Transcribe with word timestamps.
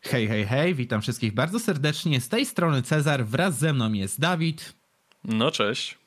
Hej, 0.00 0.28
hej, 0.28 0.46
hej, 0.46 0.74
witam 0.74 1.02
wszystkich 1.02 1.34
bardzo 1.34 1.58
serdecznie. 1.58 2.20
Z 2.20 2.28
tej 2.28 2.46
strony 2.46 2.82
Cezar, 2.82 3.24
wraz 3.26 3.58
ze 3.58 3.72
mną 3.72 3.92
jest 3.92 4.20
Dawid. 4.20 4.74
No, 5.24 5.50
cześć. 5.50 5.98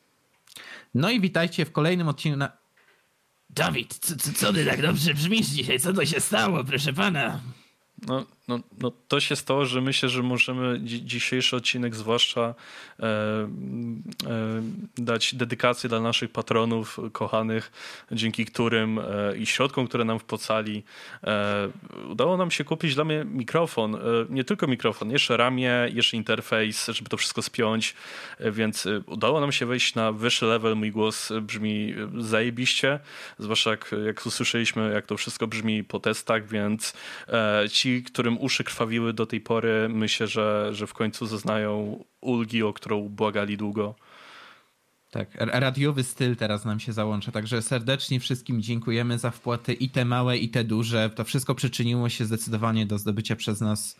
No 0.93 1.09
i 1.09 1.21
witajcie 1.21 1.65
w 1.65 1.71
kolejnym 1.71 2.07
odcinku 2.07 2.37
na... 2.37 2.51
Dawid, 3.49 3.97
co, 4.01 4.15
co, 4.15 4.33
co 4.33 4.53
ty 4.53 4.65
tak 4.65 4.81
dobrze 4.81 5.13
brzmisz 5.13 5.47
dzisiaj? 5.47 5.79
Co 5.79 5.93
to 5.93 6.05
się 6.05 6.19
stało, 6.19 6.63
proszę 6.63 6.93
pana? 6.93 7.41
No, 8.07 8.25
no, 8.47 8.59
no 8.81 8.91
to 9.07 9.19
się 9.19 9.35
stało, 9.35 9.65
że 9.65 9.81
myślę, 9.81 10.09
że 10.09 10.23
możemy 10.23 10.79
dzi 10.79 11.05
dzisiejszy 11.05 11.55
odcinek 11.55 11.95
zwłaszcza 11.95 12.41
e, 12.99 13.05
e, 13.05 13.47
dać 14.97 15.35
dedykację 15.35 15.89
dla 15.89 15.99
naszych 15.99 16.31
patronów 16.31 16.99
kochanych, 17.11 17.71
dzięki 18.11 18.45
którym 18.45 18.99
e, 18.99 19.03
i 19.37 19.45
środkom, 19.45 19.87
które 19.87 20.05
nam 20.05 20.19
wpłacali, 20.19 20.83
e, 21.23 21.69
udało 22.09 22.37
nam 22.37 22.51
się 22.51 22.63
kupić 22.63 22.95
dla 22.95 23.03
mnie 23.03 23.25
mikrofon. 23.25 23.95
E, 23.95 23.99
nie 24.29 24.43
tylko 24.43 24.67
mikrofon, 24.67 25.11
jeszcze 25.11 25.37
ramię, 25.37 25.71
jeszcze 25.93 26.17
interfejs, 26.17 26.87
żeby 26.87 27.09
to 27.09 27.17
wszystko 27.17 27.41
spiąć, 27.41 27.95
e, 28.39 28.51
więc 28.51 28.87
udało 29.05 29.39
nam 29.39 29.51
się 29.51 29.65
wejść 29.65 29.95
na 29.95 30.11
wyższy 30.11 30.45
level. 30.45 30.75
Mój 30.75 30.91
głos 30.91 31.31
brzmi 31.41 31.95
zajebiście, 32.17 32.99
zwłaszcza 33.39 33.69
jak, 33.69 33.95
jak 34.05 34.25
usłyszeliśmy, 34.25 34.91
jak 34.93 35.05
to 35.05 35.17
wszystko 35.17 35.47
brzmi 35.47 35.83
po 35.83 35.99
testach, 35.99 36.47
więc 36.47 36.93
ci, 37.71 38.03
którym 38.03 38.32
uszy 38.39 38.63
krwawiły 38.63 39.13
do 39.13 39.25
tej 39.25 39.41
pory, 39.41 39.89
myślę, 39.89 40.27
że, 40.27 40.69
że 40.71 40.87
w 40.87 40.93
końcu 40.93 41.25
zaznają 41.25 42.03
ulgi, 42.21 42.63
o 42.63 42.73
którą 42.73 43.09
błagali 43.09 43.57
długo. 43.57 43.95
Tak, 45.11 45.29
radiowy 45.35 46.03
styl 46.03 46.35
teraz 46.35 46.65
nam 46.65 46.79
się 46.79 46.93
załącza, 46.93 47.31
także 47.31 47.61
serdecznie 47.61 48.19
wszystkim 48.19 48.61
dziękujemy 48.61 49.19
za 49.19 49.31
wpłaty 49.31 49.73
i 49.73 49.89
te 49.89 50.05
małe, 50.05 50.37
i 50.37 50.49
te 50.49 50.63
duże. 50.63 51.09
To 51.09 51.23
wszystko 51.23 51.55
przyczyniło 51.55 52.09
się 52.09 52.25
zdecydowanie 52.25 52.85
do 52.85 52.97
zdobycia 52.97 53.35
przez 53.35 53.61
nas 53.61 53.99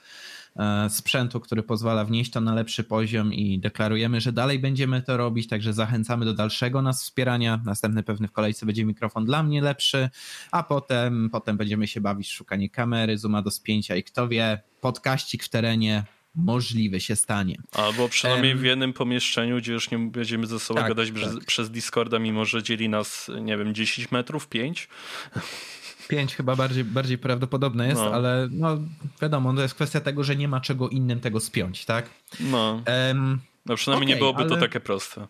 sprzętu, 0.89 1.39
który 1.39 1.63
pozwala 1.63 2.05
wnieść 2.05 2.31
to 2.31 2.41
na 2.41 2.53
lepszy 2.53 2.83
poziom 2.83 3.33
i 3.33 3.59
deklarujemy, 3.59 4.21
że 4.21 4.31
dalej 4.31 4.59
będziemy 4.59 5.01
to 5.01 5.17
robić, 5.17 5.47
także 5.47 5.73
zachęcamy 5.73 6.25
do 6.25 6.33
dalszego 6.33 6.81
nas 6.81 7.03
wspierania. 7.03 7.61
Następny 7.65 8.03
pewny 8.03 8.27
w 8.27 8.31
kolejce 8.31 8.65
będzie 8.65 8.85
mikrofon 8.85 9.25
dla 9.25 9.43
mnie 9.43 9.61
lepszy, 9.61 10.09
a 10.51 10.63
potem, 10.63 11.29
potem 11.31 11.57
będziemy 11.57 11.87
się 11.87 12.01
bawić 12.01 12.27
w 12.27 12.31
szukanie 12.31 12.69
kamery, 12.69 13.17
zooma 13.17 13.41
do 13.41 13.51
spięcia 13.51 13.95
i 13.95 14.03
kto 14.03 14.27
wie, 14.27 14.61
podkaścik 14.81 15.43
w 15.43 15.49
terenie 15.49 16.03
możliwe 16.35 16.99
się 16.99 17.15
stanie. 17.15 17.57
Albo 17.71 18.09
przynajmniej 18.09 18.55
w 18.55 18.63
jednym 18.63 18.93
pomieszczeniu, 18.93 19.57
gdzie 19.57 19.73
już 19.73 19.91
nie 19.91 19.97
będziemy 19.97 20.47
ze 20.47 20.59
sobą 20.59 20.79
tak, 20.79 20.89
gadać 20.89 21.07
tak. 21.07 21.15
Przez, 21.15 21.45
przez 21.45 21.71
Discorda, 21.71 22.19
mimo 22.19 22.45
że 22.45 22.63
dzieli 22.63 22.89
nas, 22.89 23.31
nie 23.41 23.57
wiem, 23.57 23.73
10 23.75 24.11
metrów, 24.11 24.47
5. 24.47 24.87
5 26.07 26.35
chyba 26.35 26.55
bardziej, 26.55 26.83
bardziej 26.83 27.17
prawdopodobne 27.17 27.87
jest, 27.87 28.01
no. 28.01 28.13
ale 28.13 28.47
no 28.51 28.77
wiadomo, 29.21 29.53
to 29.53 29.61
jest 29.61 29.75
kwestia 29.75 30.01
tego, 30.01 30.23
że 30.23 30.35
nie 30.35 30.47
ma 30.47 30.61
czego 30.61 30.89
innym 30.89 31.19
tego 31.19 31.39
spiąć, 31.39 31.85
tak? 31.85 32.09
No. 32.39 32.81
Um, 33.07 33.39
no 33.65 33.75
przynajmniej 33.75 34.07
okay, 34.07 34.15
nie 34.15 34.19
byłoby 34.19 34.39
ale... 34.39 34.49
to 34.49 34.57
takie 34.57 34.79
proste. 34.79 35.27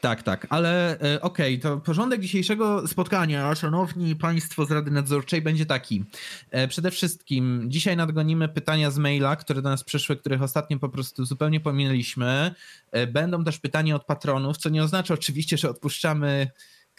Tak, 0.00 0.22
tak, 0.22 0.46
ale 0.50 1.00
e, 1.00 1.20
okej, 1.20 1.54
okay, 1.54 1.58
to 1.58 1.80
porządek 1.80 2.20
dzisiejszego 2.20 2.88
spotkania, 2.88 3.54
szanowni 3.54 4.16
państwo 4.16 4.64
z 4.64 4.70
Rady 4.70 4.90
Nadzorczej, 4.90 5.42
będzie 5.42 5.66
taki. 5.66 6.04
E, 6.50 6.68
przede 6.68 6.90
wszystkim 6.90 7.64
dzisiaj 7.68 7.96
nadgonimy 7.96 8.48
pytania 8.48 8.90
z 8.90 8.98
maila, 8.98 9.36
które 9.36 9.62
do 9.62 9.68
nas 9.68 9.84
przyszły, 9.84 10.16
których 10.16 10.42
ostatnio 10.42 10.78
po 10.78 10.88
prostu 10.88 11.24
zupełnie 11.24 11.60
pominęliśmy. 11.60 12.54
E, 12.92 13.06
będą 13.06 13.44
też 13.44 13.58
pytania 13.58 13.96
od 13.96 14.04
patronów, 14.04 14.56
co 14.56 14.68
nie 14.68 14.82
oznacza 14.82 15.14
oczywiście, 15.14 15.58
że 15.58 15.70
odpuszczamy 15.70 16.50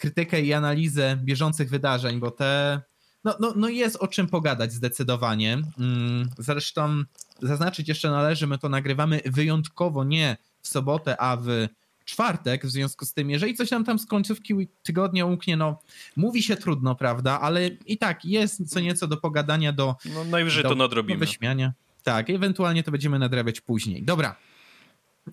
krytykę 0.02 0.40
i 0.40 0.52
analizę 0.52 1.18
bieżących 1.22 1.70
wydarzeń, 1.70 2.20
bo 2.20 2.30
te. 2.30 2.80
No, 3.24 3.34
no, 3.40 3.52
no 3.56 3.68
jest 3.68 3.96
o 3.96 4.08
czym 4.08 4.26
pogadać 4.26 4.72
zdecydowanie. 4.72 5.62
Mm, 5.78 6.30
zresztą 6.38 7.02
zaznaczyć 7.42 7.88
jeszcze 7.88 8.10
należy, 8.10 8.46
my 8.46 8.58
to 8.58 8.68
nagrywamy 8.68 9.20
wyjątkowo 9.24 10.04
nie 10.04 10.36
w 10.62 10.68
sobotę, 10.68 11.20
a 11.20 11.36
w 11.36 11.68
czwartek, 12.04 12.66
w 12.66 12.70
związku 12.70 13.04
z 13.04 13.14
tym, 13.14 13.30
jeżeli 13.30 13.54
coś 13.54 13.70
nam 13.70 13.84
tam 13.84 13.98
z 13.98 14.06
końcówki 14.06 14.68
tygodnia 14.82 15.26
umknie, 15.26 15.56
no 15.56 15.78
mówi 16.16 16.42
się 16.42 16.56
trudno, 16.56 16.94
prawda, 16.94 17.40
ale 17.40 17.66
i 17.66 17.98
tak 17.98 18.24
jest 18.24 18.70
co 18.70 18.80
nieco 18.80 19.06
do 19.06 19.16
pogadania, 19.16 19.72
do 19.72 19.96
No 20.14 20.24
najwyżej 20.24 20.62
do, 20.62 20.68
to 20.68 20.74
nadrobimy. 20.74 21.18
Do 21.18 21.26
wyśmiania. 21.26 21.72
Tak, 22.02 22.30
ewentualnie 22.30 22.82
to 22.82 22.90
będziemy 22.90 23.18
nadrabiać 23.18 23.60
później. 23.60 24.02
Dobra, 24.02 24.36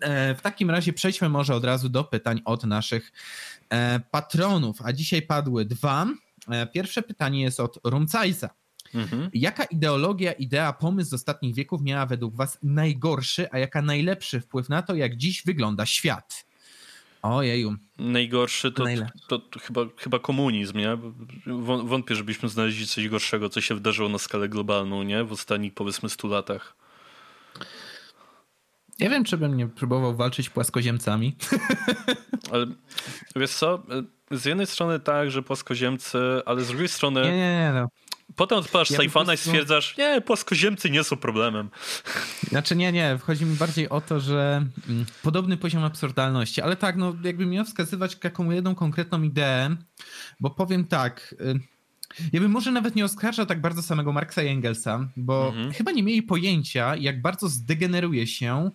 e, 0.02 0.36
w 0.36 0.42
takim 0.42 0.70
razie 0.70 0.94
przejdźmy 0.94 1.30
może 1.30 1.56
od 1.56 1.66
razu 1.66 1.90
do 1.90 2.04
pytań 2.04 2.42
od 2.46 2.64
naszych 2.64 3.12
patronów, 4.12 4.82
a 4.84 4.94
dzisiaj 4.94 5.22
padły 5.22 5.66
dwa. 5.66 6.08
E, 6.52 6.68
pierwsze 6.68 7.02
pytanie 7.02 7.42
jest 7.42 7.60
od 7.60 7.80
Rumcajsa. 7.84 8.50
Mhm. 8.94 9.30
Jaka 9.34 9.64
ideologia, 9.64 10.32
idea, 10.32 10.74
pomysł 10.74 11.10
z 11.10 11.14
ostatnich 11.14 11.56
wieków 11.56 11.82
miała 11.82 12.06
według 12.06 12.36
Was 12.36 12.58
najgorszy, 12.64 13.52
a 13.52 13.60
jaka 13.60 13.82
najlepszy 13.82 14.42
wpływ 14.42 14.70
na 14.70 14.82
to, 14.82 14.96
jak 14.96 15.18
dziś 15.18 15.44
wygląda 15.46 15.86
świat? 15.86 16.46
Ojeju. 17.22 17.76
Najgorszy 17.98 18.72
to, 18.72 18.86
to, 19.28 19.40
to, 19.40 19.60
chyba, 19.60 19.82
chyba 19.98 20.20
komunizm, 20.20 20.78
nie? 20.78 20.98
Wątpię, 21.84 22.16
żebyśmy 22.16 22.50
znaleźli 22.50 22.88
coś 22.88 23.08
gorszego, 23.08 23.50
co 23.50 23.62
się 23.62 23.76
wydarzyło 23.76 24.10
na 24.10 24.18
skalę 24.18 24.50
globalną, 24.50 25.04
nie? 25.04 25.24
W 25.24 25.32
ostatnich 25.32 25.74
powiedzmy 25.74 26.10
100 26.10 26.28
latach. 26.28 26.76
Nie 29.00 29.10
wiem, 29.10 29.24
czy 29.24 29.38
bym 29.38 29.58
nie 29.58 29.68
próbował 29.68 30.16
walczyć 30.16 30.50
płaskoziemcami. 30.50 31.36
Ale 32.52 32.66
wiesz 33.36 33.52
co? 33.52 33.84
Z 34.32 34.46
jednej 34.46 34.68
strony 34.68 35.00
tak, 35.00 35.32
że 35.32 35.44
płaskoziemcy, 35.44 36.20
ale 36.46 36.64
z 36.64 36.68
drugiej 36.68 36.88
strony. 36.88 37.22
Nie, 37.22 37.32
nie, 37.32 37.60
nie. 37.60 37.72
No. 37.74 37.88
Potem 38.36 38.58
odpalasz 38.58 38.92
ja 38.92 39.10
prostu... 39.10 39.34
i 39.34 39.38
stwierdzasz, 39.38 39.98
nie, 39.98 40.22
płaskoziemcy 40.22 40.90
nie 40.90 41.04
są 41.04 41.18
problemem. 41.18 41.70
Znaczy 42.50 42.76
nie, 42.76 42.92
nie, 42.92 43.20
chodzi 43.24 43.46
mi 43.46 43.56
bardziej 43.56 43.90
o 43.90 44.02
to, 44.02 44.20
że 44.20 44.66
mm, 44.90 45.06
podobny 45.24 45.58
poziom 45.58 45.84
absurdalności, 45.84 46.62
ale 46.62 46.76
tak, 46.76 46.96
no 46.96 47.16
jakby 47.24 47.46
miał 47.46 47.66
wskazywać 47.66 48.18
jaką 48.24 48.52
jedną 48.52 48.76
konkretną 48.76 49.22
ideę, 49.22 49.76
bo 50.40 50.50
powiem 50.50 50.86
tak, 50.86 51.36
y, 51.42 51.60
ja 52.34 52.40
bym 52.40 52.52
może 52.52 52.72
nawet 52.72 52.96
nie 52.96 53.06
oskarżał 53.06 53.46
tak 53.46 53.62
bardzo 53.62 53.82
samego 53.82 54.14
Marksa 54.14 54.44
i 54.44 54.48
Engelsa, 54.48 55.10
bo 55.18 55.48
mhm. 55.48 55.72
chyba 55.72 55.92
nie 55.92 56.04
mieli 56.04 56.24
pojęcia, 56.24 56.96
jak 56.96 57.22
bardzo 57.22 57.50
zdegeneruje 57.50 58.28
się 58.28 58.72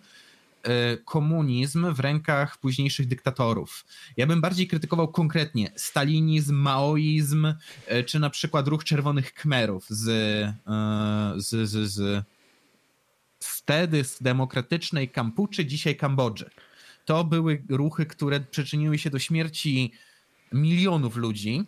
komunizm 1.05 1.93
w 1.93 1.99
rękach 1.99 2.57
późniejszych 2.57 3.07
dyktatorów. 3.07 3.85
Ja 4.17 4.27
bym 4.27 4.41
bardziej 4.41 4.67
krytykował 4.67 5.07
konkretnie 5.07 5.71
stalinizm, 5.75 6.55
maoizm, 6.55 7.53
e, 7.87 8.03
czy 8.03 8.19
na 8.19 8.29
przykład 8.29 8.67
ruch 8.67 8.83
czerwonych 8.83 9.33
kmerów 9.33 9.85
z, 9.89 10.07
e, 10.07 10.53
z, 11.37 11.69
z, 11.69 11.91
z 11.93 12.25
wtedy 13.39 14.03
z 14.03 14.21
demokratycznej 14.21 15.09
Kampuczy, 15.09 15.65
dzisiaj 15.65 15.95
Kambodży. 15.95 16.49
To 17.05 17.23
były 17.23 17.63
ruchy, 17.69 18.05
które 18.05 18.39
przyczyniły 18.39 18.97
się 18.97 19.09
do 19.09 19.19
śmierci 19.19 19.91
milionów 20.51 21.15
ludzi 21.15 21.63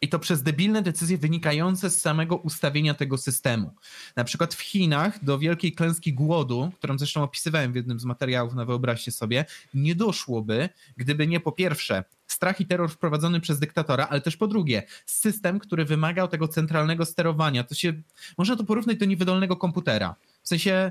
I 0.00 0.08
to 0.08 0.18
przez 0.18 0.42
debilne 0.42 0.82
decyzje 0.82 1.18
wynikające 1.18 1.90
z 1.90 2.00
samego 2.00 2.36
ustawienia 2.36 2.94
tego 2.94 3.18
systemu. 3.18 3.74
Na 4.16 4.24
przykład 4.24 4.54
w 4.54 4.60
Chinach 4.60 5.24
do 5.24 5.38
wielkiej 5.38 5.72
klęski 5.72 6.12
głodu, 6.12 6.70
którą 6.74 6.98
zresztą 6.98 7.22
opisywałem 7.22 7.72
w 7.72 7.76
jednym 7.76 8.00
z 8.00 8.04
materiałów, 8.04 8.54
na 8.54 8.64
wyobraźcie 8.64 9.12
sobie, 9.12 9.44
nie 9.74 9.94
doszłoby, 9.94 10.68
gdyby 10.96 11.26
nie 11.26 11.40
po 11.40 11.52
pierwsze 11.52 12.04
strach 12.26 12.60
i 12.60 12.66
terror 12.66 12.90
wprowadzony 12.90 13.40
przez 13.40 13.58
dyktatora, 13.58 14.06
ale 14.10 14.20
też 14.20 14.36
po 14.36 14.46
drugie 14.46 14.82
system, 15.06 15.58
który 15.58 15.84
wymagał 15.84 16.28
tego 16.28 16.48
centralnego 16.48 17.04
sterowania. 17.04 17.64
To 17.64 17.74
się 17.74 17.92
można 18.38 18.56
to 18.56 18.64
porównać 18.64 18.96
do 18.96 19.04
niewydolnego 19.04 19.56
komputera. 19.56 20.16
W 20.42 20.48
sensie 20.48 20.90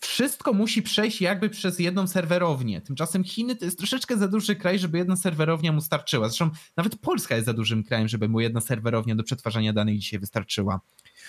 wszystko 0.00 0.52
musi 0.52 0.82
przejść 0.82 1.20
jakby 1.20 1.50
przez 1.50 1.78
jedną 1.78 2.06
serwerownię. 2.06 2.80
Tymczasem 2.80 3.24
Chiny 3.24 3.56
to 3.56 3.64
jest 3.64 3.78
troszeczkę 3.78 4.16
za 4.16 4.28
duży 4.28 4.56
kraj, 4.56 4.78
żeby 4.78 4.98
jedna 4.98 5.16
serwerownia 5.16 5.72
mu 5.72 5.80
starczyła. 5.80 6.28
Zresztą 6.28 6.50
nawet 6.76 6.96
Polska 6.98 7.34
jest 7.34 7.46
za 7.46 7.52
dużym 7.52 7.84
krajem, 7.84 8.08
żeby 8.08 8.28
mu 8.28 8.40
jedna 8.40 8.60
serwerownia 8.60 9.14
do 9.14 9.22
przetwarzania 9.22 9.72
danych 9.72 9.98
dzisiaj 9.98 10.20
wystarczyła. 10.20 10.80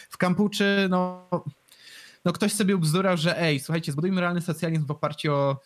W 0.10 0.18
Kampuczy, 0.18 0.88
no, 0.90 1.30
no 2.26 2.34
ktoś 2.34 2.54
sobie 2.54 2.76
ubzdurał, 2.76 3.18
że 3.18 3.42
ej, 3.42 3.60
słuchajcie, 3.60 3.92
zbudujmy 3.92 4.22
realny 4.22 4.42
socjalizm 4.42 4.86
w 4.86 4.92
oparciu 4.92 5.34
o 5.34 5.60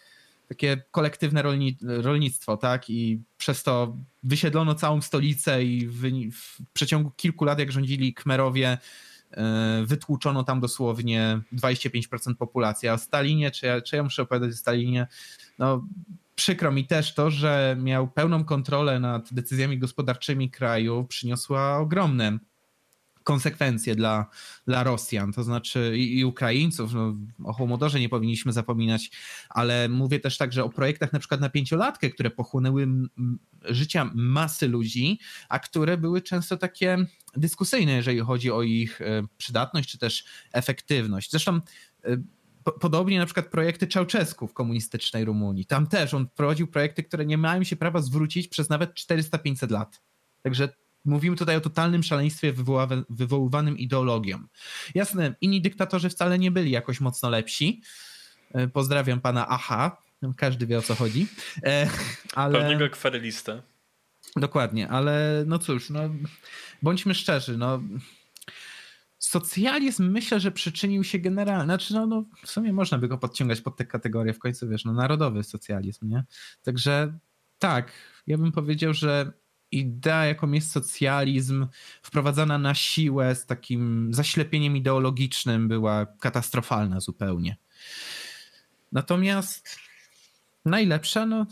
takie 0.48 0.84
kolektywne 0.92 1.42
rolni 1.42 1.78
rolnictwo, 1.82 2.58
tak? 2.58 2.90
I 2.90 3.22
przez 3.38 3.64
to 3.64 3.98
wysiedlono 4.24 4.76
całą 4.76 5.02
stolicę 5.02 5.64
i 5.64 5.88
w, 5.88 6.02
w 6.32 6.58
przeciągu 6.74 7.12
kilku 7.12 7.46
lat, 7.46 7.60
jak 7.60 7.72
rządzili 7.72 8.14
Kmerowie, 8.14 8.78
wytłuczono 9.86 10.44
tam 10.44 10.60
dosłownie 10.60 11.42
25% 11.54 12.36
populacji, 12.36 12.90
a 12.90 12.98
Stalinie, 12.98 13.52
czy 13.52 13.66
ja, 13.66 13.82
czy 13.82 13.96
ja 13.96 14.04
muszę 14.04 14.22
opowiadać 14.22 14.52
o 14.52 14.58
Stalinie, 14.58 15.08
no 15.60 15.88
przykro 16.36 16.72
mi 16.72 16.88
też 16.88 17.14
to, 17.14 17.32
że 17.32 17.78
miał 17.80 18.08
pełną 18.08 18.44
kontrolę 18.44 19.00
nad 19.00 19.34
decyzjami 19.34 19.78
gospodarczymi 19.78 20.52
kraju, 20.52 21.06
przyniosła 21.10 21.78
ogromne 21.78 22.40
konsekwencje 23.24 23.96
dla, 23.96 24.26
dla 24.68 24.84
Rosjan, 24.84 25.34
to 25.34 25.44
znaczy 25.44 25.94
i, 25.98 26.20
i 26.20 26.26
Ukraińców. 26.26 26.94
No, 26.94 27.16
o 27.44 27.54
Hołodorze 27.54 28.00
nie 28.00 28.10
powinniśmy 28.10 28.54
zapominać, 28.54 29.12
ale 29.50 29.90
mówię 29.90 30.20
też 30.20 30.38
także 30.38 30.64
o 30.64 30.70
projektach 30.70 31.14
na 31.14 31.20
przykład 31.20 31.42
na 31.42 31.50
pięciolatkę, 31.50 32.10
które 32.10 32.30
pochłonęły 32.30 32.88
życia 33.66 34.12
masy 34.16 34.68
ludzi, 34.68 35.20
a 35.50 35.60
które 35.60 35.98
były 35.98 36.22
często 36.22 36.58
takie 36.58 36.98
dyskusyjne, 37.38 37.92
jeżeli 37.92 38.20
chodzi 38.20 38.52
o 38.52 38.62
ich 38.62 39.02
e, 39.02 39.24
przydatność 39.38 39.90
czy 39.90 39.98
też 39.98 40.26
efektywność. 40.54 41.32
Zresztą 41.32 41.62
e, 42.06 42.18
Podobnie 42.64 43.20
na 43.20 43.26
przykład 43.26 43.48
projekty 43.48 43.88
Czałczesku 43.88 44.48
w 44.48 44.54
komunistycznej 44.54 45.26
Rumunii. 45.26 45.66
Tam 45.66 45.88
też 45.88 46.14
on 46.14 46.28
prowadził 46.28 46.68
projekty, 46.68 47.04
które 47.04 47.26
nie 47.26 47.38
mają 47.38 47.64
się 47.64 47.76
prawa 47.76 48.02
zwrócić 48.02 48.48
przez 48.48 48.70
nawet 48.70 48.94
400-500 48.94 49.72
lat. 49.72 50.02
Także 50.42 50.70
mówimy 51.06 51.36
tutaj 51.36 51.56
o 51.56 51.62
totalnym 51.62 52.04
szaleństwie 52.04 52.54
wywoływanym 53.10 53.78
ideologią. 53.78 54.40
Jasne, 54.96 55.36
inni 55.42 55.62
dyktatorzy 55.62 56.10
wcale 56.10 56.40
nie 56.40 56.52
byli 56.52 56.72
jakoś 56.72 57.02
mocno 57.02 57.30
lepsi. 57.30 57.82
E, 58.54 58.68
pozdrawiam 58.68 59.22
pana 59.22 59.48
Aha. 59.48 59.98
Każdy 60.38 60.68
wie 60.68 60.78
o 60.78 60.82
co 60.82 60.96
chodzi. 60.96 61.28
E, 61.64 61.90
ale... 62.36 62.60
Pewnego 62.60 62.86
akwarelistę. 62.86 63.62
Dokładnie, 64.36 64.90
ale 64.90 65.44
no 65.48 65.60
cóż, 65.60 65.90
no, 65.90 66.00
bądźmy 66.82 67.16
szczerzy, 67.16 67.58
no, 67.58 67.82
socjalizm 69.20 70.12
myślę, 70.12 70.40
że 70.40 70.52
przyczynił 70.52 71.04
się 71.04 71.20
generalnie, 71.20 71.66
znaczy 71.66 71.94
no, 71.94 72.06
no 72.06 72.26
w 72.46 72.52
sumie 72.52 72.74
można 72.74 72.98
by 72.98 73.08
go 73.08 73.18
podciągać 73.18 73.62
pod 73.62 73.78
tę 73.78 73.86
kategorię 73.86 74.34
w 74.34 74.40
końcu, 74.40 74.70
wiesz, 74.70 74.86
no 74.86 74.94
narodowy 74.94 75.44
socjalizm, 75.44 76.08
nie? 76.08 76.24
Także 76.64 77.18
tak, 77.60 77.92
ja 78.28 78.38
bym 78.38 78.52
powiedział, 78.52 78.94
że 78.94 79.34
idea, 79.72 80.26
jaką 80.26 80.52
jest 80.52 80.72
socjalizm, 80.72 81.68
wprowadzana 82.02 82.58
na 82.58 82.74
siłę 82.74 83.36
z 83.36 83.46
takim 83.46 84.14
zaślepieniem 84.14 84.78
ideologicznym, 84.78 85.68
była 85.68 86.06
katastrofalna 86.06 87.00
zupełnie. 87.00 87.58
Natomiast 88.92 89.80
najlepsza, 90.66 91.26
no, 91.26 91.46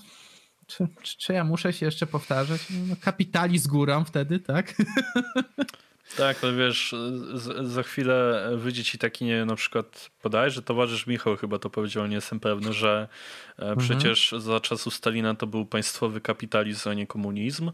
czy, 0.68 0.88
czy, 1.02 1.34
ja 1.34 1.44
muszę 1.44 1.74
się 1.74 1.86
jeszcze 1.86 2.08
powtarzać? 2.08 2.62
No, 2.88 2.96
kapitalizm 3.02 3.70
górą 3.70 4.06
wtedy, 4.06 4.40
tak? 4.40 4.76
Tak, 6.18 6.44
no 6.44 6.54
wiesz, 6.54 6.96
za 7.64 7.84
chwilę 7.84 8.50
wyjdzie 8.56 8.84
ci 8.84 8.98
taki, 8.98 9.26
nie 9.26 9.46
na 9.46 9.56
przykład 9.56 10.10
podaj, 10.22 10.52
że 10.52 10.62
towarzysz 10.62 11.08
Michał 11.08 11.38
chyba 11.38 11.60
to 11.60 11.70
powiedział, 11.70 12.08
nie 12.08 12.16
jestem 12.16 12.40
pewny, 12.40 12.74
że 12.74 13.08
e, 13.60 13.62
mhm. 13.62 13.78
przecież 13.78 14.36
za 14.38 14.60
czasów 14.60 14.94
Stalina 14.94 15.36
to 15.36 15.48
był 15.48 15.66
państwowy 15.66 16.22
kapitalizm, 16.22 16.90
a 16.90 16.94
nie 16.94 17.08
komunizm 17.08 17.72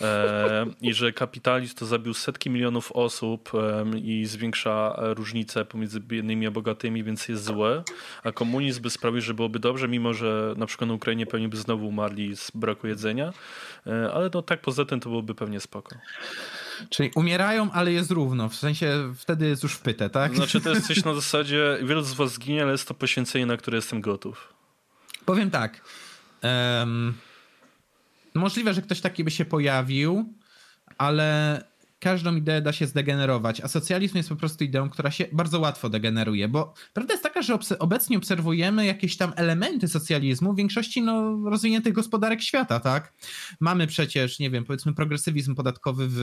e, 0.00 0.66
i 0.80 0.94
że 0.94 1.12
kapitalizm 1.12 1.74
to 1.74 1.86
zabił 1.86 2.14
setki 2.14 2.50
milionów 2.50 2.92
osób 2.92 3.52
e, 3.54 3.98
i 3.98 4.26
zwiększa 4.26 4.96
różnice 4.98 5.64
pomiędzy 5.64 6.00
biednymi 6.00 6.46
a 6.46 6.50
bogatymi, 6.50 7.04
więc 7.04 7.28
jest 7.28 7.44
złe, 7.44 7.82
a 8.24 8.32
komunizm 8.32 8.82
by 8.82 8.90
sprawił, 8.90 9.20
że 9.20 9.34
byłoby 9.34 9.58
dobrze, 9.58 9.88
mimo 9.88 10.14
że 10.14 10.54
na 10.56 10.66
przykład 10.66 10.88
na 10.88 10.94
Ukrainie 10.94 11.26
pewnie 11.26 11.48
by 11.48 11.56
znowu 11.56 11.88
umarli 11.88 12.36
z 12.36 12.50
braku 12.54 12.86
jedzenia, 12.86 13.32
ale 14.14 14.30
no 14.34 14.42
tak 14.42 14.60
poza 14.60 14.84
tym 14.84 15.00
to 15.00 15.08
byłoby 15.08 15.34
pewnie 15.34 15.60
spoko. 15.60 15.96
Czyli 16.90 17.10
umierają, 17.14 17.72
ale 17.72 17.92
jest 17.92 18.10
równo, 18.10 18.48
w 18.48 18.54
sensie 18.54 19.12
wtedy 19.16 19.46
jest 19.46 19.62
już 19.62 19.72
wpyte, 19.72 20.10
tak? 20.10 20.36
Znaczy 20.36 20.60
to 20.60 20.70
jest 20.70 20.86
coś 20.86 21.04
na 21.04 21.14
zasadzie, 21.20 21.78
wielu 21.82 22.02
z 22.02 22.14
was 22.14 22.32
zginie, 22.32 22.62
ale 22.62 22.72
jest 22.72 22.88
to 22.88 22.94
poświęcenie, 22.94 23.46
na 23.46 23.56
które 23.56 23.78
jestem 23.78 24.00
gotów. 24.00 24.54
Powiem 25.24 25.50
tak, 25.50 25.80
um, 26.42 27.14
możliwe, 28.34 28.74
że 28.74 28.82
ktoś 28.82 29.00
taki 29.00 29.24
by 29.24 29.30
się 29.30 29.44
pojawił, 29.44 30.34
ale 30.98 31.64
każdą 32.06 32.36
ideę 32.36 32.62
da 32.62 32.72
się 32.72 32.86
zdegenerować, 32.86 33.60
a 33.60 33.68
socjalizm 33.68 34.16
jest 34.16 34.28
po 34.28 34.36
prostu 34.36 34.64
ideą, 34.64 34.90
która 34.90 35.10
się 35.10 35.26
bardzo 35.32 35.60
łatwo 35.60 35.88
degeneruje, 35.88 36.48
bo 36.48 36.74
prawda 36.92 37.14
jest 37.14 37.22
taka, 37.22 37.42
że 37.42 37.58
obecnie 37.78 38.18
obserwujemy 38.18 38.86
jakieś 38.86 39.16
tam 39.16 39.32
elementy 39.36 39.88
socjalizmu 39.88 40.52
w 40.52 40.56
większości 40.56 41.02
no, 41.02 41.36
rozwiniętych 41.50 41.92
gospodarek 41.92 42.42
świata, 42.42 42.80
tak? 42.80 43.12
Mamy 43.60 43.86
przecież, 43.86 44.38
nie 44.38 44.50
wiem, 44.50 44.64
powiedzmy 44.64 44.94
progresywizm 44.94 45.54
podatkowy 45.54 46.06
w, 46.08 46.14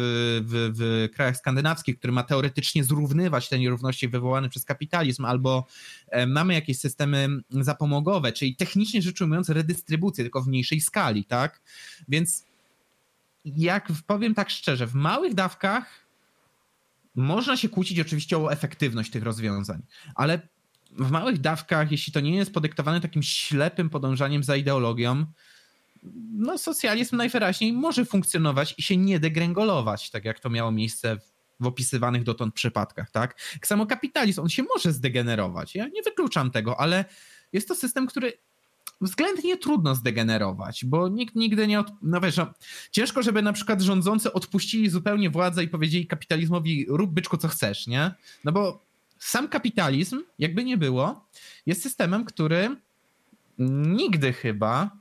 w, 0.45 0.71
w 0.77 1.09
krajach 1.15 1.37
skandynawskich, 1.37 1.97
który 1.97 2.13
ma 2.13 2.23
teoretycznie 2.23 2.83
zrównywać 2.83 3.49
te 3.49 3.59
nierówności 3.59 4.07
wywołane 4.07 4.49
przez 4.49 4.65
kapitalizm, 4.65 5.25
albo 5.25 5.67
e, 6.07 6.27
mamy 6.27 6.53
jakieś 6.53 6.79
systemy 6.79 7.27
zapomogowe, 7.49 8.31
czyli 8.31 8.55
technicznie 8.55 9.01
rzecz 9.01 9.21
ujmując 9.21 9.49
redystrybucję, 9.49 10.23
tylko 10.23 10.41
w 10.41 10.47
mniejszej 10.47 10.81
skali, 10.81 11.25
tak? 11.25 11.61
Więc 12.07 12.52
jak 13.45 13.87
powiem 14.07 14.35
tak 14.35 14.49
szczerze, 14.49 14.87
w 14.87 14.93
małych 14.93 15.33
dawkach 15.33 16.07
można 17.15 17.57
się 17.57 17.69
kłócić 17.69 17.99
oczywiście 17.99 18.37
o 18.37 18.51
efektywność 18.51 19.11
tych 19.11 19.23
rozwiązań, 19.23 19.81
ale 20.15 20.47
w 20.91 21.11
małych 21.11 21.41
dawkach, 21.41 21.91
jeśli 21.91 22.13
to 22.13 22.19
nie 22.19 22.35
jest 22.35 22.53
podyktowane 22.53 23.01
takim 23.01 23.23
ślepym 23.23 23.89
podążaniem 23.89 24.43
za 24.43 24.55
ideologią, 24.55 25.25
no 26.33 26.57
socjalizm 26.57 27.17
najwyraźniej 27.17 27.73
może 27.73 28.05
funkcjonować 28.05 28.75
i 28.77 28.83
się 28.83 28.97
nie 28.97 29.19
degręgolować, 29.19 30.09
tak 30.09 30.25
jak 30.25 30.39
to 30.39 30.49
miało 30.49 30.71
miejsce 30.71 31.17
w 31.59 31.67
opisywanych 31.67 32.23
dotąd 32.23 32.55
przypadkach, 32.55 33.11
tak? 33.11 33.41
Samo 33.65 33.85
kapitalizm, 33.85 34.41
on 34.41 34.49
się 34.49 34.63
może 34.63 34.93
zdegenerować. 34.93 35.75
Ja 35.75 35.87
nie 35.87 36.03
wykluczam 36.03 36.51
tego, 36.51 36.79
ale 36.79 37.05
jest 37.53 37.67
to 37.67 37.75
system, 37.75 38.07
który 38.07 38.33
względnie 39.03 39.57
trudno 39.57 39.95
zdegenerować, 39.95 40.85
bo 40.85 41.07
nikt 41.07 41.35
nigdy 41.35 41.67
nie. 41.67 41.79
Od... 41.79 41.91
No 42.01 42.21
wiesz, 42.21 42.37
no, 42.37 42.53
ciężko, 42.91 43.23
żeby 43.23 43.41
na 43.41 43.53
przykład 43.53 43.81
rządzący 43.81 44.33
odpuścili 44.33 44.89
zupełnie 44.89 45.29
władzę 45.29 45.63
i 45.63 45.67
powiedzieli 45.67 46.07
kapitalizmowi: 46.07 46.85
rób 46.89 47.11
byczku 47.11 47.37
co 47.37 47.47
chcesz, 47.47 47.87
nie? 47.87 48.11
No 48.43 48.51
bo 48.51 48.83
sam 49.19 49.47
kapitalizm, 49.47 50.21
jakby 50.39 50.63
nie 50.63 50.77
było, 50.77 51.27
jest 51.65 51.83
systemem, 51.83 52.25
który 52.25 52.75
nigdy 53.57 54.33
chyba, 54.33 54.97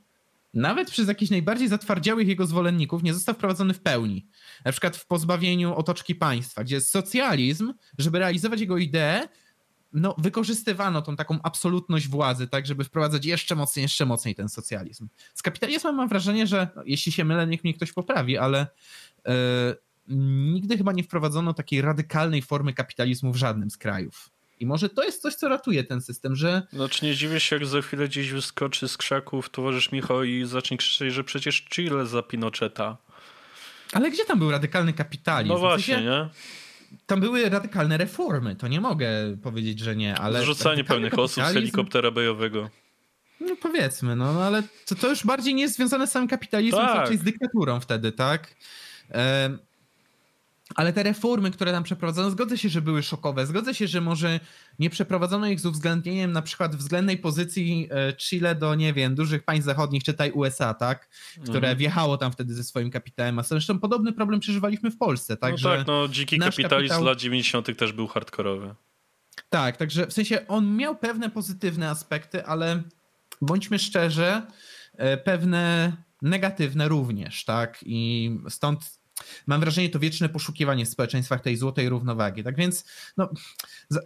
nawet 0.53 0.91
przez 0.91 1.07
jakichś 1.07 1.31
najbardziej 1.31 1.67
zatwardziałych 1.67 2.27
jego 2.27 2.45
zwolenników, 2.45 3.03
nie 3.03 3.13
został 3.13 3.35
wprowadzony 3.35 3.73
w 3.73 3.79
pełni. 3.79 4.27
Na 4.65 4.71
przykład 4.71 4.97
w 4.97 5.07
pozbawieniu 5.07 5.75
otoczki 5.75 6.15
państwa, 6.15 6.63
gdzie 6.63 6.81
socjalizm, 6.81 7.73
żeby 7.97 8.19
realizować 8.19 8.59
jego 8.59 8.77
ideę, 8.77 9.27
no, 9.93 10.15
wykorzystywano 10.17 11.01
tą 11.01 11.15
taką 11.15 11.39
absolutność 11.43 12.07
władzy, 12.07 12.47
tak, 12.47 12.65
żeby 12.65 12.83
wprowadzać 12.83 13.25
jeszcze 13.25 13.55
mocniej, 13.55 13.83
jeszcze 13.83 14.05
mocniej 14.05 14.35
ten 14.35 14.49
socjalizm. 14.49 15.07
Z 15.33 15.41
kapitalizmem 15.41 15.95
mam 15.95 16.09
wrażenie, 16.09 16.47
że 16.47 16.67
no, 16.75 16.83
jeśli 16.85 17.11
się 17.11 17.25
mylę, 17.25 17.47
niech 17.47 17.63
mnie 17.63 17.73
ktoś 17.73 17.91
poprawi, 17.91 18.37
ale 18.37 18.67
yy, 19.25 19.33
nigdy 20.53 20.77
chyba 20.77 20.91
nie 20.91 21.03
wprowadzono 21.03 21.53
takiej 21.53 21.81
radykalnej 21.81 22.41
formy 22.41 22.73
kapitalizmu 22.73 23.31
w 23.31 23.35
żadnym 23.35 23.71
z 23.71 23.77
krajów. 23.77 24.29
I 24.59 24.65
może 24.65 24.89
to 24.89 25.03
jest 25.03 25.21
coś, 25.21 25.35
co 25.35 25.49
ratuje 25.49 25.83
ten 25.83 26.01
system, 26.01 26.35
że... 26.35 26.67
Znaczy 26.73 27.05
nie 27.05 27.15
dziwię 27.15 27.39
się, 27.39 27.55
jak 27.55 27.65
za 27.65 27.81
chwilę 27.81 28.07
gdzieś 28.07 28.31
wyskoczy 28.31 28.87
z 28.87 28.97
krzaków 28.97 29.49
towarzysz 29.49 29.91
Michał 29.91 30.23
i 30.23 30.45
zacznie 30.45 30.77
krzyczeć, 30.77 31.13
że 31.13 31.23
przecież 31.23 31.65
Chile 31.65 32.05
za 32.05 32.23
Pinocheta. 32.23 32.97
Ale 33.93 34.11
gdzie 34.11 34.25
tam 34.25 34.39
był 34.39 34.51
radykalny 34.51 34.93
kapitalizm? 34.93 35.53
No 35.53 35.59
właśnie, 35.59 35.93
w 35.93 35.97
sensie, 35.97 36.11
nie? 36.11 36.29
Tam 37.05 37.19
były 37.19 37.49
radykalne 37.49 37.97
reformy, 37.97 38.55
to 38.55 38.67
nie 38.67 38.81
mogę 38.81 39.07
powiedzieć, 39.43 39.79
że 39.79 39.95
nie, 39.95 40.15
ale... 40.15 40.41
Zrzucanie 40.41 40.83
pewnych 40.83 41.19
osób 41.19 41.43
z 41.43 41.53
helikoptera 41.53 42.11
bojowego. 42.11 42.69
No 43.39 43.55
powiedzmy, 43.61 44.15
no, 44.15 44.33
no 44.33 44.43
ale 44.43 44.63
to, 44.85 44.95
to 44.95 45.09
już 45.09 45.25
bardziej 45.25 45.55
nie 45.55 45.61
jest 45.61 45.75
związane 45.75 46.07
z 46.07 46.11
samym 46.11 46.27
kapitalizmem, 46.27 46.85
tak. 46.85 46.95
raczej 46.95 47.17
z 47.17 47.23
dyktaturą 47.23 47.79
wtedy, 47.79 48.11
tak? 48.11 48.55
E 49.11 49.57
ale 50.75 50.93
te 50.93 51.03
reformy, 51.03 51.51
które 51.51 51.71
tam 51.71 51.83
przeprowadzono, 51.83 52.29
zgodzę 52.29 52.57
się, 52.57 52.69
że 52.69 52.81
były 52.81 53.03
szokowe. 53.03 53.45
Zgodzę 53.45 53.73
się, 53.73 53.87
że 53.87 54.01
może 54.01 54.39
nie 54.79 54.89
przeprowadzono 54.89 55.47
ich 55.47 55.59
z 55.59 55.65
uwzględnieniem 55.65 56.31
na 56.31 56.41
przykład 56.41 56.75
względnej 56.75 57.17
pozycji 57.17 57.89
e, 57.91 58.13
Chile 58.13 58.55
do, 58.55 58.75
nie 58.75 58.93
wiem, 58.93 59.15
dużych 59.15 59.43
państw 59.43 59.65
zachodnich, 59.65 60.03
czytaj 60.03 60.31
USA, 60.31 60.73
tak? 60.73 61.09
Które 61.33 61.57
mhm. 61.57 61.77
wjechało 61.77 62.17
tam 62.17 62.31
wtedy 62.31 62.53
ze 62.53 62.63
swoim 62.63 62.91
kapitałem. 62.91 63.39
A 63.39 63.43
zresztą 63.43 63.79
podobny 63.79 64.13
problem 64.13 64.39
przeżywaliśmy 64.39 64.91
w 64.91 64.97
Polsce, 64.97 65.37
tak? 65.37 65.53
No 65.63 65.69
tak, 65.69 65.87
no 65.87 66.07
dziki 66.07 66.39
kapitalizm 66.39 66.89
kapitał... 66.89 67.03
lat 67.03 67.19
90. 67.19 67.77
też 67.77 67.93
był 67.93 68.07
hardkorowy. 68.07 68.75
Tak, 69.49 69.77
także 69.77 70.07
w 70.07 70.13
sensie 70.13 70.47
on 70.47 70.75
miał 70.75 70.95
pewne 70.95 71.29
pozytywne 71.29 71.89
aspekty, 71.89 72.45
ale 72.45 72.83
bądźmy 73.41 73.79
szczerzy, 73.79 74.41
e, 74.93 75.17
pewne 75.17 75.93
negatywne 76.21 76.87
również, 76.87 77.45
tak? 77.45 77.79
I 77.85 78.31
stąd 78.49 79.02
mam 79.47 79.59
wrażenie, 79.59 79.89
to 79.89 79.99
wieczne 79.99 80.29
poszukiwanie 80.29 80.85
w 80.85 80.89
społeczeństwach 80.89 81.41
tej 81.41 81.57
złotej 81.57 81.89
równowagi. 81.89 82.43
Tak 82.43 82.55
więc 82.55 82.85
no, 83.17 83.29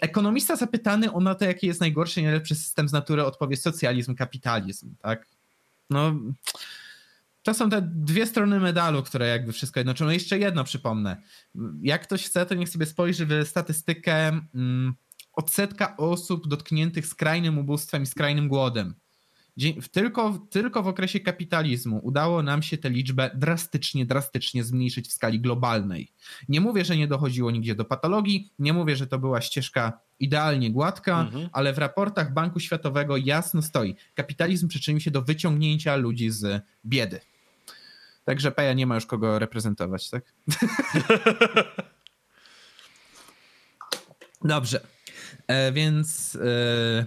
ekonomista 0.01 0.55
zapytany 0.55 1.13
o 1.13 1.35
to, 1.35 1.45
jaki 1.45 1.67
jest 1.67 1.79
najgorszy, 1.79 2.21
najlepszy 2.21 2.55
system 2.55 2.89
z 2.89 2.91
natury, 2.91 3.25
odpowie 3.25 3.57
socjalizm, 3.57 4.15
kapitalizm. 4.15 4.95
Tak? 5.01 5.27
No, 5.89 6.13
to 7.43 7.53
są 7.53 7.69
te 7.69 7.81
dwie 7.81 8.25
strony 8.25 8.59
medalu, 8.59 9.03
które 9.03 9.27
jakby 9.27 9.53
wszystko 9.53 9.79
jednoczą. 9.79 10.05
No 10.05 10.11
jeszcze 10.11 10.39
jedno 10.39 10.63
przypomnę. 10.63 11.21
Jak 11.81 12.03
ktoś 12.03 12.25
chce, 12.25 12.45
to 12.45 12.55
niech 12.55 12.69
sobie 12.69 12.85
spojrzy 12.85 13.25
w 13.25 13.43
statystykę 13.45 14.27
mm, 14.55 14.93
odsetka 15.33 15.97
osób 15.97 16.47
dotkniętych 16.47 17.07
skrajnym 17.07 17.57
ubóstwem 17.57 18.03
i 18.03 18.05
skrajnym 18.05 18.47
głodem 18.47 18.93
tylko, 19.91 20.47
tylko 20.49 20.83
w 20.83 20.87
okresie 20.87 21.19
kapitalizmu 21.19 21.99
udało 22.03 22.43
nam 22.43 22.63
się 22.63 22.77
tę 22.77 22.89
liczbę 22.89 23.31
drastycznie, 23.35 24.05
drastycznie 24.05 24.63
zmniejszyć 24.63 25.07
w 25.07 25.13
skali 25.13 25.39
globalnej. 25.39 26.11
Nie 26.49 26.61
mówię, 26.61 26.85
że 26.85 26.97
nie 26.97 27.07
dochodziło 27.07 27.51
nigdzie 27.51 27.75
do 27.75 27.85
patologii, 27.85 28.51
nie 28.59 28.73
mówię, 28.73 28.95
że 28.95 29.07
to 29.07 29.19
była 29.19 29.41
ścieżka 29.41 29.99
idealnie 30.19 30.71
gładka, 30.71 31.21
mhm. 31.21 31.49
ale 31.53 31.73
w 31.73 31.77
raportach 31.77 32.33
Banku 32.33 32.59
Światowego 32.59 33.17
jasno 33.17 33.61
stoi: 33.61 33.95
kapitalizm 34.15 34.67
przyczynił 34.67 34.99
się 34.99 35.11
do 35.11 35.21
wyciągnięcia 35.21 35.95
ludzi 35.95 36.29
z 36.29 36.63
biedy. 36.85 37.19
Także 38.25 38.51
Peja 38.51 38.73
nie 38.73 38.87
ma 38.87 38.95
już 38.95 39.05
kogo 39.05 39.39
reprezentować, 39.39 40.09
tak? 40.09 40.33
Dobrze. 44.41 44.81
E, 45.47 45.71
więc 45.71 46.35
e, 46.35 47.05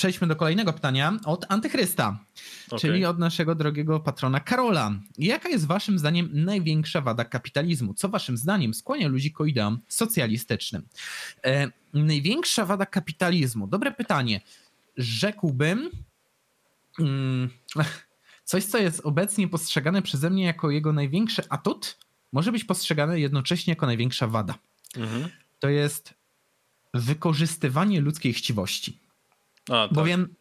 przejdźmy 0.00 0.26
do 0.26 0.36
kolejnego 0.36 0.72
pytania 0.72 1.16
od 1.24 1.46
Antychrysta, 1.48 2.18
okay. 2.66 2.78
czyli 2.78 3.04
od 3.04 3.18
naszego 3.18 3.54
drogiego 3.54 4.00
patrona 4.00 4.40
Karola. 4.40 4.92
Jaka 5.18 5.48
jest 5.48 5.66
waszym 5.66 5.98
zdaniem 5.98 6.28
największa 6.32 7.00
wada 7.00 7.24
kapitalizmu? 7.24 7.94
Co 7.94 8.08
waszym 8.08 8.36
zdaniem 8.36 8.74
skłania 8.74 9.08
ludzi 9.08 9.32
ku 9.32 9.46
ideom 9.46 9.78
socjalistycznym? 9.88 10.82
E, 11.44 11.70
największa 11.94 12.66
wada 12.66 12.86
kapitalizmu? 12.86 13.66
Dobre 13.66 13.92
pytanie. 13.92 14.40
Rzekłbym... 14.96 15.90
Mm, 16.98 17.50
coś, 18.44 18.64
co 18.64 18.78
jest 18.78 19.00
obecnie 19.04 19.48
postrzegane 19.48 20.02
przeze 20.02 20.30
mnie 20.30 20.44
jako 20.44 20.70
jego 20.70 20.92
największy 20.92 21.42
atut, 21.48 21.98
może 22.32 22.52
być 22.52 22.64
postrzegane 22.64 23.20
jednocześnie 23.20 23.72
jako 23.72 23.86
największa 23.86 24.26
wada. 24.26 24.54
Mhm. 24.96 25.28
To 25.58 25.68
jest 25.68 26.14
wykorzystywanie 26.94 28.00
ludzkiej 28.00 28.32
chciwości. 28.32 29.09
A, 29.68 29.72
tak. 29.72 29.92
Bowiem 29.92 30.34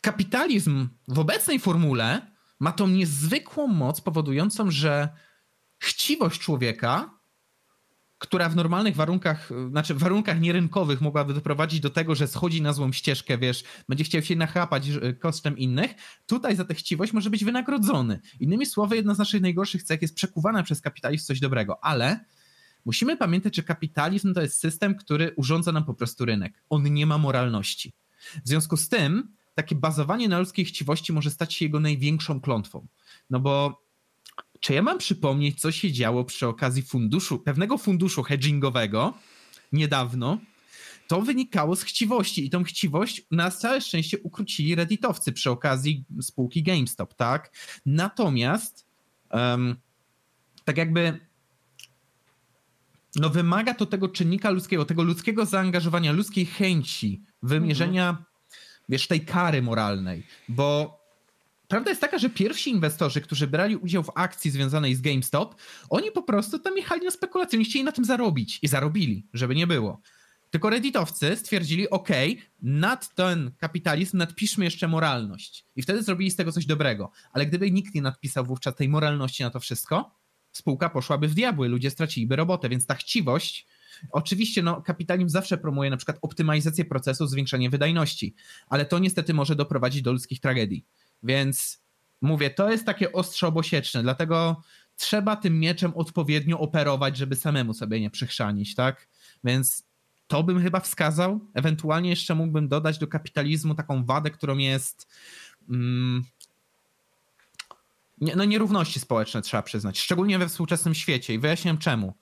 kapitalizm 0.00 0.88
w 1.08 1.18
obecnej 1.18 1.58
formule 1.58 2.32
ma 2.60 2.72
tą 2.72 2.88
niezwykłą 2.88 3.66
moc 3.66 4.00
powodującą, 4.00 4.70
że 4.70 5.08
chciwość 5.78 6.40
człowieka, 6.40 7.18
która 8.18 8.48
w 8.48 8.56
normalnych 8.56 8.96
warunkach, 8.96 9.50
znaczy 9.70 9.94
w 9.94 9.98
warunkach 9.98 10.40
nierynkowych 10.40 11.00
mogłaby 11.00 11.34
doprowadzić 11.34 11.80
do 11.80 11.90
tego, 11.90 12.14
że 12.14 12.28
schodzi 12.28 12.62
na 12.62 12.72
złą 12.72 12.92
ścieżkę, 12.92 13.38
wiesz, 13.38 13.64
będzie 13.88 14.04
chciał 14.04 14.22
się 14.22 14.36
nachapać 14.36 14.88
kosztem 15.20 15.58
innych, 15.58 15.94
tutaj 16.26 16.56
za 16.56 16.64
tę 16.64 16.74
chciwość 16.74 17.12
może 17.12 17.30
być 17.30 17.44
wynagrodzony. 17.44 18.20
Innymi 18.40 18.66
słowy, 18.66 18.96
jedna 18.96 19.14
z 19.14 19.18
naszych 19.18 19.42
najgorszych 19.42 19.82
cech 19.82 20.02
jest 20.02 20.14
przekuwana 20.14 20.62
przez 20.62 20.80
kapitalizm 20.80 21.24
w 21.24 21.26
coś 21.26 21.40
dobrego, 21.40 21.84
ale 21.84 22.24
musimy 22.84 23.16
pamiętać, 23.16 23.56
że 23.56 23.62
kapitalizm 23.62 24.34
to 24.34 24.42
jest 24.42 24.58
system, 24.60 24.94
który 24.94 25.32
urządza 25.36 25.72
nam 25.72 25.84
po 25.84 25.94
prostu 25.94 26.24
rynek. 26.24 26.62
On 26.70 26.94
nie 26.94 27.06
ma 27.06 27.18
moralności. 27.18 27.92
W 28.44 28.48
związku 28.48 28.76
z 28.76 28.88
tym 28.88 29.34
takie 29.54 29.74
bazowanie 29.74 30.28
na 30.28 30.38
ludzkiej 30.38 30.64
chciwości 30.64 31.12
może 31.12 31.30
stać 31.30 31.54
się 31.54 31.64
jego 31.64 31.80
największą 31.80 32.40
klątwą. 32.40 32.86
No 33.30 33.40
bo 33.40 33.82
czy 34.60 34.74
ja 34.74 34.82
mam 34.82 34.98
przypomnieć, 34.98 35.60
co 35.60 35.72
się 35.72 35.92
działo 35.92 36.24
przy 36.24 36.46
okazji 36.46 36.82
funduszu, 36.82 37.38
pewnego 37.38 37.78
funduszu 37.78 38.22
hedgingowego 38.22 39.14
niedawno, 39.72 40.38
to 41.08 41.22
wynikało 41.22 41.76
z 41.76 41.82
chciwości 41.82 42.46
i 42.46 42.50
tą 42.50 42.64
chciwość 42.64 43.22
na 43.30 43.50
całe 43.50 43.80
szczęście 43.80 44.18
ukrócili 44.18 44.74
redditowcy 44.74 45.32
przy 45.32 45.50
okazji 45.50 46.04
spółki 46.20 46.62
GameStop, 46.62 47.14
tak? 47.14 47.56
Natomiast 47.86 48.86
um, 49.30 49.76
tak 50.64 50.76
jakby 50.76 51.20
no 53.16 53.30
wymaga 53.30 53.74
to 53.74 53.86
tego 53.86 54.08
czynnika 54.08 54.50
ludzkiego, 54.50 54.84
tego 54.84 55.02
ludzkiego 55.02 55.46
zaangażowania, 55.46 56.12
ludzkiej 56.12 56.46
chęci, 56.46 57.22
wymierzenia, 57.42 58.08
mhm. 58.08 58.26
wiesz, 58.88 59.06
tej 59.06 59.20
kary 59.24 59.62
moralnej, 59.62 60.26
bo 60.48 60.98
prawda 61.68 61.90
jest 61.90 62.00
taka, 62.00 62.18
że 62.18 62.30
pierwsi 62.30 62.70
inwestorzy, 62.70 63.20
którzy 63.20 63.46
brali 63.46 63.76
udział 63.76 64.02
w 64.02 64.10
akcji 64.14 64.50
związanej 64.50 64.94
z 64.94 65.00
GameStop, 65.00 65.54
oni 65.90 66.10
po 66.10 66.22
prostu 66.22 66.58
tam 66.58 66.76
jechali 66.76 67.04
na 67.04 67.10
spekulację, 67.10 67.58
oni 67.58 67.64
chcieli 67.64 67.84
na 67.84 67.92
tym 67.92 68.04
zarobić 68.04 68.58
i 68.62 68.68
zarobili, 68.68 69.26
żeby 69.32 69.54
nie 69.54 69.66
było. 69.66 70.00
Tylko 70.52 70.70
redditowcy 70.70 71.36
stwierdzili, 71.36 71.90
ok, 71.90 72.08
nad 72.62 73.14
ten 73.14 73.52
kapitalizm 73.58 74.18
nadpiszmy 74.18 74.64
jeszcze 74.64 74.88
moralność. 74.88 75.66
I 75.76 75.82
wtedy 75.82 76.02
zrobili 76.02 76.30
z 76.30 76.36
tego 76.36 76.52
coś 76.52 76.66
dobrego. 76.66 77.10
Ale 77.32 77.46
gdyby 77.46 77.70
nikt 77.70 77.94
nie 77.94 78.02
nadpisał 78.02 78.44
wówczas 78.44 78.74
tej 78.74 78.88
moralności 78.88 79.42
na 79.42 79.50
to 79.50 79.60
wszystko, 79.60 80.14
spółka 80.52 80.88
poszłaby 80.90 81.28
w 81.28 81.34
diabły, 81.34 81.68
ludzie 81.68 81.90
straciliby 81.90 82.36
robotę, 82.36 82.68
więc 82.68 82.86
ta 82.86 82.94
chciwość 82.94 83.66
Oczywiście 84.10 84.62
no, 84.62 84.82
kapitalizm 84.82 85.28
zawsze 85.28 85.58
promuje 85.58 85.90
na 85.90 85.96
przykład 85.96 86.18
optymalizację 86.22 86.84
procesu, 86.84 87.26
zwiększanie 87.26 87.70
wydajności, 87.70 88.34
ale 88.68 88.84
to 88.84 88.98
niestety 88.98 89.34
może 89.34 89.56
doprowadzić 89.56 90.02
do 90.02 90.12
ludzkich 90.12 90.40
tragedii. 90.40 90.84
Więc 91.22 91.82
mówię, 92.20 92.50
to 92.50 92.70
jest 92.70 92.86
takie 92.86 93.12
ostrze 93.12 93.46
obosieczne, 93.46 94.02
dlatego 94.02 94.62
trzeba 94.96 95.36
tym 95.36 95.60
mieczem 95.60 95.92
odpowiednio 95.94 96.58
operować, 96.58 97.16
żeby 97.16 97.36
samemu 97.36 97.74
sobie 97.74 98.00
nie 98.00 98.10
przychrzanić, 98.10 98.74
tak? 98.74 99.08
Więc 99.44 99.86
to 100.26 100.42
bym 100.42 100.62
chyba 100.62 100.80
wskazał. 100.80 101.40
Ewentualnie 101.54 102.10
jeszcze 102.10 102.34
mógłbym 102.34 102.68
dodać 102.68 102.98
do 102.98 103.06
kapitalizmu 103.06 103.74
taką 103.74 104.04
wadę, 104.04 104.30
którą 104.30 104.58
jest 104.58 105.08
mm, 105.70 106.24
no 108.36 108.44
nierówności 108.44 109.00
społeczne 109.00 109.42
trzeba 109.42 109.62
przyznać, 109.62 109.98
szczególnie 109.98 110.38
we 110.38 110.48
współczesnym 110.48 110.94
świecie 110.94 111.34
i 111.34 111.38
wyjaśniam 111.38 111.78
czemu. 111.78 112.14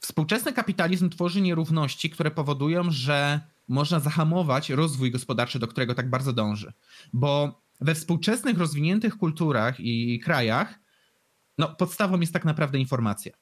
Współczesny 0.00 0.52
kapitalizm 0.52 1.10
tworzy 1.10 1.40
nierówności, 1.40 2.10
które 2.10 2.30
powodują, 2.30 2.90
że 2.90 3.40
można 3.68 4.00
zahamować 4.00 4.70
rozwój 4.70 5.10
gospodarczy, 5.10 5.58
do 5.58 5.68
którego 5.68 5.94
tak 5.94 6.10
bardzo 6.10 6.32
dąży. 6.32 6.72
Bo 7.12 7.60
we 7.80 7.94
współczesnych, 7.94 8.58
rozwiniętych 8.58 9.16
kulturach 9.16 9.80
i 9.80 10.20
krajach, 10.20 10.78
no, 11.58 11.68
podstawą 11.74 12.20
jest 12.20 12.32
tak 12.32 12.44
naprawdę 12.44 12.78
informacja. 12.78 13.32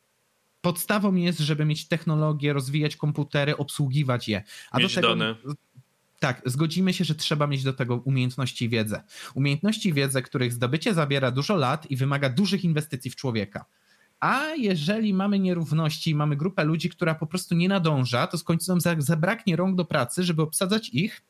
Podstawą 0.61 1.15
jest, 1.15 1.39
żeby 1.39 1.65
mieć 1.65 1.89
technologię, 1.89 2.53
rozwijać 2.53 2.97
komputery, 2.97 3.57
obsługiwać 3.57 4.29
je. 4.29 4.43
A 4.71 4.79
mieć 4.79 4.95
do 4.95 5.01
tego, 5.01 5.17
dane. 5.17 5.35
Tak, 6.19 6.43
zgodzimy 6.47 6.95
się, 6.95 7.05
że 7.05 7.15
trzeba 7.15 7.47
mieć 7.47 7.63
do 7.65 7.73
tego 7.73 7.97
umiejętności 7.97 8.65
i 8.65 8.69
wiedzę. 8.69 9.03
Umiejętności 9.35 9.89
i 9.89 9.93
wiedzę, 9.93 10.23
których 10.23 10.53
zdobycie 10.53 10.95
zabiera 10.95 11.31
dużo 11.31 11.57
lat 11.57 11.91
i 11.91 11.97
wymaga 11.97 12.29
dużych 12.29 12.65
inwestycji 12.65 13.11
w 13.11 13.17
człowieka. 13.17 13.65
A 14.21 14.55
jeżeli 14.55 15.15
mamy 15.15 15.39
nierówności, 15.39 16.15
mamy 16.15 16.37
grupę 16.37 16.65
ludzi, 16.65 16.89
która 16.91 17.15
po 17.15 17.27
prostu 17.27 17.55
nie 17.55 17.69
nadąża, 17.69 18.27
to 18.27 18.39
z 18.39 18.45
końcu 18.45 18.73
nam 18.73 18.81
zabraknie 18.99 19.57
rąk 19.57 19.77
do 19.77 19.85
pracy, 19.85 20.23
żeby 20.23 20.43
obsadzać 20.43 20.89
ich 20.89 21.23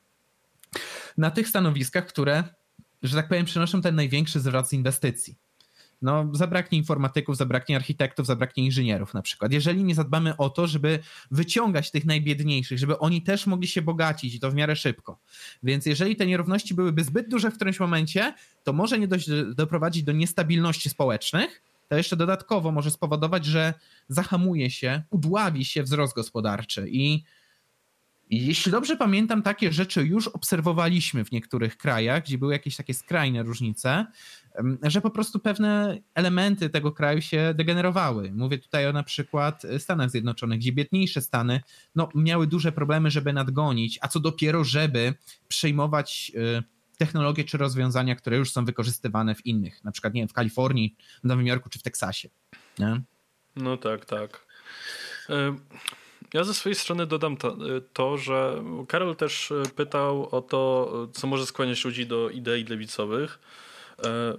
na 1.17 1.31
tych 1.31 1.49
stanowiskach, 1.49 2.07
które, 2.07 2.45
że 3.03 3.17
tak 3.17 3.29
powiem, 3.29 3.45
przynoszą 3.45 3.83
ten 3.83 3.95
największy 3.95 4.41
zwrot 4.41 4.69
z 4.69 4.73
inwestycji 4.73 5.37
no, 6.03 6.31
zabraknie 6.33 6.79
informatyków, 6.79 7.37
zabraknie 7.37 7.77
architektów, 7.77 8.27
zabraknie 8.27 8.65
inżynierów 8.65 9.15
na 9.15 9.23
przykład. 9.23 9.53
Jeżeli 9.53 9.85
nie 9.85 9.95
zadbamy 9.95 10.37
o 10.37 10.51
to, 10.51 10.67
żeby 10.67 10.99
wyciągać 11.31 11.91
tych 11.91 12.05
najbiedniejszych, 12.05 12.79
żeby 12.79 12.99
oni 12.99 13.23
też 13.23 13.47
mogli 13.47 13.69
się 13.69 13.83
bogacić 13.83 14.35
i 14.35 14.41
to 14.41 14.51
w 14.51 14.55
miarę 14.55 14.77
szybko. 14.77 15.19
Więc 15.63 15.87
jeżeli 15.87 16.17
te 16.17 16.27
nierówności 16.27 16.75
byłyby 16.75 17.05
zbyt 17.05 17.29
duże 17.29 17.51
w 17.51 17.55
którymś 17.55 17.81
momencie, 17.81 18.35
to 18.65 18.73
może 18.73 18.99
nie 18.99 19.09
dość 19.09 19.29
doprowadzić 19.55 20.03
do 20.03 20.13
niestabilności 20.13 20.91
społecznych, 20.91 21.63
to 21.89 21.97
jeszcze 21.97 22.17
dodatkowo 22.17 22.73
może 22.73 22.91
spowodować, 22.91 23.45
że 23.45 23.75
zahamuje 24.09 24.71
się, 24.71 25.03
udławi 25.11 25.65
się 25.65 25.83
wzrost 25.83 26.15
gospodarczy 26.15 26.89
i 26.91 27.25
jeśli 28.31 28.73
dobrze 28.73 28.97
pamiętam, 28.97 29.43
takie 29.43 29.73
rzeczy 29.73 30.03
już 30.03 30.29
obserwowaliśmy 30.29 31.25
w 31.25 31.33
niektórych 31.33 31.77
krajach, 31.77 32.25
gdzie 32.25 32.39
były 32.39 32.53
jakieś 32.53 32.77
takie 32.77 32.95
skrajne 32.95 33.43
różnice, 33.43 34.07
że 34.83 35.01
po 35.01 35.11
prostu 35.11 35.39
pewne 35.39 35.99
elementy 36.15 36.71
tego 36.71 36.93
kraju 36.93 37.21
się 37.21 37.55
degenerowały. 37.55 38.33
Mówię 38.33 38.59
tutaj 38.59 38.87
o 38.87 38.93
na 38.93 39.03
przykład 39.03 39.63
Stanach 39.79 40.11
Zjednoczonych, 40.11 40.59
gdzie 40.59 40.73
biedniejsze 40.73 41.21
Stany 41.21 41.61
no, 41.95 42.09
miały 42.15 42.47
duże 42.47 42.73
problemy, 42.73 43.11
żeby 43.11 43.33
nadgonić, 43.33 43.99
a 44.03 44.09
co 44.09 44.21
dopiero, 44.21 44.65
żeby 44.65 45.15
przejmować 45.49 46.33
y, 46.35 46.78
technologie 46.99 47.45
czy 47.45 47.59
rozwiązania, 47.59 48.17
które 48.17 48.37
już 48.37 48.53
są 48.53 48.65
wykorzystywane 48.65 49.35
w 49.35 49.47
innych, 49.47 49.85
na 49.85 49.93
przykład 49.93 50.15
nie 50.15 50.21
wiem, 50.21 50.29
w 50.29 50.33
Kalifornii, 50.33 50.97
w 51.25 51.27
Nowym 51.27 51.47
Jorku 51.47 51.69
czy 51.69 51.79
w 51.79 51.83
Teksasie. 51.83 52.29
Nie? 52.79 53.01
No 53.57 53.77
tak, 53.77 54.05
tak. 54.05 54.47
Ja 56.35 56.45
ze 56.45 56.55
swojej 56.55 56.77
strony 56.77 57.07
dodam 57.07 57.37
to, 57.37 57.57
to, 57.93 58.19
że 58.19 58.65
Karol 58.89 59.17
też 59.17 59.53
pytał 59.77 60.29
o 60.29 60.43
to, 60.43 60.93
co 61.13 61.27
może 61.27 61.47
skłaniać 61.47 61.85
ludzi 61.85 62.07
do 62.07 62.31
idei 62.31 62.65
lewicowych. 62.65 63.39
E, 64.05 64.35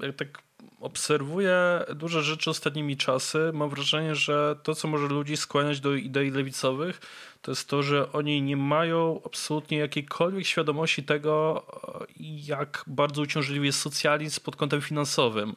jak 0.00 0.16
tak 0.16 0.42
obserwuję 0.80 1.84
duże 1.94 2.22
rzeczy 2.22 2.50
ostatnimi 2.50 2.96
czasy, 2.96 3.50
mam 3.54 3.70
wrażenie, 3.70 4.14
że 4.14 4.56
to, 4.62 4.74
co 4.74 4.88
może 4.88 5.06
ludzi 5.08 5.36
skłaniać 5.36 5.80
do 5.80 5.94
idei 5.94 6.30
lewicowych, 6.30 7.00
to 7.42 7.50
jest 7.50 7.68
to, 7.68 7.82
że 7.82 8.12
oni 8.12 8.42
nie 8.42 8.56
mają 8.56 9.20
absolutnie 9.26 9.78
jakiejkolwiek 9.78 10.46
świadomości 10.46 11.02
tego, 11.02 11.66
jak 12.46 12.84
bardzo 12.86 13.22
uciążliwy 13.22 13.66
jest 13.66 13.80
socjalizm 13.80 14.40
pod 14.40 14.56
kątem 14.56 14.80
finansowym. 14.80 15.56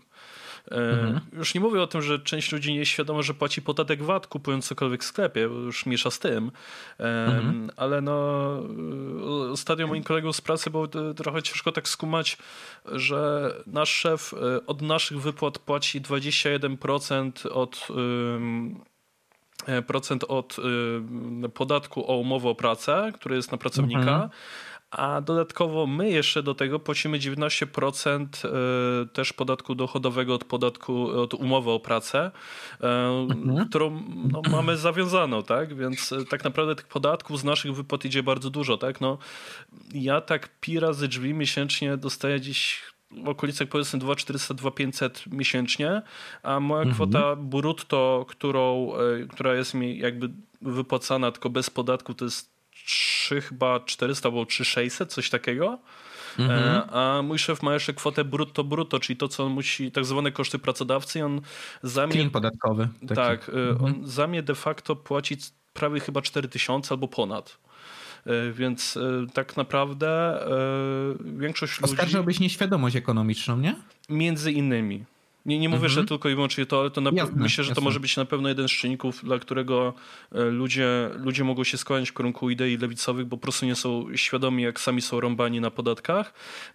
Mhm. 0.72 1.20
Już 1.34 1.56
nie 1.56 1.62
mówię 1.62 1.82
o 1.82 1.88
tym, 1.88 2.02
że 2.02 2.20
część 2.20 2.52
ludzi 2.52 2.72
nie 2.72 2.80
jest 2.80 2.92
świadoma, 2.92 3.22
że 3.22 3.34
płaci 3.34 3.62
podatek 3.62 4.04
VAT 4.04 4.28
kupując 4.28 4.68
cokolwiek 4.68 5.04
w 5.04 5.06
sklepie, 5.06 5.48
bo 5.50 5.56
już 5.56 5.86
miesza 5.86 6.12
z 6.12 6.20
tym. 6.20 6.52
Mhm. 7.00 7.72
Ale 7.78 8.02
no 8.02 8.52
ostatnio 9.52 9.88
moim 9.88 10.04
kolegom 10.04 10.34
z 10.34 10.42
pracy 10.42 10.70
było 10.70 10.88
trochę 11.16 11.44
ciężko 11.44 11.72
tak 11.72 11.88
skumać, 11.88 12.38
że 12.86 13.52
nasz 13.68 13.90
szef 13.90 14.34
od 14.68 14.82
naszych 14.82 15.22
wypłat 15.22 15.60
płaci 15.60 16.02
21% 16.02 17.48
od 17.52 17.88
procent 19.88 20.24
od 20.24 20.58
podatku 21.54 22.12
o 22.12 22.18
umowę 22.18 22.50
o 22.50 22.56
pracę, 22.56 23.12
który 23.16 23.36
jest 23.36 23.52
na 23.52 23.58
pracownika, 23.58 24.00
mhm 24.00 24.30
a 24.92 25.22
dodatkowo 25.22 25.88
my 25.88 26.10
jeszcze 26.10 26.44
do 26.44 26.56
tego 26.56 26.80
płacimy 26.80 27.20
19% 27.20 28.26
e, 28.26 29.06
też 29.06 29.34
podatku 29.34 29.76
dochodowego 29.76 30.36
od 30.36 30.44
podatku 30.44 31.10
od 31.10 31.34
umowy 31.34 31.72
o 31.72 31.80
pracę, 31.80 32.32
e, 32.82 32.88
mhm. 32.88 33.70
którą 33.70 34.04
no, 34.32 34.42
mamy 34.52 34.78
zawiązaną, 34.78 35.44
tak? 35.44 35.76
Więc 35.76 36.12
e, 36.12 36.26
tak 36.26 36.44
naprawdę 36.44 36.76
tych 36.76 36.88
podatków 36.88 37.40
z 37.40 37.44
naszych 37.44 37.76
wypłat 37.76 38.06
idzie 38.06 38.24
bardzo 38.24 38.50
dużo, 38.50 38.78
tak? 38.78 39.02
No, 39.02 39.18
ja 39.94 40.22
tak 40.22 40.60
pi 40.60 40.80
razy 40.80 41.08
drzwi 41.08 41.34
miesięcznie 41.34 41.98
dostaję 41.98 42.40
gdzieś 42.40 42.82
w 43.24 43.30
okolicach 43.30 43.68
powiedzmy 43.68 44.00
2400-2500 44.00 45.10
miesięcznie, 45.32 46.02
a 46.44 46.60
moja 46.60 46.82
mhm. 46.82 46.96
kwota 46.96 47.36
brutto, 47.36 48.26
którą, 48.30 48.92
która 49.30 49.56
jest 49.56 49.74
mi 49.74 49.98
jakby 49.98 50.30
wypłacana 50.62 51.32
tylko 51.32 51.50
bez 51.50 51.70
podatku, 51.70 52.14
to 52.14 52.26
jest 52.26 52.51
3 52.86 53.42
chyba 53.42 53.80
400 53.80 54.30
albo 54.30 54.46
3600, 54.46 55.14
coś 55.14 55.30
takiego. 55.30 55.80
Mhm. 56.40 56.60
E, 56.60 56.92
a 56.92 57.22
mój 57.22 57.40
szef 57.40 57.64
ma 57.64 57.74
jeszcze 57.74 57.94
kwotę 57.94 58.24
brutto 58.24 58.64
brutto, 58.64 59.00
czyli 59.00 59.18
to, 59.18 59.28
co 59.28 59.46
on 59.46 59.52
musi, 59.52 59.92
tak 59.92 60.06
zwane 60.06 60.32
koszty 60.32 60.60
pracodawcy 60.60 61.20
i 61.20 61.22
on 61.22 61.42
za 61.84 62.08
mnie... 62.08 62.30
podatkowy. 62.30 62.90
Taki. 63.00 63.16
Tak, 63.16 63.50
e, 63.50 63.70
mhm. 63.70 63.84
on 63.86 64.08
za 64.08 64.28
mnie 64.28 64.44
de 64.44 64.56
facto 64.56 64.96
płaci 64.96 65.38
prawie 65.74 66.00
chyba 66.00 66.22
4000 66.22 66.92
albo 66.92 67.08
ponad. 67.08 67.58
E, 68.26 68.52
więc 68.52 68.98
tak 69.34 69.58
naprawdę 69.58 70.40
większość 71.26 71.82
ludzi... 71.82 71.94
Oskarżałbyś 71.94 72.40
nieświadomość 72.40 72.96
ekonomiczną, 72.96 73.58
nie? 73.58 73.76
Między 74.10 74.52
innymi. 74.52 75.06
Nie, 75.46 75.60
nie 75.60 75.70
mówię, 75.70 75.86
mhm. 75.86 75.94
że 75.94 76.06
tylko 76.06 76.30
i 76.30 76.36
wyłącznie 76.36 76.66
to, 76.66 76.80
ale 76.80 76.90
to 76.90 77.02
na, 77.02 77.12
jasne, 77.14 77.36
myślę, 77.42 77.64
że 77.64 77.70
jasne. 77.70 77.76
to 77.76 77.82
może 77.82 78.00
być 78.00 78.18
na 78.18 78.26
pewno 78.26 78.50
jeden 78.50 78.68
z 78.68 78.72
czynników, 78.72 79.24
dla 79.24 79.40
którego 79.40 79.94
e, 80.32 80.44
ludzie, 80.44 81.10
ludzie 81.14 81.44
mogą 81.44 81.64
się 81.64 81.78
skłaniać 81.78 82.10
w 82.10 82.14
kierunku 82.14 82.50
idei 82.50 82.78
lewicowych, 82.78 83.26
bo 83.26 83.38
po 83.38 83.42
prostu 83.42 83.66
nie 83.66 83.76
są 83.76 84.16
świadomi, 84.16 84.64
jak 84.64 84.80
sami 84.80 85.02
są 85.02 85.20
rąbani 85.20 85.62
na 85.62 85.72
podatkach. 85.72 86.34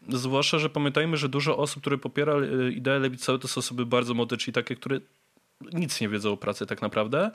Zwłaszcza, 0.08 0.58
że 0.58 0.70
pamiętajmy, 0.70 1.16
że 1.16 1.28
dużo 1.28 1.56
osób, 1.56 1.80
które 1.80 1.98
popiera 1.98 2.34
e, 2.34 2.70
idee 2.70 3.00
lewicowe, 3.00 3.38
to 3.38 3.48
są 3.48 3.58
osoby 3.58 3.86
bardzo 3.86 4.14
młode, 4.14 4.36
czyli 4.36 4.52
takie, 4.52 4.76
które 4.76 5.00
nic 5.72 6.00
nie 6.00 6.08
wiedzą 6.08 6.32
o 6.32 6.36
pracy 6.36 6.66
tak 6.66 6.82
naprawdę. 6.82 7.30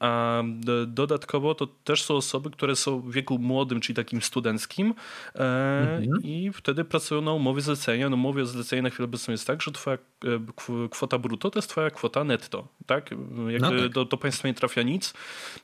A 0.00 0.42
dodatkowo 0.86 1.54
to 1.54 1.66
też 1.66 2.02
są 2.02 2.14
osoby, 2.14 2.50
które 2.50 2.76
są 2.76 3.00
w 3.00 3.12
wieku 3.12 3.38
młodym, 3.38 3.80
czyli 3.80 3.96
takim 3.96 4.22
studenckim 4.22 4.94
mhm. 5.34 6.22
i 6.22 6.50
wtedy 6.52 6.84
pracują 6.84 7.20
na 7.20 7.32
umowie 7.32 7.62
zlecenia. 7.62 8.08
Na 8.08 8.14
umowie 8.14 8.46
zlecenia 8.46 8.82
na 8.82 8.90
chwilę 8.90 9.04
obecną 9.04 9.32
jest 9.32 9.46
tak, 9.46 9.62
że 9.62 9.72
twoja 9.72 9.98
e, 10.24 10.88
kwota 10.90 11.18
brutto 11.18 11.50
to 11.50 11.58
jest 11.58 11.70
twoja 11.70 11.90
kwota 11.90 12.24
netto. 12.24 12.68
Tak? 12.86 13.10
Jakby 13.10 13.58
no 13.58 13.70
tak. 13.70 13.88
Do, 13.88 14.04
do 14.04 14.16
państwa 14.16 14.48
nie 14.48 14.54
trafia 14.54 14.82
nic, 14.82 15.14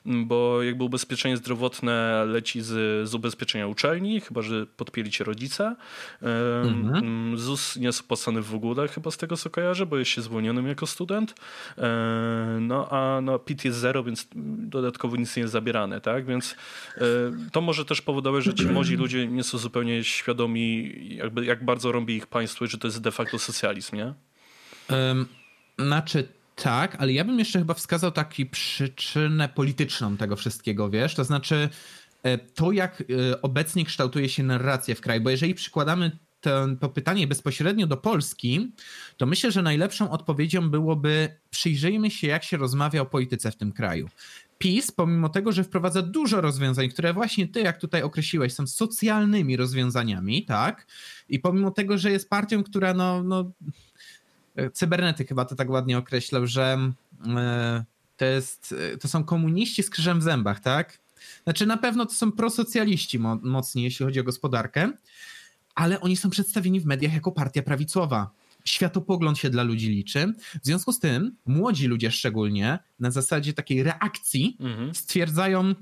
bo 0.05 0.63
jakby 0.63 0.83
ubezpieczenie 0.83 1.37
zdrowotne 1.37 2.25
leci 2.25 2.61
z, 2.61 3.09
z 3.09 3.15
ubezpieczenia 3.15 3.67
uczelni, 3.67 4.21
chyba 4.21 4.41
że 4.41 4.65
podpieli 4.65 5.11
cię 5.11 5.23
rodzice. 5.23 5.75
Mhm. 6.63 7.37
ZUS 7.37 7.75
nie 7.75 7.85
jest 7.85 8.01
opłacany 8.01 8.41
w 8.41 8.55
ogóle, 8.55 8.87
chyba 8.87 9.11
z 9.11 9.17
tego 9.17 9.37
co 9.37 9.49
kojarzę, 9.49 9.85
bo 9.85 9.97
jest 9.97 10.11
się 10.11 10.21
zwolnionym 10.21 10.67
jako 10.67 10.87
student. 10.87 11.35
E, 11.77 12.57
no 12.61 12.89
a 12.89 13.21
no, 13.21 13.39
PIT 13.39 13.65
jest 13.65 13.77
zero, 13.77 14.03
więc 14.03 14.27
dodatkowo 14.57 15.15
nic 15.15 15.35
nie 15.35 15.41
jest 15.41 15.53
zabierane, 15.53 16.01
tak? 16.01 16.25
Więc 16.25 16.55
e, 16.97 17.01
to 17.51 17.61
może 17.61 17.85
też 17.85 18.01
powodować, 18.01 18.43
że 18.43 18.53
ci 18.53 18.65
młodzi 18.65 18.95
ludzie 18.95 19.27
nie 19.27 19.43
są 19.43 19.57
zupełnie 19.57 20.03
świadomi, 20.03 20.93
jakby, 21.15 21.45
jak 21.45 21.65
bardzo 21.65 21.91
robi 21.91 22.15
ich 22.15 22.27
państwo 22.27 22.65
i 22.65 22.67
że 22.67 22.77
to 22.77 22.87
jest 22.87 23.01
de 23.01 23.11
facto 23.11 23.39
socjalizm, 23.39 23.95
nie? 23.95 24.13
Um, 24.89 25.25
znaczy 25.79 26.27
tak, 26.55 26.95
ale 26.99 27.13
ja 27.13 27.23
bym 27.23 27.39
jeszcze 27.39 27.59
chyba 27.59 27.73
wskazał 27.73 28.11
taki 28.11 28.45
przyczynę 28.45 29.49
polityczną 29.49 30.17
tego 30.17 30.35
wszystkiego, 30.35 30.89
wiesz? 30.89 31.15
To 31.15 31.23
znaczy 31.23 31.69
e, 32.23 32.37
to, 32.37 32.71
jak 32.71 33.03
obecnie 33.41 33.85
kształtuje 33.85 34.29
się 34.29 34.43
narracja 34.43 34.95
w 34.95 35.01
kraju, 35.01 35.21
bo 35.21 35.29
jeżeli 35.29 35.53
przykładamy 35.55 36.17
to, 36.79 36.89
pytanie 36.89 37.27
bezpośrednio 37.27 37.87
do 37.87 37.97
Polski, 37.97 38.71
to 39.17 39.25
myślę, 39.25 39.51
że 39.51 39.61
najlepszą 39.61 40.09
odpowiedzią 40.09 40.69
byłoby 40.69 41.35
przyjrzyjmy 41.49 42.11
się, 42.11 42.27
jak 42.27 42.43
się 42.43 42.57
rozmawia 42.57 43.01
o 43.01 43.05
polityce 43.05 43.51
w 43.51 43.55
tym 43.55 43.71
kraju. 43.71 44.09
PiS, 44.57 44.91
pomimo 44.91 45.29
tego, 45.29 45.51
że 45.51 45.63
wprowadza 45.63 46.01
dużo 46.01 46.41
rozwiązań, 46.41 46.89
które 46.89 47.13
właśnie 47.13 47.47
ty, 47.47 47.59
jak 47.59 47.77
tutaj 47.79 48.01
określiłeś, 48.01 48.53
są 48.53 48.67
socjalnymi 48.67 49.57
rozwiązaniami, 49.57 50.45
tak? 50.45 50.87
I 51.29 51.39
pomimo 51.39 51.71
tego, 51.71 51.97
że 51.97 52.11
jest 52.11 52.29
partią, 52.29 52.63
która 52.63 52.93
no, 52.93 53.23
no 53.23 53.51
cybernetyk 54.73 55.27
chyba 55.27 55.45
to 55.45 55.55
tak 55.55 55.69
ładnie 55.69 55.97
określał, 55.97 56.47
że 56.47 56.77
e, 57.27 57.83
to, 58.17 58.25
jest, 58.25 58.75
to 59.01 59.07
są 59.07 59.23
komuniści 59.23 59.83
z 59.83 59.89
krzyżem 59.89 60.19
w 60.19 60.23
zębach, 60.23 60.59
tak? 60.59 60.99
Znaczy 61.43 61.65
na 61.65 61.77
pewno 61.77 62.05
to 62.05 62.13
są 62.13 62.31
prosocjaliści 62.31 63.19
mocniej, 63.41 63.85
jeśli 63.85 64.05
chodzi 64.05 64.19
o 64.19 64.23
gospodarkę, 64.23 64.91
ale 65.75 66.01
oni 66.01 66.17
są 66.17 66.29
przedstawieni 66.29 66.79
w 66.79 66.85
mediach 66.85 67.13
jako 67.13 67.31
partia 67.31 67.63
prawicowa. 67.63 68.31
Światopogląd 68.65 69.37
się 69.37 69.49
dla 69.49 69.63
ludzi 69.63 69.89
liczy. 69.89 70.33
W 70.63 70.65
związku 70.65 70.91
z 70.91 70.99
tym 70.99 71.35
młodzi 71.45 71.87
ludzie 71.87 72.11
szczególnie 72.11 72.79
na 72.99 73.11
zasadzie 73.11 73.53
takiej 73.53 73.83
reakcji 73.83 74.57
mhm. 74.59 74.95
stwierdzają 74.95 75.75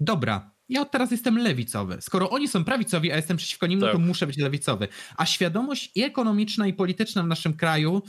dobra, 0.00 0.50
ja 0.68 0.80
od 0.80 0.90
teraz 0.90 1.10
jestem 1.10 1.38
lewicowy. 1.38 1.98
Skoro 2.00 2.30
oni 2.30 2.48
są 2.48 2.64
prawicowi, 2.64 3.12
a 3.12 3.16
jestem 3.16 3.36
przeciwko 3.36 3.66
nim, 3.66 3.80
tak. 3.80 3.86
no 3.86 3.92
to 3.92 3.98
tak. 3.98 4.06
muszę 4.06 4.26
być 4.26 4.38
lewicowy. 4.38 4.88
A 5.16 5.26
świadomość 5.26 5.90
i 5.94 6.02
ekonomiczna, 6.02 6.66
i 6.66 6.74
polityczna 6.74 7.22
w 7.22 7.26
naszym 7.26 7.54
kraju, 7.54 8.02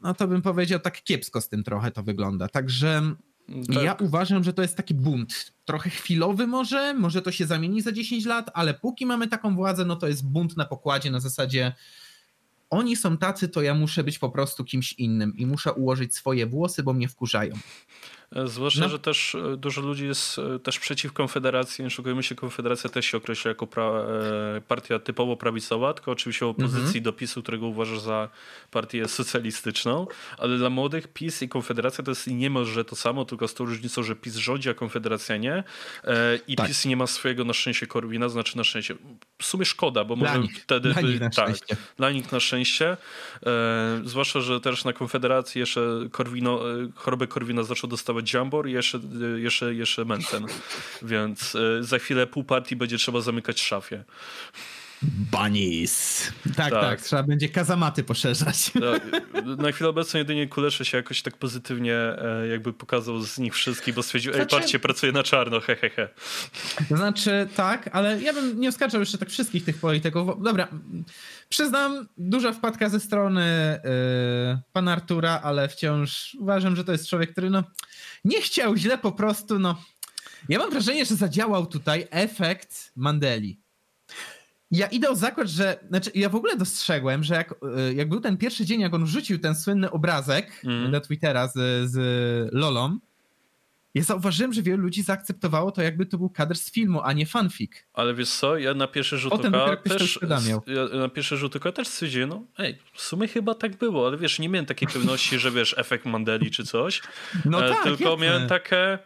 no 0.00 0.14
to 0.14 0.28
bym 0.28 0.42
powiedział, 0.42 0.80
tak 0.80 1.02
kiepsko 1.02 1.40
z 1.40 1.48
tym 1.48 1.64
trochę 1.64 1.90
to 1.90 2.02
wygląda. 2.02 2.48
Także 2.48 3.14
tak. 3.74 3.84
Ja 3.84 3.92
uważam, 3.94 4.44
że 4.44 4.52
to 4.52 4.62
jest 4.62 4.76
taki 4.76 4.94
bunt. 4.94 5.52
Trochę 5.64 5.90
chwilowy 5.90 6.46
może, 6.46 6.94
może 6.94 7.22
to 7.22 7.32
się 7.32 7.46
zamieni 7.46 7.82
za 7.82 7.92
10 7.92 8.24
lat, 8.24 8.50
ale 8.54 8.74
póki 8.74 9.06
mamy 9.06 9.28
taką 9.28 9.56
władzę, 9.56 9.84
no 9.84 9.96
to 9.96 10.08
jest 10.08 10.26
bunt 10.26 10.56
na 10.56 10.64
pokładzie 10.64 11.10
na 11.10 11.20
zasadzie 11.20 11.72
oni 12.72 12.96
są 12.96 13.16
tacy, 13.16 13.48
to 13.48 13.62
ja 13.62 13.74
muszę 13.74 14.04
być 14.04 14.18
po 14.18 14.30
prostu 14.30 14.64
kimś 14.64 14.92
innym 14.92 15.36
i 15.36 15.46
muszę 15.46 15.72
ułożyć 15.72 16.14
swoje 16.14 16.46
włosy, 16.46 16.82
bo 16.82 16.92
mnie 16.92 17.08
wkurzają. 17.08 17.54
Zwłaszcza, 18.44 18.80
no. 18.80 18.88
że 18.88 18.98
też 18.98 19.34
e, 19.34 19.56
dużo 19.56 19.80
ludzi 19.80 20.06
jest 20.06 20.38
e, 20.38 20.58
też 20.58 20.78
przeciw 20.78 21.12
Konfederacji. 21.12 21.84
Nie 21.84 21.90
szukajmy 21.90 22.22
się, 22.22 22.34
Konfederacja 22.34 22.90
też 22.90 23.06
się 23.06 23.16
określa 23.16 23.48
jako 23.48 23.66
pra, 23.66 23.84
e, 23.84 24.60
partia 24.68 24.98
typowo 24.98 25.36
prawicowa, 25.36 25.94
tylko 25.94 26.10
oczywiście 26.10 26.46
w 26.46 26.48
opozycji 26.48 27.00
-hmm. 27.00 27.04
do 27.04 27.12
PiSu, 27.12 27.42
którego 27.42 27.66
uważasz 27.66 28.00
za 28.00 28.28
partię 28.70 29.08
socjalistyczną. 29.08 30.06
Ale 30.38 30.58
dla 30.58 30.70
młodych 30.70 31.08
PiS 31.08 31.42
i 31.42 31.48
Konfederacja 31.48 32.04
to 32.04 32.10
jest 32.10 32.26
niemalże 32.26 32.84
to 32.84 32.96
samo, 32.96 33.24
tylko 33.24 33.48
z 33.48 33.54
tą 33.54 33.64
różnicą, 33.64 34.02
że 34.02 34.16
PiS 34.16 34.36
rządzi, 34.36 34.70
a 34.70 34.74
Konfederacja 34.74 35.36
nie. 35.36 35.64
I 36.48 36.56
tak. 36.56 36.66
PiS 36.66 36.84
nie 36.84 36.96
ma 36.96 37.06
swojego 37.06 37.44
na 37.44 37.52
szczęście 37.52 37.86
Korwina, 37.86 38.28
znaczy 38.28 38.56
na 38.56 38.64
szczęście. 38.64 38.94
W 39.38 39.44
sumie 39.44 39.64
szkoda, 39.64 40.04
bo 40.04 40.16
może 40.16 40.42
wtedy. 40.62 40.92
Dla 40.92 41.02
nich 41.02 41.20
na 41.20 41.30
tak, 41.30 41.56
szczęście. 41.56 41.76
Dla 41.96 42.10
nich 42.10 42.32
na 42.32 42.40
szczęście. 42.40 42.96
Zwłaszcza, 44.04 44.40
że 44.40 44.60
też 44.60 44.84
na 44.84 44.92
Konfederacji 44.92 45.58
jeszcze 45.58 45.80
Korwino, 46.10 46.60
chorobę 46.94 47.26
Korwina 47.26 47.62
zaczął 47.62 47.90
dostawać 47.90 48.21
Jambor 48.34 48.68
i 48.68 48.72
jeszcze, 48.72 49.00
jeszcze, 49.36 49.74
jeszcze 49.74 50.04
Mensen. 50.04 50.46
Więc 51.02 51.54
e, 51.54 51.84
za 51.84 51.98
chwilę 51.98 52.26
pół 52.26 52.44
partii 52.44 52.76
będzie 52.76 52.98
trzeba 52.98 53.20
zamykać 53.20 53.60
szafie. 53.60 54.04
Bunnies. 55.02 56.32
Tak, 56.56 56.56
tak, 56.56 56.70
tak, 56.70 57.00
Trzeba 57.00 57.22
będzie 57.22 57.48
kazamaty 57.48 58.04
poszerzać. 58.04 58.70
Tak. 58.92 59.02
Na 59.58 59.72
chwilę 59.72 59.90
obecną 59.90 60.18
jedynie 60.18 60.48
Kulesze 60.48 60.84
się 60.84 60.96
jakoś 60.96 61.22
tak 61.22 61.36
pozytywnie 61.36 61.94
e, 61.94 62.46
jakby 62.50 62.72
pokazał 62.72 63.20
z 63.20 63.38
nich 63.38 63.54
wszystkich, 63.54 63.94
bo 63.94 64.02
stwierdził, 64.02 64.32
znaczy... 64.32 64.56
ej, 64.56 64.60
patrzcie, 64.60 64.78
pracuje 64.78 65.12
na 65.12 65.22
czarno, 65.22 65.60
he, 65.60 65.76
he, 65.76 65.90
he. 65.90 66.08
To 66.88 66.96
znaczy, 66.96 67.48
tak, 67.56 67.90
ale 67.92 68.22
ja 68.22 68.32
bym 68.32 68.60
nie 68.60 68.68
oskarżał 68.68 69.00
jeszcze 69.00 69.18
tak 69.18 69.30
wszystkich 69.30 69.64
tych 69.64 69.78
polityków. 69.78 70.42
Dobra, 70.42 70.68
przyznam, 71.48 72.08
duża 72.18 72.52
wpadka 72.52 72.88
ze 72.88 73.00
strony 73.00 73.80
yy, 73.84 74.58
pana 74.72 74.92
Artura, 74.92 75.40
ale 75.44 75.68
wciąż 75.68 76.36
uważam, 76.40 76.76
że 76.76 76.84
to 76.84 76.92
jest 76.92 77.08
człowiek, 77.08 77.32
który 77.32 77.50
no 77.50 77.64
nie 78.24 78.42
chciał 78.42 78.76
źle 78.76 78.98
po 78.98 79.12
prostu, 79.12 79.58
no. 79.58 79.82
Ja 80.48 80.58
mam 80.58 80.70
wrażenie, 80.70 81.04
że 81.04 81.16
zadziałał 81.16 81.66
tutaj 81.66 82.06
efekt 82.10 82.92
Mandeli. 82.96 83.60
Ja 84.70 84.86
idę 84.86 85.10
o 85.10 85.16
zakład, 85.16 85.48
że. 85.48 85.78
Znaczy, 85.88 86.10
ja 86.14 86.28
w 86.28 86.34
ogóle 86.34 86.56
dostrzegłem, 86.56 87.24
że 87.24 87.34
jak, 87.34 87.54
e, 87.76 87.92
jak 87.94 88.08
był 88.08 88.20
ten 88.20 88.36
pierwszy 88.36 88.64
dzień, 88.64 88.80
jak 88.80 88.94
on 88.94 89.04
wrzucił 89.04 89.38
ten 89.38 89.54
słynny 89.54 89.90
obrazek 89.90 90.62
mm. 90.64 90.92
do 90.92 91.00
Twittera 91.00 91.48
z, 91.48 91.52
z 91.90 91.98
Lolą, 92.54 92.98
Ja 93.94 94.02
zauważyłem, 94.02 94.52
że 94.52 94.62
wielu 94.62 94.82
ludzi 94.82 95.02
zaakceptowało 95.02 95.72
to, 95.72 95.82
jakby 95.82 96.06
to 96.06 96.18
był 96.18 96.30
kadr 96.30 96.56
z 96.56 96.72
filmu, 96.72 97.00
a 97.04 97.12
nie 97.12 97.26
fanfic. 97.26 97.72
Ale 97.92 98.14
wiesz 98.14 98.30
co, 98.30 98.58
ja 98.58 98.74
na 98.74 98.86
pierwszy 98.88 99.18
rzut 99.18 99.32
oka 99.32 99.76
też, 99.76 100.18
ja 100.66 100.98
na 100.98 101.08
pierwszy 101.08 101.36
rzut 101.36 101.56
oka 101.56 101.72
też 101.72 101.88
stwierdziłem, 101.88 102.28
no 102.28 102.44
ej, 102.58 102.78
w 102.94 103.00
sumie 103.02 103.28
chyba 103.28 103.54
tak 103.54 103.76
było, 103.76 104.06
ale 104.06 104.16
wiesz, 104.16 104.38
nie 104.38 104.48
miałem 104.48 104.66
takiej 104.66 104.88
pewności, 104.88 105.38
że 105.38 105.50
wiesz, 105.50 105.74
efekt 105.78 106.04
Mandeli 106.06 106.50
czy 106.50 106.64
coś, 106.64 107.02
No 107.44 107.66
e, 107.66 107.68
tak, 107.68 107.82
tylko 107.84 108.10
jasne. 108.10 108.26
miałem 108.26 108.48
takie, 108.48 108.98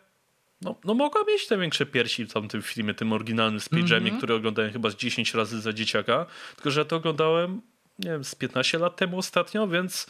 no, 0.63 0.75
no 0.85 0.95
mogła 0.95 1.25
mieć 1.29 1.47
te 1.47 1.59
większe 1.59 1.87
piersi 1.87 2.25
w 2.25 2.33
tamtym 2.33 2.63
filmie, 2.63 2.95
tym 2.95 3.13
oryginalnym 3.13 3.61
Space 3.61 3.83
Jamie, 3.83 3.97
Mhm. 3.97 4.17
który 4.19 4.35
oglądałem 4.35 4.73
chyba 4.73 4.91
z 4.91 4.97
10 4.97 5.35
razy 5.35 5.61
za 5.61 5.73
dzieciaka, 5.73 6.27
tylko 6.57 6.71
że 6.71 6.81
ja 6.81 6.85
to 6.85 6.97
oglądałem, 6.97 7.61
nie 7.99 8.11
wiem, 8.11 8.25
z 8.25 8.35
15 8.35 8.79
lat 8.79 8.97
temu 8.97 9.19
ostatnio, 9.19 9.69
więc 9.69 10.07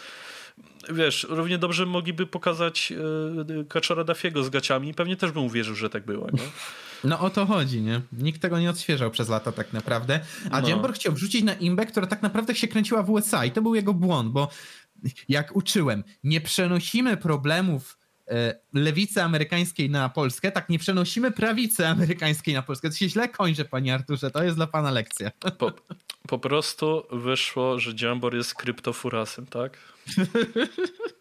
wiesz, 0.94 1.26
równie 1.30 1.58
dobrze 1.58 1.86
mogliby 1.86 2.26
pokazać 2.26 2.92
e, 3.60 3.64
Kaczora 3.64 4.04
Dafiego 4.04 4.44
z 4.44 4.50
gaciami 4.50 4.88
i 4.88 4.94
pewnie 4.94 5.16
też 5.16 5.32
bym 5.32 5.42
uwierzył, 5.44 5.74
że 5.74 5.90
tak 5.90 6.04
było, 6.06 6.26
nie? 6.32 6.42
No 7.04 7.20
o 7.20 7.30
to 7.30 7.46
chodzi, 7.46 7.82
nie? 7.82 8.00
Nikt 8.12 8.42
tego 8.42 8.58
nie 8.60 8.70
odświeżał 8.70 9.10
przez 9.10 9.28
lata 9.28 9.52
tak 9.52 9.72
naprawdę. 9.72 10.20
A 10.50 10.60
No. 10.60 10.68
Jambor 10.68 10.92
chciał 10.94 11.12
wrzucić 11.12 11.42
na 11.44 11.54
imbę, 11.54 11.86
która 11.86 12.06
tak 12.06 12.22
naprawdę 12.22 12.54
się 12.54 12.68
kręciła 12.68 13.02
w 13.02 13.10
USA 13.10 13.44
i 13.44 13.50
to 13.50 13.62
był 13.62 13.74
jego 13.74 13.94
błąd, 13.94 14.32
bo 14.32 14.48
jak 15.28 15.56
uczyłem, 15.56 16.04
nie 16.24 16.40
przenosimy 16.40 17.16
problemów 17.16 17.98
e, 18.28 18.54
lewicy 18.72 19.22
amerykańskiej 19.22 19.90
na 19.90 20.08
Polskę, 20.08 20.52
tak 20.52 20.68
nie 20.68 20.78
przenosimy 20.78 21.30
prawicy 21.32 21.86
amerykańskiej 21.86 22.54
na 22.54 22.62
Polskę. 22.62 22.90
To 22.90 22.96
się 22.96 23.08
źle 23.08 23.28
kończy, 23.28 23.64
panie 23.64 23.94
Arturze, 23.94 24.30
to 24.30 24.42
jest 24.44 24.56
dla 24.56 24.66
pana 24.66 24.90
lekcja. 24.90 25.30
Po, 25.58 25.72
po 26.26 26.38
prostu 26.38 27.06
wyszło, 27.10 27.78
że 27.78 27.92
Jambor 28.00 28.34
jest 28.34 28.54
kryptofurasem, 28.54 29.46
tak? 29.46 29.78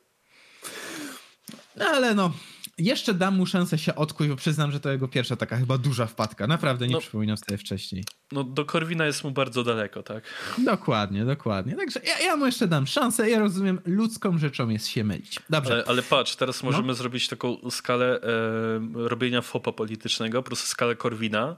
No 1.77 1.85
ale 1.85 2.15
no, 2.15 2.31
jeszcze 2.77 3.13
dam 3.13 3.35
mu 3.35 3.45
szansę 3.45 3.77
się 3.77 3.95
odkuć, 3.95 4.27
bo 4.27 4.35
przyznam, 4.35 4.71
że 4.71 4.79
to 4.79 4.91
jego 4.91 5.07
pierwsza 5.07 5.35
taka 5.35 5.57
chyba 5.57 5.77
duża 5.77 6.05
wpadka. 6.05 6.47
Naprawdę 6.47 6.87
nie 6.87 6.93
No. 6.93 6.99
przypominam 6.99 7.37
sobie 7.37 7.57
wcześniej. 7.57 8.03
No 8.31 8.43
do 8.43 8.65
Korwina 8.65 9.05
jest 9.05 9.23
mu 9.23 9.31
bardzo 9.31 9.63
daleko, 9.63 10.03
tak? 10.03 10.23
Dokładnie, 10.57 11.25
dokładnie. 11.25 11.75
Także 11.75 11.99
ja, 12.07 12.19
ja 12.19 12.35
mu 12.37 12.45
jeszcze 12.45 12.67
dam 12.67 12.87
szansę. 12.87 13.29
Ja 13.29 13.39
rozumiem, 13.39 13.79
ludzką 13.85 14.37
rzeczą 14.37 14.69
jest 14.69 14.87
się 14.87 15.03
mylić. 15.03 15.39
Dobrze. 15.49 15.73
Ale, 15.73 15.83
ale 15.87 16.01
patrz, 16.03 16.35
teraz 16.35 16.63
No. 16.63 16.71
możemy 16.71 16.93
zrobić 16.93 17.27
taką 17.27 17.57
skalę 17.69 18.19
e, 18.21 19.07
robienia 19.09 19.41
fopa 19.41 19.71
politycznego, 19.71 20.43
po 20.43 20.47
prostu 20.47 20.67
skalę 20.67 20.95
Korwina 20.95 21.55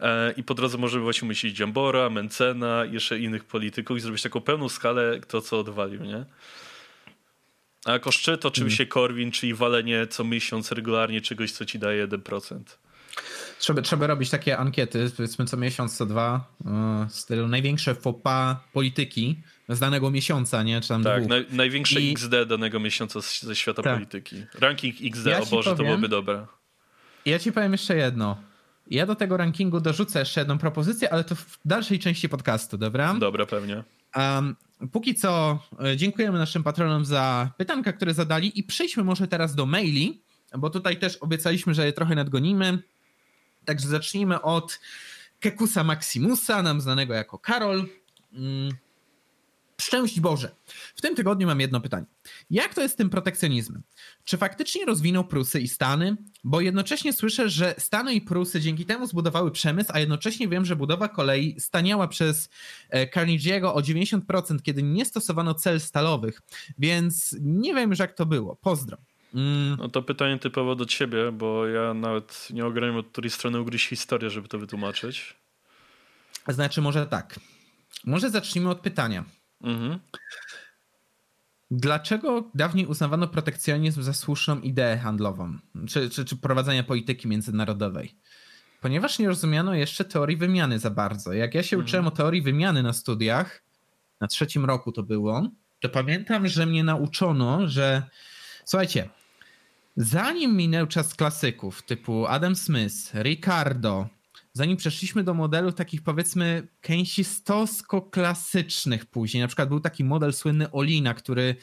e, 0.00 0.32
i 0.32 0.42
po 0.44 0.54
drodze 0.54 0.78
możemy 0.78 1.04
właśnie 1.04 1.28
myśleć 1.28 1.58
Jambora, 1.58 2.10
Mencena, 2.10 2.84
jeszcze 2.84 3.18
innych 3.18 3.44
polityków 3.44 3.96
i 3.96 4.00
zrobić 4.00 4.22
taką 4.22 4.40
pełną 4.40 4.68
skalę 4.68 5.20
to, 5.28 5.40
co 5.40 5.58
odwalił, 5.60 6.04
nie? 6.04 6.24
A 7.84 7.92
jako 7.92 8.12
szczyt 8.12 8.46
oczywiście 8.46 8.84
Mm. 8.84 8.90
Korwin, 8.90 9.30
czyli 9.30 9.54
walenie 9.54 10.06
co 10.06 10.24
miesiąc 10.24 10.72
regularnie 10.72 11.20
czegoś, 11.20 11.52
co 11.52 11.64
ci 11.64 11.78
daje 11.78 12.08
1%. 12.08 12.60
Trzeba, 13.58 13.82
trzeba 13.82 14.06
robić 14.06 14.30
takie 14.30 14.58
ankiety, 14.58 15.10
powiedzmy 15.16 15.44
co 15.44 15.56
miesiąc, 15.56 15.96
co 15.96 16.06
dwa, 16.06 16.44
e, 16.66 17.06
w 17.10 17.14
stylu 17.14 17.48
największe 17.48 17.94
fopa 17.94 18.60
polityki 18.72 19.40
z 19.68 19.78
danego 19.78 20.10
miesiąca, 20.10 20.62
nie? 20.62 20.80
Czy 20.80 20.88
tam 20.88 21.04
Tak, 21.04 21.26
naj, 21.26 21.46
największe 21.50 22.00
I- 22.00 22.12
XD 22.12 22.46
danego 22.46 22.80
miesiąca 22.80 23.22
z, 23.22 23.42
ze 23.42 23.56
świata 23.56 23.82
Tak. 23.82 23.94
polityki. 23.94 24.36
Ranking 24.58 24.96
XD, 25.02 25.26
Ja 25.26 25.40
o 25.40 25.46
Boże, 25.46 25.70
to 25.70 25.76
powiem- 25.76 25.86
byłoby 25.86 26.08
dobre. 26.08 26.46
Ja 27.26 27.38
ci 27.38 27.52
powiem 27.52 27.72
jeszcze 27.72 27.96
jedno. 27.96 28.36
Ja 28.90 29.06
do 29.06 29.14
tego 29.14 29.36
rankingu 29.36 29.80
dorzucę 29.80 30.18
jeszcze 30.18 30.40
jedną 30.40 30.58
propozycję, 30.58 31.12
ale 31.12 31.24
to 31.24 31.34
w 31.34 31.58
dalszej 31.64 31.98
części 31.98 32.28
podcastu, 32.28 32.78
dobra? 32.78 33.14
Dobra, 33.14 33.46
pewnie. 33.46 33.84
Um, 34.16 34.56
póki 34.92 35.14
co 35.14 35.58
e, 35.84 35.96
dziękujemy 35.96 36.38
naszym 36.38 36.62
patronom 36.62 37.04
za 37.04 37.50
pytanka, 37.56 37.92
które 37.92 38.14
zadali 38.14 38.58
i 38.58 38.64
przejdźmy 38.64 39.04
może 39.04 39.28
teraz 39.28 39.54
do 39.54 39.66
maili, 39.66 40.22
bo 40.58 40.70
tutaj 40.70 40.98
też 40.98 41.16
obiecaliśmy, 41.16 41.74
że 41.74 41.86
je 41.86 41.92
trochę 41.92 42.14
nadgonimy. 42.14 42.82
Także 43.64 43.88
zacznijmy 43.88 44.42
od 44.42 44.80
Kekusa 45.40 45.84
Maximusa, 45.84 46.62
nam 46.62 46.80
znanego 46.80 47.14
jako 47.14 47.38
Karol. 47.38 47.86
Mm. 48.32 48.72
Szczęść 49.80 50.20
Boże. 50.20 50.54
W 50.94 51.00
tym 51.00 51.16
tygodniu 51.16 51.46
mam 51.46 51.60
jedno 51.60 51.80
pytanie. 51.80 52.06
Jak 52.50 52.74
to 52.74 52.80
jest 52.80 52.94
z 52.94 52.96
tym 52.96 53.10
protekcjonizmem? 53.10 53.82
Czy 54.24 54.38
faktycznie 54.38 54.84
rozwinął 54.84 55.24
Prusy 55.24 55.60
i 55.60 55.68
Stany? 55.68 56.16
Bo 56.44 56.60
jednocześnie 56.60 57.12
słyszę, 57.12 57.48
że 57.50 57.74
Stany 57.78 58.14
i 58.14 58.20
Prusy 58.20 58.60
dzięki 58.60 58.86
temu 58.86 59.06
zbudowały 59.06 59.50
przemysł, 59.50 59.90
a 59.94 60.00
jednocześnie 60.00 60.48
wiem, 60.48 60.64
że 60.64 60.76
budowa 60.76 61.08
kolei 61.08 61.60
staniała 61.60 62.08
przez 62.08 62.48
e, 62.90 63.06
Carnegie'ego 63.06 63.66
o 63.74 63.80
90%, 63.80 64.62
kiedy 64.62 64.82
nie 64.82 65.04
stosowano 65.04 65.54
cel 65.54 65.80
stalowych. 65.80 66.40
Więc 66.78 67.36
nie 67.40 67.74
wiem 67.74 67.90
już 67.90 67.98
jak 67.98 68.12
to 68.14 68.26
było. 68.26 68.56
Pozdro. 68.56 68.98
Mm, 69.34 69.76
No 69.78 69.88
to 69.88 70.02
pytanie 70.02 70.38
typowo 70.38 70.74
do 70.76 70.86
ciebie, 70.86 71.32
bo 71.32 71.66
ja 71.66 71.94
nawet 71.94 72.48
nie 72.50 72.66
ogarniam 72.66 72.96
od 72.96 73.08
której 73.08 73.30
strony 73.30 73.60
ugryźć 73.60 73.88
historię, 73.88 74.30
żeby 74.30 74.48
to 74.48 74.58
wytłumaczyć. 74.58 75.36
znaczy 76.48 76.80
może 76.80 77.06
tak. 77.06 77.40
Może 78.04 78.30
zacznijmy 78.30 78.70
od 78.70 78.80
pytania. 78.80 79.24
Mhm. 79.62 79.98
Dlaczego 81.70 82.50
dawniej 82.54 82.86
uznawano 82.86 83.28
protekcjonizm 83.28 84.02
za 84.02 84.12
słuszną 84.12 84.60
ideę 84.60 84.98
handlową, 84.98 85.58
czy, 85.88 86.10
czy, 86.10 86.24
czy 86.24 86.36
prowadzenia 86.36 86.82
polityki 86.82 87.28
międzynarodowej? 87.28 88.14
Ponieważ 88.80 89.18
nie 89.18 89.28
rozumiano 89.28 89.74
jeszcze 89.74 90.04
teorii 90.04 90.36
wymiany 90.36 90.78
za 90.78 90.90
bardzo. 90.90 91.32
Jak 91.32 91.54
ja 91.54 91.62
się 91.62 91.76
Mhm. 91.76 91.86
uczyłem 91.86 92.06
o 92.06 92.10
teorii 92.10 92.42
wymiany 92.42 92.82
na 92.82 92.92
studiach, 92.92 93.62
na 94.20 94.26
trzecim 94.26 94.64
roku 94.64 94.92
to 94.92 95.02
było, 95.02 95.48
to 95.80 95.88
pamiętam, 95.88 96.48
że 96.48 96.66
mnie 96.66 96.84
nauczono, 96.84 97.68
że 97.68 98.02
słuchajcie, 98.64 99.08
zanim 99.96 100.56
minął 100.56 100.86
czas 100.86 101.14
klasyków 101.14 101.82
typu 101.82 102.26
Adam 102.26 102.56
Smith, 102.56 103.14
Ricardo, 103.14 104.08
zanim 104.52 104.76
przeszliśmy 104.76 105.24
do 105.24 105.34
modelów 105.34 105.74
takich 105.74 106.02
powiedzmy 106.02 106.68
keynesistowsko-klasycznych 106.82 109.06
później, 109.06 109.40
na 109.40 109.46
przykład 109.46 109.68
był 109.68 109.80
taki 109.80 110.04
model 110.04 110.32
słynny 110.32 110.70
Olina, 110.70 111.14
który 111.14 111.56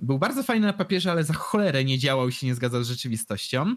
był 0.00 0.18
bardzo 0.18 0.42
fajny 0.42 0.66
na 0.66 0.72
papierze, 0.72 1.10
ale 1.10 1.24
za 1.24 1.34
cholerę 1.34 1.84
nie 1.84 1.98
działał 1.98 2.28
i 2.28 2.32
się 2.32 2.46
nie 2.46 2.54
zgadzał 2.54 2.84
z 2.84 2.88
rzeczywistością. 2.88 3.76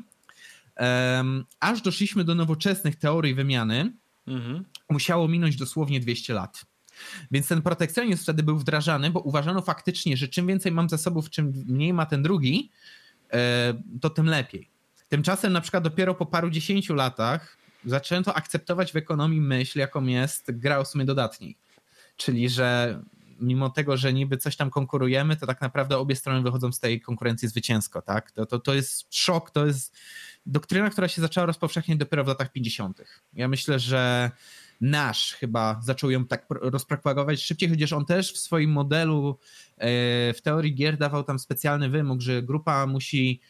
Em, 0.76 1.46
aż 1.60 1.82
doszliśmy 1.82 2.24
do 2.24 2.36
nowoczesnych 2.36 2.96
teorii 2.96 3.34
wymiany, 3.34 3.94
Mhm. 4.28 4.64
musiało 4.90 5.28
minąć 5.28 5.56
dosłownie 5.56 6.00
200 6.00 6.34
lat. 6.34 6.66
Więc 7.32 7.48
ten 7.48 7.62
protekcjonizm 7.62 8.24
wtedy 8.24 8.44
był 8.44 8.58
wdrażany, 8.58 9.12
bo 9.12 9.20
uważano 9.20 9.62
faktycznie, 9.62 10.18
że 10.18 10.28
czym 10.28 10.48
więcej 10.48 10.72
mam 10.72 10.90
zasobów, 10.90 11.30
czym 11.30 11.54
mniej 11.68 11.94
ma 11.94 12.06
ten 12.06 12.24
drugi, 12.24 12.72
e, 13.34 13.74
to 14.02 14.10
tym 14.10 14.26
lepiej. 14.26 14.70
Tymczasem 15.10 15.54
na 15.54 15.62
przykład 15.62 15.84
dopiero 15.84 16.16
po 16.16 16.26
paru 16.26 16.50
dziesięciu 16.50 16.96
latach 16.96 17.58
zaczęto 17.86 18.36
akceptować 18.36 18.92
w 18.92 18.96
ekonomii 18.96 19.42
myśl, 19.42 19.80
jaką 19.80 20.06
jest 20.06 20.52
gra 20.52 20.78
o 20.78 20.86
sumie 20.86 21.06
dodatniej. 21.06 21.58
Czyli, 22.18 22.50
że 22.50 23.00
mimo 23.40 23.70
tego, 23.70 23.98
że 23.98 24.14
niby 24.14 24.38
coś 24.38 24.56
tam 24.56 24.70
konkurujemy, 24.70 25.36
to 25.36 25.48
tak 25.48 25.62
naprawdę 25.62 25.98
obie 25.98 26.16
strony 26.16 26.42
wychodzą 26.42 26.72
z 26.72 26.80
tej 26.80 27.02
konkurencji 27.02 27.48
zwycięsko, 27.48 28.02
tak? 28.02 28.32
To, 28.32 28.46
to, 28.46 28.60
to 28.60 28.74
jest 28.74 29.16
szok, 29.16 29.52
to 29.52 29.66
jest 29.66 29.96
doktryna, 30.46 30.90
która 30.90 31.08
się 31.08 31.22
zaczęła 31.22 31.46
rozpowszechniać 31.46 31.98
dopiero 31.98 32.24
w 32.24 32.28
latach 32.28 32.52
50. 32.52 33.02
Ja 33.34 33.48
myślę, 33.48 33.80
że 33.80 34.32
nasz 34.82 35.34
chyba 35.34 35.82
zaczął 35.84 36.12
ją 36.12 36.26
tak 36.26 36.48
pro- 36.48 36.70
rozpropagować 36.70 37.44
szybciej, 37.44 37.70
chociaż 37.70 37.94
on 37.94 38.06
też 38.06 38.34
w 38.34 38.38
swoim 38.38 38.72
modelu 38.72 39.40
e, 39.78 39.88
w 40.34 40.42
teorii 40.44 40.76
gier 40.76 40.98
dawał 40.98 41.24
tam 41.24 41.40
specjalny 41.40 41.90
wymóg, 41.90 42.22
że 42.22 42.44
grupa 42.44 42.88
musi 42.88 43.42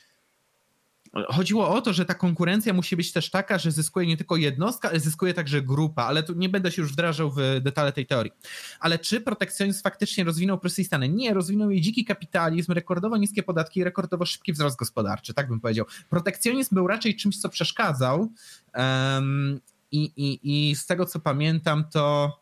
Chodziło 1.29 1.69
o 1.69 1.81
to, 1.81 1.93
że 1.93 2.05
ta 2.05 2.13
konkurencja 2.13 2.73
musi 2.73 2.95
być 2.95 3.11
też 3.11 3.29
taka, 3.29 3.57
że 3.57 3.71
zyskuje 3.71 4.07
nie 4.07 4.17
tylko 4.17 4.35
jednostka, 4.35 4.89
ale 4.89 4.99
zyskuje 4.99 5.33
także 5.33 5.61
grupa, 5.61 6.03
ale 6.03 6.23
tu 6.23 6.33
nie 6.33 6.49
będę 6.49 6.71
się 6.71 6.81
już 6.81 6.91
wdrażał 6.91 7.31
w 7.31 7.37
detale 7.61 7.91
tej 7.91 8.05
teorii. 8.05 8.31
Ale 8.79 8.99
czy 8.99 9.21
protekcjonizm 9.21 9.81
faktycznie 9.81 10.23
rozwinął 10.23 10.59
Prusy 10.59 10.81
i 10.81 10.85
Stany? 10.85 11.09
Nie, 11.09 11.33
rozwinął 11.33 11.71
jej 11.71 11.81
dziki 11.81 12.05
kapitalizm, 12.05 12.71
rekordowo 12.71 13.17
niskie 13.17 13.43
podatki 13.43 13.79
i 13.79 13.83
rekordowo 13.83 14.25
szybki 14.25 14.53
wzrost 14.53 14.77
gospodarczy, 14.77 15.33
tak 15.33 15.49
bym 15.49 15.59
powiedział. 15.59 15.85
Protekcjonizm 16.09 16.75
był 16.75 16.87
raczej 16.87 17.15
czymś, 17.15 17.37
co 17.41 17.49
przeszkadzał 17.49 18.31
em, 18.73 19.59
i, 19.91 20.03
i, 20.03 20.69
i 20.69 20.75
z 20.75 20.85
tego, 20.85 21.05
co 21.05 21.19
pamiętam, 21.19 21.83
to 21.91 22.33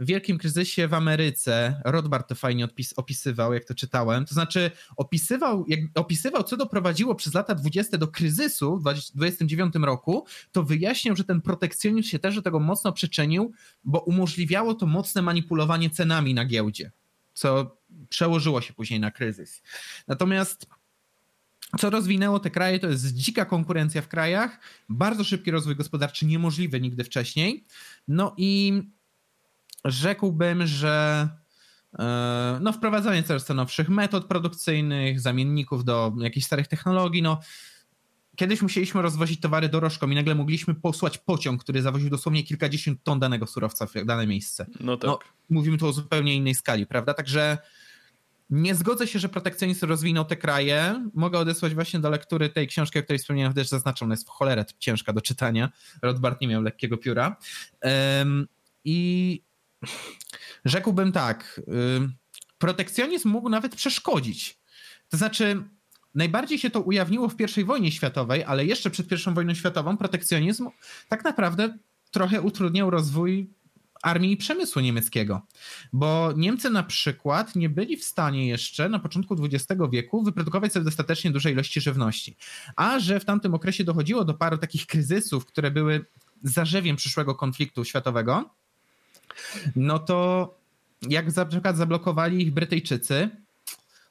w 0.00 0.06
wielkim 0.06 0.38
kryzysie 0.38 0.88
w 0.88 0.94
Ameryce, 0.94 1.80
Rothbard 1.84 2.28
to 2.28 2.34
fajnie 2.34 2.68
opisywał, 2.96 3.54
jak 3.54 3.64
to 3.64 3.74
czytałem, 3.74 4.24
to 4.24 4.34
znaczy 4.34 4.70
opisywał, 4.96 5.64
jak, 5.68 5.80
opisywał, 5.94 6.42
co 6.42 6.56
doprowadziło 6.56 7.14
przez 7.14 7.34
lata 7.34 7.54
20 7.54 7.98
do 7.98 8.08
kryzysu 8.08 8.78
w 8.78 8.82
29 9.14 9.74
roku, 9.74 10.26
to 10.52 10.62
wyjaśniał, 10.62 11.16
że 11.16 11.24
ten 11.24 11.40
protekcjonizm 11.40 12.08
się 12.08 12.18
też 12.18 12.34
do 12.34 12.42
tego 12.42 12.60
mocno 12.60 12.92
przyczynił, 12.92 13.52
bo 13.84 14.00
umożliwiało 14.00 14.74
to 14.74 14.86
mocne 14.86 15.22
manipulowanie 15.22 15.90
cenami 15.90 16.34
na 16.34 16.44
giełdzie, 16.44 16.90
co 17.34 17.76
przełożyło 18.08 18.60
się 18.60 18.72
później 18.72 19.00
na 19.00 19.10
kryzys. 19.10 19.62
Natomiast 20.08 20.66
co 21.78 21.90
rozwinęło 21.90 22.40
te 22.40 22.50
kraje, 22.50 22.78
to 22.78 22.88
jest 22.88 23.14
dzika 23.14 23.44
konkurencja 23.44 24.02
w 24.02 24.08
krajach, 24.08 24.60
bardzo 24.88 25.24
szybki 25.24 25.50
rozwój 25.50 25.76
gospodarczy, 25.76 26.26
niemożliwy 26.26 26.80
nigdy 26.80 27.04
wcześniej. 27.04 27.64
No 28.08 28.34
i 28.36 28.82
rzekłbym, 29.84 30.66
że 30.66 31.28
e, 31.98 32.58
no, 32.62 32.72
wprowadzanie 32.72 33.22
coraz 33.22 33.44
to 33.44 33.54
nowszych 33.54 33.88
metod 33.88 34.24
produkcyjnych, 34.24 35.20
zamienników 35.20 35.84
do 35.84 36.12
jakichś 36.20 36.46
starych 36.46 36.68
technologii, 36.68 37.22
no 37.22 37.40
kiedyś 38.36 38.62
musieliśmy 38.62 39.02
rozwozić 39.02 39.40
towary 39.40 39.68
dorożką 39.68 40.10
i 40.10 40.14
nagle 40.14 40.34
mogliśmy 40.34 40.74
posłać 40.74 41.18
pociąg, 41.18 41.62
który 41.64 41.82
zawoził 41.82 42.10
dosłownie 42.10 42.42
kilkadziesiąt 42.42 43.02
ton 43.02 43.20
danego 43.20 43.46
surowca 43.46 43.86
w 43.86 43.92
dane 44.04 44.26
miejsce. 44.26 44.66
No 44.80 44.96
tak. 44.96 45.10
No, 45.10 45.18
mówimy 45.50 45.78
tu 45.78 45.86
o 45.86 45.92
zupełnie 45.92 46.34
innej 46.34 46.54
skali, 46.54 46.86
prawda? 46.86 47.14
Także 47.14 47.58
nie 48.50 48.74
zgodzę 48.74 49.06
się, 49.06 49.18
że 49.18 49.28
protekcjonizm 49.28 49.86
rozwinął 49.86 50.24
te 50.24 50.36
kraje. 50.36 51.08
Mogę 51.14 51.38
odesłać 51.38 51.74
właśnie 51.74 52.00
do 52.00 52.10
lektury 52.10 52.48
tej 52.48 52.68
książki, 52.68 52.98
o 52.98 53.02
której 53.02 53.18
wspomniałem, 53.18 53.54
też 53.54 53.68
zaznaczona 53.68 54.12
jest 54.12 54.26
w 54.26 54.30
cholerę 54.30 54.64
ciężka 54.78 55.12
do 55.12 55.20
czytania. 55.20 55.70
Rothbard 56.02 56.40
nie 56.40 56.48
miał 56.48 56.62
lekkiego 56.62 56.96
pióra. 56.96 57.36
Um, 57.82 58.46
I 58.84 59.42
rzekłbym 60.64 61.12
tak, 61.12 61.60
um, 61.66 62.14
protekcjonizm 62.58 63.28
mógł 63.28 63.48
nawet 63.48 63.76
przeszkodzić. 63.76 64.60
To 65.08 65.16
znaczy, 65.16 65.64
najbardziej 66.14 66.58
się 66.58 66.70
to 66.70 66.80
ujawniło 66.80 67.28
w 67.28 67.58
I 67.58 67.64
wojnie 67.64 67.92
światowej, 67.92 68.44
ale 68.44 68.64
jeszcze 68.64 68.90
przed 68.90 69.12
I 69.12 69.16
wojną 69.34 69.54
światową 69.54 69.96
protekcjonizm 69.96 70.68
tak 71.08 71.24
naprawdę 71.24 71.78
trochę 72.10 72.42
utrudniał 72.42 72.90
rozwój 72.90 73.50
armii 74.02 74.32
i 74.32 74.36
przemysłu 74.36 74.82
niemieckiego. 74.82 75.46
Bo 75.92 76.32
Niemcy 76.36 76.70
na 76.70 76.82
przykład 76.82 77.56
nie 77.56 77.68
byli 77.68 77.96
w 77.96 78.04
stanie 78.04 78.48
jeszcze 78.48 78.88
na 78.88 78.98
początku 78.98 79.36
XX 79.44 79.80
wieku 79.92 80.22
wyprodukować 80.22 80.72
sobie 80.72 80.84
dostatecznie 80.84 81.30
dużej 81.30 81.52
ilości 81.52 81.80
żywności. 81.80 82.36
A 82.76 82.98
że 82.98 83.20
w 83.20 83.24
tamtym 83.24 83.54
okresie 83.54 83.84
dochodziło 83.84 84.24
do 84.24 84.34
paru 84.34 84.58
takich 84.58 84.86
kryzysów, 84.86 85.46
które 85.46 85.70
były 85.70 86.04
zarzewiem 86.42 86.96
przyszłego 86.96 87.34
konfliktu 87.34 87.84
światowego, 87.84 88.54
no 89.76 89.98
to 89.98 90.50
jak 91.08 91.36
na 91.36 91.44
przykład 91.44 91.76
zablokowali 91.76 92.42
ich 92.42 92.52
Brytyjczycy, 92.52 93.30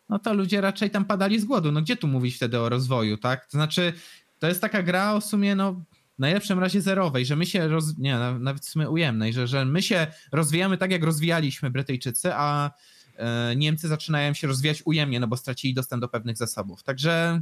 no 0.10 0.20
to 0.20 0.34
ludzie 0.34 0.62
raczej 0.62 0.90
tam 0.90 1.06
padali 1.06 1.40
z 1.40 1.46
głodu. 1.46 1.72
No 1.72 1.82
gdzie 1.82 1.98
tu 1.98 2.08
mówić 2.08 2.36
wtedy 2.36 2.60
o 2.60 2.70
rozwoju, 2.70 3.18
tak? 3.18 3.46
To 3.46 3.52
znaczy, 3.52 3.94
to 4.40 4.48
jest 4.48 4.62
taka 4.62 4.84
gra 4.84 5.14
o 5.14 5.22
sumie, 5.22 5.56
no 5.56 5.74
w 6.16 6.20
najlepszym 6.20 6.60
razie 6.60 6.82
zerowej, 6.82 7.26
że 7.26 7.36
my 7.36 7.46
się, 7.46 7.68
roz... 7.68 7.98
nie, 7.98 8.18
nawet 8.40 8.66
w 8.66 8.70
sumie 8.70 8.90
ujemnej, 8.90 9.34
że, 9.34 9.48
że 9.48 9.66
my 9.66 9.82
się 9.82 10.08
rozwijamy 10.32 10.78
tak, 10.78 10.92
jak 10.92 11.04
rozwijaliśmy 11.04 11.72
Brytyjczycy, 11.72 12.34
a 12.34 12.72
e, 13.18 13.56
Niemcy 13.56 13.88
zaczynają 13.88 14.34
się 14.34 14.48
rozwijać 14.48 14.82
ujemnie, 14.86 15.20
no 15.20 15.28
bo 15.28 15.38
stracili 15.38 15.74
dostęp 15.74 16.02
do 16.02 16.08
pewnych 16.08 16.38
zasobów. 16.38 16.84
Także 16.84 17.42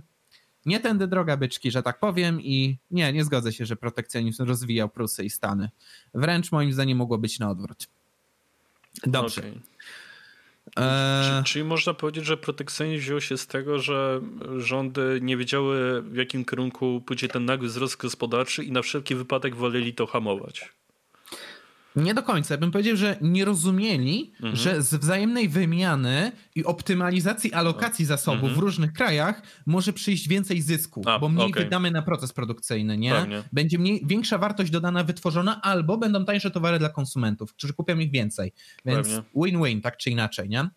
nie 0.66 0.80
tędy 0.80 1.08
droga 1.08 1.38
byczki, 1.38 1.72
że 1.72 1.84
tak 1.84 2.00
powiem 2.00 2.42
i 2.42 2.78
nie, 2.92 3.14
nie 3.14 3.24
zgodzę 3.24 3.54
się, 3.54 3.66
że 3.66 3.76
protekcjonizm 3.76 4.44
rozwijał 4.44 4.90
Prusy 4.90 5.24
i 5.24 5.30
Stany. 5.30 5.70
Wręcz 6.14 6.52
moim 6.52 6.74
zdaniem 6.74 6.98
mogło 6.98 7.18
być 7.18 7.40
na 7.40 7.50
odwrót. 7.50 7.88
Dobrze. 9.04 9.42
Okay. 9.42 9.54
E... 10.86 11.44
Czyli 11.46 11.66
można 11.66 11.94
powiedzieć, 11.94 12.26
że 12.26 12.38
protekcjonizm 12.38 13.02
wziął 13.04 13.22
się 13.22 13.38
z 13.38 13.48
tego, 13.48 13.80
że 13.80 14.22
rządy 14.58 15.20
nie 15.22 15.38
wiedziały 15.38 16.02
w 16.02 16.16
jakim 16.16 16.46
kierunku 16.46 17.02
pójdzie 17.06 17.28
ten 17.28 17.46
nagły 17.46 17.68
wzrost 17.68 17.98
gospodarczy 17.98 18.64
i 18.64 18.72
na 18.72 18.82
wszelki 18.82 19.16
wypadek 19.16 19.56
woleli 19.56 19.94
to 19.94 20.08
hamować. 20.08 20.72
Nie 21.96 22.14
do 22.14 22.24
końca. 22.24 22.58
Bym 22.58 22.72
powiedział, 22.72 22.96
że 22.96 23.18
nie 23.22 23.46
rozumieli, 23.46 24.34
mhm. 24.34 24.56
że 24.56 24.82
z 24.82 24.96
wzajemnej 24.96 25.50
wymiany 25.50 26.32
i 26.56 26.66
optymalizacji 26.66 27.54
alokacji 27.54 28.06
zasobów 28.06 28.44
mhm. 28.44 28.56
w 28.56 28.58
różnych 28.58 28.94
krajach 28.94 29.42
może 29.66 29.94
przyjść 29.94 30.28
więcej 30.28 30.62
zysku, 30.62 31.02
A, 31.06 31.20
bo 31.20 31.30
mniej 31.30 31.52
okay. 31.52 31.64
wydamy 31.64 31.92
na 31.92 32.02
proces 32.02 32.34
produkcyjny, 32.34 32.98
nie? 32.98 33.12
Pewnie. 33.12 33.44
Będzie 33.52 33.80
mniej, 33.80 34.02
większa 34.06 34.38
wartość 34.38 34.72
dodana 34.72 35.04
wytworzona, 35.04 35.62
albo 35.62 35.98
będą 35.98 36.26
tańsze 36.26 36.52
towary 36.52 36.80
dla 36.80 36.90
konsumentów, 36.90 37.54
którzy 37.54 37.74
kupią 37.74 38.00
ich 38.00 38.12
więcej. 38.12 38.54
Więc 38.86 39.08
win-win, 39.36 39.82
tak 39.82 39.98
czy 39.98 40.10
inaczej, 40.10 40.50
nie? 40.50 40.70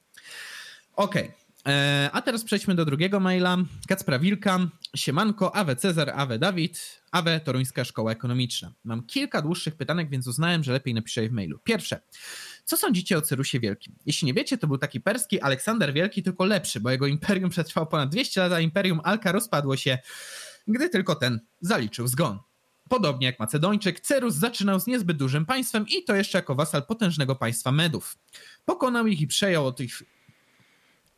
Okej. 0.97 1.23
Okay. 1.23 1.44
E, 1.69 2.11
a 2.13 2.23
teraz 2.23 2.45
przejdźmy 2.45 2.75
do 2.75 2.85
drugiego 2.85 3.21
maila. 3.21 3.57
Kacpra 3.89 4.19
Wilka. 4.19 4.59
Siemanko, 4.97 5.57
Awe 5.57 5.77
Cezar, 5.77 6.13
Awe 6.17 6.39
Dawid, 6.39 7.03
Awe 7.13 7.41
Toruńska 7.41 7.85
Szkoła 7.85 8.13
Ekonomiczna. 8.13 8.73
Mam 8.85 9.07
kilka 9.07 9.43
dłuższych 9.43 9.77
pytanek, 9.77 10.11
więc 10.11 10.27
uznałem, 10.27 10.65
że 10.65 10.73
lepiej 10.73 10.95
napiszę 10.95 11.23
je 11.23 11.29
w 11.29 11.33
mailu. 11.33 11.59
Pierwsze. 11.65 12.01
Co 12.65 12.77
sądzicie 12.77 13.19
o 13.19 13.23
Cyrusie 13.23 13.61
Wielkim? 13.61 13.95
Jeśli 14.07 14.27
nie 14.27 14.35
wiecie, 14.35 14.59
to 14.59 14.67
był 14.67 14.79
taki 14.79 15.01
perski 15.01 15.41
Aleksander 15.41 15.93
Wielki, 15.93 16.23
tylko 16.23 16.45
lepszy, 16.45 16.81
bo 16.81 16.91
jego 16.91 17.07
imperium 17.07 17.51
przetrwało 17.51 17.87
ponad 17.87 18.11
200 18.11 18.41
lat, 18.41 18.53
a 18.53 18.61
imperium 18.61 19.01
Alka 19.05 19.33
rozpadło 19.33 19.77
się, 19.77 19.99
gdy 20.69 20.89
tylko 20.89 21.15
ten 21.15 21.41
zaliczył 21.61 22.09
zgon. 22.09 22.39
Podobnie 22.89 23.27
jak 23.27 23.39
Macedończyk, 23.39 24.01
Cerus 24.01 24.35
zaczynał 24.35 24.81
z 24.81 24.87
niezbyt 24.87 25.17
dużym 25.17 25.47
państwem 25.47 25.87
i 25.89 26.05
to 26.05 26.15
jeszcze 26.15 26.39
jako 26.39 26.55
wasal 26.55 26.87
potężnego 26.87 27.37
państwa 27.37 27.73
Medów. 27.73 28.19
Pokonał 28.65 29.07
ich 29.07 29.21
i 29.21 29.27
przejął 29.27 29.67
od 29.67 29.81
ich 29.81 30.03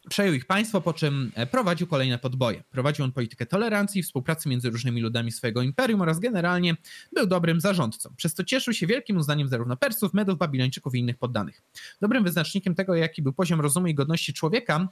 Przejął 0.09 0.35
ich 0.35 0.47
państwo, 0.47 0.81
po 0.81 0.93
czym 0.93 1.33
e, 1.35 1.47
prowadził 1.47 1.87
kolejne 1.87 2.19
podboje. 2.19 2.63
Prowadził 2.71 3.05
on 3.05 3.13
politykę 3.13 3.47
tolerancji, 3.47 4.03
współpracy 4.03 4.49
między 4.49 4.71
różnymi 4.71 5.01
ludami 5.01 5.33
swojego 5.33 5.63
imperium 5.63 6.01
oraz 6.01 6.19
generalnie 6.19 6.77
był 7.13 7.27
dobrym 7.27 7.61
zarządcą. 7.61 8.15
Przez 8.17 8.35
to 8.35 8.45
cieszył 8.45 8.75
się 8.75 8.87
wielkim 8.87 9.17
uznaniem 9.17 9.49
zarówno 9.49 9.77
Persów, 9.77 10.15
Medów, 10.15 10.39
Babilończyków 10.39 10.95
i 10.95 10.99
innych 10.99 11.19
poddanych. 11.19 11.63
Dobrym 12.01 12.25
wyznacznikiem 12.25 12.75
tego, 12.75 12.95
jaki 12.95 13.23
był 13.23 13.33
poziom 13.33 13.61
rozumu 13.61 13.87
i 13.87 13.95
godności 13.95 14.33
człowieka 14.33 14.89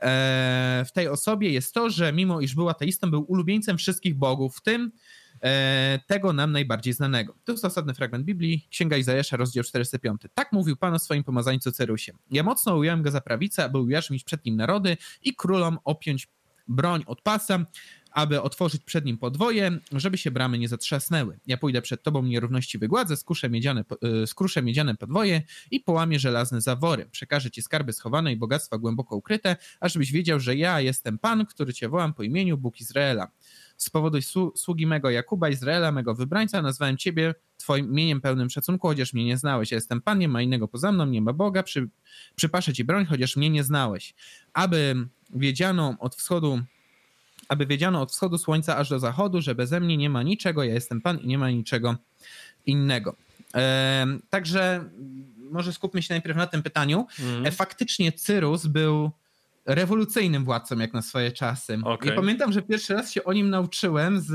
e, 0.00 0.84
w 0.86 0.92
tej 0.92 1.08
osobie 1.08 1.50
jest 1.50 1.74
to, 1.74 1.90
że 1.90 2.12
mimo 2.12 2.40
iż 2.40 2.54
był 2.54 2.68
ateistą, 2.68 3.10
był 3.10 3.24
ulubieńcem 3.28 3.78
wszystkich 3.78 4.14
bogów, 4.14 4.56
w 4.56 4.60
tym 4.62 4.92
tego 6.06 6.32
nam 6.32 6.52
najbardziej 6.52 6.92
znanego. 6.92 7.34
To 7.44 7.52
jest 7.52 7.64
osobny 7.64 7.94
fragment 7.94 8.24
Biblii, 8.24 8.68
Księga 8.70 8.96
Izajasza, 8.96 9.36
rozdział 9.36 9.64
405. 9.64 10.22
Tak 10.34 10.52
mówił 10.52 10.76
Pan 10.76 10.94
o 10.94 10.98
swoim 10.98 11.24
pomazańcu 11.24 11.72
Cerusie. 11.72 12.12
Ja 12.30 12.42
mocno 12.42 12.76
ująłem 12.76 13.02
go 13.02 13.10
za 13.10 13.20
prawicę, 13.20 13.64
aby 13.64 13.78
ujarzmić 13.78 14.24
przed 14.24 14.44
nim 14.44 14.56
narody 14.56 14.96
i 15.22 15.34
królom 15.34 15.78
opiąć 15.84 16.28
broń 16.68 17.02
od 17.06 17.22
pasa, 17.22 17.66
aby 18.10 18.42
otworzyć 18.42 18.84
przed 18.84 19.04
nim 19.04 19.18
podwoje, 19.18 19.78
żeby 19.92 20.18
się 20.18 20.30
bramy 20.30 20.58
nie 20.58 20.68
zatrzasnęły. 20.68 21.38
Ja 21.46 21.56
pójdę 21.56 21.82
przed 21.82 22.02
tobą 22.02 22.22
nierówności 22.22 22.78
wygładzę, 22.78 23.16
skuszę 23.16 23.50
miedziane, 23.50 23.84
e, 24.22 24.26
skruszę 24.26 24.62
miedziane 24.62 24.94
podwoje 24.94 25.42
i 25.70 25.80
połamię 25.80 26.18
żelazne 26.18 26.60
zawory. 26.60 27.06
Przekażę 27.06 27.50
ci 27.50 27.62
skarby 27.62 27.92
schowane 27.92 28.32
i 28.32 28.36
bogactwa 28.36 28.78
głęboko 28.78 29.16
ukryte, 29.16 29.56
ażebyś 29.80 30.12
wiedział, 30.12 30.40
że 30.40 30.56
ja 30.56 30.80
jestem 30.80 31.18
Pan, 31.18 31.46
który 31.46 31.74
cię 31.74 31.88
wołam 31.88 32.14
po 32.14 32.22
imieniu 32.22 32.58
Bóg 32.58 32.80
Izraela 32.80 33.30
z 33.80 33.90
powodu 33.90 34.18
sługi 34.56 34.86
mego 34.86 35.10
Jakuba, 35.10 35.48
Izraela, 35.48 35.92
mego 35.92 36.14
wybrańca, 36.14 36.62
nazwałem 36.62 36.96
ciebie 36.96 37.34
twoim 37.56 37.86
imieniem 37.86 38.20
pełnym 38.20 38.50
szacunku, 38.50 38.88
chociaż 38.88 39.12
mnie 39.12 39.24
nie 39.24 39.36
znałeś. 39.36 39.70
Ja 39.70 39.74
jestem 39.74 40.00
Pan, 40.00 40.18
nie 40.18 40.28
ma 40.28 40.42
innego 40.42 40.68
poza 40.68 40.92
mną, 40.92 41.06
nie 41.06 41.22
ma 41.22 41.32
Boga, 41.32 41.62
przy, 41.62 41.88
przypaszę 42.36 42.72
ci 42.72 42.84
broń, 42.84 43.06
chociaż 43.06 43.36
mnie 43.36 43.50
nie 43.50 43.64
znałeś. 43.64 44.14
Aby 44.52 45.08
wiedziano 45.34 45.96
od 45.98 46.16
wschodu 46.16 46.62
aby 47.50 47.66
wiedziano 47.66 48.02
od 48.02 48.12
wschodu 48.12 48.38
słońca 48.38 48.76
aż 48.76 48.88
do 48.88 48.98
zachodu, 48.98 49.40
że 49.40 49.54
beze 49.54 49.80
mnie 49.80 49.96
nie 49.96 50.10
ma 50.10 50.22
niczego, 50.22 50.64
ja 50.64 50.74
jestem 50.74 51.00
Pan 51.00 51.18
i 51.18 51.26
nie 51.26 51.38
ma 51.38 51.50
niczego 51.50 51.96
innego. 52.66 53.16
Także 54.30 54.84
może 55.50 55.72
skupmy 55.72 56.02
się 56.02 56.14
najpierw 56.14 56.36
na 56.36 56.46
tym 56.46 56.62
pytaniu. 56.62 57.06
Mm. 57.20 57.52
faktycznie 57.52 58.12
Cyrus 58.12 58.66
był 58.66 59.10
rewolucyjnym 59.66 60.44
władcą 60.44 60.78
jak 60.78 60.92
na 60.92 61.02
swoje 61.02 61.32
czasy. 61.32 61.78
Okay. 61.84 62.12
I 62.12 62.16
pamiętam, 62.16 62.52
że 62.52 62.62
pierwszy 62.62 62.94
raz 62.94 63.12
się 63.12 63.24
o 63.24 63.32
nim 63.32 63.50
nauczyłem 63.50 64.20
z 64.20 64.32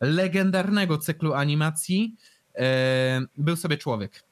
legendarnego 0.00 0.98
cyklu 0.98 1.34
animacji 1.34 2.16
e, 2.54 3.20
Był 3.36 3.56
sobie 3.56 3.78
człowiek. 3.78 4.22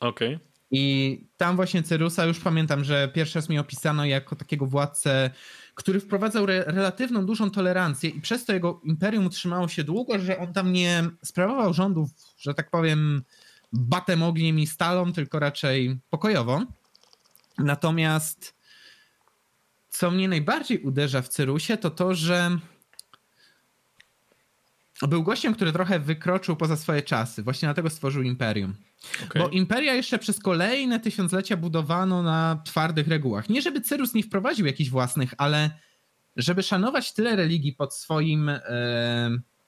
Okej. 0.00 0.34
Okay. 0.34 0.46
I 0.70 1.20
tam 1.36 1.56
właśnie 1.56 1.82
Cyrusa 1.82 2.24
już 2.24 2.40
pamiętam, 2.40 2.84
że 2.84 3.08
pierwszy 3.08 3.38
raz 3.38 3.48
mi 3.48 3.58
opisano 3.58 4.04
jako 4.04 4.36
takiego 4.36 4.66
władcę, 4.66 5.30
który 5.76 6.00
wprowadzał 6.00 6.44
re 6.44 6.64
relatywną 6.66 7.26
dużą 7.26 7.50
tolerancję 7.50 8.10
i 8.10 8.20
przez 8.20 8.44
to 8.44 8.52
jego 8.52 8.80
imperium 8.84 9.26
utrzymało 9.26 9.68
się 9.68 9.84
długo, 9.84 10.18
że 10.18 10.38
on 10.38 10.52
tam 10.52 10.72
nie 10.72 11.04
sprawował 11.24 11.74
rządów, 11.74 12.10
że 12.38 12.54
tak 12.54 12.70
powiem, 12.70 13.22
batem 13.72 14.22
ogniem 14.22 14.58
i 14.58 14.66
stalą, 14.66 15.12
tylko 15.12 15.38
raczej 15.38 15.98
pokojowo. 16.10 16.62
Natomiast 17.58 18.54
co 19.88 20.10
mnie 20.10 20.28
najbardziej 20.28 20.78
uderza 20.78 21.22
w 21.22 21.28
Cyrusie, 21.28 21.76
to 21.76 21.90
to, 21.90 22.14
że 22.14 22.58
był 25.02 25.22
gościem, 25.22 25.54
który 25.54 25.72
trochę 25.72 26.00
wykroczył 26.00 26.56
poza 26.56 26.76
swoje 26.76 27.02
czasy. 27.02 27.42
Właśnie 27.42 27.66
dlatego 27.66 27.90
stworzył 27.90 28.22
imperium. 28.22 28.74
Okay. 29.26 29.42
Bo 29.42 29.48
imperia 29.48 29.94
jeszcze 29.94 30.18
przez 30.18 30.40
kolejne 30.40 31.00
tysiąclecia 31.00 31.56
budowano 31.56 32.22
na 32.22 32.62
twardych 32.64 33.08
regułach. 33.08 33.48
Nie 33.48 33.62
żeby 33.62 33.80
Cyrus 33.80 34.14
nie 34.14 34.22
wprowadził 34.22 34.66
jakichś 34.66 34.90
własnych, 34.90 35.34
ale 35.38 35.70
żeby 36.36 36.62
szanować 36.62 37.12
tyle 37.12 37.36
religii 37.36 37.72
pod 37.72 37.94
swoim, 37.94 38.50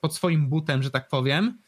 pod 0.01 0.15
swoim 0.15 0.49
butem, 0.49 0.83
że 0.83 0.91
tak 0.91 1.09
powiem, 1.09 1.59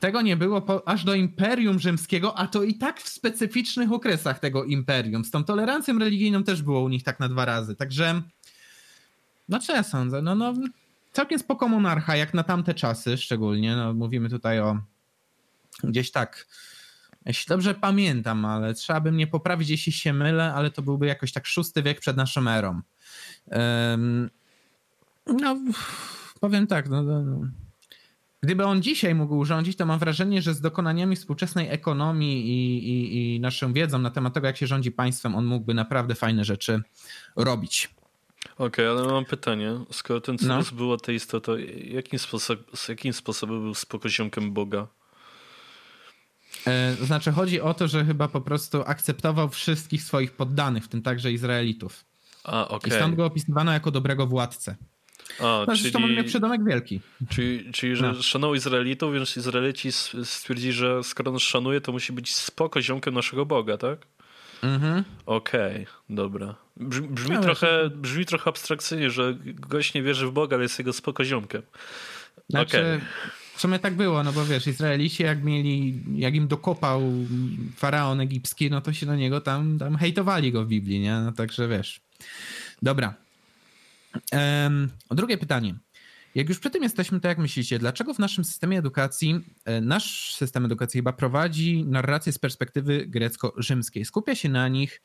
tego 0.00 0.22
nie 0.22 0.36
było 0.36 0.62
po, 0.62 0.88
aż 0.88 1.04
do 1.04 1.14
Imperium 1.14 1.78
Rzymskiego, 1.78 2.38
a 2.38 2.46
to 2.46 2.62
i 2.62 2.74
tak 2.74 3.00
w 3.00 3.08
specyficznych 3.08 3.92
okresach 3.92 4.38
tego 4.38 4.64
imperium. 4.64 5.24
Z 5.24 5.30
tą 5.30 5.44
tolerancją 5.44 5.98
religijną 5.98 6.44
też 6.44 6.62
było 6.62 6.80
u 6.80 6.88
nich 6.88 7.02
tak 7.02 7.20
na 7.20 7.28
dwa 7.28 7.44
razy. 7.44 7.76
Także, 7.76 8.22
no 9.48 9.58
co 9.58 9.72
ja 9.72 9.82
sądzę? 9.82 10.22
No, 10.22 10.34
no 10.34 10.54
całkiem 11.12 11.38
spoko 11.38 11.68
monarcha, 11.68 12.16
jak 12.16 12.34
na 12.34 12.42
tamte 12.42 12.74
czasy 12.74 13.16
szczególnie. 13.16 13.76
No, 13.76 13.94
mówimy 13.94 14.28
tutaj 14.28 14.60
o 14.60 14.78
gdzieś 15.84 16.10
tak, 16.10 16.46
jeśli 17.26 17.48
dobrze 17.48 17.74
pamiętam, 17.74 18.44
ale 18.44 18.74
trzeba 18.74 19.00
by 19.00 19.12
mnie 19.12 19.26
poprawić, 19.26 19.68
jeśli 19.68 19.92
się 19.92 20.12
mylę, 20.12 20.54
ale 20.54 20.70
to 20.70 20.82
byłby 20.82 21.06
jakoś 21.06 21.32
tak 21.32 21.46
szósty 21.46 21.82
wiek 21.82 22.00
przed 22.00 22.16
naszą 22.16 22.48
erą. 22.48 22.80
Um, 23.46 24.30
no 25.26 25.56
powiem 26.40 26.66
tak, 26.66 26.88
no, 26.88 27.02
no, 27.02 27.22
no. 27.22 27.40
Gdyby 28.42 28.64
on 28.64 28.82
dzisiaj 28.82 29.14
mógł 29.14 29.44
rządzić, 29.44 29.76
to 29.76 29.86
mam 29.86 29.98
wrażenie, 29.98 30.42
że 30.42 30.54
z 30.54 30.60
dokonaniami 30.60 31.16
współczesnej 31.16 31.68
ekonomii 31.68 32.46
i, 32.46 32.88
i, 32.88 33.34
i 33.36 33.40
naszą 33.40 33.72
wiedzą 33.72 33.98
na 33.98 34.10
temat 34.10 34.34
tego, 34.34 34.46
jak 34.46 34.56
się 34.56 34.66
rządzi 34.66 34.92
państwem, 34.92 35.34
on 35.34 35.44
mógłby 35.44 35.74
naprawdę 35.74 36.14
fajne 36.14 36.44
rzeczy 36.44 36.82
robić. 37.36 37.94
Okej, 38.58 38.66
okay, 38.66 38.88
ale 38.88 39.12
mam 39.12 39.24
pytanie. 39.24 39.80
Skoro 39.90 40.20
ten 40.20 40.38
Cyrus 40.38 40.72
no. 40.72 40.76
był 40.76 40.92
ateistą, 40.92 41.40
to 41.40 41.56
jakim, 41.84 42.18
sposob, 42.18 42.60
z 42.74 42.88
jakim 42.88 43.12
sposobem 43.12 43.62
był 43.62 43.74
spokoziomkiem 43.74 44.52
Boga? 44.52 44.86
E, 46.66 46.96
znaczy, 47.00 47.32
chodzi 47.32 47.60
o 47.60 47.74
to, 47.74 47.88
że 47.88 48.04
chyba 48.04 48.28
po 48.28 48.40
prostu 48.40 48.82
akceptował 48.86 49.48
wszystkich 49.48 50.02
swoich 50.02 50.32
poddanych, 50.32 50.84
w 50.84 50.88
tym 50.88 51.02
także 51.02 51.32
Izraelitów. 51.32 52.04
A, 52.44 52.68
okay. 52.68 52.90
I 52.90 53.00
stąd 53.00 53.14
go 53.14 53.26
opisywano 53.26 53.72
jako 53.72 53.90
dobrego 53.90 54.26
władcę. 54.26 54.76
A, 55.40 55.64
no, 55.68 55.76
czyli... 55.76 55.94
on 55.96 56.14
miał 56.14 56.24
przydomek 56.24 56.64
wielki. 56.64 57.00
Czyli, 57.28 57.72
czyli 57.72 57.96
że 57.96 58.12
no. 58.12 58.22
szanował 58.22 58.54
Izraelitów, 58.54 59.14
więc 59.14 59.36
Izraelici 59.36 59.92
stwierdzili, 60.24 60.72
że 60.72 61.04
skoro 61.04 61.32
on 61.32 61.38
szanuje, 61.38 61.80
to 61.80 61.92
musi 61.92 62.12
być 62.12 62.34
spoko 62.34 62.82
ziomkiem 62.82 63.14
naszego 63.14 63.46
Boga, 63.46 63.76
tak? 63.76 64.06
Mhm. 64.62 65.04
Okej, 65.26 65.82
okay, 65.82 65.86
dobra. 66.10 66.54
Brzmi, 66.76 67.08
brzmi 67.08 67.38
trochę, 67.38 67.90
brzmi 67.90 68.26
trochę 68.26 68.50
abstrakcyjnie, 68.50 69.10
że 69.10 69.34
gość 69.44 69.94
nie 69.94 70.02
wierzy 70.02 70.26
w 70.26 70.32
Boga, 70.32 70.56
ale 70.56 70.62
jest 70.62 70.78
jego 70.78 70.92
spoko 70.92 71.24
ziomkiem. 71.24 71.62
Znaczy, 72.50 72.78
okay. 72.78 73.00
w 73.54 73.60
sumie 73.60 73.78
tak 73.78 73.94
było, 73.94 74.22
no 74.22 74.32
bo 74.32 74.44
wiesz, 74.44 74.66
Izraelici 74.66 75.22
jak 75.22 75.44
mieli, 75.44 76.00
jak 76.14 76.34
im 76.34 76.48
dokopał 76.48 77.02
faraon 77.76 78.20
egipski, 78.20 78.70
no 78.70 78.80
to 78.80 78.92
się 78.92 79.06
na 79.06 79.16
niego 79.16 79.40
tam, 79.40 79.78
tam 79.78 79.96
hejtowali 79.96 80.52
go 80.52 80.64
w 80.64 80.68
Biblii, 80.68 81.00
nie? 81.00 81.20
No 81.20 81.32
także 81.32 81.68
wiesz. 81.68 82.00
Dobra. 82.82 83.14
Um, 84.32 84.90
drugie 85.10 85.38
pytanie. 85.38 85.74
Jak 86.34 86.48
już 86.48 86.58
przy 86.58 86.70
tym 86.70 86.82
jesteśmy, 86.82 87.20
to 87.20 87.28
jak 87.28 87.38
myślicie, 87.38 87.78
dlaczego 87.78 88.14
w 88.14 88.18
naszym 88.18 88.44
systemie 88.44 88.78
edukacji, 88.78 89.40
e, 89.64 89.80
nasz 89.80 90.34
system 90.34 90.64
edukacji 90.64 90.98
chyba 90.98 91.12
prowadzi 91.12 91.84
narrację 91.84 92.32
z 92.32 92.38
perspektywy 92.38 93.06
grecko-rzymskiej? 93.06 94.04
Skupia 94.04 94.34
się 94.34 94.48
na 94.48 94.68
nich, 94.68 95.02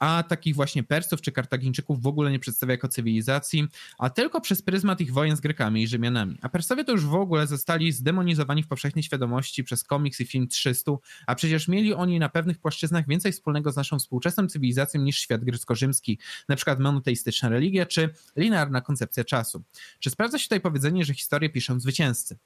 a 0.00 0.22
takich 0.22 0.54
właśnie 0.54 0.82
Persów 0.82 1.20
czy 1.20 1.32
Kartagińczyków 1.32 2.02
w 2.02 2.06
ogóle 2.06 2.30
nie 2.30 2.38
przedstawia 2.38 2.72
jako 2.72 2.88
cywilizacji, 2.88 3.68
a 3.98 4.10
tylko 4.10 4.40
przez 4.40 4.62
pryzmat 4.62 5.00
ich 5.00 5.12
wojen 5.12 5.36
z 5.36 5.40
Grekami 5.40 5.82
i 5.82 5.88
Rzymianami. 5.88 6.38
A 6.42 6.48
Persowie 6.48 6.84
to 6.84 6.92
już 6.92 7.06
w 7.06 7.14
ogóle 7.14 7.46
zostali 7.46 7.92
zdemonizowani 7.92 8.62
w 8.62 8.68
powszechnej 8.68 9.02
świadomości 9.02 9.64
przez 9.64 9.84
komiks 9.84 10.20
i 10.20 10.26
film 10.26 10.48
300, 10.48 10.92
a 11.26 11.34
przecież 11.34 11.68
mieli 11.68 11.94
oni 11.94 12.18
na 12.18 12.28
pewnych 12.28 12.58
płaszczyznach 12.58 13.06
więcej 13.08 13.32
wspólnego 13.32 13.72
z 13.72 13.76
naszą 13.76 13.98
współczesną 13.98 14.48
cywilizacją 14.48 15.00
niż 15.00 15.18
świat 15.18 15.44
grecko-rzymski, 15.44 16.18
na 16.48 16.56
przykład 16.56 16.80
monoteistyczna 16.80 17.48
religia 17.48 17.86
czy 17.86 18.14
linearna 18.36 18.80
koncepcja 18.80 19.24
czasu. 19.24 19.62
Czy 19.98 20.10
sprawdza 20.10 20.38
się 20.38 20.44
tutaj 20.44 20.60
powiedzenie, 20.60 21.04
że 21.04 21.14
historię 21.14 21.50
piszą 21.50 21.80
zwycięzcy? 21.80 22.38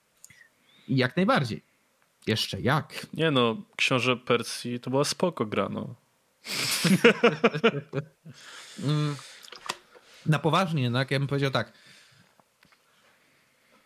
Jak 0.88 1.16
najbardziej. 1.16 1.62
Jeszcze 2.26 2.60
jak? 2.60 3.06
Nie 3.14 3.30
no, 3.30 3.56
książę 3.76 4.16
Persji 4.16 4.80
to 4.80 4.90
była 4.90 5.04
spoko 5.04 5.46
gra, 5.46 5.68
no. 5.68 6.03
Mm. 8.82 9.16
na 10.26 10.38
poważnie, 10.38 10.90
tak? 10.92 11.10
Ja 11.10 11.18
bym 11.18 11.28
powiedział 11.28 11.50
tak. 11.50 11.72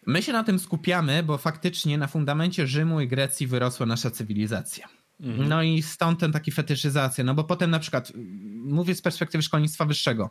My 0.07 0.23
się 0.23 0.33
na 0.33 0.45
tym 0.45 0.59
skupiamy, 0.59 1.23
bo 1.23 1.39
faktycznie 1.39 1.99
na 1.99 2.07
fundamencie 2.07 2.67
Rzymu 2.67 3.01
i 3.01 3.09
Grecji 3.09 3.47
wyrosła 3.47 3.87
nasza 3.87 4.11
cywilizacja. 4.11 4.89
Mhm. 5.21 5.49
No 5.49 5.63
i 5.63 5.83
stąd 5.83 6.21
ten 6.21 6.33
taki 6.33 6.53
fetyszyzacja. 6.53 7.25
No 7.25 7.35
bo 7.35 7.45
potem 7.45 7.71
na 7.71 7.79
przykład, 7.79 8.13
mówię 8.55 8.95
z 8.95 9.03
perspektywy 9.03 9.43
szkolnictwa 9.43 9.85
wyższego, 9.85 10.31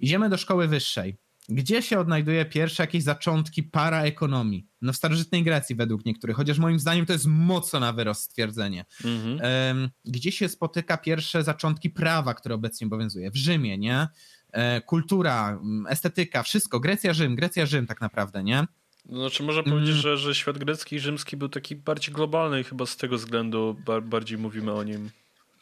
idziemy 0.00 0.28
do 0.28 0.36
szkoły 0.36 0.68
wyższej. 0.68 1.16
Gdzie 1.48 1.82
się 1.82 1.98
odnajduje 1.98 2.44
pierwsze 2.44 2.82
jakieś 2.82 3.02
zaczątki 3.02 3.62
paraekonomii? 3.62 4.66
No 4.82 4.92
w 4.92 4.96
starożytnej 4.96 5.44
Grecji 5.44 5.76
według 5.76 6.04
niektórych, 6.04 6.36
chociaż 6.36 6.58
moim 6.58 6.78
zdaniem 6.78 7.06
to 7.06 7.12
jest 7.12 7.26
mocno 7.26 7.80
na 7.80 7.92
wyrost 7.92 8.22
stwierdzenie. 8.22 8.84
Mhm. 9.04 9.90
Gdzie 10.04 10.32
się 10.32 10.48
spotyka 10.48 10.96
pierwsze 10.96 11.42
zaczątki 11.42 11.90
prawa, 11.90 12.34
które 12.34 12.54
obecnie 12.54 12.86
obowiązuje? 12.86 13.30
W 13.30 13.36
Rzymie, 13.36 13.78
nie? 13.78 14.08
E, 14.52 14.80
kultura, 14.80 15.60
estetyka, 15.88 16.42
wszystko. 16.42 16.80
Grecja, 16.80 17.12
Rzym, 17.14 17.36
Grecja, 17.36 17.66
Rzym 17.66 17.86
tak 17.86 18.00
naprawdę, 18.00 18.44
nie? 18.44 18.66
Znaczy 19.08 19.42
można 19.42 19.62
powiedzieć, 19.62 19.90
mm. 19.90 20.02
że, 20.02 20.16
że 20.16 20.34
świat 20.34 20.58
grecki 20.58 20.96
i 20.96 21.00
rzymski 21.00 21.36
był 21.36 21.48
taki 21.48 21.76
bardziej 21.76 22.14
globalny 22.14 22.60
i 22.60 22.64
chyba 22.64 22.86
z 22.86 22.96
tego 22.96 23.16
względu 23.16 23.76
bardziej 24.02 24.38
mówimy 24.38 24.72
o 24.72 24.82
nim. 24.82 25.10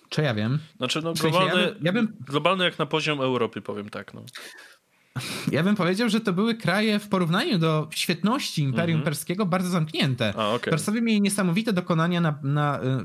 Czy 0.08 0.22
ja 0.22 0.34
wiem? 0.34 0.58
Znaczy 0.76 1.02
no 1.02 1.12
globalny, 1.12 1.50
w 1.50 1.52
sensie 1.52 1.66
ja 1.66 1.72
bym, 1.72 1.84
ja 1.84 1.92
bym... 1.92 2.16
globalny 2.20 2.64
jak 2.64 2.78
na 2.78 2.86
poziom 2.86 3.20
Europy, 3.20 3.62
powiem 3.62 3.90
tak. 3.90 4.14
No. 4.14 4.24
Ja 5.52 5.62
bym 5.62 5.76
powiedział, 5.76 6.08
że 6.08 6.20
to 6.20 6.32
były 6.32 6.54
kraje 6.54 6.98
w 6.98 7.08
porównaniu 7.08 7.58
do 7.58 7.88
świetności 7.90 8.62
Imperium 8.62 8.94
mm 8.94 9.02
-hmm. 9.02 9.04
Perskiego 9.04 9.46
bardzo 9.46 9.68
zamknięte. 9.68 10.34
A, 10.36 10.48
okay. 10.48 10.70
Persowie 10.70 11.02
mieli 11.02 11.20
niesamowite 11.20 11.72
dokonania, 11.72 12.20
na, 12.20 12.38
na, 12.42 12.80
y, 12.82 13.04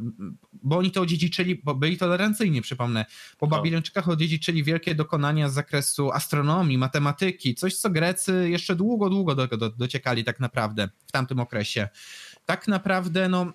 bo 0.63 0.77
oni 0.77 0.91
to 0.91 1.01
odziedziczyli, 1.01 1.61
bo 1.63 1.75
byli 1.75 1.97
tolerancyjni, 1.97 2.61
przypomnę. 2.61 3.05
Po 3.37 3.47
Babilończykach 3.47 4.09
odziedziczyli 4.09 4.63
wielkie 4.63 4.95
dokonania 4.95 5.49
z 5.49 5.53
zakresu 5.53 6.11
astronomii, 6.11 6.77
matematyki, 6.77 7.55
coś 7.55 7.75
co 7.75 7.89
Grecy 7.89 8.49
jeszcze 8.49 8.75
długo, 8.75 9.09
długo 9.09 9.35
do, 9.35 9.47
do, 9.47 9.69
dociekali 9.69 10.23
tak 10.23 10.39
naprawdę 10.39 10.89
w 11.07 11.11
tamtym 11.11 11.39
okresie. 11.39 11.87
Tak 12.45 12.67
naprawdę, 12.67 13.29
no 13.29 13.53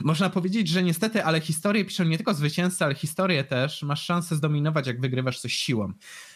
można 0.00 0.30
powiedzieć, 0.30 0.68
że 0.68 0.82
niestety, 0.82 1.24
ale 1.24 1.40
historię 1.40 1.84
piszą 1.84 2.04
nie 2.04 2.16
tylko 2.16 2.34
zwycięzcy, 2.34 2.84
ale 2.84 2.94
historię 2.94 3.44
też. 3.44 3.82
Masz 3.82 4.04
szansę 4.04 4.36
zdominować, 4.36 4.86
jak 4.86 5.00
wygrywasz 5.00 5.40
coś 5.40 5.52
siłą. 5.52 5.92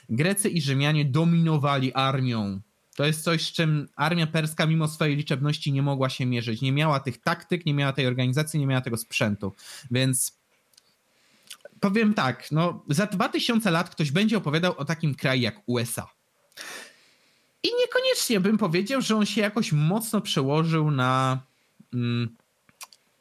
Grecy 0.08 0.48
i 0.48 0.60
Rzymianie 0.60 1.04
dominowali 1.04 1.94
armią. 1.94 2.60
To 2.96 3.06
jest 3.06 3.24
coś, 3.24 3.42
z 3.46 3.52
czym 3.52 3.88
armia 3.96 4.26
perska, 4.26 4.66
mimo 4.66 4.88
swojej 4.88 5.16
liczebności, 5.16 5.72
nie 5.72 5.82
mogła 5.82 6.08
się 6.08 6.26
mierzyć. 6.26 6.62
Nie 6.62 6.72
miała 6.72 7.00
tych 7.00 7.18
taktyk, 7.18 7.66
nie 7.66 7.74
miała 7.74 7.92
tej 7.92 8.06
organizacji, 8.06 8.60
nie 8.60 8.66
miała 8.66 8.80
tego 8.80 8.96
sprzętu. 8.96 9.52
Więc 9.90 10.38
powiem 11.80 12.14
tak, 12.14 12.52
no, 12.52 12.84
za 12.88 13.06
2000 13.06 13.70
lat 13.70 13.90
ktoś 13.90 14.10
będzie 14.10 14.36
opowiadał 14.36 14.74
o 14.76 14.84
takim 14.84 15.14
kraju 15.14 15.42
jak 15.42 15.62
USA. 15.66 16.06
I 17.62 17.68
niekoniecznie 17.80 18.40
bym 18.40 18.58
powiedział, 18.58 19.00
że 19.00 19.16
on 19.16 19.26
się 19.26 19.40
jakoś 19.40 19.72
mocno 19.72 20.20
przełożył 20.20 20.90
na. 20.90 21.40
Mm, 21.94 22.36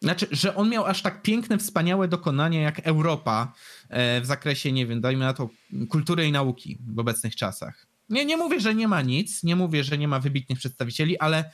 znaczy, 0.01 0.27
że 0.31 0.55
on 0.55 0.69
miał 0.69 0.85
aż 0.85 1.01
tak 1.01 1.21
piękne, 1.21 1.57
wspaniałe 1.57 2.07
dokonania 2.07 2.61
jak 2.61 2.87
Europa 2.87 3.53
e, 3.89 4.21
w 4.21 4.25
zakresie, 4.25 4.71
nie 4.71 4.87
wiem, 4.87 5.01
dajmy 5.01 5.25
na 5.25 5.33
to 5.33 5.49
kultury 5.89 6.27
i 6.27 6.31
nauki 6.31 6.77
w 6.87 6.99
obecnych 6.99 7.35
czasach. 7.35 7.87
Nie, 8.09 8.25
nie 8.25 8.37
mówię, 8.37 8.59
że 8.59 8.75
nie 8.75 8.87
ma 8.87 9.01
nic, 9.01 9.43
nie 9.43 9.55
mówię, 9.55 9.83
że 9.83 9.97
nie 9.97 10.07
ma 10.07 10.19
wybitnych 10.19 10.59
przedstawicieli, 10.59 11.19
ale 11.19 11.51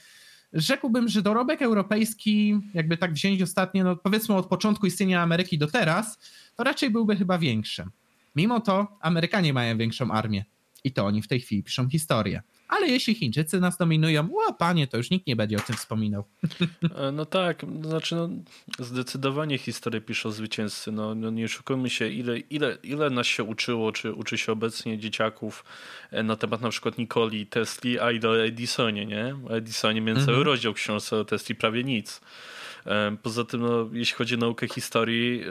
rzekłbym, 0.54 1.08
że 1.08 1.22
dorobek 1.22 1.62
europejski, 1.62 2.60
jakby 2.74 2.98
tak 2.98 3.14
wziąć 3.14 3.42
ostatnio, 3.42 3.84
no 3.84 3.96
powiedzmy 3.96 4.36
od 4.36 4.46
początku 4.46 4.88
istnienia 4.88 5.22
Ameryki 5.22 5.58
do 5.58 5.68
teraz, 5.68 6.20
to 6.56 6.64
raczej 6.64 6.90
byłby 6.90 7.16
chyba 7.16 7.38
większy. 7.38 7.86
Mimo 8.36 8.60
to 8.60 8.98
Amerykanie 9.02 9.54
mają 9.54 9.78
większą 9.78 10.12
armię 10.12 10.46
i 10.84 10.92
to 10.92 11.06
oni 11.06 11.22
w 11.22 11.28
tej 11.28 11.40
chwili 11.40 11.64
piszą 11.64 11.90
historię 11.90 12.42
ale 12.74 12.88
jeśli 12.88 13.16
Chińczycy 13.16 13.60
nas 13.60 13.78
dominują, 13.78 14.30
o 14.48 14.54
panie, 14.54 14.88
to 14.88 14.98
już 14.98 15.10
nikt 15.10 15.28
nie 15.28 15.36
będzie 15.36 15.58
o 15.58 15.60
tym 15.60 15.76
wspominał. 15.76 16.24
E, 16.96 17.12
no 17.12 17.26
tak, 17.26 17.66
znaczy 17.82 18.16
no, 18.16 18.30
zdecydowanie 18.80 19.58
historię 19.58 20.02
piszą 20.02 20.32
zwycięzcy. 20.32 20.92
No, 20.92 21.16
no 21.16 21.30
nie 21.30 21.48
szukajmy 21.48 21.90
się, 21.90 22.08
ile, 22.08 22.38
ile, 22.38 22.78
ile 22.84 23.10
nas 23.10 23.28
się 23.28 23.44
uczyło, 23.44 23.92
czy 23.92 24.14
uczy 24.14 24.38
się 24.38 24.52
obecnie 24.52 24.98
dzieciaków 24.98 25.66
e, 26.12 26.24
na 26.24 26.36
temat 26.36 26.62
na 26.62 26.70
przykład 26.70 26.98
Nikoli, 26.98 27.48
Tesli, 27.48 28.00
a 28.00 28.10
Edisonie, 28.46 29.06
nie? 29.06 29.36
O 29.50 29.58
Edisonie 29.58 30.02
miałem 30.02 30.22
mhm. 30.22 30.42
rozdział 30.42 30.74
książce 30.74 31.18
o 31.18 31.26
Tesli 31.26 31.56
prawie 31.56 31.84
nic. 31.84 32.22
Poza 33.24 33.46
tym, 33.46 33.62
no, 33.62 33.90
jeśli 33.94 34.16
chodzi 34.16 34.36
o 34.36 34.38
naukę 34.38 34.68
historii, 34.68 35.44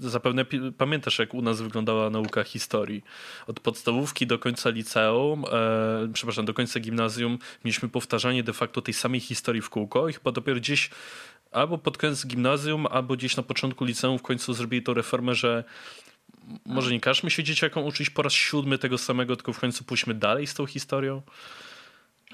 e, 0.00 0.08
zapewne 0.10 0.44
pamiętasz, 0.78 1.18
jak 1.18 1.34
u 1.34 1.42
nas 1.42 1.60
wyglądała 1.60 2.10
nauka 2.10 2.44
historii. 2.44 3.04
Od 3.46 3.60
podstawówki 3.60 4.26
do 4.26 4.38
końca 4.38 4.70
liceum, 4.70 5.44
e, 5.52 6.08
przepraszam, 6.12 6.44
do 6.44 6.54
końca 6.54 6.80
gimnazjum 6.80 7.38
mieliśmy 7.64 7.88
powtarzanie 7.88 8.42
de 8.42 8.52
facto 8.52 8.82
tej 8.82 8.94
samej 8.94 9.20
historii 9.20 9.62
w 9.62 9.70
kółko 9.70 10.08
i 10.08 10.12
chyba 10.12 10.32
dopiero 10.32 10.60
gdzieś 10.60 10.90
albo 11.50 11.78
pod 11.78 11.98
koniec 11.98 12.26
gimnazjum, 12.26 12.86
albo 12.86 13.16
gdzieś 13.16 13.36
na 13.36 13.42
początku 13.42 13.84
liceum 13.84 14.18
w 14.18 14.22
końcu 14.22 14.54
zrobili 14.54 14.82
tą 14.82 14.94
reformę, 14.94 15.34
że 15.34 15.64
może 16.66 16.90
nie 16.90 17.00
każmy 17.00 17.30
się 17.30 17.44
dzieciakom 17.44 17.84
uczyć 17.84 18.10
po 18.10 18.22
raz 18.22 18.32
siódmy 18.32 18.78
tego 18.78 18.98
samego, 18.98 19.36
tylko 19.36 19.52
w 19.52 19.60
końcu 19.60 19.84
pójdźmy 19.84 20.14
dalej 20.14 20.46
z 20.46 20.54
tą 20.54 20.66
historią. 20.66 21.22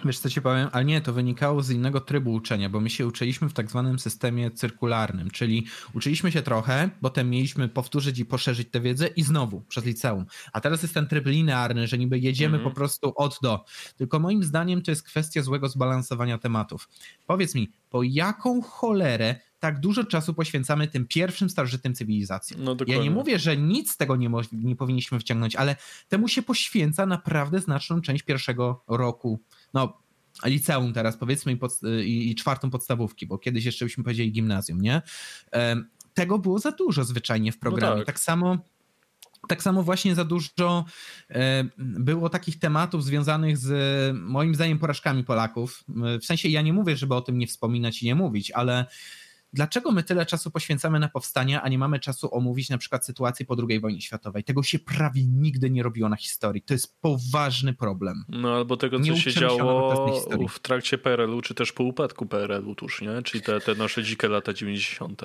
Wiesz 0.05 0.19
co 0.19 0.31
ci 0.31 0.43
powiem, 0.43 0.69
ale 0.73 0.85
nie, 0.85 1.01
to 1.01 1.13
wynikało 1.13 1.63
z 1.63 1.71
innego 1.71 2.01
trybu 2.01 2.33
uczenia, 2.33 2.69
bo 2.69 2.81
my 2.81 2.91
się 2.91 3.07
uczyliśmy 3.07 3.49
w 3.49 3.53
tak 3.53 3.71
zwanym 3.71 3.99
systemie 3.99 4.51
cyrkularnym, 4.51 5.31
czyli 5.31 5.67
uczyliśmy 5.95 6.33
się 6.33 6.43
trochę, 6.43 6.91
potem 7.01 7.31
mieliśmy 7.31 7.69
powtórzyć 7.69 8.19
i 8.19 8.25
poszerzyć 8.25 8.71
tę 8.71 8.81
wiedzę 8.81 9.07
i 9.07 9.23
znowu 9.23 9.61
przez 9.61 9.85
liceum. 9.85 10.27
A 10.53 10.61
teraz 10.61 10.83
jest 10.83 10.95
ten 10.95 11.07
tryb 11.07 11.27
linearny, 11.27 11.87
że 11.87 11.99
niby 11.99 12.19
jedziemy 12.19 12.57
mhm. 12.57 12.71
po 12.73 12.77
prostu 12.77 13.13
od 13.17 13.39
do. 13.43 13.65
Tylko 13.97 14.19
moim 14.19 14.45
zdaniem 14.45 14.83
to 14.83 14.91
jest 14.91 15.03
kwestia 15.03 15.43
złego 15.43 15.69
zbalansowania 15.69 16.39
tematów. 16.39 16.89
Powiedz 17.27 17.55
mi, 17.55 17.73
po 17.91 18.03
jaką 18.03 18.63
cholerę 18.63 19.37
tak 19.61 19.81
dużo 19.81 20.05
czasu 20.05 20.35
poświęcamy 20.35 20.89
tym 20.89 21.07
pierwszym 21.07 21.51
starożytnym 21.51 21.95
cywilizacjom. 21.95 22.65
No, 22.65 22.77
ja 22.87 22.99
nie 22.99 23.11
mówię, 23.11 23.39
że 23.39 23.57
nic 23.57 23.93
z 23.93 23.97
tego 23.97 24.17
nie, 24.17 24.31
nie 24.53 24.77
powinniśmy 24.77 25.21
wciągnąć, 25.21 25.57
ale 25.57 25.77
temu 26.09 26.29
się 26.29 26.42
poświęca 26.42 27.07
naprawdę 27.07 27.61
znaczną 27.61 28.01
część 28.01 28.23
pierwszego 28.23 28.85
roku 28.88 29.40
no 29.77 29.98
liceum 30.44 30.92
teraz 30.92 31.16
powiedzmy 31.16 31.52
i, 31.52 31.56
pod, 31.56 31.72
i, 32.04 32.31
i 32.31 32.35
czwartą 32.35 32.70
podstawówki, 32.70 33.27
bo 33.27 33.38
kiedyś 33.38 33.64
jeszcze 33.64 33.85
byśmy 33.85 34.04
powiedzieli 34.04 34.33
gimnazjum, 34.33 34.81
nie? 34.81 35.02
Tego 36.14 36.38
było 36.38 36.58
za 36.58 36.72
dużo 36.72 37.04
zwyczajnie 37.04 37.52
w 37.52 37.58
programie. 37.58 37.94
No 37.94 38.00
tak. 38.00 38.06
tak 38.06 38.20
samo 38.20 38.58
tak 39.48 39.62
samo 39.62 39.83
właśnie 39.83 40.14
za 40.14 40.24
dużo 40.24 40.85
było 41.79 42.29
takich 42.29 42.58
tematów 42.58 43.04
związanych 43.04 43.58
z 43.58 44.16
moim 44.16 44.54
zdaniem 44.54 44.79
porażkami 44.79 45.24
Polaków. 45.24 45.85
W 46.20 46.24
sensie 46.24 46.48
ja 46.48 46.62
nie 46.62 46.72
mówię, 46.72 46.96
żeby 46.96 47.14
o 47.14 47.20
tym 47.20 47.38
nie 47.38 47.46
wspominać 47.46 48.02
i 48.02 48.06
nie 48.06 48.14
mówić, 48.14 48.50
ale 48.50 48.87
dlaczego 49.53 49.92
my 49.92 50.03
tyle 50.03 50.27
czasu 50.27 50.51
poświęcamy 50.51 50.99
na 50.99 51.09
powstania, 51.09 51.63
a 51.63 51.69
nie 51.69 51.79
mamy 51.79 52.01
czasu 52.01 52.35
omówić 52.35 52.71
na 52.71 52.79
przykład 52.79 53.07
sytuację 53.07 53.47
po 53.47 53.57
II 53.69 53.81
wojnie 53.81 54.01
światowej? 54.01 54.44
Tego 54.44 54.63
się 54.63 54.79
prawie 54.79 55.27
nigdy 55.27 55.71
nie 55.71 55.83
robiło 55.83 56.09
na 56.09 56.17
historii. 56.17 56.63
To 56.63 56.75
jest 56.75 57.01
poważny 57.01 57.75
problem. 57.75 58.25
No 58.29 58.55
albo 58.55 58.77
tego, 58.77 59.01
co 59.01 59.17
się 59.17 59.33
działo 59.33 60.09
w 60.49 60.59
trakcie 60.59 60.99
PRL-u, 60.99 61.42
czy 61.42 61.55
też 61.55 61.73
po 61.73 61.85
upadku 61.85 62.27
PRL-u 62.27 62.75
tuż, 62.75 63.03
nie? 63.03 63.23
Czyli 63.23 63.42
te, 63.42 63.61
te 63.61 63.75
nasze 63.75 64.03
dzikie 64.03 64.29
lata 64.29 64.53
90. 64.53 65.23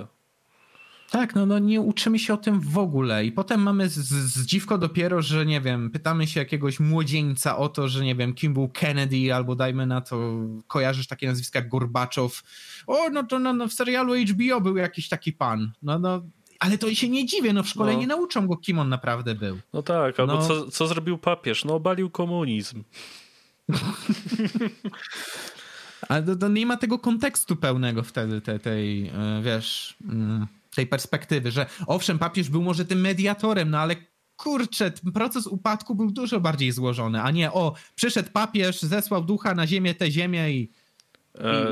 Tak, 1.11 1.35
no, 1.35 1.45
no 1.45 1.59
nie 1.59 1.81
uczymy 1.81 2.19
się 2.19 2.33
o 2.33 2.37
tym 2.37 2.59
w 2.59 2.77
ogóle 2.77 3.25
i 3.25 3.31
potem 3.31 3.61
mamy 3.61 3.89
zdziwko 3.89 4.77
dopiero, 4.77 5.21
że 5.21 5.45
nie 5.45 5.61
wiem, 5.61 5.89
pytamy 5.89 6.27
się 6.27 6.39
jakiegoś 6.39 6.79
młodzieńca 6.79 7.57
o 7.57 7.69
to, 7.69 7.87
że 7.87 8.03
nie 8.03 8.15
wiem, 8.15 8.33
kim 8.33 8.53
był 8.53 8.69
Kennedy 8.69 9.35
albo 9.35 9.55
dajmy 9.55 9.85
na 9.85 10.01
to, 10.01 10.33
kojarzysz 10.67 11.07
takie 11.07 11.27
nazwiska 11.27 11.59
jak 11.59 11.69
Gorbaczow. 11.69 12.43
O, 12.87 13.09
no 13.09 13.23
to 13.23 13.39
no, 13.39 13.53
no, 13.53 13.67
w 13.67 13.73
serialu 13.73 14.13
HBO 14.15 14.61
był 14.61 14.77
jakiś 14.77 15.09
taki 15.09 15.33
pan. 15.33 15.71
No, 15.83 15.99
no, 15.99 16.21
ale 16.59 16.77
to 16.77 16.95
się 16.95 17.09
nie 17.09 17.25
dziwię, 17.25 17.53
no 17.53 17.63
w 17.63 17.69
szkole 17.69 17.93
no. 17.93 17.99
nie 17.99 18.07
nauczą 18.07 18.47
go, 18.47 18.57
kim 18.57 18.79
on 18.79 18.89
naprawdę 18.89 19.35
był. 19.35 19.59
No 19.73 19.83
tak, 19.83 20.19
albo 20.19 20.33
no. 20.33 20.47
Co, 20.47 20.71
co 20.71 20.87
zrobił 20.87 21.17
papież? 21.17 21.65
No 21.65 21.75
obalił 21.75 22.09
komunizm. 22.09 22.83
Ale 26.09 26.23
to, 26.23 26.35
to, 26.35 26.47
nie 26.47 26.65
ma 26.65 26.77
tego 26.77 26.99
kontekstu 26.99 27.55
pełnego 27.55 28.03
wtedy, 28.03 28.41
tej, 28.41 28.59
tej 28.59 29.07
e, 29.07 29.41
wiesz... 29.43 29.95
Mm 30.09 30.47
tej 30.75 30.87
perspektywy, 30.87 31.51
że 31.51 31.65
owszem, 31.87 32.19
papież 32.19 32.49
był 32.49 32.61
może 32.61 32.85
tym 32.85 33.01
mediatorem, 33.01 33.69
no 33.69 33.79
ale 33.79 33.95
kurczę, 34.37 34.91
proces 35.13 35.47
upadku 35.47 35.95
był 35.95 36.11
dużo 36.11 36.39
bardziej 36.39 36.71
złożony, 36.71 37.21
a 37.21 37.31
nie 37.31 37.51
o, 37.51 37.73
przyszedł 37.95 38.31
papież, 38.31 38.81
zesłał 38.81 39.23
ducha 39.23 39.55
na 39.55 39.67
ziemię, 39.67 39.95
tę 39.95 40.11
ziemię 40.11 40.51
i 40.51 40.71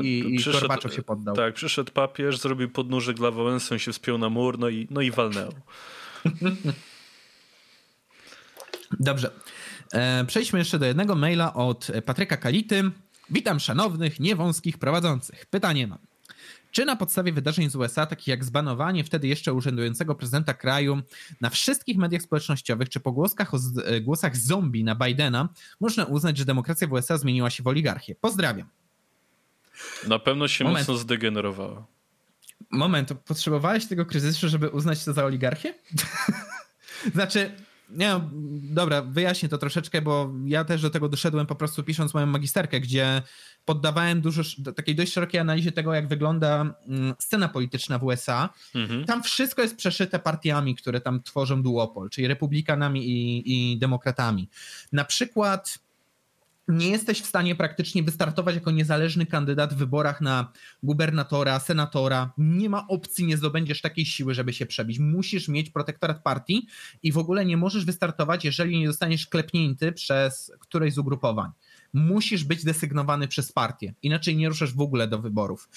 i, 0.02 0.06
i, 0.06 0.34
i 0.34 0.38
przyszedł, 0.38 0.90
się 0.90 1.02
poddał. 1.02 1.36
Tak, 1.36 1.54
przyszedł 1.54 1.92
papież, 1.92 2.38
zrobił 2.38 2.70
podnóżek 2.70 3.16
dla 3.16 3.30
Wałęsy, 3.30 3.78
się 3.78 3.92
wspiął 3.92 4.18
na 4.18 4.28
mur, 4.28 4.58
no 4.58 4.68
i, 4.68 4.86
no 4.90 5.00
i 5.00 5.10
walnęło. 5.10 5.52
Dobrze. 9.00 9.30
E, 9.92 10.24
przejdźmy 10.24 10.58
jeszcze 10.58 10.78
do 10.78 10.86
jednego 10.86 11.14
maila 11.14 11.54
od 11.54 11.88
Patryka 12.06 12.36
Kality. 12.36 12.90
Witam 13.30 13.60
szanownych, 13.60 14.20
niewąskich 14.20 14.78
prowadzących. 14.78 15.46
Pytanie 15.46 15.86
mam. 15.86 15.98
Czy 16.70 16.84
na 16.84 16.96
podstawie 16.96 17.32
wydarzeń 17.32 17.70
z 17.70 17.76
USA, 17.76 18.06
takich 18.06 18.26
jak 18.26 18.44
zbanowanie 18.44 19.04
wtedy 19.04 19.28
jeszcze 19.28 19.52
urzędującego 19.52 20.14
prezydenta 20.14 20.54
kraju 20.54 21.02
na 21.40 21.50
wszystkich 21.50 21.96
mediach 21.96 22.22
społecznościowych, 22.22 22.88
czy 22.88 23.00
pogłoskach 23.00 23.54
o 23.54 23.58
e, 23.84 24.00
głosach 24.00 24.36
zombie 24.36 24.84
na 24.84 24.94
Bidena, 24.94 25.48
można 25.80 26.04
uznać, 26.04 26.38
że 26.38 26.44
demokracja 26.44 26.88
w 26.88 26.92
USA 26.92 27.18
zmieniła 27.18 27.50
się 27.50 27.62
w 27.62 27.66
oligarchię? 27.66 28.14
Pozdrawiam. 28.14 28.68
Na 30.06 30.18
pewno 30.18 30.48
się 30.48 30.64
Moment. 30.64 30.88
mocno 30.88 31.02
zdegenerowała. 31.02 31.86
Moment, 32.70 33.12
potrzebowałeś 33.12 33.86
tego 33.86 34.06
kryzysu, 34.06 34.48
żeby 34.48 34.68
uznać 34.68 35.04
to 35.04 35.12
za 35.12 35.24
oligarchię? 35.24 35.74
znaczy, 37.14 37.56
nie, 37.90 38.20
dobra, 38.62 39.02
wyjaśnię 39.02 39.48
to 39.48 39.58
troszeczkę, 39.58 40.02
bo 40.02 40.32
ja 40.44 40.64
też 40.64 40.82
do 40.82 40.90
tego 40.90 41.08
doszedłem 41.08 41.46
po 41.46 41.54
prostu 41.54 41.82
pisząc 41.82 42.14
moją 42.14 42.26
magisterkę, 42.26 42.80
gdzie 42.80 43.22
poddawałem 43.64 44.20
dużo 44.20 44.42
takiej 44.76 44.94
dość 44.94 45.12
szerokiej 45.12 45.40
analizie 45.40 45.72
tego, 45.72 45.94
jak 45.94 46.08
wygląda 46.08 46.74
mm, 46.86 47.14
scena 47.18 47.48
polityczna 47.48 47.98
w 47.98 48.04
USA. 48.04 48.48
Mhm. 48.74 49.04
Tam 49.04 49.22
wszystko 49.22 49.62
jest 49.62 49.76
przeszyte 49.76 50.18
partiami, 50.18 50.74
które 50.74 51.00
tam 51.00 51.22
tworzą 51.22 51.62
duopol, 51.62 52.10
czyli 52.10 52.26
republikanami 52.26 53.08
i, 53.08 53.72
i 53.72 53.78
demokratami. 53.78 54.48
Na 54.92 55.04
przykład 55.04 55.78
nie 56.70 56.88
jesteś 56.88 57.20
w 57.20 57.26
stanie 57.26 57.54
praktycznie 57.54 58.02
wystartować 58.02 58.54
jako 58.54 58.70
niezależny 58.70 59.26
kandydat 59.26 59.74
w 59.74 59.76
wyborach 59.76 60.20
na 60.20 60.52
gubernatora, 60.82 61.60
senatora. 61.60 62.32
Nie 62.38 62.68
ma 62.68 62.88
opcji, 62.88 63.26
nie 63.26 63.36
zdobędziesz 63.36 63.80
takiej 63.80 64.06
siły, 64.06 64.34
żeby 64.34 64.52
się 64.52 64.66
przebić. 64.66 64.98
Musisz 64.98 65.48
mieć 65.48 65.70
protektorat 65.70 66.22
partii 66.22 66.66
i 67.02 67.12
w 67.12 67.18
ogóle 67.18 67.44
nie 67.44 67.56
możesz 67.56 67.84
wystartować, 67.84 68.44
jeżeli 68.44 68.80
nie 68.80 68.86
zostaniesz 68.86 69.26
klepnięty 69.26 69.92
przez 69.92 70.52
któreś 70.60 70.94
z 70.94 70.98
ugrupowań 70.98 71.50
musisz 71.92 72.44
być 72.44 72.64
desygnowany 72.64 73.28
przez 73.28 73.52
partię, 73.52 73.94
inaczej 74.02 74.36
nie 74.36 74.48
ruszasz 74.48 74.74
w 74.74 74.80
ogóle 74.80 75.08
do 75.08 75.18
wyborów. 75.18 75.68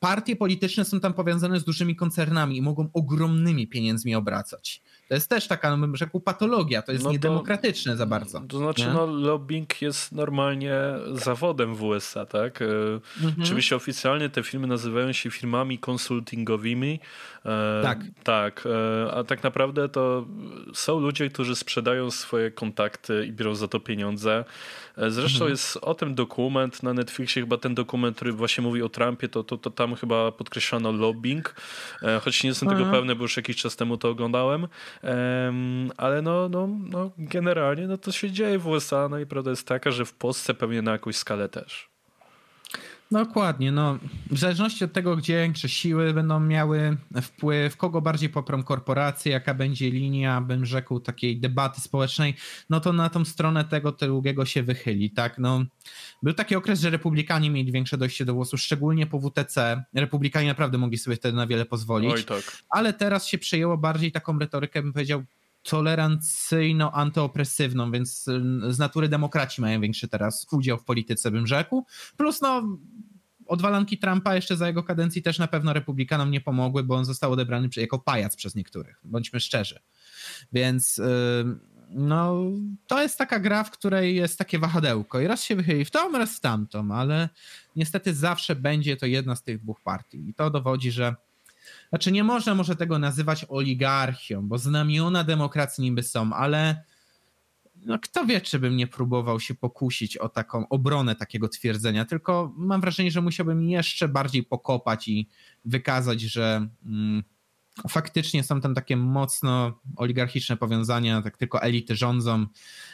Partie 0.00 0.36
polityczne 0.36 0.84
są 0.84 1.00
tam 1.00 1.14
powiązane 1.14 1.60
z 1.60 1.64
dużymi 1.64 1.96
koncernami 1.96 2.56
i 2.56 2.62
mogą 2.62 2.90
ogromnymi 2.92 3.66
pieniędzmi 3.66 4.14
obracać. 4.14 4.82
To 5.08 5.14
jest 5.14 5.30
też 5.30 5.48
taka, 5.48 5.70
no 5.70 5.78
bym 5.78 5.96
rzekł, 5.96 6.20
patologia, 6.20 6.82
to 6.82 6.92
jest 6.92 7.04
no 7.04 7.12
niedemokratyczne 7.12 7.92
to, 7.92 7.98
za 7.98 8.06
bardzo. 8.06 8.40
To 8.48 8.58
znaczy, 8.58 8.86
nie? 8.86 8.92
no, 8.92 9.06
lobbying 9.06 9.82
jest 9.82 10.12
normalnie 10.12 10.74
zawodem 11.12 11.74
w 11.74 11.82
USA, 11.82 12.26
tak? 12.26 12.62
E, 12.62 12.64
mhm. 13.22 13.42
Oczywiście 13.42 13.76
oficjalnie 13.76 14.30
te 14.30 14.42
firmy 14.42 14.66
nazywają 14.66 15.12
się 15.12 15.30
firmami 15.30 15.78
konsultingowymi. 15.78 17.00
E, 17.44 17.80
tak. 17.82 17.98
Tak, 18.24 18.64
e, 18.66 19.12
a 19.12 19.24
tak 19.24 19.42
naprawdę 19.42 19.88
to 19.88 20.26
są 20.74 21.00
ludzie, 21.00 21.30
którzy 21.30 21.56
sprzedają 21.56 22.10
swoje 22.10 22.50
kontakty 22.50 23.26
i 23.26 23.32
biorą 23.32 23.54
za 23.54 23.68
to 23.68 23.80
pieniądze. 23.80 24.44
Zresztą 24.96 25.36
mhm. 25.36 25.50
jest 25.50 25.76
o 25.76 25.94
tym 25.94 26.14
dokument 26.14 26.82
na 26.82 26.92
Netflixie, 26.92 27.42
chyba 27.42 27.56
ten 27.56 27.74
dokument, 27.74 28.16
który 28.16 28.32
właśnie 28.32 28.64
mówi 28.64 28.82
o 28.82 28.88
Trumpie, 28.88 29.28
to, 29.28 29.44
to, 29.44 29.58
to 29.58 29.70
tam 29.70 29.94
chyba 29.94 30.32
podkreślano 30.32 30.92
lobbying, 30.92 31.54
choć 32.22 32.44
nie 32.44 32.48
jestem 32.48 32.68
tego 32.68 32.80
mhm. 32.80 32.96
pewny, 32.96 33.14
bo 33.14 33.22
już 33.22 33.36
jakiś 33.36 33.56
czas 33.56 33.76
temu 33.76 33.96
to 33.96 34.08
oglądałem. 34.08 34.68
Ale 35.96 36.22
no, 36.22 36.48
no, 36.48 36.68
no 36.90 37.10
generalnie 37.18 37.86
no 37.86 37.98
to 37.98 38.12
się 38.12 38.30
dzieje 38.30 38.58
w 38.58 38.66
USA, 38.66 39.08
no 39.08 39.18
i 39.18 39.26
prawda 39.26 39.50
jest 39.50 39.68
taka, 39.68 39.90
że 39.90 40.04
w 40.04 40.12
Polsce 40.14 40.54
pewnie 40.54 40.82
na 40.82 40.92
jakąś 40.92 41.16
skalę 41.16 41.48
też. 41.48 41.95
Dokładnie, 43.10 43.72
no. 43.72 43.98
W 44.30 44.38
zależności 44.38 44.84
od 44.84 44.92
tego, 44.92 45.16
gdzie 45.16 45.36
większe 45.36 45.68
siły 45.68 46.14
będą 46.14 46.40
miały 46.40 46.96
wpływ, 47.22 47.76
kogo 47.76 48.00
bardziej 48.00 48.28
poprą 48.28 48.62
korporacje, 48.62 49.32
jaka 49.32 49.54
będzie 49.54 49.90
linia, 49.90 50.40
bym 50.40 50.66
rzekł, 50.66 51.00
takiej 51.00 51.40
debaty 51.40 51.80
społecznej, 51.80 52.34
no 52.70 52.80
to 52.80 52.92
na 52.92 53.08
tą 53.08 53.24
stronę 53.24 53.64
tego 53.64 53.92
drugiego 53.92 54.44
się 54.44 54.62
wychyli, 54.62 55.10
tak, 55.10 55.38
no 55.38 55.64
był 56.22 56.34
taki 56.34 56.56
okres, 56.56 56.80
że 56.80 56.90
republikanie 56.90 57.50
mieli 57.50 57.72
większe 57.72 57.98
dojście 57.98 58.24
do 58.24 58.34
głosu, 58.34 58.58
szczególnie 58.58 59.06
po 59.06 59.20
WTC, 59.20 59.84
republikanie 59.94 60.48
naprawdę 60.48 60.78
mogli 60.78 60.98
sobie 60.98 61.16
wtedy 61.16 61.36
na 61.36 61.46
wiele 61.46 61.64
pozwolić, 61.64 62.12
Oj, 62.12 62.24
tak. 62.24 62.62
ale 62.70 62.92
teraz 62.92 63.26
się 63.26 63.38
przejęło 63.38 63.78
bardziej 63.78 64.12
taką 64.12 64.38
retorykę, 64.38 64.82
bym 64.82 64.92
powiedział, 64.92 65.24
tolerancyjno-antyopresywną, 65.70 67.92
więc 67.92 68.28
y, 68.28 68.40
z 68.72 68.78
natury 68.78 69.08
demokraci 69.08 69.60
mają 69.60 69.80
większy 69.80 70.08
teraz 70.08 70.46
udział 70.52 70.78
w 70.78 70.84
polityce, 70.84 71.30
bym 71.30 71.46
rzekł. 71.46 71.86
Plus 72.16 72.40
no 72.40 72.78
odwalanki 73.46 73.98
Trumpa 73.98 74.34
jeszcze 74.34 74.56
za 74.56 74.66
jego 74.66 74.82
kadencji 74.82 75.22
też 75.22 75.38
na 75.38 75.46
pewno 75.46 75.72
republikanom 75.72 76.30
nie 76.30 76.40
pomogły, 76.40 76.82
bo 76.82 76.94
on 76.94 77.04
został 77.04 77.32
odebrany 77.32 77.68
jako 77.76 77.98
pajac 77.98 78.36
przez 78.36 78.54
niektórych, 78.54 79.00
bądźmy 79.04 79.40
szczerzy. 79.40 79.80
Więc 80.52 80.98
y, 80.98 81.04
no, 81.90 82.42
to 82.86 83.02
jest 83.02 83.18
taka 83.18 83.40
gra, 83.40 83.64
w 83.64 83.70
której 83.70 84.16
jest 84.16 84.38
takie 84.38 84.58
wahadełko 84.58 85.20
i 85.20 85.26
raz 85.26 85.44
się 85.44 85.56
wychyli 85.56 85.84
w 85.84 85.90
tą, 85.90 86.12
raz 86.12 86.36
w 86.36 86.40
tamtą, 86.40 86.94
ale 86.94 87.28
niestety 87.76 88.14
zawsze 88.14 88.56
będzie 88.56 88.96
to 88.96 89.06
jedna 89.06 89.36
z 89.36 89.42
tych 89.42 89.58
dwóch 89.58 89.80
partii 89.80 90.28
i 90.28 90.34
to 90.34 90.50
dowodzi, 90.50 90.90
że 90.90 91.14
znaczy 91.88 92.12
nie 92.12 92.24
można 92.24 92.54
może 92.54 92.76
tego 92.76 92.98
nazywać 92.98 93.46
oligarchią, 93.48 94.48
bo 94.48 94.58
znamiona 94.58 95.24
demokracji 95.24 95.84
niby 95.84 96.02
są, 96.02 96.32
ale 96.32 96.84
no 97.86 97.98
kto 97.98 98.26
wie, 98.26 98.40
czy 98.40 98.58
bym 98.58 98.76
nie 98.76 98.86
próbował 98.86 99.40
się 99.40 99.54
pokusić 99.54 100.16
o 100.16 100.28
taką 100.28 100.68
obronę 100.68 101.16
takiego 101.16 101.48
twierdzenia, 101.48 102.04
tylko 102.04 102.52
mam 102.56 102.80
wrażenie, 102.80 103.10
że 103.10 103.20
musiałbym 103.20 103.62
jeszcze 103.62 104.08
bardziej 104.08 104.42
pokopać 104.42 105.08
i 105.08 105.28
wykazać, 105.64 106.20
że 106.20 106.68
mm, 106.86 107.22
faktycznie 107.88 108.44
są 108.44 108.60
tam 108.60 108.74
takie 108.74 108.96
mocno 108.96 109.80
oligarchiczne 109.96 110.56
powiązania, 110.56 111.22
tak 111.22 111.36
tylko 111.36 111.62
elity 111.62 111.96
rządzą, 111.96 112.46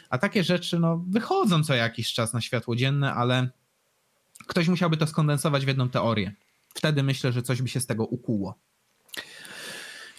a 0.09 0.17
takie 0.17 0.43
rzeczy 0.43 0.79
no, 0.79 1.03
wychodzą 1.07 1.63
co 1.63 1.75
jakiś 1.75 2.13
czas 2.13 2.33
na 2.33 2.41
światło 2.41 2.75
dzienne, 2.75 3.13
ale 3.13 3.49
ktoś 4.47 4.67
musiałby 4.67 4.97
to 4.97 5.07
skondensować 5.07 5.65
w 5.65 5.67
jedną 5.67 5.89
teorię. 5.89 6.33
Wtedy 6.73 7.03
myślę, 7.03 7.31
że 7.31 7.41
coś 7.41 7.61
by 7.61 7.67
się 7.67 7.79
z 7.79 7.85
tego 7.85 8.05
ukuło. 8.05 8.59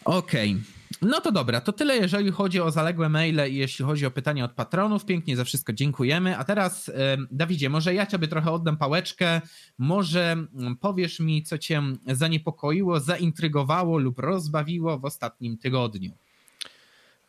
Okej. 0.04 0.50
Okay. 0.50 0.84
No 1.02 1.20
to 1.20 1.32
dobra, 1.32 1.60
to 1.60 1.72
tyle 1.72 1.96
jeżeli 1.96 2.30
chodzi 2.30 2.60
o 2.60 2.70
zaległe 2.70 3.08
maile 3.08 3.40
i 3.50 3.54
jeśli 3.54 3.84
chodzi 3.84 4.06
o 4.06 4.10
pytania 4.10 4.44
od 4.44 4.52
patronów. 4.52 5.04
Pięknie 5.04 5.36
za 5.36 5.44
wszystko 5.44 5.72
dziękujemy. 5.72 6.38
A 6.38 6.44
teraz, 6.44 6.90
Dawidzie, 7.30 7.70
może 7.70 7.94
ja 7.94 8.06
ciebie 8.06 8.28
trochę 8.28 8.50
oddam 8.50 8.76
pałeczkę. 8.76 9.40
Może 9.78 10.36
powiesz 10.80 11.20
mi, 11.20 11.42
co 11.42 11.58
cię 11.58 11.82
zaniepokoiło, 12.06 13.00
zaintrygowało 13.00 13.98
lub 13.98 14.18
rozbawiło 14.18 14.98
w 14.98 15.04
ostatnim 15.04 15.58
tygodniu. 15.58 16.12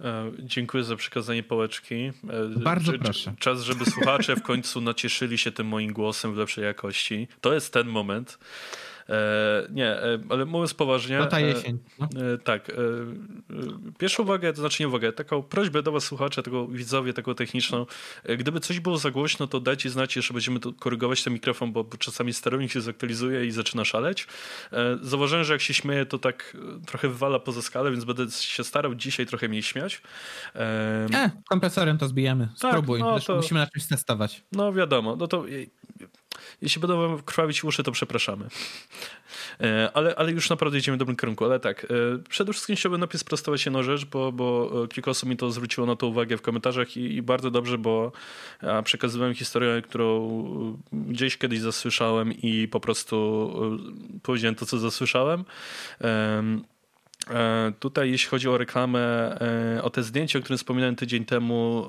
E, 0.01 0.31
dziękuję 0.39 0.83
za 0.83 0.95
przekazanie 0.95 1.43
pałeczki. 1.43 1.95
E, 1.95 2.13
Bardzo 2.59 2.93
proszę. 2.93 3.33
Czas, 3.39 3.61
żeby 3.61 3.85
słuchacze 3.85 4.35
w 4.35 4.41
końcu 4.51 4.81
nacieszyli 4.81 5.37
się 5.37 5.51
tym 5.51 5.67
moim 5.67 5.93
głosem 5.93 6.33
w 6.33 6.37
lepszej 6.37 6.63
jakości. 6.63 7.27
To 7.41 7.53
jest 7.53 7.73
ten 7.73 7.87
moment. 7.87 8.39
E, 9.09 9.67
nie, 9.71 9.87
e, 9.87 10.19
ale 10.29 10.45
mówiąc 10.45 10.73
poważnie. 10.73 11.17
To 11.17 11.25
ta 11.25 11.39
e, 11.39 11.41
jesień. 11.41 11.79
No. 11.99 12.07
Tak. 12.43 12.71
Pierwszą 13.97 14.23
uwagę, 14.23 14.53
to 14.53 14.59
znaczy 14.59 14.83
nie 14.83 14.87
uwagę, 14.87 15.13
taką 15.13 15.43
prośbę 15.43 15.83
do 15.83 15.91
was 15.91 16.03
słuchacze, 16.03 16.43
tego 16.43 16.67
widzowie, 16.67 17.13
taką 17.13 17.35
techniczną. 17.35 17.85
Gdyby 18.37 18.59
coś 18.59 18.79
było 18.79 18.97
za 18.97 19.11
głośno, 19.11 19.47
to 19.47 19.59
dajcie 19.59 19.89
znać, 19.89 20.15
jeszcze 20.15 20.33
będziemy 20.33 20.59
tu 20.59 20.73
korygować 20.73 21.23
ten 21.23 21.33
mikrofon, 21.33 21.73
bo 21.73 21.85
czasami 21.99 22.33
sterownik 22.33 22.71
się 22.71 22.81
zaktualizuje 22.81 23.45
i 23.45 23.51
zaczyna 23.51 23.85
szaleć. 23.85 24.27
Zauważyłem, 25.01 25.43
że 25.43 25.53
jak 25.53 25.61
się 25.61 25.73
śmieje, 25.73 26.05
to 26.05 26.19
tak 26.19 26.57
trochę 26.85 27.07
wywala 27.07 27.39
poza 27.39 27.61
skalę, 27.61 27.91
więc 27.91 28.03
będę 28.03 28.31
się 28.31 28.63
starał 28.63 28.95
dzisiaj 28.95 29.25
trochę 29.25 29.47
mniej 29.47 29.63
śmiać. 29.63 30.01
E, 30.55 31.31
kompresorem 31.49 31.97
to 31.97 32.07
zbijemy. 32.07 32.49
Tak, 32.61 32.71
Spróbuj. 32.71 32.99
Tak, 32.99 33.09
no 33.09 33.19
to... 33.19 33.35
Musimy 33.35 33.59
na 33.59 33.67
czymś 33.67 33.85
testować. 33.85 34.43
No 34.51 34.73
wiadomo. 34.73 35.15
No 35.15 35.27
to 35.27 35.45
jeśli 36.61 36.81
będą 36.81 37.07
wam 37.07 37.21
krwawić 37.21 37.63
uszy, 37.63 37.83
to 37.83 37.91
przepraszamy. 37.91 38.47
E, 39.61 39.91
ale, 39.93 40.15
ale 40.15 40.31
już 40.31 40.49
naprawdę 40.49 40.77
idziemy 40.77 40.95
w 40.95 40.99
dobrym 40.99 41.17
kierunku. 41.17 41.45
Ale 41.45 41.59
tak, 41.59 41.83
e, 41.85 41.87
przede 42.29 42.53
wszystkim 42.53 42.75
chciałbym 42.75 42.99
najpierw 42.99 43.21
sprostować 43.21 43.65
jedną 43.65 43.83
rzecz, 43.83 44.05
bo, 44.05 44.31
bo 44.31 44.71
e, 44.83 44.87
kilka 44.87 45.11
osób 45.11 45.29
mi 45.29 45.37
to 45.37 45.51
zwróciło 45.51 45.87
na 45.87 45.95
to 45.95 46.07
uwagę 46.07 46.37
w 46.37 46.41
komentarzach 46.41 46.97
i, 46.97 47.15
i 47.15 47.21
bardzo 47.21 47.51
dobrze, 47.51 47.77
bo 47.77 48.11
ja 48.61 48.81
przekazywałem 48.81 49.33
historię, 49.33 49.81
którą 49.81 50.77
gdzieś 50.93 51.37
kiedyś 51.37 51.59
zasłyszałem 51.59 52.33
i 52.33 52.67
po 52.67 52.79
prostu 52.79 53.15
powiedziałem 54.23 54.55
to, 54.55 54.65
co 54.65 54.77
zasłyszałem. 54.77 55.45
E, 56.01 56.43
tutaj, 57.79 58.11
jeśli 58.11 58.29
chodzi 58.29 58.49
o 58.49 58.57
reklamę, 58.57 58.99
e, 59.77 59.83
o 59.83 59.89
te 59.89 60.03
zdjęcie, 60.03 60.39
o 60.39 60.41
którym 60.41 60.57
wspominałem 60.57 60.95
tydzień 60.95 61.25
temu, 61.25 61.87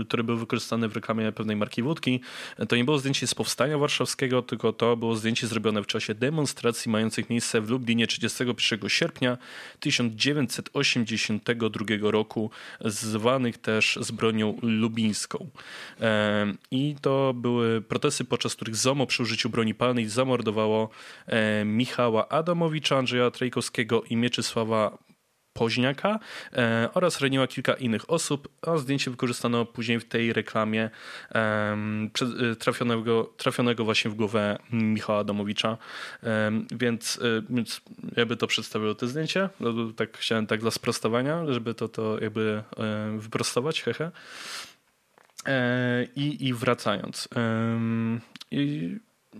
e, 0.00 0.04
które 0.04 0.24
były 0.24 0.38
wykorzystane 0.38 0.88
w 0.88 0.94
reklamie 0.94 1.32
pewnej 1.32 1.56
marki 1.56 1.82
wódki, 1.82 2.20
to 2.68 2.76
nie 2.76 2.84
było 2.84 2.98
zdjęcie 2.98 3.26
z 3.26 3.34
powstania 3.34 3.78
warszawskiego, 3.78 4.42
tylko 4.42 4.72
to 4.72 4.96
było 4.96 5.16
zdjęcie 5.16 5.46
zrobione 5.46 5.82
w 5.82 5.86
czasie 5.86 6.14
demonstracji 6.14 6.90
mających 6.90 7.30
miejsce 7.30 7.60
w 7.60 7.70
Lublinie 7.70 8.06
31 8.06 8.88
sierpnia 8.88 9.38
1982 9.80 12.10
roku, 12.10 12.50
zwanych 12.80 13.58
też 13.58 13.98
zbronią 14.00 14.58
lubińską. 14.62 15.48
I 16.70 16.96
to 17.00 17.34
były 17.34 17.82
protesty, 17.82 18.24
podczas 18.24 18.54
których 18.54 18.76
ZOMO 18.76 19.06
przy 19.06 19.22
użyciu 19.22 19.50
broni 19.50 19.74
palnej 19.74 20.08
zamordowało 20.08 20.90
Michała 21.64 22.28
Adamowicza, 22.28 22.96
Andrzeja 22.96 23.30
Trejkowskiego 23.30 24.02
i 24.02 24.16
Mieczy 24.16 24.43
Sława 24.44 24.98
Poźniaka 25.54 26.18
e, 26.52 26.88
oraz 26.94 27.20
raniła 27.20 27.46
kilka 27.46 27.74
innych 27.74 28.10
osób, 28.10 28.48
a 28.62 28.76
zdjęcie 28.76 29.10
wykorzystano 29.10 29.64
później 29.64 30.00
w 30.00 30.04
tej 30.04 30.32
reklamie 30.32 30.90
e, 31.34 31.76
trafionego, 32.58 33.24
trafionego 33.36 33.84
właśnie 33.84 34.10
w 34.10 34.14
głowę 34.14 34.58
Michała 34.72 35.18
Adamowicza, 35.18 35.78
e, 36.22 36.50
więc, 36.72 37.20
więc 37.50 37.80
jakby 38.16 38.36
to 38.36 38.46
przedstawiło 38.46 38.94
to 38.94 39.06
zdjęcie, 39.06 39.48
no, 39.60 39.72
tak 39.96 40.18
chciałem 40.18 40.46
tak 40.46 40.60
dla 40.60 40.70
sprostowania, 40.70 41.52
żeby 41.52 41.74
to, 41.74 41.88
to 41.88 42.18
jakby 42.20 42.62
e, 42.76 43.18
wyprostować, 43.18 43.82
hehe. 43.82 44.10
E, 45.46 46.04
I, 46.16 46.46
I 46.46 46.54
wracając. 46.54 47.28
I 48.50 48.90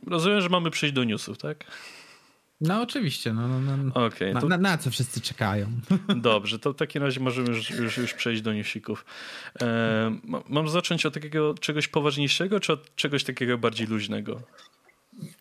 rozumiem, 0.07 0.40
że 0.40 0.48
mamy 0.48 0.70
przejść 0.70 0.94
do 0.94 1.05
newsów, 1.05 1.38
tak? 1.38 1.64
No 2.61 2.82
oczywiście, 2.82 3.32
no, 3.32 3.48
no, 3.48 3.76
no. 3.76 4.07
Okay, 4.07 4.34
na, 4.34 4.40
to... 4.40 4.48
na, 4.48 4.59
na, 4.59 4.78
co 4.78 4.90
wszyscy 4.90 5.20
czekają. 5.20 5.66
Dobrze, 6.16 6.59
to 6.59 6.72
w 6.72 6.76
takim 6.76 7.02
razie 7.02 7.20
możemy 7.20 7.48
już, 7.48 7.70
już, 7.70 7.96
już 7.96 8.14
przejść 8.14 8.42
do 8.42 8.52
newsików. 8.52 9.05
E, 9.62 10.18
mam 10.48 10.68
zacząć 10.68 11.07
od 11.07 11.14
takiego 11.14 11.55
czegoś 11.55 11.88
poważniejszego, 11.88 12.61
czy 12.61 12.72
od 12.72 12.94
czegoś 12.96 13.24
takiego 13.24 13.59
bardziej 13.59 13.86
luźnego? 13.86 14.40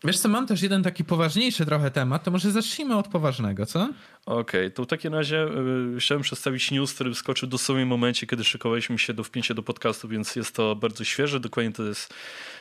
Wiesz 0.04 0.20
co, 0.20 0.30
mam 0.30 0.48
też 0.48 0.62
jeden 0.62 0.84
taki 0.84 1.04
poważniejszy 1.04 1.66
trochę 1.66 1.92
temat, 1.92 2.24
to 2.24 2.32
może 2.32 2.52
zacznijmy 2.52 2.98
od 2.98 3.08
poważnego, 3.08 3.66
co? 3.66 3.90
Okej, 4.26 4.42
okay, 4.42 4.72
to 4.72 4.84
w 4.84 4.88
takim 4.88 5.14
razie 5.14 5.48
y, 5.96 6.00
chciałem 6.00 6.22
przedstawić 6.22 6.72
news, 6.72 6.94
który 6.94 7.14
wskoczył 7.14 7.50
dosłownie 7.50 7.86
w 7.86 7.88
momencie, 7.88 8.28
kiedy 8.28 8.44
szykowaliśmy 8.44 9.00
się 9.00 9.14
do 9.14 9.24
wpięcia 9.24 9.54
do 9.54 9.64
podcastu, 9.64 10.08
więc 10.08 10.36
jest 10.36 10.56
to 10.56 10.76
bardzo 10.76 11.04
świeże. 11.04 11.40
Dokładnie 11.40 11.72
to 11.72 11.84
jest 11.84 12.14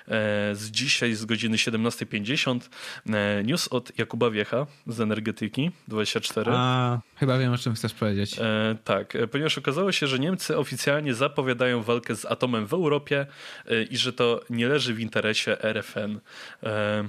e, 0.09 0.55
z 0.55 0.71
dzisiaj, 0.71 1.15
z 1.15 1.25
godziny 1.25 1.57
17.50. 1.57 2.61
E, 3.07 3.43
news 3.45 3.69
od 3.69 3.99
Jakuba 3.99 4.31
Wiecha 4.31 4.67
z 4.87 5.01
Energetyki 5.01 5.71
24. 5.89 6.53
A, 6.55 7.01
chyba 7.17 7.39
wiem, 7.39 7.53
o 7.53 7.59
czym 7.59 7.75
chcesz 7.75 7.95
powiedzieć. 7.95 8.39
E, 8.39 8.77
tak, 8.85 9.17
e, 9.17 9.27
ponieważ 9.27 9.59
okazało 9.59 9.93
się, 9.93 10.07
że 10.07 10.19
Niemcy 10.19 10.59
oficjalnie 10.59 11.15
zapowiadają 11.15 11.83
walkę 11.83 12.17
z 12.17 12.25
atomem 12.25 12.67
w 12.67 12.73
Europie 12.73 13.27
e, 13.67 13.83
i 13.83 13.97
że 13.97 14.13
to 14.13 14.41
nie 14.51 14.69
leży 14.69 14.95
w 14.95 15.01
interesie 15.01 15.63
RFN. 15.63 16.21
E, 16.63 17.02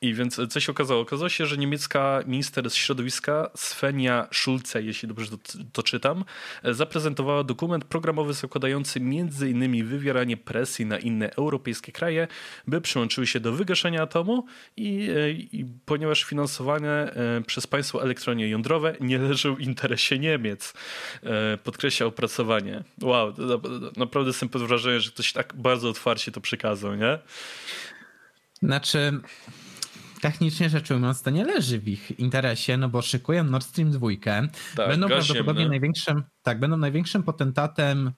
i 0.00 0.14
więc 0.14 0.40
co 0.48 0.60
się 0.60 0.72
okazało? 0.72 1.00
Okazało 1.00 1.28
się, 1.28 1.46
że 1.46 1.56
niemiecka 1.56 2.22
minister 2.26 2.72
środowiska 2.72 3.50
Svenia 3.54 4.28
Schulze, 4.32 4.82
jeśli 4.82 5.08
dobrze 5.08 5.30
to, 5.30 5.36
to 5.72 5.82
czytam, 5.82 6.24
zaprezentowała 6.64 7.44
dokument 7.44 7.84
programowy 7.84 8.32
zakładający 8.32 9.00
m.in. 9.00 9.86
wywieranie 9.86 10.36
presji 10.36 10.86
na 10.86 10.98
inne 10.98 11.30
europejskie 11.30 11.92
kraje, 11.92 12.28
by 12.66 12.80
przyłączyły 12.80 13.26
się 13.26 13.40
do 13.40 13.52
wygaszenia 13.52 14.02
atomu 14.02 14.46
i, 14.76 15.08
i 15.52 15.64
ponieważ 15.84 16.24
finansowane 16.24 17.12
e, 17.12 17.40
przez 17.46 17.66
państwo 17.66 18.02
elektronie 18.02 18.48
jądrowe 18.48 18.96
nie 19.00 19.18
leżą 19.18 19.54
w 19.54 19.60
interesie 19.60 20.18
Niemiec, 20.18 20.74
e, 21.22 21.58
podkreśla 21.58 22.06
opracowanie. 22.06 22.84
Wow, 23.02 23.34
naprawdę 23.96 24.30
jestem 24.30 24.48
pod 24.48 24.62
wrażeniem, 24.62 25.00
że 25.00 25.10
ktoś 25.10 25.32
tak 25.32 25.54
bardzo 25.56 25.88
otwarcie 25.88 26.32
to 26.32 26.40
przekazał, 26.40 26.94
nie? 26.94 27.18
Znaczy, 28.62 29.20
technicznie 30.20 30.70
rzecz 30.70 30.90
ujmując, 30.90 31.22
to 31.22 31.30
nie 31.30 31.44
leży 31.44 31.78
w 31.78 31.88
ich 31.88 32.18
interesie, 32.18 32.76
no 32.76 32.88
bo 32.88 33.02
szykują 33.02 33.44
Nord 33.44 33.66
Stream 33.66 33.90
2. 33.90 34.08
Tak, 34.76 34.88
będą 34.88 35.06
prawdopodobnie 35.06 35.68
największym, 35.68 36.22
tak, 36.42 36.60
będą 36.60 36.76
największym 36.76 37.22
potentatem 37.22 38.12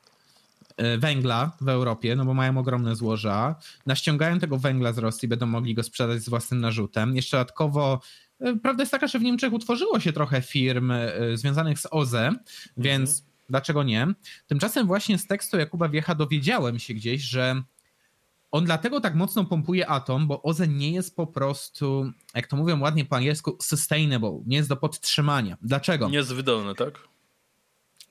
e, 0.77 0.99
węgla 0.99 1.53
w 1.61 1.69
Europie, 1.69 2.17
no 2.17 2.25
bo 2.25 2.35
mają 2.35 2.59
ogromne 2.59 2.97
złoża. 2.97 3.55
Naściągają 3.87 4.39
tego 4.39 4.59
węgla 4.59 4.93
z 4.93 4.99
Rosji, 4.99 5.29
będą 5.29 5.47
mogli 5.47 5.75
go 5.75 5.83
sprzedać 5.83 6.23
z 6.23 6.29
własnym 6.29 6.61
narzutem. 6.61 7.17
Jeszcze 7.17 7.37
dodatkowo 7.37 8.01
e, 8.41 8.57
Prawda 8.57 8.83
jest 8.83 8.93
taka, 8.93 9.07
że 9.07 9.19
w 9.19 9.23
Niemczech 9.23 9.53
utworzyło 9.53 10.01
się 10.01 10.13
trochę 10.13 10.43
firm 10.43 10.91
e, 10.91 11.11
związanych 11.35 11.79
z 11.79 11.87
OZE, 11.91 12.27
mhm. 12.27 12.45
więc 12.77 13.25
dlaczego 13.49 13.83
nie? 13.83 14.07
Tymczasem 14.47 14.87
właśnie 14.87 15.19
z 15.19 15.27
tekstu 15.27 15.59
Jakuba 15.59 15.89
Wiecha 15.89 16.15
dowiedziałem 16.15 16.79
się 16.79 16.95
gdzieś, 16.95 17.23
że 17.23 17.63
on 18.51 18.65
dlatego 18.65 19.01
tak 19.01 19.15
mocno 19.15 19.45
pompuje 19.45 19.87
atom, 19.87 20.27
bo 20.27 20.43
OZE 20.43 20.69
nie 20.69 20.93
jest 20.93 21.17
po 21.17 21.27
prostu, 21.27 22.13
jak 22.35 22.47
to 22.47 22.57
mówią 22.57 22.81
ładnie 22.81 23.05
po 23.05 23.17
angielsku, 23.17 23.57
sustainable, 23.63 24.41
nie 24.47 24.57
jest 24.57 24.69
do 24.69 24.77
podtrzymania. 24.77 25.57
Dlaczego? 25.63 26.09
Nie 26.09 26.17
jest 26.17 26.35
wydolne, 26.35 26.75
tak? 26.75 27.09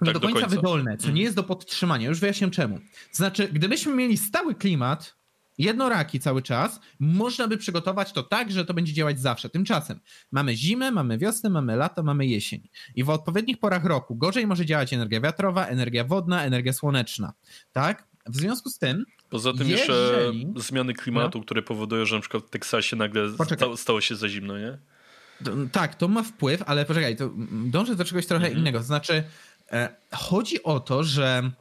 Nie 0.01 0.05
tak 0.05 0.13
do, 0.13 0.19
końca 0.19 0.39
do 0.39 0.41
końca 0.41 0.55
wydolne, 0.55 0.97
co 0.97 1.05
nie 1.05 1.09
mhm. 1.09 1.23
jest 1.23 1.35
do 1.35 1.43
podtrzymania. 1.43 2.07
Już 2.07 2.19
wyjaśniam 2.19 2.51
czemu. 2.51 2.79
Znaczy, 3.11 3.47
gdybyśmy 3.47 3.95
mieli 3.95 4.17
stały 4.17 4.55
klimat, 4.55 5.17
jednoraki 5.57 6.19
cały 6.19 6.41
czas, 6.41 6.79
można 6.99 7.47
by 7.47 7.57
przygotować 7.57 8.13
to 8.13 8.23
tak, 8.23 8.51
że 8.51 8.65
to 8.65 8.73
będzie 8.73 8.93
działać 8.93 9.19
zawsze. 9.19 9.49
Tymczasem 9.49 9.99
mamy 10.31 10.55
zimę, 10.55 10.91
mamy 10.91 11.17
wiosnę, 11.17 11.49
mamy 11.49 11.75
lato, 11.75 12.03
mamy 12.03 12.25
jesień. 12.25 12.69
I 12.95 13.03
w 13.03 13.09
odpowiednich 13.09 13.59
porach 13.59 13.85
roku 13.85 14.15
gorzej 14.15 14.47
może 14.47 14.65
działać 14.65 14.93
energia 14.93 15.21
wiatrowa, 15.21 15.65
energia 15.65 16.03
wodna, 16.03 16.43
energia 16.43 16.73
słoneczna. 16.73 17.33
Tak? 17.71 18.07
W 18.25 18.35
związku 18.35 18.69
z 18.69 18.77
tym 18.77 19.05
Poza 19.29 19.53
tym 19.53 19.69
Jeżeli... 19.69 19.77
jeszcze 19.77 20.31
zmiany 20.55 20.93
klimatu, 20.93 21.37
no. 21.37 21.43
które 21.43 21.61
powodują, 21.61 22.05
że 22.05 22.15
na 22.15 22.21
przykład 22.21 22.43
w 22.43 22.49
Teksasie 22.49 22.95
nagle 22.95 23.33
stało, 23.55 23.77
stało, 23.77 24.01
się 24.01 24.15
za 24.15 24.29
zimno, 24.29 24.59
nie? 24.59 24.77
Tak, 25.71 25.95
to 25.95 26.07
ma 26.07 26.23
wpływ, 26.23 26.63
ale 26.65 26.85
poczekaj, 26.85 27.15
to 27.15 27.29
dążę 27.51 27.95
do 27.95 28.05
czegoś 28.05 28.25
trochę 28.25 28.45
mhm. 28.45 28.61
innego. 28.61 28.79
To 28.79 28.85
znaczy, 28.85 29.23
e, 29.71 29.95
chodzi 30.11 30.63
o 30.63 30.79
to, 30.79 31.03
że 31.03 31.51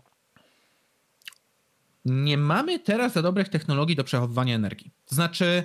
nie 2.05 2.39
mamy 2.39 2.79
teraz 2.79 3.13
za 3.13 3.23
dobrych 3.23 3.49
technologii 3.49 3.97
do 3.97 4.05
przechowywania 4.05 4.55
energii. 4.55 4.91
To 5.07 5.15
znaczy, 5.15 5.65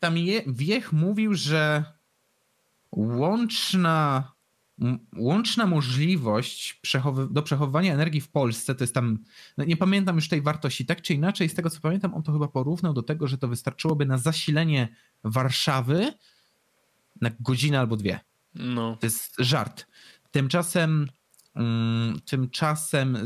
tam 0.00 0.18
je, 0.18 0.42
Wiech 0.46 0.92
mówił, 0.92 1.34
że 1.34 1.84
łączna 2.92 4.32
łączna 5.16 5.66
możliwość 5.66 6.74
przechowy 6.74 7.28
do 7.30 7.42
przechowywania 7.42 7.94
energii 7.94 8.20
w 8.20 8.28
Polsce, 8.28 8.74
to 8.74 8.84
jest 8.84 8.94
tam, 8.94 9.18
no 9.58 9.64
nie 9.64 9.76
pamiętam 9.76 10.16
już 10.16 10.28
tej 10.28 10.42
wartości, 10.42 10.86
tak 10.86 11.02
czy 11.02 11.14
inaczej, 11.14 11.48
z 11.48 11.54
tego 11.54 11.70
co 11.70 11.80
pamiętam, 11.80 12.14
on 12.14 12.22
to 12.22 12.32
chyba 12.32 12.48
porównał 12.48 12.92
do 12.92 13.02
tego, 13.02 13.26
że 13.26 13.38
to 13.38 13.48
wystarczyłoby 13.48 14.06
na 14.06 14.18
zasilenie 14.18 14.88
Warszawy 15.24 16.12
na 17.20 17.30
godzinę 17.40 17.80
albo 17.80 17.96
dwie. 17.96 18.20
No. 18.54 18.96
To 18.96 19.06
jest 19.06 19.34
żart. 19.38 19.86
Tymczasem, 20.30 21.08
um, 21.54 22.20
tymczasem, 22.24 23.18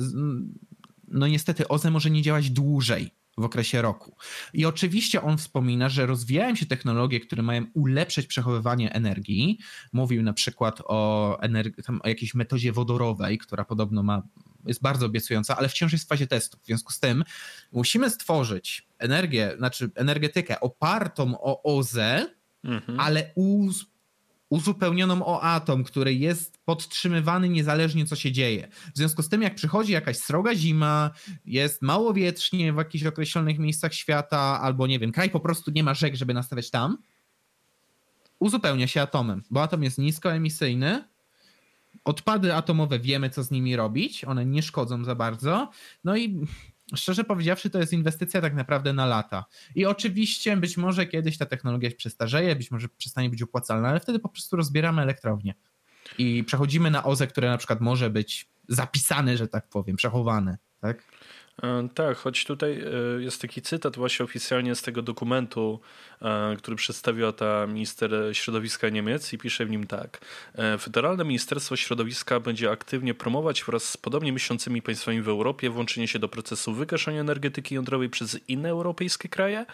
no 1.09 1.27
niestety 1.29 1.69
OZE 1.69 1.91
może 1.91 2.11
nie 2.11 2.23
działać 2.23 2.51
dłużej 2.51 3.11
w 3.41 3.45
okresie 3.45 3.83
roku. 3.83 4.17
I 4.55 4.67
oczywiście 4.67 5.23
on 5.23 5.39
wspomina, 5.39 5.89
że 5.89 6.07
rozwijają 6.07 6.55
się 6.55 6.67
technologie, 6.67 7.21
które 7.21 7.43
mają 7.43 7.67
ulepszyć 7.75 8.27
przechowywanie 8.27 8.93
energii. 8.93 9.59
Mówił 9.93 10.23
na 10.23 10.33
przykład 10.33 10.81
o, 10.85 11.39
o 12.03 12.09
jakiejś 12.09 12.35
metodzie 12.35 12.73
wodorowej, 12.73 13.39
która 13.39 13.65
podobno 13.65 14.03
ma, 14.03 14.23
jest 14.67 14.83
bardzo 14.83 15.07
obiecująca, 15.07 15.57
ale 15.57 15.69
wciąż 15.69 15.93
jest 15.93 16.05
w 16.05 16.09
fazie 16.09 16.27
testów. 16.27 16.63
W 16.63 16.67
związku 16.67 16.93
z 16.93 17.01
tym 17.01 17.25
musimy 17.73 18.11
stworzyć 18.11 18.89
energię, 18.99 19.55
znaczy 19.59 19.91
energetykę 19.95 20.61
opartą 20.61 21.41
o 21.41 21.63
OZE, 21.63 22.27
mhm. 22.65 23.01
ale 23.01 23.31
uz 23.35 23.91
uzupełnioną 24.51 25.27
o 25.27 25.43
atom, 25.43 25.85
który 25.85 26.15
jest 26.15 26.59
podtrzymywany 26.65 27.49
niezależnie 27.49 28.07
co 28.07 28.17
się 28.17 28.33
dzieje. 28.33 28.69
W 28.95 28.99
związku 28.99 29.23
z 29.23 29.29
tym, 29.29 29.43
jak 29.43 29.55
przychodzi 29.55 29.93
jakaś 29.93 30.17
sroga 30.17 30.55
zima, 30.55 31.11
jest 31.45 31.83
mało 31.83 32.15
wietrznie 32.15 32.73
w 32.73 32.77
jakichś 32.77 33.05
określonych 33.05 33.59
miejscach 33.59 33.95
świata, 33.95 34.61
albo 34.61 34.87
nie 34.87 34.99
wiem, 34.99 35.13
kraj 35.13 35.31
po 35.31 35.41
prostu 35.41 35.71
nie 35.71 35.83
ma 35.83 35.95
rzek, 35.95 36.15
żeby 36.15 36.35
nastawiać 36.35 36.71
tam, 36.71 36.99
uzupełnia 38.39 38.87
się 38.87 39.03
atomem, 39.03 39.43
bo 39.51 39.63
atom 39.63 39.83
jest 39.83 39.99
niskoemisyjny, 39.99 41.05
odpady 42.05 42.55
atomowe 42.55 42.99
wiemy, 42.99 43.31
co 43.31 43.43
z 43.43 43.51
nimi 43.51 43.77
robić, 43.77 44.25
one 44.25 44.47
nie 44.47 44.63
szkodzą 44.63 45.05
za 45.05 45.15
bardzo, 45.15 45.71
no 46.05 46.17
i 46.17 46.47
szczerze 46.97 47.25
powiedziawszy, 47.25 47.71
to 47.71 47.79
jest 47.79 47.93
inwestycja 47.93 48.41
tak 48.41 48.55
naprawdę 48.55 48.93
na 48.93 49.07
lata. 49.07 49.45
I 49.75 49.87
oczywiście 49.87 50.57
być 50.57 50.77
może 50.77 51.07
kiedyś 51.07 51.39
ta 51.39 51.47
technologia 51.47 51.91
się 51.91 51.97
przestarzeje, 51.97 52.57
być 52.57 52.71
może 52.71 52.89
przestanie 52.89 53.31
być 53.31 53.43
opłacalna, 53.43 53.89
ale 53.89 54.01
wtedy 54.01 54.19
po 54.19 54.29
prostu 54.29 54.57
rozbieramy 54.57 55.03
elektrownię 55.03 55.55
i 56.19 56.45
przechodzimy 56.45 56.91
na 56.91 57.05
OZE, 57.05 57.27
które 57.27 57.51
na 57.51 57.59
przykład 57.59 57.81
może 57.81 58.11
być 58.11 58.49
zapisane, 58.69 59.37
że 59.37 59.49
tak 59.49 59.69
powiem, 59.69 59.97
przechowane. 59.97 60.59
Tak? 60.81 61.03
E, 61.63 61.89
tak, 61.95 62.17
choć 62.17 62.45
tutaj 62.45 62.83
e, 63.19 63.23
jest 63.23 63.41
taki 63.41 63.63
cytat 63.63 63.97
właśnie 63.97 64.25
oficjalnie 64.25 64.75
z 64.75 64.83
tego 64.83 65.03
dokumentu, 65.03 65.81
e, 66.23 66.57
który 66.57 66.77
przedstawiła 66.77 67.33
ta 67.33 67.67
minister 67.67 68.11
środowiska 68.33 68.89
Niemiec 68.89 69.33
i 69.33 69.39
pisze 69.39 69.67
w 69.67 69.71
nim 69.71 69.87
tak. 69.87 70.21
Federalne 70.81 71.25
Ministerstwo 71.25 71.77
Środowiska 71.77 72.41
będzie 72.41 72.71
aktywnie 72.71 73.15
promować 73.15 73.65
wraz 73.65 73.85
z 73.85 73.97
podobnie 73.97 74.33
myślącymi 74.33 74.83
państwami 74.83 75.23
w 75.23 75.29
Europie 75.29 75.71
włączenie 75.71 76.09
się 76.09 76.19
do 76.19 76.29
procesu 76.29 76.75
wygaszania 76.75 77.21
energetyki 77.21 77.75
jądrowej 77.75 78.09
przez 78.09 78.39
inne 78.49 78.71
europejskie 78.71 79.29
kraje. 79.29 79.67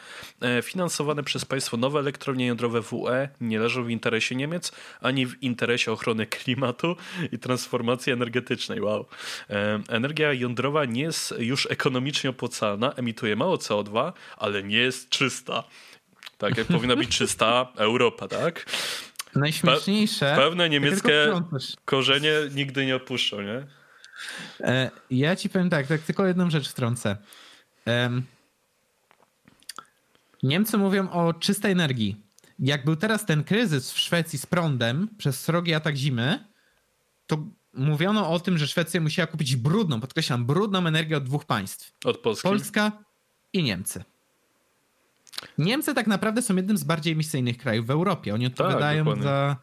Finansowane 0.62 1.22
przez 1.22 1.44
państwo 1.44 1.76
nowe 1.76 1.98
elektrownie 1.98 2.46
jądrowe 2.46 2.82
w 2.82 2.92
UE 2.92 3.28
nie 3.40 3.58
leżą 3.58 3.84
w 3.84 3.90
interesie 3.90 4.34
Niemiec, 4.34 4.72
ani 5.00 5.26
w 5.26 5.42
interesie 5.42 5.92
ochrony 5.92 6.26
klimatu 6.26 6.96
i 7.32 7.38
transformacji 7.38 8.12
energetycznej. 8.12 8.80
Wow. 8.80 9.06
Energia 9.88 10.32
jądrowa 10.32 10.84
nie 10.84 11.02
jest 11.02 11.34
już 11.38 11.66
ekonomicznie 11.76 12.30
opłacalna, 12.30 12.92
emituje 12.92 13.36
mało 13.36 13.56
CO2, 13.56 14.12
ale 14.36 14.62
nie 14.62 14.78
jest 14.78 15.08
czysta. 15.08 15.64
Tak 16.38 16.56
jak 16.56 16.66
powinna 16.66 16.96
być 16.96 17.08
czysta 17.08 17.68
Europa, 17.88 18.28
tak? 18.28 18.66
Najśmieszniejsze. 19.34 20.26
Pe 20.36 20.36
pewne 20.36 20.68
niemieckie 20.68 21.32
korzenie 21.84 22.32
nigdy 22.54 22.86
nie 22.86 22.96
opuszczą, 22.96 23.40
nie? 23.40 23.66
E, 24.60 24.90
ja 25.10 25.36
ci 25.36 25.48
powiem 25.48 25.70
tak, 25.70 25.86
tak 25.86 26.00
tylko 26.00 26.26
jedną 26.26 26.50
rzecz 26.50 26.68
wtrącę. 26.68 27.16
Niemcy 30.42 30.78
mówią 30.78 31.10
o 31.10 31.34
czystej 31.34 31.72
energii. 31.72 32.16
Jak 32.58 32.84
był 32.84 32.96
teraz 32.96 33.26
ten 33.26 33.44
kryzys 33.44 33.92
w 33.92 33.98
Szwecji 33.98 34.38
z 34.38 34.46
prądem 34.46 35.08
przez 35.18 35.40
srogi 35.40 35.74
atak 35.74 35.96
zimy, 35.96 36.44
to 37.26 37.38
mówiono 37.76 38.30
o 38.30 38.40
tym, 38.40 38.58
że 38.58 38.66
Szwecja 38.66 39.00
musiała 39.00 39.26
kupić 39.26 39.56
brudną, 39.56 40.00
podkreślam, 40.00 40.46
brudną 40.46 40.86
energię 40.86 41.16
od 41.16 41.24
dwóch 41.24 41.44
państw. 41.44 41.92
Od 42.04 42.18
Polski. 42.18 42.48
Polska 42.48 42.92
i 43.52 43.62
Niemcy. 43.62 44.04
Niemcy 45.58 45.94
tak 45.94 46.06
naprawdę 46.06 46.42
są 46.42 46.56
jednym 46.56 46.76
z 46.76 46.84
bardziej 46.84 47.12
emisyjnych 47.12 47.58
krajów 47.58 47.86
w 47.86 47.90
Europie. 47.90 48.34
Oni 48.34 48.50
tak, 48.50 48.52
odpowiadają 48.52 49.04
tak, 49.04 49.22
za. 49.22 49.56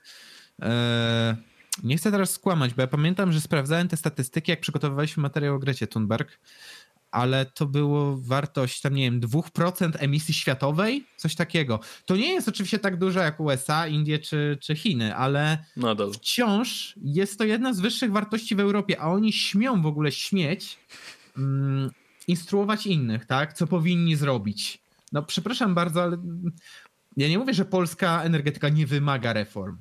E, 0.62 1.36
nie 1.84 1.98
chcę 1.98 2.12
teraz 2.12 2.32
skłamać, 2.32 2.74
bo 2.74 2.82
ja 2.82 2.88
pamiętam, 2.88 3.32
że 3.32 3.42
sprawdzałem 3.42 3.88
te 3.88 3.98
statystyki, 3.98 4.52
jak 4.52 4.60
przygotowywaliśmy 4.60 5.24
materiał 5.24 5.56
o 5.56 5.60
Grecie 5.60 5.88
Thunberg 5.88 6.40
ale 7.14 7.46
to 7.46 7.66
było 7.66 8.18
wartość 8.18 8.82
tam, 8.82 8.94
nie 8.94 9.12
wiem, 9.12 9.22
2% 9.22 9.92
emisji 9.98 10.34
światowej, 10.34 11.06
coś 11.18 11.36
takiego. 11.36 11.80
To 12.06 12.16
nie 12.16 12.34
jest 12.34 12.48
oczywiście 12.48 12.80
tak 12.80 12.98
dużo 12.98 13.20
jak 13.20 13.40
USA, 13.40 13.88
Indie 13.88 14.20
czy, 14.20 14.58
czy 14.62 14.76
Chiny, 14.76 15.16
ale 15.16 15.66
Nadal. 15.78 16.14
wciąż 16.14 16.96
jest 17.04 17.38
to 17.38 17.44
jedna 17.44 17.74
z 17.74 17.80
wyższych 17.80 18.12
wartości 18.12 18.56
w 18.56 18.60
Europie, 18.60 19.02
a 19.02 19.08
oni 19.08 19.34
śmią 19.34 19.82
w 19.82 19.86
ogóle 19.86 20.12
śmieć 20.12 20.80
mm, 21.38 21.92
instruować 22.28 22.88
innych, 22.88 23.26
tak, 23.26 23.54
co 23.54 23.68
powinni 23.68 24.16
zrobić. 24.16 24.82
No 25.12 25.24
przepraszam 25.24 25.76
bardzo, 25.76 26.04
ale 26.04 26.18
ja 27.18 27.28
nie 27.28 27.40
mówię, 27.40 27.54
że 27.54 27.66
polska 27.66 28.24
energetyka 28.24 28.70
nie 28.70 28.88
wymaga 28.88 29.34
reform, 29.34 29.78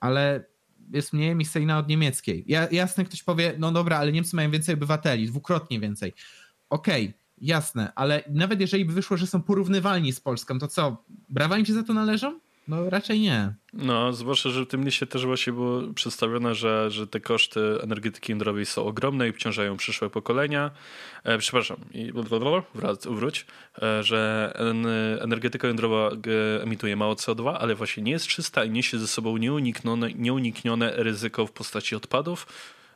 ale 0.00 0.44
jest 0.92 1.12
mniej 1.12 1.30
emisyjna 1.30 1.78
od 1.78 1.88
niemieckiej. 1.88 2.44
Ja, 2.46 2.68
jasne, 2.70 3.04
ktoś 3.04 3.22
powie, 3.22 3.54
no 3.58 3.72
dobra, 3.72 3.98
ale 3.98 4.12
Niemcy 4.12 4.36
mają 4.36 4.50
więcej 4.50 4.74
obywateli, 4.74 5.26
dwukrotnie 5.26 5.80
więcej 5.80 6.12
okej, 6.70 7.04
okay, 7.04 7.14
jasne, 7.38 7.92
ale 7.94 8.22
nawet 8.30 8.60
jeżeli 8.60 8.84
by 8.84 8.92
wyszło, 8.92 9.16
że 9.16 9.26
są 9.26 9.42
porównywalni 9.42 10.12
z 10.12 10.20
Polską, 10.20 10.58
to 10.58 10.68
co, 10.68 11.04
brawa 11.28 11.58
im 11.58 11.66
się 11.66 11.72
za 11.72 11.82
to 11.82 11.94
należą? 11.94 12.40
No 12.68 12.90
raczej 12.90 13.20
nie. 13.20 13.54
No, 13.72 14.12
zwłaszcza, 14.12 14.50
że 14.50 14.64
w 14.64 14.68
tym 14.68 14.84
liście 14.84 15.06
też 15.06 15.26
właśnie 15.26 15.52
było 15.52 15.82
przedstawione, 15.94 16.54
że, 16.54 16.90
że 16.90 17.06
te 17.06 17.20
koszty 17.20 17.60
energetyki 17.82 18.32
jądrowej 18.32 18.66
są 18.66 18.84
ogromne 18.84 19.26
i 19.26 19.30
obciążają 19.30 19.76
przyszłe 19.76 20.10
pokolenia. 20.10 20.70
E, 21.24 21.38
przepraszam, 21.38 21.76
i 21.92 22.12
wrać, 22.74 22.98
wróć, 23.04 23.46
e, 23.82 24.02
że 24.02 24.52
energetyka 25.20 25.68
jądrowa 25.68 26.10
emituje 26.62 26.96
mało 26.96 27.14
CO2, 27.14 27.56
ale 27.60 27.74
właśnie 27.74 28.02
nie 28.02 28.12
jest 28.12 28.26
czysta 28.26 28.64
i 28.64 28.70
niesie 28.70 28.98
ze 28.98 29.06
sobą 29.06 29.36
nieuniknione, 29.36 30.12
nieuniknione 30.14 30.92
ryzyko 30.96 31.46
w 31.46 31.52
postaci 31.52 31.96
odpadów, 31.96 32.46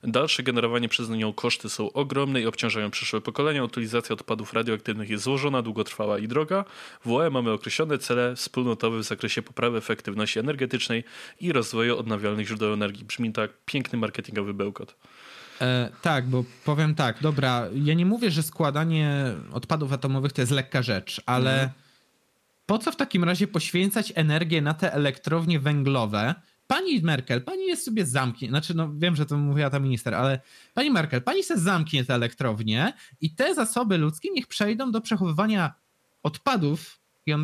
Dalsze 0.05 0.43
generowanie 0.43 0.89
przez 0.89 1.09
nią 1.09 1.33
koszty 1.33 1.69
są 1.69 1.93
ogromne 1.93 2.41
i 2.41 2.47
obciążają 2.47 2.91
przyszłe 2.91 3.21
pokolenia. 3.21 3.65
Utylizacja 3.65 4.13
odpadów 4.13 4.53
radioaktywnych 4.53 5.11
jest 5.11 5.25
złożona, 5.25 5.63
długotrwała 5.63 6.19
i 6.19 6.29
droga. 6.29 6.65
W 7.05 7.11
UE 7.11 7.31
mamy 7.31 7.51
określone 7.51 7.99
cele 7.99 8.37
wspólnotowe 8.37 8.99
w 8.99 9.05
zakresie 9.05 9.43
poprawy 9.43 9.79
efektywności 9.79 10.39
energetycznej 10.39 11.05
i 11.41 11.53
rozwoju 11.53 11.99
odnawialnych 11.99 12.47
źródeł 12.47 12.73
energii. 12.73 13.05
Brzmi 13.05 13.33
tak 13.33 13.51
piękny 13.67 13.99
marketingowy 13.99 14.55
bełkot. 14.55 14.97
E, 15.61 15.89
tak, 16.03 16.27
bo 16.27 16.45
powiem 16.65 16.95
tak, 16.95 17.21
dobra, 17.21 17.69
ja 17.75 17.95
nie 17.95 18.07
mówię, 18.07 18.31
że 18.31 18.43
składanie 18.43 19.35
odpadów 19.53 19.93
atomowych 19.93 20.33
to 20.33 20.43
jest 20.43 20.53
lekka 20.53 20.83
rzecz, 20.83 21.21
ale 21.27 21.59
mm. 21.59 21.71
po 22.67 22.79
co 22.79 22.93
w 22.93 22.97
takim 22.97 23.25
razie 23.25 23.47
poświęcać 23.47 24.13
energię 24.15 24.63
na 24.63 24.75
te 24.75 24.93
elektrownie 24.93 25.61
węglowe, 25.61 26.35
pani 26.67 27.01
Merkel, 27.03 27.43
pani 27.43 27.67
jest 27.67 27.85
sobie 27.85 28.07
zamknie, 28.07 28.49
znaczy 28.49 28.75
no 28.75 28.93
wiem, 28.97 29.17
że 29.17 29.27
to 29.27 29.39
mówiła 29.39 29.71
ta 29.71 29.79
minister, 29.79 30.15
ale 30.15 30.41
pani 30.75 30.91
Merkel, 30.91 31.23
pani 31.23 31.43
se 31.43 31.59
zamknie 31.59 32.05
te 32.05 32.15
elektrownie 32.15 32.93
i 33.21 33.35
te 33.35 33.55
zasoby 33.55 33.99
ludzkie 33.99 34.31
niech 34.31 34.47
przejdą 34.47 34.91
do 34.91 35.01
przechowywania 35.01 35.75
odpadów 36.23 37.01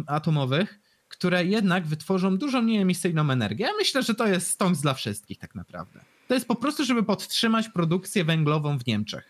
atomowych, 0.06 0.80
które 1.08 1.44
jednak 1.44 1.86
wytworzą 1.86 2.38
dużo 2.38 2.62
mniej 2.62 2.80
emisyjną 2.80 3.30
energię. 3.30 3.64
Ja 3.64 3.72
myślę, 3.78 4.02
że 4.02 4.14
to 4.14 4.26
jest 4.26 4.50
stąd 4.50 4.78
dla 4.78 4.94
wszystkich 4.94 5.38
tak 5.38 5.54
naprawdę. 5.54 6.00
To 6.28 6.34
jest 6.34 6.48
po 6.48 6.54
prostu, 6.54 6.84
żeby 6.84 7.02
podtrzymać 7.02 7.68
produkcję 7.68 8.24
węglową 8.24 8.78
w 8.78 8.86
Niemczech. 8.86 9.24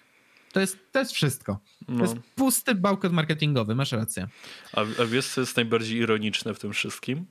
To 0.52 0.60
jest, 0.60 0.78
to 0.92 0.98
jest 0.98 1.12
wszystko. 1.12 1.58
No. 1.88 1.98
To 1.98 2.02
jest 2.02 2.16
pusty 2.34 2.74
bałkot 2.74 3.12
marketingowy, 3.12 3.74
masz 3.74 3.92
rację. 3.92 4.28
A, 4.72 4.80
a 4.80 5.04
wiesz, 5.06 5.28
co 5.28 5.40
jest 5.40 5.56
najbardziej 5.56 5.98
ironiczne 5.98 6.54
w 6.54 6.58
tym 6.58 6.72
wszystkim? 6.72 7.26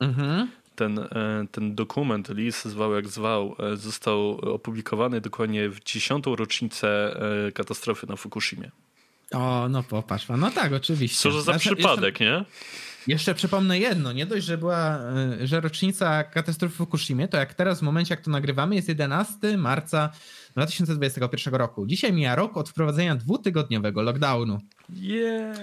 Mhm 0.00 0.48
ten, 0.74 0.98
e, 0.98 1.08
ten 1.52 1.74
dokument, 1.74 2.28
list 2.28 2.64
zwał 2.64 2.94
jak 2.94 3.08
zwał, 3.08 3.56
e, 3.58 3.76
został 3.76 4.30
opublikowany 4.30 5.20
dokładnie 5.20 5.68
w 5.68 5.84
dziesiątą 5.84 6.36
rocznicę 6.36 7.16
e, 7.48 7.52
katastrofy 7.52 8.06
na 8.06 8.16
Fukushimie. 8.16 8.70
O, 9.32 9.68
no 9.68 9.82
popatrz, 9.82 10.26
no 10.38 10.50
tak, 10.50 10.72
oczywiście. 10.72 11.18
Co 11.18 11.32
za 11.32 11.40
znaczy, 11.40 11.76
przypadek, 11.76 12.20
jeszcze, 12.20 12.24
nie? 12.24 12.44
Jeszcze 13.06 13.34
przypomnę 13.34 13.78
jedno, 13.78 14.12
nie 14.12 14.26
dość, 14.26 14.46
że 14.46 14.58
była, 14.58 14.98
że 15.44 15.60
rocznica 15.60 16.24
katastrofy 16.24 16.74
w 16.74 16.78
Fukushimie, 16.78 17.28
to 17.28 17.36
jak 17.36 17.54
teraz 17.54 17.78
w 17.78 17.82
momencie, 17.82 18.14
jak 18.14 18.24
to 18.24 18.30
nagrywamy, 18.30 18.74
jest 18.74 18.88
11 18.88 19.58
marca 19.58 20.10
2021 20.52 21.54
roku. 21.54 21.86
Dzisiaj 21.86 22.12
mija 22.12 22.34
rok 22.34 22.56
od 22.56 22.68
wprowadzenia 22.68 23.16
dwutygodniowego 23.16 24.02
lockdownu. 24.02 24.58
Yeah! 24.90 25.56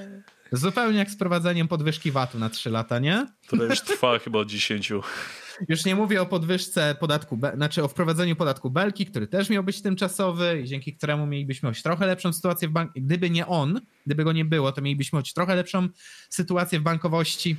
Zupełnie 0.51 0.97
jak 0.99 1.09
z 1.09 1.17
prowadzeniem 1.17 1.67
podwyżki 1.67 2.11
VAT-u 2.11 2.39
na 2.39 2.49
3 2.49 2.69
lata, 2.69 2.99
nie? 2.99 3.27
Które 3.47 3.65
już 3.65 3.81
trwa 3.81 4.19
chyba 4.19 4.39
od 4.39 4.49
10. 4.49 4.91
Już 5.69 5.85
nie 5.85 5.95
mówię 5.95 6.21
o 6.21 6.25
podwyżce 6.25 6.95
podatku, 6.99 7.39
znaczy 7.55 7.83
o 7.83 7.87
wprowadzeniu 7.87 8.35
podatku 8.35 8.71
Belki, 8.71 9.05
który 9.05 9.27
też 9.27 9.49
miał 9.49 9.63
być 9.63 9.81
tymczasowy 9.81 10.61
i 10.63 10.67
dzięki 10.67 10.95
któremu 10.95 11.27
mielibyśmy 11.27 11.69
choć 11.69 11.83
trochę 11.83 12.07
lepszą 12.07 12.33
sytuację 12.33 12.67
w 12.67 12.71
banku. 12.71 12.93
Gdyby 12.95 13.29
nie 13.29 13.47
on, 13.47 13.81
gdyby 14.05 14.23
go 14.23 14.31
nie 14.31 14.45
było, 14.45 14.71
to 14.71 14.81
mielibyśmy 14.81 15.19
choć 15.19 15.33
trochę 15.33 15.55
lepszą 15.55 15.87
sytuację 16.29 16.79
w 16.79 16.83
bankowości. 16.83 17.55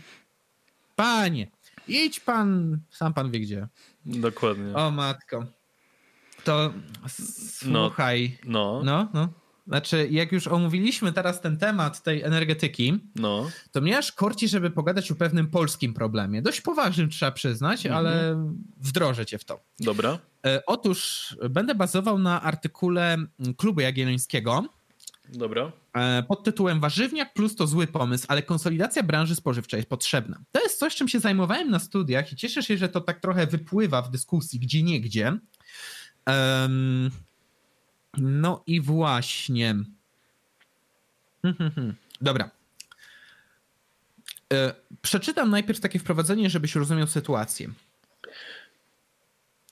Panie, 0.96 1.50
idź 1.88 2.20
pan, 2.20 2.80
sam 2.90 3.14
pan 3.14 3.30
wie 3.30 3.40
gdzie. 3.40 3.68
Dokładnie. 4.06 4.74
O 4.74 4.90
matko. 4.90 5.46
To 6.44 6.72
słuchaj. 7.08 8.38
No, 8.44 8.82
no. 8.84 9.08
no. 9.14 9.28
Znaczy, 9.68 10.08
jak 10.10 10.32
już 10.32 10.46
omówiliśmy 10.46 11.12
teraz 11.12 11.40
ten 11.40 11.56
temat 11.58 12.02
tej 12.02 12.22
energetyki, 12.22 12.98
No. 13.16 13.50
to 13.72 13.80
mnie 13.80 13.98
aż 13.98 14.12
korci, 14.12 14.48
żeby 14.48 14.70
pogadać 14.70 15.10
o 15.10 15.14
pewnym 15.14 15.46
polskim 15.50 15.94
problemie. 15.94 16.42
Dość 16.42 16.60
poważnym 16.60 17.10
trzeba 17.10 17.32
przyznać, 17.32 17.86
Mhm. 17.86 18.06
ale 18.06 18.36
wdrożę 18.76 19.26
cię 19.26 19.38
w 19.38 19.44
to. 19.44 19.60
Dobra. 19.80 20.18
E, 20.46 20.62
Otóż 20.66 21.36
będę 21.50 21.74
bazował 21.74 22.18
na 22.18 22.42
artykule 22.42 23.14
mm, 23.14 23.28
Klubu 23.56 23.80
Jagiellońskiego 23.80 24.64
Dobra. 25.28 25.72
e, 25.94 26.22
pod 26.22 26.44
tytułem 26.44 26.80
Warzywniak 26.80 27.34
plus 27.34 27.56
to 27.56 27.66
zły 27.66 27.86
pomysł, 27.86 28.24
ale 28.28 28.42
konsolidacja 28.42 29.02
branży 29.02 29.34
spożywczej 29.34 29.78
jest 29.78 29.88
potrzebna. 29.90 30.38
To 30.52 30.60
jest 30.62 30.78
coś, 30.78 30.94
czym 30.96 31.08
się 31.08 31.20
zajmowałem 31.20 31.70
na 31.70 31.78
studiach 31.78 32.32
i 32.32 32.36
cieszę 32.36 32.62
się, 32.62 32.76
że 32.76 32.88
to 32.88 33.00
tak 33.00 33.20
trochę 33.20 33.46
wypływa 33.46 34.02
w 34.02 34.10
dyskusji 34.10 34.60
gdzie 34.60 34.82
niegdzie. 34.82 35.38
Em, 36.26 37.10
no 38.20 38.62
i 38.66 38.80
właśnie. 38.80 39.74
Hmm, 41.42 41.56
hmm, 41.58 41.70
hmm. 41.74 41.94
Dobra. 42.20 42.50
E, 44.52 44.74
Przeczytam 45.02 45.50
najpierw 45.50 45.80
takie 45.80 45.98
wprowadzenie, 45.98 46.50
żebyś 46.50 46.74
rozumiał 46.74 47.06
sytuację. 47.06 47.68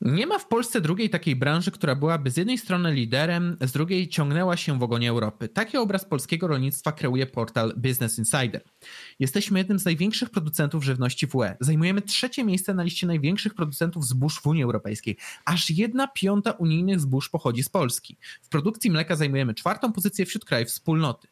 Nie 0.00 0.26
ma 0.26 0.38
w 0.38 0.48
Polsce 0.48 0.80
drugiej 0.80 1.10
takiej 1.10 1.36
branży, 1.36 1.70
która 1.70 1.94
byłaby 1.94 2.30
z 2.30 2.36
jednej 2.36 2.58
strony 2.58 2.92
liderem, 2.92 3.56
z 3.60 3.72
drugiej 3.72 4.08
ciągnęła 4.08 4.56
się 4.56 4.78
w 4.78 4.82
ogonie 4.82 5.10
Europy. 5.10 5.48
Taki 5.48 5.76
obraz 5.76 6.04
polskiego 6.04 6.46
rolnictwa 6.46 6.92
kreuje 6.92 7.26
portal 7.26 7.74
Business 7.76 8.18
Insider. 8.18 8.62
Jesteśmy 9.18 9.58
jednym 9.58 9.78
z 9.78 9.84
największych 9.84 10.30
producentów 10.30 10.84
żywności 10.84 11.26
w 11.26 11.34
UE. 11.34 11.56
Zajmujemy 11.60 12.02
trzecie 12.02 12.44
miejsce 12.44 12.74
na 12.74 12.82
liście 12.82 13.06
największych 13.06 13.54
producentów 13.54 14.06
zbóż 14.06 14.40
w 14.40 14.46
Unii 14.46 14.62
Europejskiej. 14.62 15.16
Aż 15.44 15.70
jedna 15.70 16.08
piąta 16.08 16.50
unijnych 16.50 17.00
zbóż 17.00 17.28
pochodzi 17.28 17.62
z 17.62 17.68
Polski. 17.68 18.18
W 18.42 18.48
produkcji 18.48 18.90
mleka 18.90 19.16
zajmujemy 19.16 19.54
czwartą 19.54 19.92
pozycję 19.92 20.26
wśród 20.26 20.44
krajów 20.44 20.68
wspólnoty. 20.68 21.28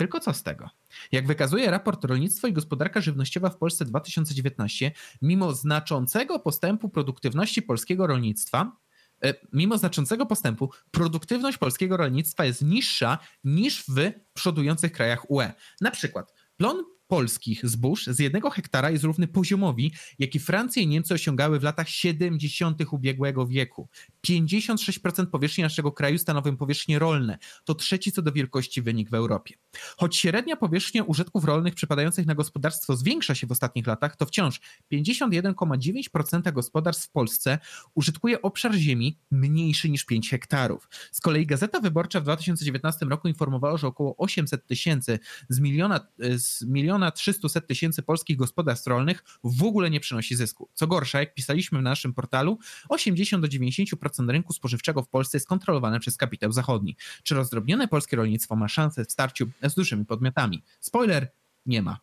Tylko 0.00 0.20
co 0.20 0.34
z 0.34 0.42
tego? 0.42 0.70
Jak 1.12 1.26
wykazuje 1.26 1.70
raport 1.70 2.04
Rolnictwo 2.04 2.48
i 2.48 2.52
Gospodarka 2.52 3.00
Żywnościowa 3.00 3.50
w 3.50 3.56
Polsce 3.56 3.84
2019, 3.84 4.92
mimo 5.22 5.54
znaczącego 5.54 6.38
postępu 6.38 6.88
produktywności 6.88 7.62
polskiego 7.62 8.06
rolnictwa, 8.06 8.76
e, 9.24 9.34
mimo 9.52 9.78
znaczącego 9.78 10.26
postępu, 10.26 10.70
produktywność 10.90 11.58
polskiego 11.58 11.96
rolnictwa 11.96 12.44
jest 12.44 12.62
niższa 12.62 13.18
niż 13.44 13.84
w 13.88 14.12
przodujących 14.32 14.92
krajach 14.92 15.30
UE. 15.30 15.52
Na 15.80 15.90
przykład 15.90 16.34
plon 16.56 16.84
polskich 17.10 17.68
zbóż 17.68 18.06
z 18.06 18.18
jednego 18.18 18.50
hektara 18.50 18.90
jest 18.90 19.04
równy 19.04 19.28
poziomowi, 19.28 19.92
jaki 20.18 20.38
Francja 20.38 20.82
i 20.82 20.86
Niemcy 20.86 21.14
osiągały 21.14 21.60
w 21.60 21.62
latach 21.62 21.88
70. 21.88 22.82
ubiegłego 22.90 23.46
wieku. 23.46 23.88
56% 24.26 25.26
powierzchni 25.26 25.62
naszego 25.64 25.92
kraju 25.92 26.18
stanowią 26.18 26.56
powierzchnie 26.56 26.98
rolne. 26.98 27.38
To 27.64 27.74
trzeci 27.74 28.12
co 28.12 28.22
do 28.22 28.32
wielkości 28.32 28.82
wynik 28.82 29.10
w 29.10 29.14
Europie. 29.14 29.54
Choć 29.96 30.16
średnia 30.16 30.56
powierzchnia 30.56 31.04
użytków 31.04 31.44
rolnych 31.44 31.74
przypadających 31.74 32.26
na 32.26 32.34
gospodarstwo 32.34 32.96
zwiększa 32.96 33.34
się 33.34 33.46
w 33.46 33.52
ostatnich 33.52 33.86
latach, 33.86 34.16
to 34.16 34.26
wciąż 34.26 34.60
51,9% 34.92 36.52
gospodarstw 36.52 37.06
w 37.06 37.10
Polsce 37.10 37.58
użytkuje 37.94 38.42
obszar 38.42 38.74
ziemi 38.74 39.18
mniejszy 39.30 39.90
niż 39.90 40.04
5 40.04 40.30
hektarów. 40.30 40.88
Z 41.12 41.20
kolei 41.20 41.46
Gazeta 41.46 41.80
Wyborcza 41.80 42.20
w 42.20 42.22
2019 42.22 43.06
roku 43.06 43.28
informowała, 43.28 43.76
że 43.76 43.86
około 43.86 44.16
800 44.16 44.66
tysięcy 44.66 45.18
z 45.48 45.60
miliona, 45.60 46.00
z 46.36 46.62
miliona 46.62 46.99
300 47.10 47.60
tysięcy 47.60 48.02
polskich 48.02 48.36
gospodarstw 48.36 48.86
rolnych 48.86 49.24
w 49.44 49.62
ogóle 49.62 49.90
nie 49.90 50.00
przynosi 50.00 50.36
zysku. 50.36 50.68
Co 50.74 50.86
gorsza, 50.86 51.20
jak 51.20 51.34
pisaliśmy 51.34 51.78
w 51.78 51.82
naszym 51.82 52.14
portalu, 52.14 52.58
80 52.88 53.42
do 53.42 53.48
90% 53.48 54.30
rynku 54.30 54.52
spożywczego 54.52 55.02
w 55.02 55.08
Polsce 55.08 55.36
jest 55.36 55.48
kontrolowane 55.48 56.00
przez 56.00 56.16
kapitał 56.16 56.52
zachodni. 56.52 56.96
Czy 57.22 57.34
rozdrobnione 57.34 57.88
polskie 57.88 58.16
rolnictwo 58.16 58.56
ma 58.56 58.68
szansę 58.68 59.04
w 59.04 59.12
starciu 59.12 59.50
z 59.62 59.74
dużymi 59.74 60.04
podmiotami? 60.04 60.62
Spoiler, 60.80 61.32
nie 61.66 61.82
ma. 61.82 62.00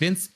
Więc 0.00 0.32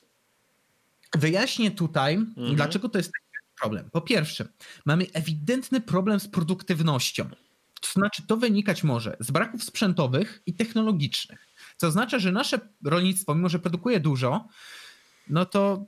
wyjaśnię 1.13 1.71
tutaj, 1.71 2.19
dlaczego 2.55 2.89
to 2.89 2.97
jest 2.97 3.11
taki 3.11 3.45
problem. 3.61 3.89
Po 3.91 4.01
pierwsze, 4.01 4.47
mamy 4.85 5.05
ewidentny 5.13 5.81
problem 5.81 6.19
z 6.19 6.27
produktywnością. 6.27 7.29
To 7.81 7.91
znaczy, 7.93 8.23
to 8.27 8.37
wynikać 8.37 8.83
może 8.83 9.17
z 9.19 9.31
braków 9.31 9.63
sprzętowych 9.63 10.41
i 10.45 10.53
technologicznych. 10.53 11.47
Co 11.77 11.87
oznacza, 11.87 12.19
że 12.19 12.31
nasze 12.31 12.59
rolnictwo, 12.83 13.35
mimo 13.35 13.49
że 13.49 13.59
produkuje 13.59 13.99
dużo, 13.99 14.47
no 15.29 15.45
to 15.45 15.85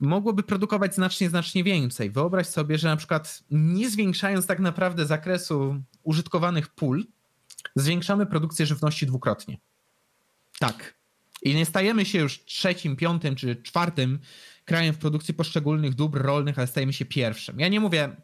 mogłoby 0.00 0.42
produkować 0.42 0.94
znacznie, 0.94 1.28
znacznie 1.28 1.64
więcej. 1.64 2.10
Wyobraź 2.10 2.46
sobie, 2.46 2.78
że 2.78 2.88
na 2.88 2.96
przykład 2.96 3.42
nie 3.50 3.90
zwiększając 3.90 4.46
tak 4.46 4.60
naprawdę 4.60 5.06
zakresu 5.06 5.82
użytkowanych 6.02 6.68
pól, 6.68 7.04
zwiększamy 7.76 8.26
produkcję 8.26 8.66
żywności 8.66 9.06
dwukrotnie. 9.06 9.58
Tak. 10.58 10.94
I 11.42 11.54
nie 11.54 11.66
stajemy 11.66 12.04
się 12.04 12.18
już 12.18 12.44
trzecim, 12.44 12.96
piątym 12.96 13.34
czy 13.34 13.56
czwartym 13.56 14.18
krajem 14.64 14.94
w 14.94 14.98
produkcji 14.98 15.34
poszczególnych 15.34 15.94
dóbr 15.94 16.22
rolnych, 16.22 16.58
ale 16.58 16.66
stajemy 16.66 16.92
się 16.92 17.04
pierwszym. 17.04 17.60
Ja 17.60 17.68
nie 17.68 17.80
mówię. 17.80 18.16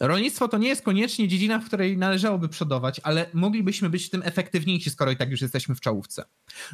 Rolnictwo 0.00 0.48
to 0.48 0.58
nie 0.58 0.68
jest 0.68 0.82
koniecznie 0.82 1.28
dziedzina, 1.28 1.58
w 1.58 1.64
której 1.66 1.98
należałoby 1.98 2.48
przodować, 2.48 3.00
ale 3.02 3.30
moglibyśmy 3.34 3.90
być 3.90 4.06
w 4.06 4.10
tym 4.10 4.22
efektywniejsi, 4.24 4.90
skoro 4.90 5.10
i 5.10 5.16
tak 5.16 5.30
już 5.30 5.40
jesteśmy 5.40 5.74
w 5.74 5.80
czołówce. 5.80 6.24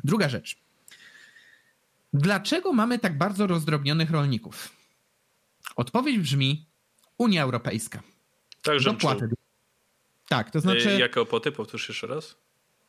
Druga 0.05 0.29
rzecz. 0.29 0.57
Dlaczego 2.13 2.73
mamy 2.73 2.99
tak 2.99 3.19
bardzo 3.19 3.47
rozdrobnionych 3.47 4.11
rolników? 4.11 4.73
Odpowiedź 5.77 6.19
brzmi 6.19 6.67
Unia 7.19 7.43
Europejska. 7.43 8.03
Tak, 8.63 8.81
że 8.81 8.91
Dopłaty. 8.91 9.29
Tak, 10.29 10.51
to 10.51 10.61
znaczy 10.61 10.81
Znaczy... 10.81 10.99
Jakie 10.99 11.21
opłaty? 11.21 11.53
Powtórz 11.53 11.89
jeszcze 11.89 12.07
raz. 12.07 12.37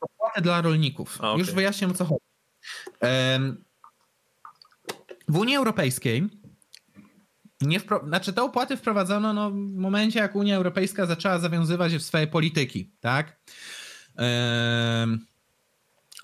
dopłaty 0.01 0.41
dla 0.41 0.61
rolników. 0.61 1.17
A, 1.21 1.31
okej. 1.31 1.39
Już 1.39 1.51
wyjaśniam 1.51 1.91
o 1.91 1.93
co 1.93 2.05
chodzi. 2.05 2.25
W 5.27 5.37
Unii 5.37 5.55
Europejskiej 5.55 6.29
nie 7.61 7.79
wpro... 7.79 8.03
znaczy 8.07 8.33
te 8.33 8.43
opłaty 8.43 8.77
wprowadzono 8.77 9.33
no, 9.33 9.51
w 9.51 9.55
momencie, 9.55 10.19
jak 10.19 10.35
Unia 10.35 10.55
Europejska 10.55 11.05
zaczęła 11.05 11.39
zawiązywać 11.39 11.91
się 11.91 11.99
w 11.99 12.03
swoje 12.03 12.27
polityki, 12.27 12.91
tak? 12.99 13.39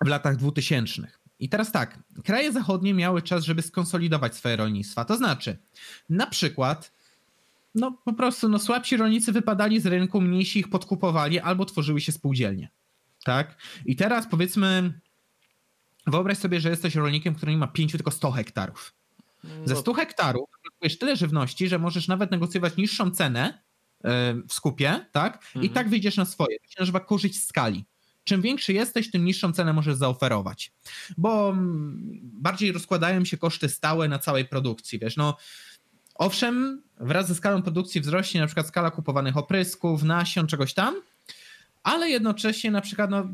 W 0.01 0.07
latach 0.07 0.35
2000. 0.35 1.07
I 1.39 1.49
teraz 1.49 1.71
tak, 1.71 1.99
kraje 2.23 2.51
zachodnie 2.51 2.93
miały 2.93 3.21
czas, 3.21 3.43
żeby 3.43 3.61
skonsolidować 3.61 4.35
swoje 4.35 4.55
rolnictwa. 4.55 5.05
To 5.05 5.17
znaczy, 5.17 5.57
na 6.09 6.27
przykład, 6.27 6.91
no 7.75 7.97
po 8.05 8.13
prostu 8.13 8.49
no, 8.49 8.59
słabsi 8.59 8.97
rolnicy 8.97 9.31
wypadali 9.31 9.79
z 9.79 9.85
rynku, 9.85 10.21
mniejsi 10.21 10.59
ich 10.59 10.69
podkupowali 10.69 11.39
albo 11.39 11.65
tworzyły 11.65 12.01
się 12.01 12.11
spółdzielnie. 12.11 12.69
Tak? 13.23 13.57
I 13.85 13.95
teraz 13.95 14.27
powiedzmy, 14.27 14.99
wyobraź 16.07 16.37
sobie, 16.37 16.59
że 16.59 16.69
jesteś 16.69 16.95
rolnikiem, 16.95 17.35
który 17.35 17.51
nie 17.51 17.57
ma 17.57 17.67
5, 17.67 17.91
tylko 17.91 18.11
100 18.11 18.31
hektarów. 18.31 18.93
Ze 19.65 19.75
100 19.75 19.93
hektarów 19.93 20.49
produkujesz 20.81 20.99
tyle 20.99 21.15
żywności, 21.15 21.67
że 21.67 21.79
możesz 21.79 22.07
nawet 22.07 22.31
negocjować 22.31 22.77
niższą 22.77 23.11
cenę 23.11 23.61
e, 24.03 24.33
w 24.47 24.53
skupie, 24.53 25.05
tak? 25.11 25.43
I 25.55 25.57
Mhm. 25.57 25.73
tak 25.73 25.89
wyjdziesz 25.89 26.17
na 26.17 26.25
swoje. 26.25 26.59
To 26.59 26.67
się 26.67 26.79
nazywa 26.79 26.99
korzyść 26.99 27.43
skali. 27.47 27.85
Czym 28.23 28.41
większy 28.41 28.73
jesteś, 28.73 29.11
tym 29.11 29.25
niższą 29.25 29.53
cenę 29.53 29.73
możesz 29.73 29.95
zaoferować. 29.95 30.71
Bo 31.17 31.49
mm, 31.49 32.19
bardziej 32.23 32.71
rozkładają 32.71 33.25
się 33.25 33.37
koszty 33.37 33.69
stałe 33.69 34.07
na 34.07 34.19
całej 34.19 34.45
produkcji, 34.45 34.99
wiesz, 34.99 35.17
no 35.17 35.37
owszem, 36.15 36.81
wraz 36.99 37.27
ze 37.27 37.35
skalą 37.35 37.61
produkcji 37.61 38.01
wzrośnie 38.01 38.41
na 38.41 38.47
przykład 38.47 38.67
skala 38.67 38.91
kupowanych 38.91 39.37
oprysków, 39.37 40.03
nasion, 40.03 40.47
czegoś 40.47 40.73
tam, 40.73 40.95
ale 41.83 42.09
jednocześnie 42.09 42.71
na 42.71 42.81
przykład 42.81 43.09
no, 43.09 43.27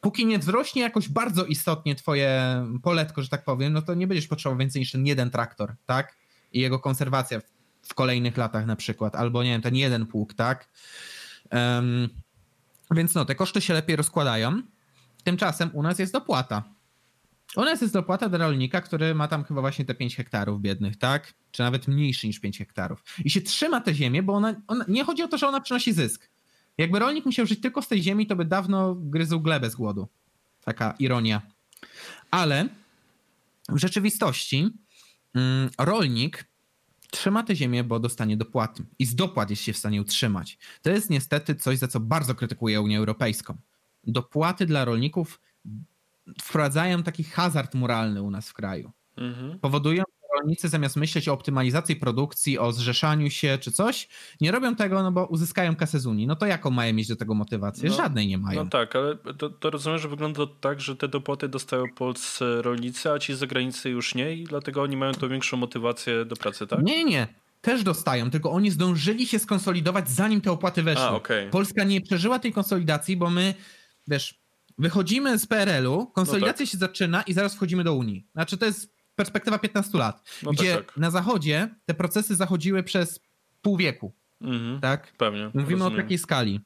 póki 0.00 0.26
nie 0.26 0.38
wzrośnie 0.38 0.82
jakoś 0.82 1.08
bardzo 1.08 1.44
istotnie 1.44 1.94
twoje 1.94 2.30
poletko, 2.82 3.22
że 3.22 3.28
tak 3.28 3.44
powiem, 3.44 3.72
no 3.72 3.82
to 3.82 3.94
nie 3.94 4.06
będziesz 4.06 4.26
potrzebował 4.26 4.58
więcej 4.58 4.80
niż 4.80 4.92
ten 4.92 5.06
jeden 5.06 5.30
traktor, 5.30 5.74
tak? 5.86 6.19
I 6.52 6.60
jego 6.60 6.78
konserwacja 6.78 7.40
w, 7.82 7.94
kolejnych 7.94 8.36
latach 8.36 8.66
na 8.66 8.76
przykład, 8.76 9.16
albo 9.16 9.42
nie 9.42 9.50
wiem, 9.50 9.62
ten 9.62 9.76
jeden 9.76 10.06
pług, 10.06 10.34
tak? 10.34 10.68
Em, 11.50 12.08
więc 12.90 13.14
no, 13.14 13.24
te 13.24 13.34
koszty 13.34 13.60
się 13.60 13.74
lepiej 13.74 13.96
rozkładają. 13.96 14.62
Tymczasem 15.24 15.70
u 15.72 15.82
nas 15.82 15.98
jest 15.98 16.12
dopłata. 16.12 16.64
U 17.56 17.64
nas 17.64 17.80
jest 17.80 17.94
dopłata 17.94 18.28
dla 18.28 18.38
rolnika, 18.38 18.80
który 18.80 19.14
ma 19.14 19.28
tam 19.28 19.44
chyba 19.44 19.60
właśnie 19.60 19.84
te 19.84 19.94
5 19.94 20.16
hektarów 20.16 20.60
biednych, 20.60 20.96
tak? 20.96 21.34
Czy 21.50 21.62
nawet 21.62 21.88
mniejszy 21.88 22.26
niż 22.26 22.40
5 22.40 22.58
hektarów. 22.58 23.04
I 23.24 23.30
się 23.30 23.40
trzyma 23.40 23.80
tę 23.80 23.94
ziemię, 23.94 24.22
bo 24.22 24.32
ona, 24.32 24.54
ona 24.66 24.84
nie 24.88 25.04
chodzi 25.04 25.22
o 25.22 25.28
to, 25.28 25.38
że 25.38 25.48
ona 25.48 25.60
przynosi 25.60 25.92
zysk. 25.92 26.30
Jakby 26.78 26.98
rolnik 26.98 27.26
musiał 27.26 27.46
żyć 27.46 27.60
tylko 27.60 27.82
z 27.82 27.88
tej 27.88 28.02
ziemi, 28.02 28.26
to 28.26 28.36
by 28.36 28.44
dawno 28.44 28.94
gryzł 28.94 29.40
glebę 29.40 29.70
z 29.70 29.74
głodu. 29.74 30.08
Taka 30.64 30.94
ironia. 30.98 31.42
Ale 32.30 32.68
w 33.68 33.78
rzeczywistości 33.78 34.70
rolnik 35.78 36.50
trzyma 37.10 37.42
tę 37.42 37.56
ziemię, 37.56 37.84
bo 37.84 38.00
dostanie 38.00 38.36
dopłaty. 38.36 38.84
I 38.98 39.06
z 39.06 39.14
dopłat 39.14 39.50
jest 39.50 39.62
się 39.62 39.72
w 39.72 39.76
stanie 39.76 40.00
utrzymać. 40.00 40.58
To 40.82 40.90
jest 40.90 41.10
niestety 41.10 41.54
coś, 41.54 41.78
za 41.78 41.88
co 41.88 42.00
bardzo 42.00 42.34
krytykuje 42.34 42.80
Unię 42.80 42.98
Europejską. 42.98 43.56
Dopłaty 44.04 44.66
dla 44.66 44.84
rolników 44.84 45.40
wprowadzają 46.42 47.02
taki 47.02 47.24
hazard 47.24 47.74
moralny 47.74 48.22
u 48.22 48.30
nas 48.30 48.48
w 48.48 48.52
kraju. 48.52 48.90
Mhm. 49.16 49.58
Powodują, 49.58 50.04
rolnicy 50.38 50.68
zamiast 50.68 50.96
myśleć 50.96 51.28
o 51.28 51.32
optymalizacji 51.32 51.96
produkcji, 51.96 52.58
o 52.58 52.72
zrzeszaniu 52.72 53.30
się 53.30 53.58
czy 53.60 53.72
coś, 53.72 54.08
nie 54.40 54.52
robią 54.52 54.76
tego, 54.76 55.02
no 55.02 55.12
bo 55.12 55.26
uzyskają 55.26 55.76
kasę 55.76 56.00
z 56.00 56.06
Unii. 56.06 56.26
No 56.26 56.36
to 56.36 56.46
jaką 56.46 56.70
mają 56.70 56.94
mieć 56.94 57.08
do 57.08 57.16
tego 57.16 57.34
motywację? 57.34 57.90
No, 57.90 57.96
Żadnej 57.96 58.26
nie 58.26 58.38
mają. 58.38 58.64
No 58.64 58.70
tak, 58.70 58.96
ale 58.96 59.16
to, 59.38 59.50
to 59.50 59.70
rozumiem, 59.70 59.98
że 59.98 60.08
wygląda 60.08 60.36
to 60.36 60.46
tak, 60.46 60.80
że 60.80 60.96
te 60.96 61.08
dopłaty 61.08 61.48
dostają 61.48 61.84
polscy 61.94 62.62
rolnicy, 62.62 63.10
a 63.10 63.18
ci 63.18 63.34
z 63.34 63.38
zagranicy 63.38 63.90
już 63.90 64.14
nie 64.14 64.34
i 64.34 64.44
dlatego 64.44 64.82
oni 64.82 64.96
mają 64.96 65.12
tą 65.12 65.28
większą 65.28 65.56
motywację 65.56 66.24
do 66.24 66.36
pracy, 66.36 66.66
tak? 66.66 66.82
Nie, 66.82 67.04
nie. 67.04 67.28
Też 67.60 67.82
dostają, 67.82 68.30
tylko 68.30 68.50
oni 68.50 68.70
zdążyli 68.70 69.26
się 69.26 69.38
skonsolidować 69.38 70.10
zanim 70.10 70.40
te 70.40 70.52
opłaty 70.52 70.82
weszły. 70.82 71.04
A, 71.04 71.10
okay. 71.10 71.48
Polska 71.50 71.84
nie 71.84 72.00
przeżyła 72.00 72.38
tej 72.38 72.52
konsolidacji, 72.52 73.16
bo 73.16 73.30
my, 73.30 73.54
wiesz, 74.08 74.40
wychodzimy 74.78 75.38
z 75.38 75.46
PRL-u, 75.46 76.06
konsolidacja 76.06 76.52
no 76.52 76.66
tak. 76.66 76.72
się 76.72 76.78
zaczyna 76.78 77.22
i 77.22 77.32
zaraz 77.32 77.54
wchodzimy 77.54 77.84
do 77.84 77.94
Unii. 77.94 78.26
Znaczy 78.32 78.58
to 78.58 78.66
jest 78.66 78.99
perspektywa 79.16 79.58
15 79.58 79.98
lat, 79.98 80.22
no 80.42 80.50
gdzie 80.50 80.76
tak, 80.76 80.86
tak. 80.86 80.96
na 80.96 81.10
zachodzie 81.10 81.74
te 81.86 81.94
procesy 81.94 82.36
zachodziły 82.36 82.82
przez 82.82 83.20
pół 83.62 83.76
wieku. 83.76 84.12
Mhm, 84.40 84.80
tak? 84.80 85.12
Pewnie. 85.16 85.50
Mówimy 85.54 85.78
rozumiem. 85.78 85.98
o 85.98 86.02
takiej 86.02 86.18
skali. 86.18 86.60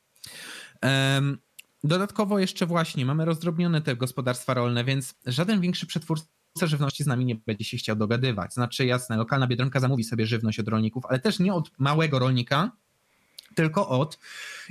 Um, 0.83 1.39
dodatkowo 1.85 2.39
jeszcze 2.39 2.67
właśnie 2.67 3.07
mamy 3.07 3.25
rozdrobnione 3.25 3.83
te 3.83 3.97
gospodarstwa 3.97 4.55
rolne, 4.55 4.85
więc 4.85 5.15
żaden 5.27 5.61
większy 5.61 5.87
przetwórca 5.87 6.27
żywności 6.63 7.05
z 7.05 7.07
nami 7.07 7.25
nie 7.25 7.35
będzie 7.35 7.65
się 7.65 7.77
chciał 7.77 7.97
dogadywać. 7.97 8.55
Znaczy 8.55 8.87
jasne, 8.87 9.17
lokalna 9.17 9.47
Biedronka 9.47 9.81
zamówi 9.81 10.05
sobie 10.05 10.27
żywność 10.27 10.61
od 10.61 10.69
rolników, 10.69 11.05
ale 11.09 11.19
też 11.19 11.39
nie 11.39 11.55
od 11.55 11.71
małego 11.79 12.19
rolnika, 12.19 12.71
tylko 13.55 13.89
od 13.89 14.19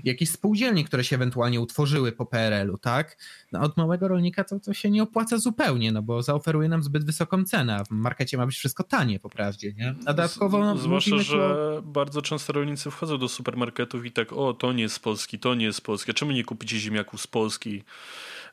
jakichś 0.03 0.31
spółdzielni, 0.31 0.85
które 0.85 1.03
się 1.03 1.15
ewentualnie 1.15 1.61
utworzyły 1.61 2.11
po 2.11 2.25
PRL-u, 2.25 2.77
tak? 2.77 3.17
No, 3.51 3.59
od 3.61 3.77
małego 3.77 4.07
rolnika 4.07 4.43
to, 4.43 4.59
to 4.59 4.73
się 4.73 4.91
nie 4.91 5.03
opłaca 5.03 5.37
zupełnie, 5.37 5.91
no 5.91 6.01
bo 6.01 6.21
zaoferuje 6.21 6.69
nam 6.69 6.83
zbyt 6.83 7.05
wysoką 7.05 7.43
cenę, 7.43 7.75
a 7.75 7.83
w 7.83 7.89
markecie 7.89 8.37
ma 8.37 8.45
być 8.45 8.55
wszystko 8.55 8.83
tanie 8.83 9.19
po 9.19 9.29
prawdzie, 9.29 9.73
nie? 9.73 9.95
A 10.05 10.13
dodatkowo... 10.13 10.59
No, 10.59 10.77
Zwłaszcza, 10.77 11.17
że 11.17 11.81
bardzo 11.83 12.21
często 12.21 12.53
rolnicy 12.53 12.91
wchodzą 12.91 13.17
do 13.17 13.29
supermarketów 13.29 14.05
i 14.05 14.11
tak, 14.11 14.33
o, 14.33 14.53
to 14.53 14.73
nie 14.73 14.83
jest 14.83 14.95
z 14.95 14.99
Polski, 14.99 15.39
to 15.39 15.55
nie 15.55 15.65
jest 15.65 15.77
z 15.77 15.81
Polski, 15.81 16.11
a 16.11 16.13
czemu 16.13 16.31
nie 16.31 16.43
kupicie 16.43 16.79
ziemniaków 16.79 17.21
z 17.21 17.27
Polski? 17.27 17.83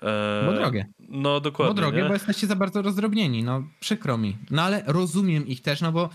E, 0.03 0.43
bo 0.47 0.53
drogie. 0.53 0.87
No 1.09 1.41
dokładnie. 1.41 1.75
Bo 1.75 1.81
drogie, 1.81 2.03
nie? 2.03 2.09
bo 2.09 2.15
jesteście 2.15 2.47
za 2.47 2.57
bardzo 2.57 2.83
rozdrobnieni, 2.83 3.45
no 3.45 3.63
przykro 3.81 4.19
mi. 4.19 4.37
No 4.51 4.63
ale 4.63 4.83
rozumiem 4.87 5.47
ich 5.47 5.63
też, 5.63 5.81
no 5.81 5.93
bo 5.93 6.11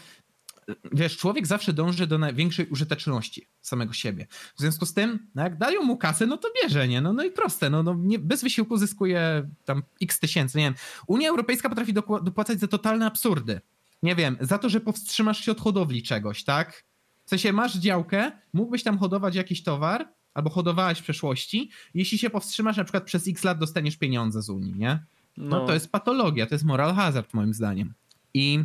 wiesz, 0.92 1.18
człowiek 1.18 1.48
zawsze 1.48 1.74
dąży 1.74 2.08
do 2.08 2.18
największej 2.18 2.68
użyteczności 2.68 3.48
samego 3.62 3.94
siebie. 3.94 4.28
W 4.56 4.60
związku 4.60 4.86
z 4.86 4.94
tym, 4.94 5.28
no 5.36 5.44
jak 5.44 5.58
dają 5.58 5.84
mu 5.84 5.98
kasę, 5.98 6.26
no 6.26 6.38
to 6.38 6.48
bierze, 6.64 6.88
nie? 6.88 7.02
No, 7.02 7.14
no 7.14 7.24
i 7.24 7.32
proste, 7.32 7.70
no, 7.70 7.84
no 7.84 7.96
nie, 8.00 8.20
bez 8.20 8.44
wysiłku 8.44 8.78
zyskuje 8.78 9.50
tam 9.66 9.84
x 10.02 10.20
tysięcy, 10.20 10.58
nie 10.58 10.64
wiem. 10.64 10.76
Unia 11.08 11.30
Europejska 11.30 11.70
potrafi 11.70 11.94
dopłacać 11.94 12.60
za 12.60 12.68
totalne 12.68 13.06
absurdy. 13.06 13.62
Nie 14.04 14.16
wiem, 14.16 14.38
za 14.42 14.58
to, 14.58 14.70
że 14.70 14.82
powstrzymasz 14.82 15.46
się 15.46 15.52
od 15.52 15.62
hodowli 15.62 16.04
czegoś, 16.04 16.44
tak? 16.44 16.84
W 17.26 17.30
sensie 17.30 17.54
masz 17.54 17.78
działkę, 17.78 18.32
mógłbyś 18.54 18.84
tam 18.84 18.98
hodować 18.98 19.36
jakiś 19.36 19.64
towar, 19.64 20.08
albo 20.34 20.50
hodowałeś 20.50 21.00
w 21.00 21.04
przeszłości, 21.04 21.70
jeśli 21.94 22.18
się 22.18 22.30
powstrzymasz 22.30 22.78
na 22.78 22.84
przykład 22.84 23.04
przez 23.04 23.28
x 23.28 23.44
lat 23.44 23.60
dostaniesz 23.60 23.98
pieniądze 23.98 24.42
z 24.42 24.50
Unii, 24.50 24.74
nie? 24.78 25.00
No, 25.38 25.60
no 25.60 25.66
to 25.66 25.74
jest 25.74 25.92
patologia, 25.92 26.46
to 26.46 26.56
jest 26.56 26.66
moral 26.66 26.96
hazard 26.96 27.34
moim 27.34 27.54
zdaniem. 27.54 27.94
I 28.34 28.64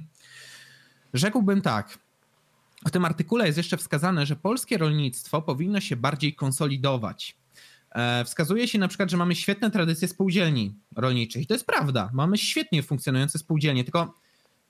Rzekłbym 1.14 1.62
tak. 1.62 1.98
W 2.86 2.90
tym 2.90 3.04
artykule 3.04 3.46
jest 3.46 3.58
jeszcze 3.58 3.76
wskazane, 3.76 4.26
że 4.26 4.36
polskie 4.36 4.78
rolnictwo 4.78 5.42
powinno 5.42 5.80
się 5.80 5.96
bardziej 5.96 6.34
konsolidować. 6.34 7.36
E, 7.90 8.24
wskazuje 8.24 8.68
się 8.68 8.78
na 8.78 8.88
przykład, 8.88 9.10
że 9.10 9.16
mamy 9.16 9.36
świetne 9.36 9.70
tradycje 9.70 10.08
spółdzielni 10.08 10.74
rolniczych. 10.96 11.42
I 11.42 11.46
to 11.46 11.54
jest 11.54 11.66
prawda. 11.66 12.10
Mamy 12.12 12.38
świetnie 12.38 12.82
funkcjonujące 12.82 13.38
spółdzielnie, 13.38 13.84
tylko 13.84 14.14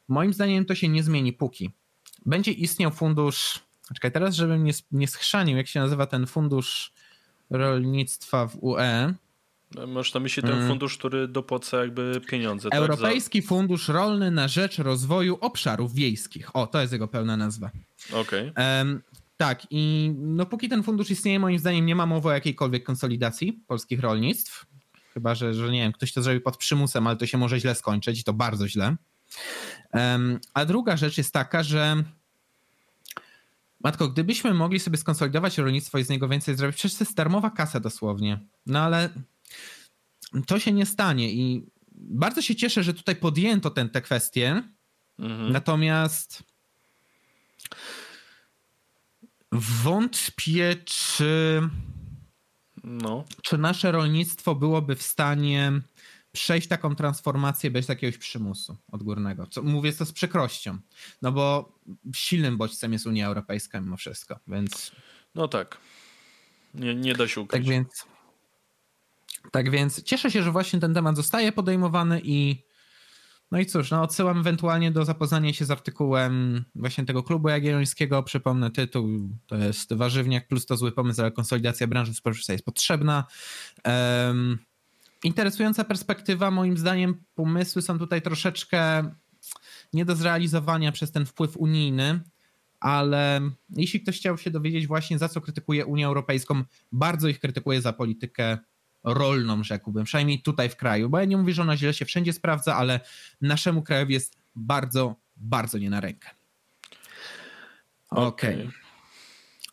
moim 0.09 0.33
zdaniem 0.33 0.65
to 0.65 0.75
się 0.75 0.89
nie 0.89 1.03
zmieni 1.03 1.33
póki. 1.33 1.71
Będzie 2.27 2.53
istniał 2.53 2.91
fundusz. 2.91 3.61
Czekaj, 3.95 4.13
teraz, 4.13 4.35
żebym 4.35 4.65
nie, 4.65 4.73
nie 4.93 5.09
schrzanił, 5.09 5.57
jak 5.57 5.67
się 5.67 5.81
nazywa 5.81 6.07
ten 6.07 6.27
fundusz 6.27 6.93
rolnictwa 7.51 8.47
w 8.47 8.57
UE. 8.61 9.15
Masz 9.87 10.15
na 10.15 10.21
myśli 10.21 10.43
ten 10.43 10.53
mm. 10.53 10.69
fundusz, 10.69 10.99
który 10.99 11.29
dopłaca 11.29 11.81
jakby 11.81 12.21
pieniądze. 12.29 12.71
Tak, 12.71 12.79
Europejski 12.79 13.43
tak? 13.43 13.49
Fundusz 13.49 13.89
Rolny 13.89 14.31
na 14.31 14.49
rzecz 14.49 14.79
rozwoju 14.79 15.39
obszarów 15.41 15.95
wiejskich. 15.95 16.57
O, 16.57 16.67
to 16.67 16.81
jest 16.81 16.93
jego 16.93 17.09
pełna 17.09 17.37
nazwa. 17.37 17.71
Okej. 18.13 18.51
Okay. 18.51 18.79
Um, 18.79 19.03
tak, 19.37 19.67
i 19.71 20.13
no 20.19 20.47
póki 20.47 20.69
ten 20.69 20.83
fundusz 20.83 21.11
istnieje, 21.11 21.41
moim 21.41 21.59
zdaniem 21.59 21.87
nie 21.87 21.95
ma 21.95 22.07
mowy 22.07 22.29
o 22.29 22.33
jakiejkolwiek 22.33 22.85
konsolidacji 22.85 23.53
polskich 23.67 24.01
rolnictw. 24.01 24.67
Chyba, 25.15 25.35
że, 25.35 25.55
że 25.55 25.71
nie 25.71 25.81
wiem, 25.81 25.93
ktoś 25.93 26.13
to 26.13 26.23
zrobi 26.23 26.41
pod 26.41 26.57
przymusem, 26.57 27.07
ale 27.07 27.17
to 27.17 27.27
się 27.27 27.39
może 27.39 27.61
źle 27.61 27.75
skończyć 27.75 28.21
i 28.21 28.25
to 28.25 28.33
bardzo 28.33 28.69
źle. 28.69 28.97
Um, 29.93 30.41
a 30.55 30.65
druga 30.65 30.97
rzecz 30.97 31.19
jest 31.19 31.33
taka, 31.33 31.63
że 31.63 32.05
Matko, 33.85 34.09
gdybyśmy 34.09 34.55
mogli 34.55 34.81
sobie 34.81 34.97
skonsolidować 34.97 35.59
rolnictwo 35.59 35.99
i 35.99 36.05
z 36.05 36.09
niego 36.09 36.29
więcej 36.29 36.57
zrobić, 36.57 36.77
przecież 36.77 36.99
to 36.99 37.05
jest 37.05 37.17
darmowa 37.17 37.51
kasa 37.51 37.81
dosłownie. 37.81 38.41
No 38.67 38.81
ale 38.81 39.09
to 40.47 40.59
się 40.59 40.73
nie 40.73 40.87
stanie 40.87 41.33
i 41.33 41.67
bardzo 41.93 42.43
się 42.43 42.57
cieszę, 42.57 42.83
że 42.83 42.95
tutaj 42.95 43.17
podjęto 43.17 43.71
ten, 43.71 43.91
te 43.91 44.03
kwestie. 44.03 44.63
Mhm. 45.19 45.53
Natomiast 45.53 46.43
wątpię, 49.53 50.77
czy, 50.85 51.63
no. 52.85 53.25
czy 53.43 53.59
nasze 53.59 53.93
rolnictwo 53.93 54.55
byłoby 54.55 54.97
w 54.97 55.03
stanie 55.03 55.73
przejść 56.33 56.69
taką 56.69 56.97
transformację 56.97 57.71
bez 57.71 57.89
jakiegoś 57.89 58.19
przymusu 58.19 58.77
odgórnego. 58.93 59.47
Co, 59.47 59.63
mówię 59.63 59.93
to 59.93 60.07
z 60.07 60.13
przykrością, 60.13 60.79
no 61.23 61.33
bo 61.33 61.79
silnym 62.15 62.57
bodźcem 62.57 62.93
jest 62.93 63.07
Unia 63.07 63.27
Europejska 63.27 63.81
mimo 63.81 63.97
wszystko, 63.97 64.39
więc... 64.49 64.93
No 65.35 65.49
tak, 65.49 65.79
nie, 66.75 66.95
nie 66.95 67.15
da 67.15 67.29
się 67.29 67.41
ukryć. 67.41 67.63
Tak 67.63 67.71
więc 67.71 68.07
tak 69.53 69.71
więc 69.71 70.03
cieszę 70.03 70.31
się, 70.31 70.43
że 70.43 70.53
właśnie 70.53 70.81
ten 70.81 70.95
temat 70.95 71.17
zostaje 71.17 71.53
podejmowany 71.53 72.21
i 72.25 72.71
no 73.51 73.59
i 73.59 73.67
cóż, 73.67 73.91
no 73.91 74.03
odsyłam 74.03 74.39
ewentualnie 74.39 74.91
do 74.91 75.05
zapoznania 75.05 75.53
się 75.53 75.65
z 75.65 75.71
artykułem 75.71 76.65
właśnie 76.75 77.05
tego 77.05 77.23
klubu 77.23 77.49
jagiellońskiego. 77.49 78.23
Przypomnę 78.23 78.71
tytuł, 78.71 79.09
to 79.47 79.57
jest 79.57 79.93
Warzywniak 79.93 80.49
plus 80.49 80.67
to 80.67 80.77
zły 80.77 80.93
pomysł, 80.93 81.21
ale 81.21 81.31
konsolidacja 81.31 81.87
branży 81.87 82.15
spożywczej 82.15 82.55
jest 82.55 82.65
potrzebna. 82.65 83.25
Um, 83.85 84.59
interesująca 85.25 85.85
perspektywa, 85.85 86.51
moim 86.51 86.77
zdaniem 86.79 87.25
pomysły 87.35 87.83
są 87.83 87.99
tutaj 87.99 88.23
troszeczkę 88.23 89.11
nie 89.93 90.05
do 90.05 90.17
zrealizowania 90.17 90.93
przez 90.93 91.13
ten 91.13 91.27
wpływ 91.27 91.57
unijny, 91.57 92.21
ale 92.81 93.41
jeśli 93.77 94.01
ktoś 94.01 94.17
chciał 94.17 94.39
się 94.39 94.51
dowiedzieć 94.51 94.87
właśnie 94.87 95.19
za 95.19 95.29
co 95.29 95.41
krytykuje 95.41 95.87
Unię 95.87 96.07
Europejską, 96.07 96.65
bardzo 96.93 97.29
ich 97.29 97.41
krytykuje 97.41 97.83
za 97.83 97.93
politykę 97.93 98.59
rolną, 99.05 99.65
rzekłbym, 99.65 100.05
przynajmniej 100.05 100.43
tutaj 100.43 100.69
w 100.69 100.77
kraju, 100.77 101.09
bo 101.09 101.19
ja 101.19 101.25
nie 101.25 101.37
mówię, 101.37 101.55
że 101.55 101.63
ona 101.63 101.77
źle 101.77 101.95
się 101.95 102.05
wszędzie 102.05 102.33
sprawdza, 102.33 102.77
ale 102.77 103.01
naszemu 103.41 103.83
krajowi 103.83 104.15
jest 104.15 104.39
bardzo, 104.55 105.15
bardzo 105.37 105.79
nie 105.79 105.91
na 105.91 106.01
rękę. 106.01 106.31
Okej. 108.11 108.55
Okay. 108.55 108.73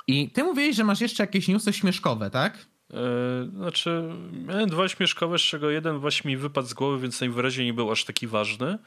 I 0.07 0.29
ty 0.31 0.43
mówiłeś, 0.43 0.75
że 0.75 0.83
masz 0.83 1.01
jeszcze 1.01 1.23
jakieś 1.23 1.47
newsy 1.47 1.73
śmieszkowe, 1.73 2.29
tak? 2.29 2.65
Yy, 2.89 3.49
znaczy, 3.55 4.03
miałem 4.31 4.69
dwa 4.69 4.87
śmieszkowe, 4.87 5.37
z 5.37 5.41
czego 5.41 5.69
jeden 5.69 5.99
właśnie 5.99 6.31
mi 6.31 6.37
wypadł 6.37 6.67
z 6.67 6.73
głowy, 6.73 6.99
więc 6.99 7.21
najwyraźniej 7.21 7.65
nie 7.65 7.73
był 7.73 7.91
aż 7.91 8.05
taki 8.05 8.27
ważny, 8.27 8.77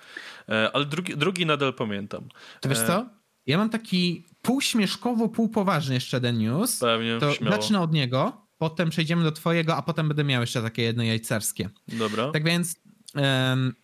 yy, 0.48 0.72
ale 0.72 0.84
drugi, 0.84 1.16
drugi 1.16 1.46
nadal 1.46 1.74
pamiętam. 1.74 2.28
To 2.60 2.68
wiesz 2.68 2.78
co? 2.78 3.06
Ja 3.46 3.58
mam 3.58 3.70
taki 3.70 4.26
półśmieszkowo, 4.42 5.28
półpoważny 5.28 5.94
jeszcze 5.94 6.16
jeden 6.16 6.38
news. 6.38 6.78
Pewnie, 6.78 7.18
to 7.18 7.32
śmiało. 7.32 7.56
zacznę 7.56 7.80
od 7.80 7.92
niego 7.92 8.46
potem 8.60 8.90
przejdziemy 8.90 9.24
do 9.24 9.32
twojego, 9.32 9.76
a 9.76 9.82
potem 9.82 10.08
będę 10.08 10.24
miał 10.24 10.40
jeszcze 10.40 10.62
takie 10.62 10.82
jedno 10.82 11.02
jajcarskie. 11.02 11.70
Dobra. 11.88 12.30
Tak 12.30 12.44
więc 12.44 12.76
um, 13.14 13.74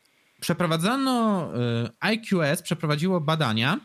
przeprowadzono, 0.41 1.49
y, 2.05 2.15
IQS 2.15 2.63
przeprowadziło 2.63 3.21
badania 3.21 3.81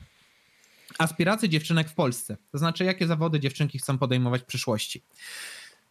aspiracji 0.98 1.50
dziewczynek 1.50 1.90
w 1.90 1.94
Polsce. 1.94 2.38
To 2.52 2.58
znaczy, 2.58 2.84
jakie 2.84 3.08
zawody 3.08 3.40
dziewczynki 3.40 3.80
chcą 3.80 3.98
podejmować 3.98 4.42
w 4.42 4.46
przyszłości. 4.46 5.04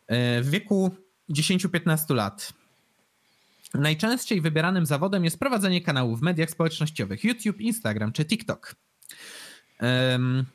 E, 0.07 0.42
w 0.42 0.51
wieku 0.51 0.96
10-15 1.30 2.14
lat. 2.14 2.53
Najczęściej 3.74 4.40
wybieranym 4.40 4.86
zawodem 4.86 5.24
jest 5.24 5.38
prowadzenie 5.38 5.80
kanałów 5.80 6.20
w 6.20 6.22
mediach 6.22 6.51
społecznościowych 6.51 7.24
YouTube, 7.24 7.61
Instagram 7.61 8.12
czy 8.12 8.24
TikTok. 8.24 8.74
Um, 9.80 10.46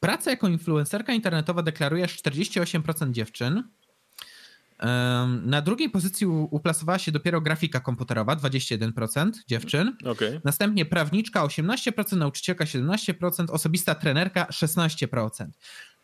Pracę 0.00 0.30
jako 0.30 0.48
influencerka 0.48 1.12
internetowa 1.12 1.62
deklaruje 1.62 2.06
48% 2.06 3.10
dziewczyn. 3.10 3.62
Na 5.42 5.62
drugiej 5.62 5.90
pozycji 5.90 6.26
uplasowała 6.26 6.98
się 6.98 7.12
dopiero 7.12 7.40
grafika 7.40 7.80
komputerowa, 7.80 8.36
21% 8.36 9.30
dziewczyn. 9.46 9.96
Okay. 10.04 10.40
Następnie 10.44 10.84
prawniczka 10.86 11.44
18%, 11.44 12.16
nauczycielka 12.16 12.64
17%, 12.64 13.50
osobista 13.50 13.94
trenerka 13.94 14.44
16%. 14.44 15.46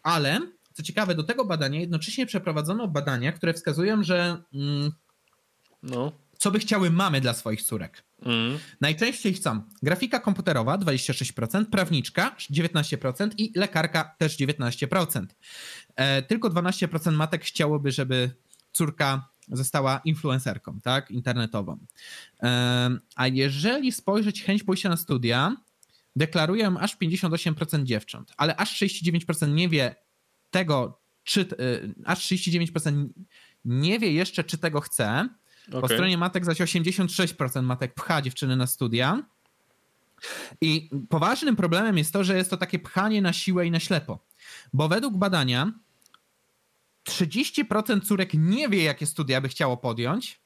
Ale, 0.02 0.40
co 0.72 0.82
ciekawe, 0.82 1.14
do 1.14 1.22
tego 1.22 1.44
badania 1.44 1.80
jednocześnie 1.80 2.26
przeprowadzono 2.26 2.88
badania, 2.88 3.32
które 3.32 3.54
wskazują, 3.54 4.02
że 4.02 4.42
mm, 4.54 4.92
no. 5.82 6.12
co 6.38 6.50
by 6.50 6.58
chciały 6.58 6.90
mamy 6.90 7.20
dla 7.20 7.34
swoich 7.34 7.62
córek. 7.62 8.02
Mm. 8.24 8.58
Najczęściej 8.80 9.34
chcą 9.34 9.62
grafika 9.82 10.20
komputerowa 10.20 10.78
26%, 10.78 11.64
prawniczka 11.64 12.36
19% 12.50 13.30
i 13.38 13.52
lekarka 13.58 14.14
też 14.18 14.36
19%. 14.36 15.26
E, 15.96 16.22
tylko 16.22 16.50
12% 16.50 17.12
matek 17.12 17.44
chciałoby, 17.44 17.92
żeby 17.92 18.30
córka 18.72 19.28
została 19.48 20.00
influencerką, 20.04 20.80
tak, 20.80 21.10
internetową. 21.10 21.78
E, 22.42 22.90
a 23.16 23.26
jeżeli 23.26 23.92
spojrzeć 23.92 24.42
chęć 24.42 24.62
pójścia 24.62 24.88
na 24.88 24.96
studia, 24.96 25.56
deklarują 26.16 26.78
aż 26.78 26.96
58% 26.96 27.84
dziewcząt, 27.84 28.32
ale 28.36 28.56
aż 28.56 28.82
39% 28.82 29.54
nie 29.54 29.68
wie 29.68 29.94
tego, 30.50 31.00
czy, 31.24 31.40
e, 31.40 31.46
aż 32.04 32.26
39% 32.26 33.08
nie 33.64 33.98
wie 33.98 34.12
jeszcze, 34.12 34.44
czy 34.44 34.58
tego 34.58 34.80
chce. 34.80 35.28
Okay. 35.68 35.80
Po 35.80 35.88
stronie 35.88 36.18
matek 36.18 36.44
zaś 36.44 36.60
86% 36.60 37.62
matek 37.62 37.94
pcha 37.94 38.22
dziewczyny 38.22 38.56
na 38.56 38.66
studia. 38.66 39.22
I 40.60 40.90
poważnym 41.08 41.56
problemem 41.56 41.98
jest 41.98 42.12
to, 42.12 42.24
że 42.24 42.36
jest 42.36 42.50
to 42.50 42.56
takie 42.56 42.78
pchanie 42.78 43.22
na 43.22 43.32
siłę 43.32 43.66
i 43.66 43.70
na 43.70 43.80
ślepo. 43.80 44.26
Bo 44.72 44.88
według 44.88 45.16
badania 45.16 45.72
30% 47.08 48.00
córek 48.00 48.30
nie 48.34 48.68
wie, 48.68 48.82
jakie 48.82 49.06
studia 49.06 49.40
by 49.40 49.48
chciało 49.48 49.76
podjąć 49.76 50.40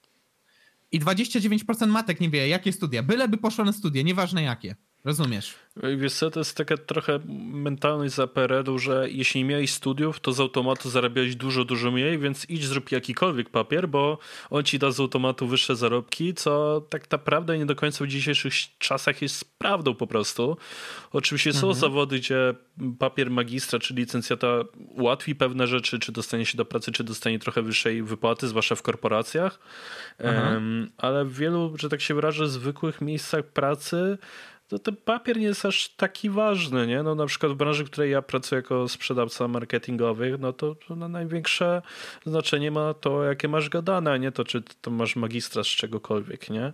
i 0.92 1.00
29% 1.00 1.86
matek 1.86 2.20
nie 2.20 2.30
wie, 2.30 2.48
jakie 2.48 2.72
studia. 2.72 3.02
Byleby 3.02 3.38
poszło 3.38 3.64
na 3.64 3.72
studia, 3.72 4.02
nieważne 4.02 4.42
jakie. 4.42 4.76
Rozumiesz. 5.08 5.54
Wiesz 5.96 6.12
co, 6.12 6.30
to 6.30 6.40
jest 6.40 6.56
taka 6.56 6.76
trochę 6.76 7.18
mentalność 7.52 8.14
za 8.14 8.26
PRL-u, 8.26 8.78
że 8.78 9.06
jeśli 9.10 9.40
nie 9.40 9.44
miałeś 9.50 9.72
studiów, 9.72 10.20
to 10.20 10.32
z 10.32 10.40
automatu 10.40 10.90
zarabiałeś 10.90 11.36
dużo, 11.36 11.64
dużo 11.64 11.90
mniej, 11.90 12.18
więc 12.18 12.50
idź 12.50 12.66
zrób 12.66 12.92
jakikolwiek 12.92 13.50
papier, 13.50 13.88
bo 13.88 14.18
on 14.50 14.64
ci 14.64 14.78
da 14.78 14.90
z 14.90 15.00
automatu 15.00 15.46
wyższe 15.46 15.76
zarobki, 15.76 16.34
co 16.34 16.80
tak 16.90 17.10
naprawdę 17.10 17.58
nie 17.58 17.66
do 17.66 17.76
końca 17.76 18.04
w 18.04 18.08
dzisiejszych 18.08 18.52
czasach 18.78 19.22
jest 19.22 19.58
prawdą 19.58 19.94
po 19.94 20.06
prostu. 20.06 20.56
Oczywiście 21.12 21.50
mhm. 21.50 21.60
są 21.60 21.80
zawody, 21.80 22.18
gdzie 22.18 22.54
papier 22.98 23.30
magistra 23.30 23.78
czy 23.78 23.94
licencjata 23.94 24.46
ułatwi 24.76 25.34
pewne 25.34 25.66
rzeczy, 25.66 25.98
czy 25.98 26.12
dostanie 26.12 26.46
się 26.46 26.56
do 26.56 26.64
pracy, 26.64 26.92
czy 26.92 27.04
dostanie 27.04 27.38
trochę 27.38 27.62
wyższej 27.62 28.02
wypłaty, 28.02 28.48
zwłaszcza 28.48 28.74
w 28.74 28.82
korporacjach, 28.82 29.58
um, 30.18 30.90
ale 30.96 31.24
w 31.24 31.34
wielu, 31.34 31.74
że 31.78 31.88
tak 31.88 32.00
się 32.00 32.14
wyrażę, 32.14 32.48
zwykłych 32.48 33.00
miejscach 33.00 33.44
pracy 33.44 34.18
to 34.68 34.78
ten 34.78 34.96
papier 34.96 35.36
nie 35.36 35.46
jest 35.46 35.66
aż 35.66 35.88
taki 35.88 36.30
ważny, 36.30 36.86
nie? 36.86 37.02
No 37.02 37.14
na 37.14 37.26
przykład 37.26 37.52
w 37.52 37.54
branży, 37.54 37.84
w 37.84 37.90
której 37.90 38.10
ja 38.10 38.22
pracuję 38.22 38.56
jako 38.56 38.88
sprzedawca 38.88 39.48
marketingowych, 39.48 40.40
no 40.40 40.52
to, 40.52 40.74
to 40.74 40.96
na 40.96 41.08
największe 41.08 41.82
znaczenie 42.26 42.70
ma 42.70 42.94
to, 42.94 43.24
jakie 43.24 43.48
masz 43.48 43.68
gadane, 43.68 44.12
a 44.12 44.16
nie 44.16 44.32
to, 44.32 44.44
czy 44.44 44.62
to 44.80 44.90
masz 44.90 45.16
magistra 45.16 45.64
z 45.64 45.66
czegokolwiek, 45.66 46.50
nie? 46.50 46.72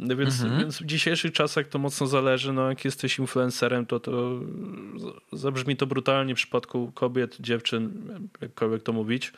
Więc, 0.00 0.42
mhm. 0.42 0.60
więc 0.60 0.82
w 0.82 0.86
dzisiejszych 0.86 1.32
czasach 1.32 1.68
to 1.68 1.78
mocno 1.78 2.06
zależy, 2.06 2.52
no 2.52 2.68
jak 2.68 2.84
jesteś 2.84 3.18
influencerem, 3.18 3.86
to 3.86 4.00
to 4.00 4.40
zabrzmi 5.32 5.76
to 5.76 5.86
brutalnie 5.86 6.34
w 6.34 6.36
przypadku 6.36 6.92
kobiet, 6.94 7.36
dziewczyn, 7.40 8.08
jakkolwiek 8.40 8.82
to 8.82 8.92
mówić. 8.92 9.32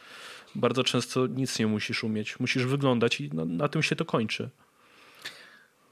Bardzo 0.55 0.85
często 0.85 1.27
nic 1.27 1.59
nie 1.59 1.67
musisz 1.67 2.05
umieć. 2.05 2.41
Musisz 2.41 2.65
wyglądać 2.65 3.21
i 3.21 3.31
no, 3.33 3.45
na 3.45 3.69
tym 3.69 3.83
się 3.83 3.97
to 3.97 4.05
kończy. 4.05 4.51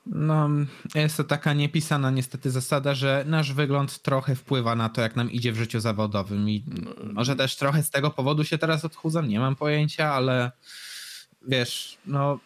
No, 0.07 0.49
jest 0.95 1.17
to 1.17 1.25
taka 1.25 1.53
niepisana 1.53 2.11
niestety 2.11 2.51
zasada, 2.51 2.95
że 2.95 3.25
nasz 3.27 3.53
wygląd 3.53 4.03
trochę 4.03 4.35
wpływa 4.35 4.75
na 4.75 4.89
to, 4.89 5.01
jak 5.01 5.17
nam 5.17 5.31
idzie 5.31 5.53
w 5.53 5.57
życiu 5.57 5.81
zawodowym 5.81 6.51
i 6.51 6.65
może 7.13 7.37
też 7.37 7.57
trochę 7.57 7.83
z 7.83 7.91
tego 7.91 8.11
powodu 8.11 8.45
się 8.45 8.59
teraz 8.59 8.85
odchudzam, 8.85 9.29
nie 9.29 9.41
mam 9.41 9.57
pojęcia, 9.57 10.13
ale 10.13 10.53
wiesz, 11.49 11.99
no 12.07 12.39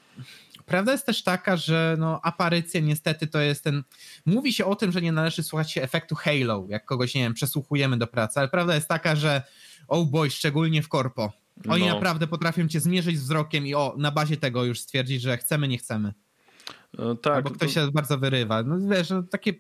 prawda 0.67 0.93
jest 0.93 1.07
też 1.07 1.23
taka, 1.23 1.57
że 1.57 1.97
no 1.99 2.21
aparycja 2.23 2.81
niestety 2.81 3.27
to 3.27 3.41
jest 3.41 3.65
ten, 3.65 3.83
mówi 4.27 4.53
się 4.53 4.65
o 4.67 4.77
tym, 4.77 4.93
że 4.93 5.03
nie 5.03 5.13
należy 5.13 5.43
słuchać 5.43 5.73
się 5.73 5.83
efektu 5.83 6.15
halo, 6.15 6.67
jak 6.69 6.85
kogoś, 6.85 7.15
nie 7.15 7.23
wiem, 7.23 7.35
przesłuchujemy 7.35 7.97
do 7.97 8.07
pracy, 8.07 8.41
ale 8.41 8.49
prawda 8.49 8.75
jest 8.75 8.89
taka, 8.89 9.17
że 9.17 9.43
oh 9.89 10.11
boy, 10.11 10.31
szczególnie 10.31 10.83
w 10.83 10.89
korpo, 10.89 11.33
oni 11.69 11.87
no. 11.87 11.95
naprawdę 11.95 12.27
potrafią 12.27 12.69
cię 12.69 12.81
zmierzyć 12.81 13.17
wzrokiem 13.17 13.67
i 13.67 13.75
o, 13.75 13.95
na 13.99 14.11
bazie 14.11 14.37
tego 14.37 14.65
już 14.65 14.81
stwierdzić, 14.81 15.23
że 15.23 15.37
chcemy, 15.37 15.69
nie 15.69 15.79
chcemy. 15.79 16.15
No, 16.99 17.15
tak. 17.15 17.35
Albo 17.35 17.51
ktoś 17.51 17.75
to... 17.75 17.81
się 17.81 17.91
bardzo 17.93 18.19
wyrywa. 18.19 18.63
No 18.63 18.89
wiesz, 18.89 19.11
no, 19.11 19.23
takie 19.23 19.55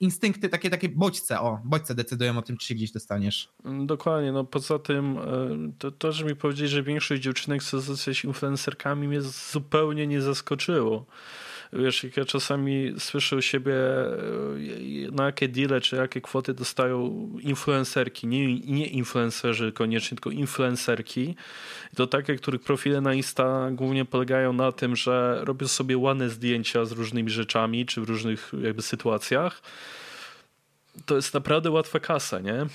instynkty, 0.00 0.48
takie, 0.48 0.70
takie 0.70 0.88
bodźce, 0.88 1.40
o, 1.40 1.60
bodźce 1.64 1.94
decydują 1.94 2.38
o 2.38 2.42
tym, 2.42 2.56
czy 2.56 2.66
się 2.68 2.74
gdzieś 2.74 2.92
dostaniesz. 2.92 3.48
Mm, 3.64 3.86
dokładnie, 3.86 4.32
no 4.32 4.44
poza 4.44 4.78
tym 4.78 5.18
e, 5.18 5.22
to, 5.78 5.90
to 5.90 6.12
że 6.12 6.24
mi 6.24 6.36
powiedzieć, 6.36 6.70
że 6.70 6.82
większość 6.82 7.22
dziewczynek 7.22 7.62
chce 7.62 7.80
zostać 7.80 8.24
influencerkami 8.24 9.08
mnie 9.08 9.22
zupełnie 9.22 10.06
nie 10.06 10.20
zaskoczyło. 10.20 11.06
Wiesz, 11.72 12.04
jak 12.04 12.16
ja 12.16 12.24
czasami 12.24 12.94
słyszę 12.98 13.36
u 13.36 13.42
siebie, 13.42 13.74
e, 13.74 15.10
na 15.12 15.24
jakie 15.24 15.48
deale 15.48 15.80
czy 15.80 15.96
jakie 15.96 16.20
kwoty 16.20 16.54
dostają 16.54 17.28
influencerki, 17.40 18.26
nie, 18.26 18.54
nie 18.60 18.86
influencerzy 18.86 19.72
koniecznie, 19.72 20.16
tylko 20.16 20.30
influencerki, 20.30 21.36
to 21.96 22.06
takie, 22.06 22.36
których 22.36 22.60
profile 22.60 23.00
na 23.00 23.14
Insta 23.14 23.68
głównie 23.70 24.04
polegają 24.04 24.52
na 24.52 24.72
tym, 24.72 24.96
że 24.96 25.40
robią 25.44 25.68
sobie 25.68 25.98
ładne 25.98 26.30
zdjęcia 26.30 26.84
z 26.84 26.92
różnymi 26.92 27.30
rzeczami, 27.30 27.86
czy 27.86 28.00
w 28.00 28.04
różnych 28.04 28.52
jakby 28.62 28.82
sytuacjach, 28.82 29.62
to 31.06 31.16
jest 31.16 31.34
naprawdę 31.34 31.70
łatwa 31.70 32.00
kasa, 32.00 32.40
nie? 32.40 32.66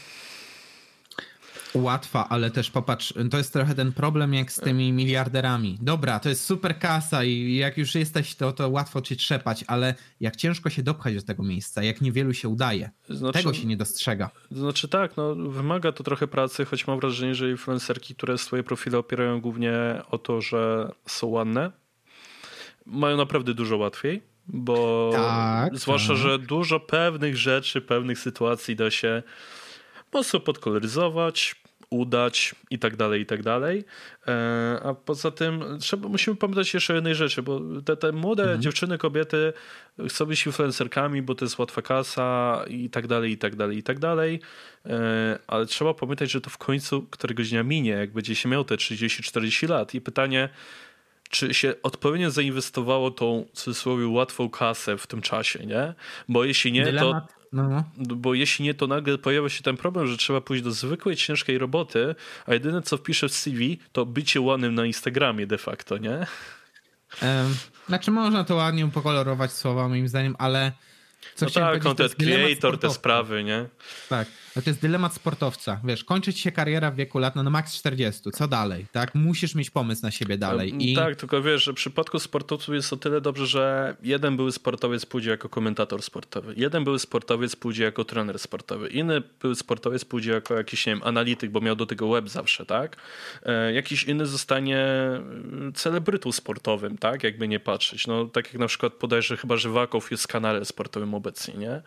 Łatwa, 1.73 2.29
ale 2.29 2.51
też 2.51 2.71
popatrz, 2.71 3.13
to 3.31 3.37
jest 3.37 3.53
trochę 3.53 3.75
ten 3.75 3.91
problem 3.91 4.33
jak 4.33 4.51
z 4.51 4.59
tymi 4.59 4.93
miliarderami. 4.93 5.77
Dobra, 5.81 6.19
to 6.19 6.29
jest 6.29 6.45
super 6.45 6.79
kasa 6.79 7.23
i 7.23 7.55
jak 7.55 7.77
już 7.77 7.95
jesteś, 7.95 8.35
to, 8.35 8.51
to 8.51 8.69
łatwo 8.69 9.01
cię 9.01 9.15
trzepać, 9.15 9.63
ale 9.67 9.95
jak 10.19 10.35
ciężko 10.35 10.69
się 10.69 10.83
dopchać 10.83 11.15
do 11.15 11.21
tego 11.21 11.43
miejsca, 11.43 11.83
jak 11.83 12.01
niewielu 12.01 12.33
się 12.33 12.49
udaje. 12.49 12.89
Znaczy, 13.09 13.39
tego 13.39 13.53
się 13.53 13.65
nie 13.65 13.77
dostrzega. 13.77 14.29
Znaczy 14.51 14.87
tak, 14.87 15.17
no 15.17 15.35
wymaga 15.35 15.91
to 15.91 16.03
trochę 16.03 16.27
pracy, 16.27 16.65
choć 16.65 16.87
mam 16.87 16.99
wrażenie, 16.99 17.35
że 17.35 17.49
influencerki, 17.49 18.15
które 18.15 18.37
swoje 18.37 18.63
profile 18.63 18.97
opierają 18.97 19.41
głównie 19.41 19.73
o 20.09 20.17
to, 20.17 20.41
że 20.41 20.91
są 21.05 21.27
ładne, 21.27 21.71
mają 22.85 23.17
naprawdę 23.17 23.53
dużo 23.53 23.77
łatwiej, 23.77 24.21
bo 24.47 25.09
tak, 25.13 25.77
zwłaszcza, 25.77 26.13
tak. 26.13 26.17
że 26.17 26.39
dużo 26.39 26.79
pewnych 26.79 27.37
rzeczy, 27.37 27.81
pewnych 27.81 28.19
sytuacji 28.19 28.75
da 28.75 28.91
się 28.91 29.23
mocno 30.13 30.39
podkoloryzować, 30.39 31.60
udać 31.91 32.55
i 32.69 32.79
tak 32.79 32.95
dalej, 32.95 33.21
i 33.21 33.25
tak 33.25 33.43
dalej. 33.43 33.83
E, 34.27 34.79
a 34.83 34.93
poza 34.93 35.31
tym 35.31 35.63
trzeba, 35.79 36.09
musimy 36.09 36.35
pamiętać 36.35 36.73
jeszcze 36.73 36.93
o 36.93 36.95
jednej 36.95 37.15
rzeczy, 37.15 37.41
bo 37.41 37.61
te, 37.85 37.97
te 37.97 38.11
młode 38.11 38.43
mhm. 38.43 38.61
dziewczyny, 38.61 38.97
kobiety 38.97 39.53
chcą 40.09 40.25
być 40.25 40.45
influencerkami, 40.45 41.21
bo 41.21 41.35
to 41.35 41.45
jest 41.45 41.59
łatwa 41.59 41.81
kasa 41.81 42.61
i 42.67 42.89
tak 42.89 43.07
dalej, 43.07 43.31
i 43.31 43.37
tak 43.37 43.55
dalej, 43.55 43.77
i 43.77 43.83
tak 43.83 43.99
dalej. 43.99 44.39
E, 44.85 45.39
ale 45.47 45.65
trzeba 45.65 45.93
pamiętać, 45.93 46.31
że 46.31 46.41
to 46.41 46.49
w 46.49 46.57
końcu 46.57 47.01
któregoś 47.01 47.49
dnia 47.49 47.63
minie, 47.63 47.91
jak 47.91 48.11
będzie 48.11 48.35
się 48.35 48.49
miał 48.49 48.63
te 48.63 48.75
30-40 48.75 49.69
lat. 49.69 49.93
I 49.93 50.01
pytanie, 50.01 50.49
czy 51.29 51.53
się 51.53 51.73
odpowiednio 51.83 52.31
zainwestowało 52.31 53.11
tą 53.11 53.45
w 53.53 53.57
cudzysłowie 53.57 54.07
łatwą 54.07 54.49
kasę 54.49 54.97
w 54.97 55.07
tym 55.07 55.21
czasie, 55.21 55.65
nie? 55.65 55.93
Bo 56.29 56.43
jeśli 56.43 56.71
nie, 56.71 56.85
Dylemat. 56.85 57.27
to 57.27 57.40
no, 57.51 57.69
no. 57.69 57.83
Bo 57.97 58.33
jeśli 58.33 58.65
nie, 58.65 58.73
to 58.73 58.87
nagle 58.87 59.17
pojawia 59.17 59.49
się 59.49 59.63
ten 59.63 59.77
problem, 59.77 60.07
że 60.07 60.17
trzeba 60.17 60.41
pójść 60.41 60.63
do 60.63 60.71
zwykłej, 60.71 61.15
ciężkiej 61.15 61.57
roboty, 61.57 62.15
a 62.45 62.53
jedyne 62.53 62.81
co 62.81 62.97
wpiszę 62.97 63.29
w 63.29 63.33
CV, 63.33 63.79
to 63.91 64.05
bycie 64.05 64.41
łanym 64.41 64.75
na 64.75 64.85
Instagramie 64.85 65.47
de 65.47 65.57
facto, 65.57 65.97
nie? 65.97 66.27
Um, 67.21 67.55
znaczy 67.87 68.11
można 68.11 68.43
to 68.43 68.55
ładnie 68.55 68.87
pokolorować 68.87 69.51
słowa 69.51 69.87
moim 69.87 70.07
zdaniem, 70.07 70.35
ale 70.39 70.71
co 71.35 71.45
no 71.45 71.51
tak, 71.51 71.81
content 71.83 72.15
creator, 72.15 72.79
te 72.79 72.89
sprawy, 72.89 73.43
nie? 73.43 73.65
Tak, 74.09 74.27
no 74.55 74.61
to 74.61 74.69
jest 74.69 74.81
dylemat 74.81 75.13
sportowca. 75.13 75.79
Wiesz, 75.83 76.03
kończyć 76.03 76.39
się 76.39 76.51
kariera 76.51 76.91
w 76.91 76.95
wieku 76.95 77.19
lat 77.19 77.35
no, 77.35 77.43
no 77.43 77.49
max 77.49 77.75
40, 77.75 78.31
co 78.31 78.47
dalej, 78.47 78.85
tak? 78.91 79.15
Musisz 79.15 79.55
mieć 79.55 79.69
pomysł 79.69 80.01
na 80.03 80.11
siebie 80.11 80.37
dalej. 80.37 80.91
I... 80.91 80.95
Tak, 80.95 81.15
tylko 81.15 81.41
wiesz, 81.41 81.63
że 81.63 81.71
w 81.71 81.75
przypadku 81.75 82.19
sportowców 82.19 82.75
jest 82.75 82.93
o 82.93 82.97
tyle 82.97 83.21
dobrze, 83.21 83.47
że 83.47 83.95
jeden 84.03 84.35
były 84.37 84.51
sportowiec 84.51 85.05
pójdzie 85.05 85.29
jako 85.29 85.49
komentator 85.49 86.01
sportowy, 86.01 86.53
jeden 86.57 86.83
były 86.83 86.99
sportowiec 86.99 87.55
pójdzie 87.55 87.83
jako 87.83 88.05
trener 88.05 88.39
sportowy, 88.39 88.87
inny 88.87 89.21
były 89.41 89.55
sportowiec 89.55 90.05
pójdzie 90.05 90.31
jako 90.31 90.57
jakiś, 90.57 90.85
nie 90.85 90.93
wiem, 90.93 91.03
analityk, 91.03 91.51
bo 91.51 91.61
miał 91.61 91.75
do 91.75 91.85
tego 91.85 92.09
web 92.09 92.29
zawsze, 92.29 92.65
tak? 92.65 92.97
E, 93.43 93.73
jakiś 93.73 94.03
inny 94.03 94.25
zostanie 94.25 94.77
e, 94.77 95.21
celebrytą 95.73 96.31
sportowym, 96.31 96.97
tak? 96.97 97.23
Jakby 97.23 97.47
nie 97.47 97.59
patrzeć. 97.59 98.07
No, 98.07 98.25
tak 98.25 98.45
jak 98.45 98.59
na 98.59 98.67
przykład 98.67 98.93
podajże 98.93 99.37
chyba 99.37 99.57
Żywakow 99.57 100.11
jest 100.11 100.27
kanale 100.27 100.65
sportowym 100.65 101.13
obecnie, 101.13 101.53
nie? 101.53 101.81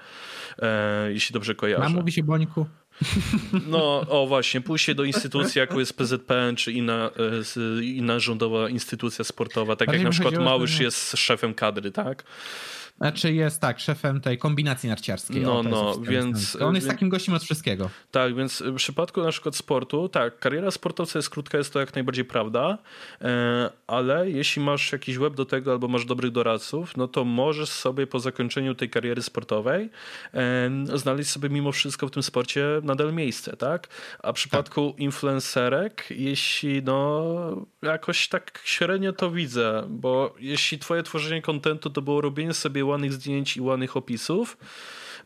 E, 0.58 1.12
jeśli 1.12 1.32
dobrze 1.32 1.54
kojarzę. 1.54 1.88
Ma 1.88 1.88
mówi 1.88 2.12
się 2.12 2.22
Bońku? 2.22 2.53
No, 3.66 4.00
o 4.08 4.26
właśnie, 4.26 4.60
pójście 4.60 4.94
do 4.94 5.04
instytucji, 5.04 5.58
jaką 5.58 5.78
jest 5.78 5.96
PZPN, 5.96 6.56
czy 6.56 6.72
inna, 6.72 7.10
e, 7.80 7.84
inna 7.84 8.18
rządowa 8.18 8.68
instytucja 8.68 9.24
sportowa, 9.24 9.76
tak 9.76 9.88
Bardziej 9.88 10.04
jak 10.04 10.04
na 10.04 10.10
przykład 10.10 10.44
Małysz 10.44 10.80
jest 10.80 11.16
szefem 11.16 11.54
kadry, 11.54 11.90
tak? 11.90 12.24
Znaczy 12.98 13.32
jest 13.32 13.60
tak, 13.60 13.80
szefem 13.80 14.20
tej 14.20 14.38
kombinacji 14.38 14.88
narciarskiej. 14.88 15.42
No, 15.42 15.58
o, 15.58 15.62
no, 15.62 15.98
więc-. 15.98 16.62
On 16.62 16.74
jest 16.74 16.88
takim 16.88 17.08
gościem 17.08 17.34
od 17.34 17.42
wszystkiego. 17.42 17.90
Tak, 18.10 18.34
więc 18.34 18.62
w 18.62 18.74
przypadku 18.74 19.22
na 19.22 19.30
przykład 19.30 19.56
sportu, 19.56 20.08
tak, 20.08 20.38
kariera 20.38 20.70
sportowca 20.70 21.18
jest 21.18 21.30
krótka, 21.30 21.58
jest 21.58 21.72
to 21.72 21.80
jak 21.80 21.94
najbardziej 21.94 22.24
prawda, 22.24 22.78
e, 23.20 23.70
ale 23.86 24.30
jeśli 24.30 24.62
masz 24.62 24.92
jakiś 24.92 25.18
web 25.18 25.34
do 25.34 25.44
tego 25.44 25.72
albo 25.72 25.88
masz 25.88 26.04
dobrych 26.04 26.32
doradców, 26.32 26.96
no 26.96 27.08
to 27.08 27.24
możesz 27.24 27.68
sobie 27.68 28.06
po 28.06 28.20
zakończeniu 28.20 28.74
tej 28.74 28.90
kariery 28.90 29.22
sportowej 29.22 29.90
e, 30.34 30.70
znaleźć 30.94 31.30
sobie 31.30 31.48
mimo 31.48 31.72
wszystko 31.72 32.08
w 32.08 32.10
tym 32.10 32.22
sporcie 32.22 32.66
nadal 32.84 33.12
miejsce, 33.12 33.56
tak? 33.56 33.88
A 34.22 34.32
w 34.32 34.34
przypadku 34.34 34.94
influencerek, 34.98 36.06
jeśli 36.10 36.82
no 36.82 37.66
jakoś 37.82 38.28
tak 38.28 38.60
średnio 38.64 39.12
to 39.12 39.30
widzę, 39.30 39.86
bo 39.88 40.34
jeśli 40.38 40.78
twoje 40.78 41.02
tworzenie 41.02 41.42
kontentu 41.42 41.90
to 41.90 42.02
było 42.02 42.20
robienie 42.20 42.54
sobie 42.54 42.84
ładnych 42.84 43.12
zdjęć 43.12 43.56
i 43.56 43.60
ładnych 43.60 43.96
opisów, 43.96 44.58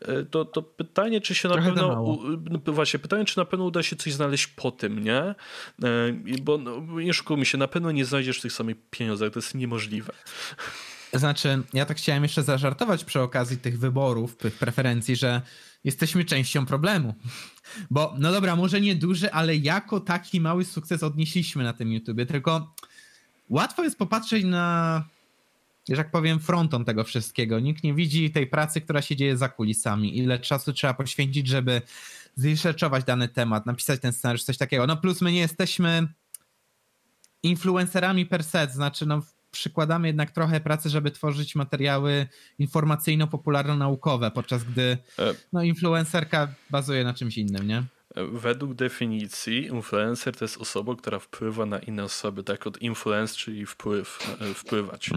e, 0.01 0.23
to, 0.23 0.45
to 0.45 0.61
pytanie, 0.61 1.21
czy 1.21 1.35
się 1.35 1.47
na 1.47 1.53
Trochę 1.53 1.69
za 1.69 1.75
pewno. 1.75 2.03
U, 2.03 2.19
no 2.49 2.73
właśnie, 2.73 2.99
pytanie, 2.99 3.25
czy 3.25 3.37
na 3.37 3.45
pewno 3.45 3.65
uda 3.65 3.83
się 3.83 3.95
coś 3.95 4.13
znaleźć 4.13 4.47
po 4.47 4.71
tym, 4.71 5.03
nie? 5.03 5.35
I 6.25 6.41
Bo 6.41 6.57
no, 6.57 6.81
nie 7.01 7.13
szukujmy 7.13 7.45
się, 7.45 7.57
na 7.57 7.67
pewno 7.67 7.91
nie 7.91 8.05
znajdziesz 8.05 8.41
tych 8.41 8.53
samych 8.53 8.77
pieniądzach, 8.91 9.31
to 9.31 9.39
jest 9.39 9.55
niemożliwe. 9.55 10.13
Znaczy, 11.13 11.63
ja 11.73 11.85
tak 11.85 11.97
chciałem 11.97 12.23
jeszcze 12.23 12.43
zażartować 12.43 13.03
przy 13.03 13.21
okazji 13.21 13.57
tych 13.57 13.79
wyborów, 13.79 14.37
tych 14.37 14.53
preferencji, 14.53 15.15
że 15.15 15.41
jesteśmy 15.83 16.25
częścią 16.25 16.65
problemu. 16.65 17.15
Bo, 17.91 18.15
no 18.17 18.31
dobra, 18.31 18.55
może 18.55 18.81
nie 18.81 18.95
duży, 18.95 19.31
ale 19.31 19.55
jako 19.55 19.99
taki 19.99 20.41
mały 20.41 20.65
sukces 20.65 21.03
odnieśliśmy 21.03 21.63
na 21.63 21.73
tym 21.73 21.91
YouTubie, 21.91 22.25
tylko 22.25 22.75
łatwo 23.49 23.83
jest 23.83 23.97
popatrzeć 23.97 24.45
na, 24.45 25.03
że 25.89 25.95
tak 25.95 26.11
powiem, 26.11 26.39
fronton 26.39 26.85
tego 26.85 27.03
wszystkiego. 27.03 27.59
Nikt 27.59 27.83
nie 27.83 27.93
widzi 27.93 28.31
tej 28.31 28.47
pracy, 28.47 28.81
która 28.81 29.01
się 29.01 29.15
dzieje 29.15 29.37
za 29.37 29.49
kulisami. 29.49 30.17
Ile 30.17 30.39
czasu 30.39 30.73
trzeba 30.73 30.93
poświęcić, 30.93 31.47
żeby 31.47 31.81
zresearchować 32.35 33.03
dany 33.03 33.27
temat, 33.27 33.65
napisać 33.65 33.99
ten 33.99 34.13
scenariusz, 34.13 34.43
coś 34.43 34.57
takiego. 34.57 34.87
No 34.87 34.97
plus 34.97 35.21
my 35.21 35.31
nie 35.31 35.39
jesteśmy 35.39 36.07
influencerami 37.43 38.25
per 38.25 38.43
se, 38.43 38.67
znaczy 38.71 39.05
no 39.05 39.21
przykładamy 39.51 40.07
jednak 40.07 40.31
trochę 40.31 40.59
pracy, 40.59 40.89
żeby 40.89 41.11
tworzyć 41.11 41.55
materiały 41.55 42.27
informacyjno-popularno-naukowe, 42.59 44.31
podczas 44.31 44.63
gdy 44.63 44.97
E. 45.19 45.35
no, 45.53 45.63
influencerka 45.63 46.47
bazuje 46.69 47.03
na 47.03 47.13
czymś 47.13 47.37
innym, 47.37 47.67
nie? 47.67 47.83
Według 48.15 48.73
definicji 48.73 49.65
influencer 49.65 50.35
to 50.35 50.45
jest 50.45 50.57
osoba, 50.57 50.95
która 50.95 51.19
wpływa 51.19 51.65
na 51.65 51.79
inne 51.79 52.03
osoby, 52.03 52.43
tak 52.43 52.67
od 52.67 52.81
influence, 52.81 53.35
czyli 53.35 53.65
wpływ, 53.65 54.37
e, 54.41 54.53
wpływać. 54.53 55.09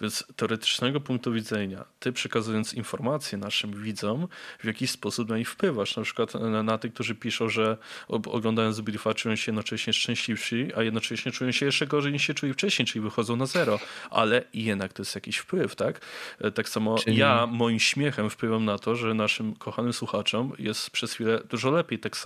Więc 0.00 0.24
teoretycznego 0.36 1.00
punktu 1.00 1.32
widzenia, 1.32 1.84
ty 2.00 2.12
przekazując 2.12 2.74
informacje 2.74 3.38
naszym 3.38 3.82
widzom, 3.82 4.28
w 4.58 4.64
jakiś 4.64 4.90
sposób 4.90 5.28
na 5.28 5.38
nich 5.38 5.50
wpływasz. 5.50 5.96
Na 5.96 6.02
przykład 6.02 6.34
na, 6.34 6.62
na 6.62 6.78
tych, 6.78 6.94
którzy 6.94 7.14
piszą, 7.14 7.48
że 7.48 7.76
oglądając 8.08 8.80
Briefa 8.80 9.14
czują 9.14 9.36
się 9.36 9.52
jednocześnie 9.52 9.92
szczęśliwsi, 9.92 10.68
a 10.76 10.82
jednocześnie 10.82 11.32
czują 11.32 11.52
się 11.52 11.66
jeszcze 11.66 11.86
gorzej 11.86 12.12
niż 12.12 12.22
się 12.22 12.34
czuli 12.34 12.52
wcześniej, 12.52 12.86
czyli 12.86 13.02
wychodzą 13.02 13.36
na 13.36 13.46
zero. 13.46 13.78
Ale 14.10 14.44
jednak 14.54 14.92
to 14.92 15.02
jest 15.02 15.14
jakiś 15.14 15.36
wpływ, 15.36 15.76
tak? 15.76 16.00
E, 16.40 16.50
Tak 16.50 16.68
samo 16.68 16.98
Czyli- 16.98 17.16
ja 17.16 17.46
moim 17.46 17.78
śmiechem 17.80 18.30
wpływam 18.30 18.64
na 18.64 18.78
to, 18.78 18.96
że 18.96 19.14
naszym 19.14 19.54
kochanym 19.54 19.92
słuchaczom 19.92 20.52
jest 20.58 20.90
przez 20.90 21.12
chwilę 21.12 21.42
dużo 21.50 21.70
lepiej 21.70 21.98
tak 21.98 22.16
samo. 22.16 22.25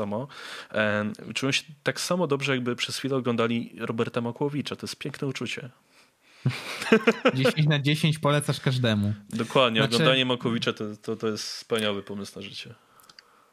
E, 0.72 1.12
Czują 1.34 1.52
się 1.52 1.62
tak 1.82 2.00
samo 2.00 2.26
dobrze, 2.26 2.52
jakby 2.52 2.76
przez 2.76 2.96
chwilę 2.98 3.16
oglądali 3.16 3.72
Roberta 3.78 4.20
Makłowicza. 4.20 4.76
To 4.76 4.86
jest 4.86 4.96
piękne 4.96 5.28
uczucie. 5.28 5.70
10 7.34 7.66
na 7.66 7.78
10 7.78 8.18
polecasz 8.18 8.60
każdemu. 8.60 9.14
Dokładnie, 9.30 9.80
Znaczy- 9.80 9.94
oglądanie 9.94 10.24
Makowicza 10.24 10.72
to, 10.72 10.84
to, 11.02 11.16
to 11.16 11.26
jest 11.26 11.44
wspaniały 11.44 12.02
pomysł 12.02 12.32
na 12.36 12.42
życie. 12.42 12.74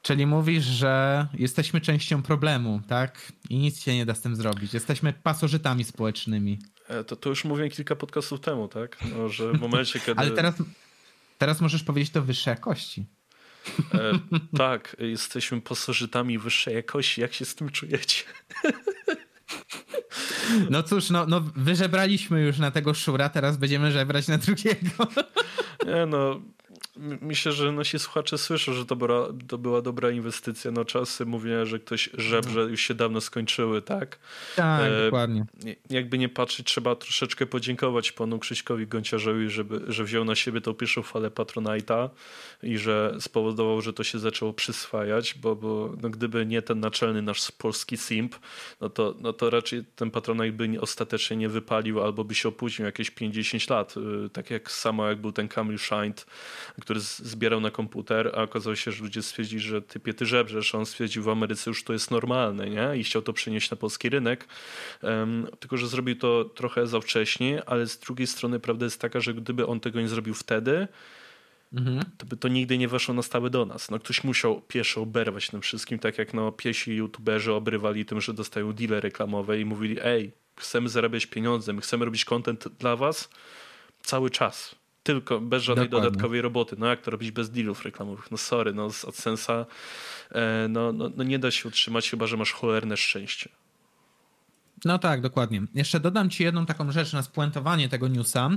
Czyli 0.01 0.25
mówisz, 0.25 0.63
że 0.63 1.27
jesteśmy 1.33 1.81
częścią 1.81 2.21
problemu, 2.23 2.81
tak? 2.87 3.31
I 3.49 3.57
nic 3.57 3.81
się 3.81 3.95
nie 3.95 4.05
da 4.05 4.15
z 4.15 4.21
tym 4.21 4.35
zrobić. 4.35 4.73
Jesteśmy 4.73 5.13
pasożytami 5.13 5.83
społecznymi. 5.83 6.59
E, 6.87 7.03
To, 7.03 7.15
to 7.15 7.29
już 7.29 7.45
mówiłem 7.45 7.69
kilka 7.69 7.95
podcastów 7.95 8.39
temu, 8.39 8.67
tak? 8.67 8.97
No, 9.17 9.29
że 9.29 9.51
w 9.51 9.61
momencie, 9.67 9.99
kiedy... 9.99 10.19
Ale 10.21 10.31
teraz, 10.31 10.55
teraz 11.37 11.61
możesz 11.61 11.83
powiedzieć 11.83 12.11
to 12.13 12.21
wyższej 12.21 12.51
jakości. 12.51 13.05
E, 13.93 14.19
tak, 14.57 14.95
jesteśmy 14.99 15.61
pasożytami 15.61 16.39
wyższej 16.39 16.75
jakości. 16.75 17.21
Jak 17.21 17.33
się 17.33 17.45
z 17.45 17.55
tym 17.55 17.69
czujecie? 17.69 18.23
No 20.69 20.83
cóż, 20.83 21.09
no, 21.09 21.25
no 21.25 21.41
wyżebraliśmy 21.55 22.41
już 22.41 22.57
na 22.57 22.71
tego 22.71 22.93
szura, 22.93 23.29
teraz 23.29 23.57
będziemy 23.57 23.91
żebrać 23.91 24.27
na 24.27 24.37
drugiego. 24.37 25.07
Nie 25.87 26.05
no, 26.05 26.41
myślę, 27.21 27.51
że 27.51 27.71
nasi 27.71 27.99
słuchacze 27.99 28.37
słyszą, 28.37 28.73
że 28.73 28.85
to 28.85 28.95
była, 28.95 29.27
to 29.47 29.57
była 29.57 29.81
dobra 29.81 30.11
inwestycja. 30.11 30.71
No 30.71 30.85
czasy 30.85 31.25
mówienia, 31.25 31.65
że 31.65 31.79
ktoś 31.79 32.09
żebrze 32.17 32.61
już 32.61 32.81
się 32.81 32.93
dawno 32.93 33.21
skończyły, 33.21 33.81
tak? 33.81 34.19
Tak, 34.55 34.81
E, 34.83 35.03
dokładnie. 35.05 35.45
Nie- 35.63 35.75
Jakby 35.89 36.17
nie 36.17 36.29
patrzeć, 36.29 36.67
trzeba 36.67 36.95
troszeczkę 36.95 37.45
podziękować 37.45 38.11
panu 38.11 38.39
Krzyśkowi 38.39 38.87
Gonciarzowi, 38.87 39.49
żeby, 39.49 39.81
że 39.87 40.03
wziął 40.03 40.25
na 40.25 40.35
siebie 40.35 40.61
tą 40.61 40.73
pierwszą 40.73 41.01
falę 41.03 41.29
Patronite'a 41.29 42.09
i 42.63 42.77
że 42.77 43.15
spowodował, 43.19 43.81
że 43.81 43.93
to 43.93 44.03
się 44.03 44.19
zaczęło 44.19 44.53
przyswajać, 44.53 45.33
bo, 45.33 45.55
bo 45.55 45.93
no 46.01 46.09
gdyby 46.09 46.45
nie 46.45 46.61
ten 46.61 46.79
naczelny 46.79 47.21
nasz 47.21 47.51
polski 47.51 47.97
simp, 47.97 48.35
no 48.81 48.89
to, 48.89 49.15
no 49.19 49.33
to 49.33 49.49
raczej 49.49 49.83
ten 49.95 50.11
Patronite 50.11 50.51
by 50.57 50.67
nie, 50.67 50.81
ostatecznie 50.81 51.37
nie 51.37 51.49
wypalił 51.49 52.03
albo 52.03 52.23
by 52.23 52.35
się 52.35 52.49
opóźnił 52.49 52.85
jakieś 52.85 53.09
50 53.09 53.69
lat. 53.69 53.95
Y, 54.25 54.29
Tak 54.29 54.49
jak 54.49 54.71
samo 54.71 55.07
jak 55.09 55.21
był 55.21 55.31
ten 55.31 55.47
Camille 55.47 55.77
Shind, 55.79 56.25
który 56.87 56.99
zbierał 56.99 57.59
na 57.61 57.71
komputer, 57.71 58.31
a 58.35 58.41
okazało 58.41 58.75
się, 58.75 58.91
że 58.91 59.03
ludzie 59.03 59.21
stwierdzili, 59.21 59.61
że 59.61 59.81
typie 59.81 60.13
ty 60.13 60.25
żebrzesz, 60.25 60.75
on 60.75 60.85
stwierdził 60.85 61.23
w 61.23 61.29
Ameryce 61.29 61.69
już 61.69 61.83
to 61.83 61.93
jest 61.93 62.11
normalne, 62.11 62.69
nie? 62.69 62.97
I 62.97 63.03
chciał 63.03 63.21
to 63.21 63.33
przenieść 63.33 63.71
na 63.71 63.77
polski 63.77 64.09
rynek. 64.09 64.47
Em, 65.03 65.47
tylko, 65.59 65.77
że 65.77 65.87
zrobił 65.87 66.15
to 66.15 66.45
trochę 66.45 66.87
za 66.87 67.01
wcześnie, 67.01 67.61
ale 67.65 67.87
z 67.87 67.99
drugiej 67.99 68.27
strony 68.27 68.59
prawda 68.59 68.85
jest 68.85 69.01
taka, 69.01 69.19
że 69.19 69.33
gdyby 69.33 69.67
on 69.67 69.79
tego 69.79 70.01
nie 70.01 70.07
zrobił 70.07 70.33
wtedy, 70.33 70.87
Mhm. 71.73 72.03
to 72.17 72.25
by 72.25 72.37
to 72.37 72.47
nigdy 72.47 72.77
nie 72.77 72.87
weszło 72.87 73.13
na 73.13 73.21
stałe 73.21 73.49
do 73.49 73.65
nas. 73.65 73.91
No 73.91 73.99
ktoś 73.99 74.23
musiał 74.23 74.61
pieszo 74.61 75.01
oberwać 75.01 75.47
tym 75.49 75.61
wszystkim, 75.61 75.99
tak 75.99 76.17
jak 76.17 76.33
no 76.33 76.51
piesi 76.51 76.95
youtuberzy 76.95 77.53
obrywali 77.53 78.05
tym, 78.05 78.21
że 78.21 78.33
dostają 78.33 78.73
deale 78.73 78.99
reklamowe 78.99 79.59
i 79.59 79.65
mówili, 79.65 79.97
ej, 80.03 80.31
chcemy 80.55 80.89
zarabiać 80.89 81.25
pieniądze, 81.25 81.73
my 81.73 81.81
chcemy 81.81 82.05
robić 82.05 82.25
content 82.25 82.67
dla 82.79 82.95
was 82.95 83.29
cały 84.03 84.29
czas. 84.29 84.75
Tylko 85.07 85.41
bez 85.41 85.63
żadnej 85.63 85.85
Dokładnie. 85.89 86.09
dodatkowej 86.09 86.41
roboty. 86.41 86.75
No 86.79 86.85
jak 86.87 87.01
to 87.01 87.11
robić 87.11 87.31
bez 87.31 87.49
dealów 87.49 87.85
reklamowych? 87.85 88.31
No 88.31 88.37
sorry, 88.37 88.73
no 88.73 88.89
z 88.91 89.05
AdSense'a 89.05 89.65
e, 90.31 90.67
no, 90.69 90.93
no, 90.93 91.09
no 91.17 91.23
nie 91.23 91.39
da 91.39 91.51
się 91.51 91.67
utrzymać, 91.69 92.09
chyba 92.09 92.27
że 92.27 92.37
masz 92.37 92.51
cholerne 92.51 92.97
szczęście. 92.97 93.49
No 94.85 94.99
tak, 94.99 95.21
dokładnie. 95.21 95.61
Jeszcze 95.75 95.99
dodam 95.99 96.29
ci 96.29 96.43
jedną 96.43 96.65
taką 96.65 96.91
rzecz 96.91 97.13
na 97.13 97.23
spuentowanie 97.23 97.89
tego 97.89 98.07
newsa. 98.07 98.49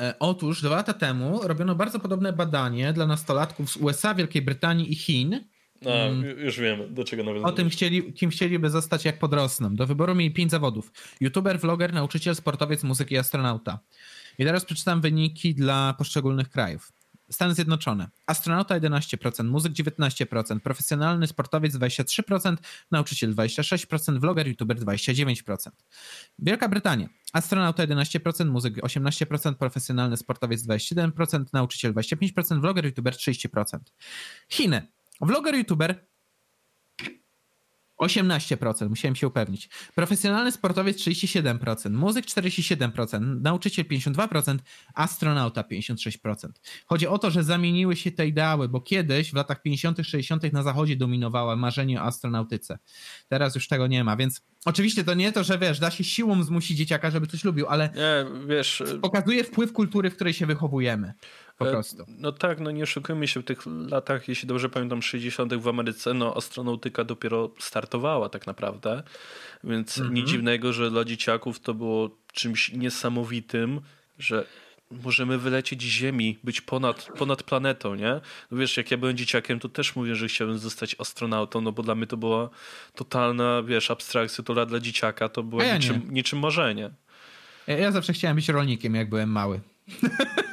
E, 0.00 0.14
otóż 0.18 0.62
dwa 0.62 0.76
lata 0.76 0.94
temu 0.94 1.40
robiono 1.42 1.74
bardzo 1.74 2.00
podobne 2.00 2.32
badanie 2.32 2.92
dla 2.92 3.06
nastolatków 3.06 3.70
z 3.70 3.76
USA, 3.76 4.14
Wielkiej 4.14 4.42
Brytanii 4.42 4.92
i 4.92 4.94
Chin. 4.94 5.44
No, 5.82 5.90
ju- 5.90 6.38
już 6.38 6.58
wiemy, 6.58 6.88
do 6.88 7.04
czego 7.04 7.24
nawet 7.24 7.44
O 7.44 7.52
tym, 7.52 7.68
chcieli, 7.68 8.12
kim 8.12 8.30
chcieliby 8.30 8.70
zostać 8.70 9.04
jak 9.04 9.18
podrosną. 9.18 9.74
Do 9.74 9.86
wyboru 9.86 10.14
mieli 10.14 10.30
pięć 10.30 10.50
zawodów. 10.50 10.92
YouTuber, 11.20 11.60
vloger, 11.60 11.92
nauczyciel, 11.92 12.34
sportowiec, 12.34 12.82
muzyk 12.82 13.10
i 13.10 13.18
astronauta. 13.18 13.78
I 14.40 14.44
teraz 14.44 14.64
przeczytam 14.64 15.00
wyniki 15.00 15.54
dla 15.54 15.94
poszczególnych 15.98 16.48
krajów. 16.48 16.92
Stany 17.30 17.54
Zjednoczone. 17.54 18.08
Astronauta 18.26 18.80
11%, 18.80 19.44
muzyk 19.44 19.72
19%, 19.72 20.60
profesjonalny 20.60 21.26
sportowiec 21.26 21.74
23%, 21.74 22.56
nauczyciel 22.90 23.34
26%, 23.34 24.20
vloger, 24.20 24.48
youtuber 24.48 24.76
29%. 24.76 25.70
Wielka 26.38 26.68
Brytania. 26.68 27.08
Astronauta 27.32 27.86
11%, 27.86 28.46
muzyk 28.46 28.76
18%, 28.76 29.54
profesjonalny 29.54 30.16
sportowiec 30.16 30.62
27%, 30.62 31.44
nauczyciel 31.52 31.94
25%, 31.94 32.60
vloger, 32.60 32.84
youtuber 32.84 33.14
30%. 33.14 33.78
Chiny. 34.48 34.82
Vloger, 35.20 35.54
youtuber 35.54 36.09
18%, 38.00 38.88
musiałem 38.88 39.16
się 39.16 39.26
upewnić. 39.26 39.68
Profesjonalny 39.94 40.52
sportowiec 40.52 40.98
37%, 40.98 41.90
muzyk 41.90 42.26
47%, 42.26 43.40
nauczyciel 43.40 43.84
52%, 43.84 44.58
astronauta 44.94 45.62
56%. 45.62 46.48
Chodzi 46.86 47.06
o 47.06 47.18
to, 47.18 47.30
że 47.30 47.44
zamieniły 47.44 47.96
się 47.96 48.12
te 48.12 48.26
ideały, 48.26 48.68
bo 48.68 48.80
kiedyś 48.80 49.30
w 49.30 49.34
latach 49.34 49.62
50., 49.62 49.98
60. 50.02 50.52
na 50.52 50.62
zachodzie 50.62 50.96
dominowała 50.96 51.56
marzenie 51.56 52.00
o 52.00 52.04
astronautyce. 52.04 52.78
Teraz 53.28 53.54
już 53.54 53.68
tego 53.68 53.86
nie 53.86 54.04
ma, 54.04 54.16
więc 54.16 54.42
oczywiście 54.64 55.04
to 55.04 55.14
nie 55.14 55.32
to, 55.32 55.44
że 55.44 55.58
wiesz, 55.58 55.78
da 55.78 55.90
się 55.90 56.04
siłą 56.04 56.42
zmusić 56.42 56.78
dzieciaka, 56.78 57.10
żeby 57.10 57.26
coś 57.26 57.44
lubił, 57.44 57.66
ale 57.68 57.90
Nie, 57.94 58.46
wiesz, 58.46 58.82
pokazuje 59.02 59.44
wpływ 59.44 59.72
kultury, 59.72 60.10
w 60.10 60.14
której 60.14 60.32
się 60.34 60.46
wychowujemy. 60.46 61.14
Po 61.60 61.68
E, 61.68 61.72
prostu. 61.72 62.04
No 62.18 62.32
tak, 62.32 62.60
no 62.60 62.70
nie 62.70 62.82
oszukujmy 62.82 63.28
się, 63.28 63.40
w 63.40 63.44
tych 63.44 63.62
latach, 63.90 64.28
jeśli 64.28 64.48
dobrze 64.48 64.68
pamiętam, 64.68 65.02
60. 65.02 65.54
w 65.54 65.68
Ameryce, 65.68 66.14
no 66.14 66.36
astronautyka 66.36 67.04
dopiero 67.04 67.50
startowała 67.58 68.28
tak 68.28 68.46
naprawdę, 68.46 69.02
więc 69.64 69.98
Mhm. 69.98 70.14
nic 70.14 70.28
dziwnego, 70.28 70.72
że 70.72 70.90
dla 70.90 71.04
dzieciaków 71.04 71.60
to 71.60 71.74
było 71.74 72.10
czymś 72.32 72.72
niesamowitym, 72.72 73.80
że 74.18 74.46
możemy 75.04 75.38
wylecieć 75.38 75.82
z 75.82 75.86
Ziemi, 75.86 76.38
być 76.44 76.60
ponad, 76.60 77.08
ponad 77.18 77.42
planetą, 77.42 77.94
nie? 77.94 78.20
No 78.50 78.58
wiesz, 78.58 78.76
jak 78.76 78.90
ja 78.90 78.96
byłem 78.96 79.16
dzieciakiem, 79.16 79.60
to 79.60 79.68
też 79.68 79.96
mówię, 79.96 80.14
że 80.16 80.28
chciałbym 80.28 80.58
zostać 80.58 80.96
astronautą, 80.98 81.60
no 81.60 81.72
bo 81.72 81.82
dla 81.82 81.94
mnie 81.94 82.06
to 82.06 82.16
była 82.16 82.50
totalna, 82.94 83.62
wiesz, 83.62 83.90
abstrakcja, 83.90 84.44
to 84.44 84.66
dla, 84.66 84.80
dzieciaka 84.80 85.28
to 85.28 85.42
było 85.42 85.62
ja 85.62 85.72
nie. 85.72 85.78
niczym, 85.78 86.02
niczym 86.10 86.38
marzenie. 86.38 86.90
Ja, 87.66 87.78
ja 87.78 87.92
zawsze 87.92 88.12
chciałem 88.12 88.36
być 88.36 88.48
rolnikiem, 88.48 88.94
jak 88.94 89.08
byłem 89.08 89.30
mały. 89.30 89.60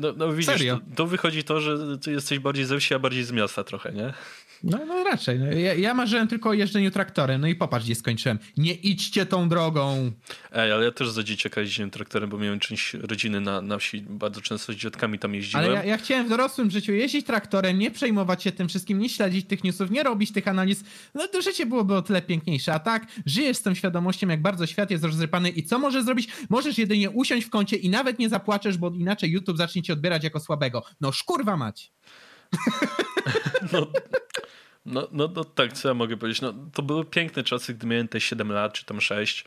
No, 0.00 0.12
no 0.16 0.32
widzisz, 0.32 0.54
Serio? 0.54 0.76
to, 0.76 0.96
to 0.96 1.06
wychodzi 1.06 1.44
to, 1.44 1.60
że 1.60 1.98
ty 1.98 2.12
jesteś 2.12 2.38
bardziej 2.38 2.64
ze 2.64 2.78
wsi, 2.78 2.94
a 2.94 2.98
bardziej 2.98 3.24
z 3.24 3.32
miasta 3.32 3.64
trochę, 3.64 3.92
nie? 3.92 4.14
No, 4.62 4.78
no 4.86 5.04
raczej. 5.04 5.38
No, 5.38 5.46
ja, 5.46 5.74
ja 5.74 5.94
marzyłem 5.94 6.28
tylko 6.28 6.48
o 6.48 6.52
jeżdżeniu 6.52 6.90
traktorem, 6.90 7.40
no 7.40 7.46
i 7.46 7.54
popatrz, 7.54 7.84
gdzie 7.84 7.94
skończyłem. 7.94 8.38
Nie 8.56 8.72
idźcie 8.72 9.26
tą 9.26 9.48
drogą. 9.48 10.12
Ej, 10.52 10.72
ale 10.72 10.84
ja 10.84 10.90
też 10.90 11.10
za 11.10 11.22
dzieciaka 11.22 11.60
jeździłem 11.60 11.90
traktorem, 11.90 12.30
bo 12.30 12.38
miałem 12.38 12.60
część 12.60 12.94
rodziny 12.94 13.40
na, 13.40 13.62
na 13.62 13.78
wsi. 13.78 14.00
Bardzo 14.00 14.40
często 14.40 14.72
z 14.72 14.76
dziadkami 14.76 15.18
tam 15.18 15.34
jeździłem. 15.34 15.66
Ale 15.66 15.74
ja, 15.74 15.84
ja 15.84 15.98
chciałem 15.98 16.26
w 16.26 16.28
dorosłym 16.28 16.70
życiu 16.70 16.92
jeździć 16.92 17.26
traktorem, 17.26 17.78
nie 17.78 17.90
przejmować 17.90 18.42
się 18.42 18.52
tym 18.52 18.68
wszystkim, 18.68 18.98
nie 18.98 19.08
śledzić 19.08 19.46
tych 19.46 19.64
newsów, 19.64 19.90
nie 19.90 20.02
robić 20.02 20.32
tych 20.32 20.48
analiz. 20.48 20.84
No 21.14 21.28
to 21.28 21.42
życie 21.42 21.66
byłoby 21.66 21.94
o 21.94 22.02
tyle 22.02 22.22
piękniejsze. 22.22 22.74
A 22.74 22.78
tak, 22.78 23.06
żyjesz 23.26 23.56
z 23.56 23.62
tą 23.62 23.74
świadomością, 23.74 24.28
jak 24.28 24.42
bardzo 24.42 24.66
świat 24.66 24.90
jest 24.90 25.04
rozrypany 25.04 25.50
i 25.50 25.62
co 25.62 25.78
możesz 25.78 26.04
zrobić? 26.04 26.28
Możesz 26.50 26.78
jedynie 26.78 27.10
usiąść 27.10 27.46
w 27.46 27.50
kącie 27.50 27.76
i 27.76 27.90
nawet 27.90 28.18
nie 28.18 28.28
zapłaczesz, 28.28 28.78
bo 28.78 28.90
inaczej 28.90 29.30
YouTube 29.30 29.56
zacznie 29.56 29.82
cię 29.82 29.92
odbierać 29.92 30.24
jako 30.24 30.40
słabego. 30.40 30.84
No 31.00 31.12
szkurwa 31.12 31.56
mać. 31.56 31.92
No, 33.72 33.92
no, 34.88 35.08
no, 35.12 35.28
no 35.36 35.44
tak, 35.44 35.72
co 35.72 35.88
ja 35.88 35.94
mogę 35.94 36.16
powiedzieć? 36.16 36.42
No, 36.42 36.54
to 36.74 36.82
były 36.82 37.04
piękne 37.04 37.44
czasy, 37.44 37.74
gdy 37.74 37.86
miałem 37.86 38.08
te 38.08 38.20
7 38.20 38.52
lat, 38.52 38.72
czy 38.72 38.84
tam 38.84 39.00
6, 39.00 39.44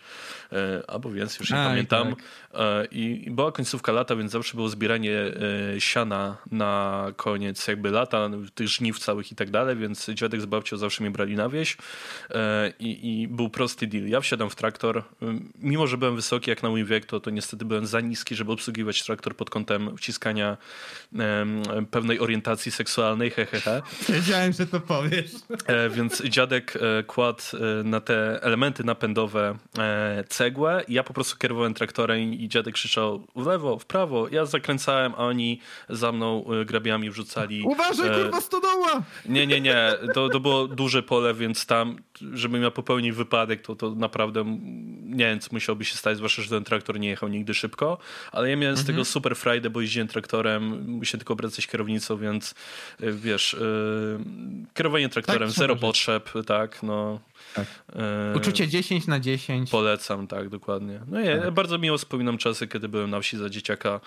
e, 0.52 0.84
albo 0.88 1.12
więcej, 1.12 1.38
już 1.40 1.50
nie 1.50 1.58
Aj, 1.58 1.68
pamiętam. 1.68 2.16
tak. 2.16 2.26
E, 2.62 2.86
I, 2.86 3.24
I 3.28 3.32
była 3.32 3.52
końcówka 3.52 3.92
lata, 3.92 4.16
więc 4.16 4.32
zawsze 4.32 4.56
było 4.56 4.70
zbieranie 4.70 5.18
e, 5.18 5.82
siana 5.82 6.38
na 6.52 7.08
koniec 7.16 7.68
jakby 7.68 7.92
lata, 7.92 8.30
tych 8.56 8.68
żniw 8.68 9.00
całych 9.00 9.32
i 9.32 9.36
tak 9.36 9.50
dalej, 9.50 9.76
więc 9.76 10.10
dziadek 10.10 10.42
z 10.42 10.46
babcią 10.46 10.78
zawsze 10.78 11.04
mnie 11.04 11.12
brali 11.12 11.36
na 11.36 11.50
wieś 11.50 11.78
i, 12.80 13.22
i 13.22 13.28
był 13.28 13.50
prosty 13.50 13.88
deal. 13.88 14.08
Ja 14.08 14.22
wsiadam 14.22 14.50
w 14.50 14.56
traktor, 14.56 15.04
mimo 15.60 15.88
że 15.88 15.98
byłem 15.98 16.16
wysoki 16.16 16.50
jak 16.50 16.64
na 16.64 16.70
mój 16.70 16.86
wiek, 16.86 17.06
to, 17.06 17.20
to 17.20 17.30
niestety 17.30 17.66
byłem 17.66 17.86
za 17.86 18.02
niski, 18.02 18.36
żeby 18.36 18.52
obsługiwać 18.52 19.04
traktor 19.04 19.36
pod 19.36 19.50
kątem 19.50 19.98
wciskania 19.98 20.58
pewnej 21.92 22.20
orientacji 22.20 22.72
seksualnej, 22.72 23.32
hehehe. 23.32 23.82
Wiedziałem, 24.10 24.54
że 24.54 24.68
to 24.68 24.80
powiesz. 24.80 25.31
E, 25.68 25.90
więc 25.90 26.24
dziadek 26.24 26.74
e, 26.76 27.04
kładł 27.04 27.42
e, 27.54 27.84
na 27.84 28.02
te 28.02 28.44
elementy 28.44 28.84
napędowe 28.84 29.58
cegłę 30.30 30.84
i 30.88 30.94
ja 30.94 31.04
po 31.04 31.14
prostu 31.14 31.38
kierowałem 31.38 31.74
traktorem 31.74 32.34
i 32.34 32.50
dziadek 32.50 32.74
krzyczał 32.74 33.28
w 33.36 33.46
lewo, 33.46 33.80
w 33.80 33.86
prawo. 33.86 34.28
Ja 34.32 34.46
zakręcałem, 34.46 35.14
a 35.14 35.18
oni 35.18 35.60
za 35.90 36.12
mną 36.12 36.46
grabiami 36.66 37.10
wrzucali. 37.10 37.64
Uważaj, 37.66 38.10
kurwa, 38.10 38.42
stodoła! 38.42 39.04
Nie, 39.26 39.48
nie, 39.48 39.62
nie. 39.62 39.94
To, 40.14 40.30
to 40.30 40.40
było 40.40 40.68
duże 40.68 41.04
pole, 41.04 41.34
więc 41.34 41.66
tam, 41.66 41.98
żebym 42.34 42.64
ja 42.64 42.72
popełnił 42.72 43.16
wypadek, 43.16 43.62
to, 43.62 43.76
to 43.76 43.96
naprawdę 43.96 44.58
nie 45.12 45.26
wiem, 45.26 45.40
co 45.40 45.50
musiałoby 45.52 45.86
się 45.86 45.96
stać, 45.96 46.18
zwłaszcza, 46.18 46.42
że 46.42 46.50
ten 46.50 46.64
traktor 46.64 47.00
nie 47.00 47.10
jechał 47.10 47.30
nigdy 47.30 47.54
szybko. 47.54 47.98
Ale 48.32 48.50
ja 48.50 48.56
miałem 48.56 48.78
z 48.78 48.86
tego 48.86 49.06
super 49.06 49.36
frajdę, 49.36 49.70
bo 49.70 49.82
jeździłem 49.82 50.08
traktorem, 50.08 50.92
musiałem 50.92 51.20
tylko 51.20 51.34
obracać 51.34 51.68
kierownicą, 51.68 52.18
więc 52.18 52.56
e, 53.00 53.12
wiesz, 53.12 53.54
e, 53.54 53.58
kierowanie 54.74 55.10
traktorem, 55.10 55.50
Tak, 55.50 55.58
zero 55.58 55.76
potrzeb, 55.76 56.30
tak, 56.46 56.84
no. 56.84 57.20
Tak. 57.56 57.66
E, 57.96 58.34
Uczucie 58.38 58.68
10 58.68 59.08
na 59.08 59.20
10. 59.20 59.70
Polecam, 59.70 60.28
tak, 60.28 60.50
dokładnie. 60.50 61.00
No 61.08 61.20
ja 61.20 61.32
ja 61.32 61.52
bardzo 61.52 61.78
miło 61.78 61.98
wspominam 61.98 62.38
czasy, 62.38 62.68
kiedy 62.68 62.90
byłem 62.90 63.10
na 63.10 63.20
wsi 63.20 63.38
za 63.38 63.50
dzieciaka. 63.50 64.00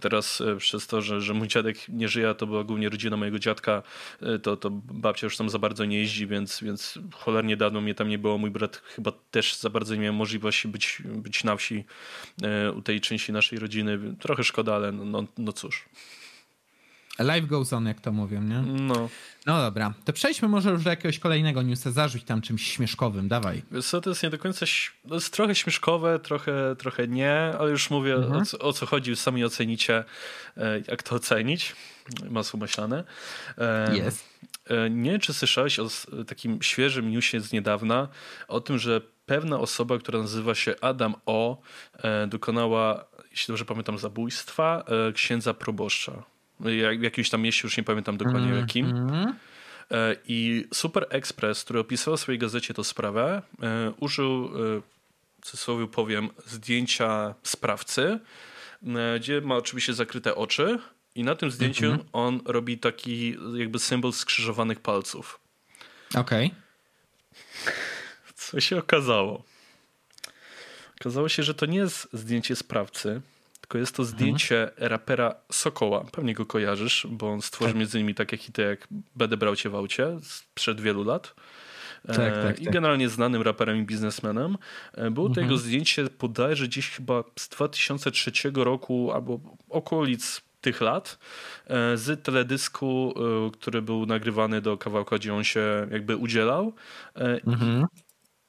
Teraz 0.00 0.40
e, 0.40 0.56
przez 0.56 0.86
to, 0.86 1.02
że, 1.02 1.20
że 1.20 1.34
mój 1.34 1.48
dziadek 1.48 1.88
nie 1.88 2.08
żyje, 2.08 2.34
to 2.34 2.46
była 2.46 2.64
głównie 2.64 2.88
rodzina 2.88 3.16
mojego 3.16 3.38
dziadka, 3.38 3.82
e, 4.22 4.38
to, 4.38 4.56
to 4.56 4.70
babcia 4.70 5.26
już 5.26 5.36
tam 5.36 5.50
za 5.50 5.58
bardzo 5.58 5.84
nie 5.84 5.98
jeździ, 5.98 6.26
więc, 6.26 6.60
więc 6.62 6.98
cholernie 7.14 7.56
dawno 7.56 7.80
mnie 7.80 7.94
tam 7.94 8.08
nie 8.08 8.18
było. 8.18 8.38
Mój 8.38 8.50
brat 8.50 8.76
chyba 8.76 9.12
też 9.30 9.56
za 9.56 9.70
bardzo 9.70 9.94
nie 9.94 10.00
miał 10.00 10.14
możliwości 10.14 10.68
być, 10.68 11.02
być 11.04 11.44
na 11.44 11.56
wsi 11.56 11.84
u 12.76 12.82
tej 12.82 13.00
części 13.00 13.32
naszej 13.32 13.58
rodziny. 13.58 13.98
Trochę 14.20 14.44
szkoda, 14.44 14.74
ale 14.74 14.92
no, 14.92 15.04
no, 15.04 15.24
no 15.38 15.52
cóż. 15.52 15.84
Life 17.18 17.46
goes 17.46 17.72
on, 17.72 17.86
jak 17.86 18.00
to 18.00 18.12
mówią, 18.12 18.42
nie? 18.42 18.62
No. 18.62 19.08
No 19.46 19.60
dobra, 19.60 19.94
to 20.04 20.12
przejdźmy 20.12 20.48
może 20.48 20.70
już 20.70 20.84
do 20.84 20.90
jakiegoś 20.90 21.18
kolejnego 21.18 21.62
newsa, 21.62 21.90
zarzuć 21.90 22.24
tam 22.24 22.42
czymś 22.42 22.66
śmieszkowym, 22.72 23.28
dawaj. 23.28 23.62
Wiesz 23.70 23.86
co, 23.86 24.00
to 24.00 24.10
jest 24.10 24.22
nie 24.22 24.30
do 24.30 24.38
końca, 24.38 24.66
to 25.08 25.14
jest 25.14 25.32
trochę 25.32 25.54
śmieszkowe, 25.54 26.18
trochę, 26.18 26.76
trochę 26.78 27.08
nie, 27.08 27.40
ale 27.58 27.70
już 27.70 27.90
mówię 27.90 28.16
o, 28.16 28.44
co, 28.44 28.58
o 28.58 28.72
co 28.72 28.86
chodzi, 28.86 29.16
sami 29.16 29.44
ocenicie, 29.44 30.04
e, 30.56 30.80
jak 30.88 31.02
to 31.02 31.14
ocenić. 31.14 31.76
Masło 32.30 32.60
maślane. 32.60 33.04
E, 33.58 33.96
Jest. 33.96 34.24
e, 34.66 34.90
Nie 34.90 35.10
wiem, 35.10 35.20
czy 35.20 35.34
słyszałeś 35.34 35.78
o 35.78 35.88
takim 36.26 36.62
świeżym 36.62 37.10
newsie 37.10 37.40
z 37.40 37.52
niedawna, 37.52 38.08
o 38.48 38.60
tym, 38.60 38.78
że 38.78 39.00
pewna 39.26 39.58
osoba, 39.58 39.98
która 39.98 40.18
nazywa 40.18 40.54
się 40.54 40.74
Adam 40.80 41.14
O, 41.26 41.60
dokonała, 42.28 43.04
jeśli 43.30 43.52
dobrze 43.52 43.64
pamiętam, 43.64 43.98
zabójstwa 43.98 44.84
księdza 45.14 45.54
proboszcza. 45.54 46.22
Jak- 46.60 47.00
W 47.00 47.02
jakimś 47.02 47.30
tam 47.30 47.40
mieście, 47.40 47.60
już 47.64 47.76
nie 47.76 47.82
pamiętam 47.82 48.16
dokładnie 48.16 48.52
jakim. 48.54 48.86
Mhm. 48.86 49.34
E, 49.90 50.16
I 50.28 50.64
Super 50.74 51.06
Express, 51.10 51.64
który 51.64 51.78
opisywał 51.78 52.16
w 52.16 52.20
swojej 52.20 52.38
gazecie 52.38 52.74
tę 52.74 52.84
sprawę, 52.84 53.42
e, 53.62 53.92
użył, 54.00 54.44
e, 54.46 54.80
w 55.40 55.46
cudzysłowie 55.46 55.86
powiem, 55.86 56.28
zdjęcia 56.46 57.34
sprawcy, 57.42 58.18
gdzie 59.16 59.40
ma 59.40 59.56
oczywiście 59.56 59.94
zakryte 59.94 60.34
oczy 60.34 60.78
i 61.14 61.24
na 61.24 61.34
tym 61.34 61.50
zdjęciu 61.50 61.98
on 62.12 62.40
robi 62.44 62.78
taki 62.78 63.36
jakby 63.54 63.78
symbol 63.78 64.12
skrzyżowanych 64.12 64.80
palców. 64.80 65.40
Okej. 66.14 66.54
Co 68.34 68.60
się 68.60 68.78
okazało? 68.78 69.44
Okazało 71.00 71.28
się, 71.28 71.42
że 71.42 71.54
to 71.54 71.66
nie 71.66 71.78
jest 71.78 72.08
zdjęcie 72.12 72.56
sprawcy, 72.56 73.20
tylko 73.66 73.78
jest 73.78 73.96
to 73.96 74.04
zdjęcie 74.04 74.70
rapera 74.76 75.34
Sokoła. 75.52 76.04
Pewnie 76.12 76.34
go 76.34 76.46
kojarzysz, 76.46 77.06
bo 77.10 77.30
on 77.32 77.42
stworzył 77.42 77.76
między 77.78 77.98
innymi 77.98 78.14
takie 78.14 78.36
hity 78.36 78.62
jak 78.62 78.88
Będę 79.16 79.36
brał 79.36 79.56
cię 79.56 79.70
w 79.70 79.74
aucie 79.74 80.16
sprzed 80.22 80.80
wielu 80.80 81.04
lat. 81.04 81.34
Tak, 82.06 82.18
E, 82.18 82.42
tak, 82.42 82.60
I 82.60 82.64
tak. 82.64 82.74
generalnie 82.74 83.08
znanym 83.08 83.42
raperem 83.42 83.76
i 83.78 83.82
biznesmenem. 83.82 84.58
E, 84.94 85.10
Było 85.10 85.28
to 85.28 85.40
jego 85.40 85.58
zdjęcie 85.58 86.06
bodajże 86.18 86.66
gdzieś 86.68 86.90
chyba 86.90 87.24
z 87.38 87.48
2003 87.48 88.32
roku 88.54 89.12
albo 89.12 89.40
okolic 89.68 90.42
tych 90.60 90.80
lat 90.80 91.18
e, 91.66 91.96
z 91.96 92.22
teledysku, 92.22 93.14
który 93.52 93.82
był 93.82 94.06
nagrywany 94.06 94.60
do 94.60 94.78
kawałka, 94.78 95.18
gdzie 95.18 95.34
on 95.34 95.44
się 95.44 95.86
jakby 95.90 96.16
udzielał. 96.16 96.72
Mhm. 97.46 97.86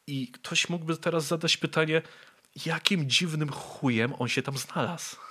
i 0.07 0.27
ktoś 0.31 0.69
mógłby 0.69 0.97
teraz 0.97 1.27
zadać 1.27 1.57
pytanie, 1.57 2.01
jakim 2.65 3.09
dziwnym 3.09 3.51
chujem 3.51 4.13
on 4.19 4.27
się 4.27 4.41
tam 4.41 4.57
znalazł? 4.57 5.15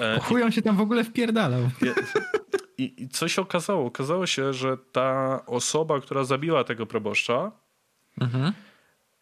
E, 0.00 0.20
Chuj 0.20 0.42
on 0.42 0.52
się 0.52 0.62
tam 0.62 0.76
w 0.76 0.80
ogóle 0.80 1.04
wpierdalał. 1.04 1.60
I, 2.78 3.02
I 3.02 3.08
co 3.08 3.28
się 3.28 3.42
okazało? 3.42 3.86
Okazało 3.86 4.26
się, 4.26 4.52
że 4.54 4.76
ta 4.92 5.40
osoba, 5.46 6.00
która 6.00 6.24
zabiła 6.24 6.64
tego 6.64 6.86
proboszcza, 6.86 7.52
Mhm. 8.20 8.52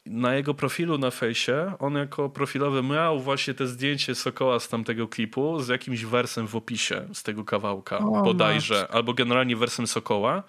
na 0.06 0.34
jego 0.34 0.54
profilu 0.54 0.98
na 0.98 1.10
fejsie, 1.10 1.72
on 1.78 1.94
jako 1.94 2.28
profilowy 2.28 2.82
miał 2.82 3.20
właśnie 3.20 3.54
te 3.54 3.66
zdjęcie 3.66 4.14
Sokoła 4.14 4.60
z 4.60 4.68
tamtego 4.68 5.08
klipu 5.08 5.60
z 5.60 5.68
jakimś 5.68 6.04
wersem 6.04 6.46
w 6.48 6.56
opisie 6.56 7.08
z 7.12 7.22
tego 7.22 7.44
kawałka, 7.44 7.98
O, 7.98 8.22
bodajże, 8.22 8.88
albo 8.90 9.14
generalnie 9.14 9.56
wersem 9.56 9.86
Sokoła. 9.86 10.42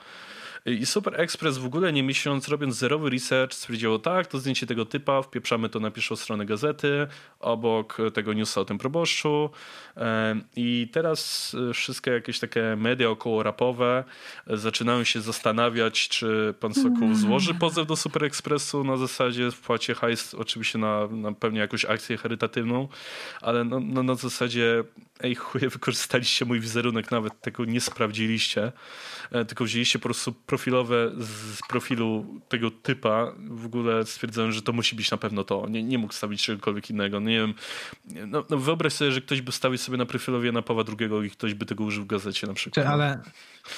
I 0.65 0.85
Super 0.85 1.21
Express 1.21 1.57
w 1.57 1.65
ogóle 1.65 1.93
nie 1.93 2.03
myśląc, 2.03 2.47
robiąc 2.47 2.75
zerowy 2.75 3.09
research, 3.09 3.53
stwierdziło 3.53 3.99
tak, 3.99 4.27
to 4.27 4.39
zdjęcie 4.39 4.67
tego 4.67 4.85
typa, 4.85 5.21
wpieprzamy 5.21 5.69
to 5.69 5.79
na 5.79 5.91
pierwszą 5.91 6.15
stronę 6.15 6.45
gazety, 6.45 7.07
obok 7.39 7.97
tego 8.13 8.33
newsa 8.33 8.61
o 8.61 8.65
tym 8.65 8.77
proboszczu. 8.77 9.49
I 10.55 10.89
teraz 10.91 11.51
e, 11.69 11.73
wszystkie 11.73 12.11
jakieś 12.11 12.39
takie 12.39 12.75
media 12.77 13.09
około 13.09 13.43
rapowe 13.43 14.03
e, 14.47 14.57
zaczynają 14.57 15.03
się 15.03 15.21
zastanawiać, 15.21 16.09
czy 16.09 16.53
pan 16.59 16.73
Sokół 16.73 17.15
złoży 17.15 17.53
pozew 17.53 17.87
do 17.87 17.95
Super 17.95 18.23
Expressu 18.23 18.83
na 18.83 18.97
zasadzie 18.97 19.51
wpłacie 19.51 19.95
hajs, 19.95 20.33
oczywiście 20.33 20.79
na, 20.79 21.07
na 21.07 21.31
pewnie 21.31 21.59
jakąś 21.59 21.85
akcję 21.85 22.17
charytatywną, 22.17 22.87
ale 23.41 23.63
no, 23.63 23.79
no 23.79 24.03
na 24.03 24.15
zasadzie 24.15 24.83
ej 25.19 25.35
chuje, 25.35 25.69
wykorzystaliście 25.69 26.45
mój 26.45 26.59
wizerunek, 26.59 27.11
nawet 27.11 27.41
tego 27.41 27.65
nie 27.65 27.81
sprawdziliście, 27.81 28.71
e, 29.31 29.45
tylko 29.45 29.63
wzięliście 29.63 29.99
po 29.99 30.03
prostu 30.03 30.33
profilowe 30.33 31.11
z 31.17 31.59
profilu 31.69 32.41
tego 32.49 32.71
typa 32.71 33.31
w 33.49 33.65
ogóle 33.65 34.05
stwierdzają, 34.05 34.51
że 34.51 34.61
to 34.61 34.73
musi 34.73 34.95
być 34.95 35.11
na 35.11 35.17
pewno 35.17 35.43
to. 35.43 35.67
Nie, 35.69 35.83
nie 35.83 35.97
mógł 35.97 36.13
stawić 36.13 36.43
czegokolwiek 36.43 36.89
innego. 36.89 37.19
Nie 37.19 37.37
wiem, 37.37 37.53
no, 38.27 38.43
no 38.49 38.57
wyobraź 38.57 38.93
sobie, 38.93 39.11
że 39.11 39.21
ktoś 39.21 39.41
by 39.41 39.51
stawił 39.51 39.77
sobie 39.77 39.97
na 39.97 40.05
profilowie 40.05 40.45
Jana 40.45 40.61
Pawła 40.61 40.83
II 40.99 41.27
i 41.27 41.29
ktoś 41.29 41.53
by 41.53 41.65
tego 41.65 41.83
użył 41.83 42.03
w 42.03 42.07
gazecie 42.07 42.47
na 42.47 42.53
przykład. 42.53 42.85
Ale 42.85 43.21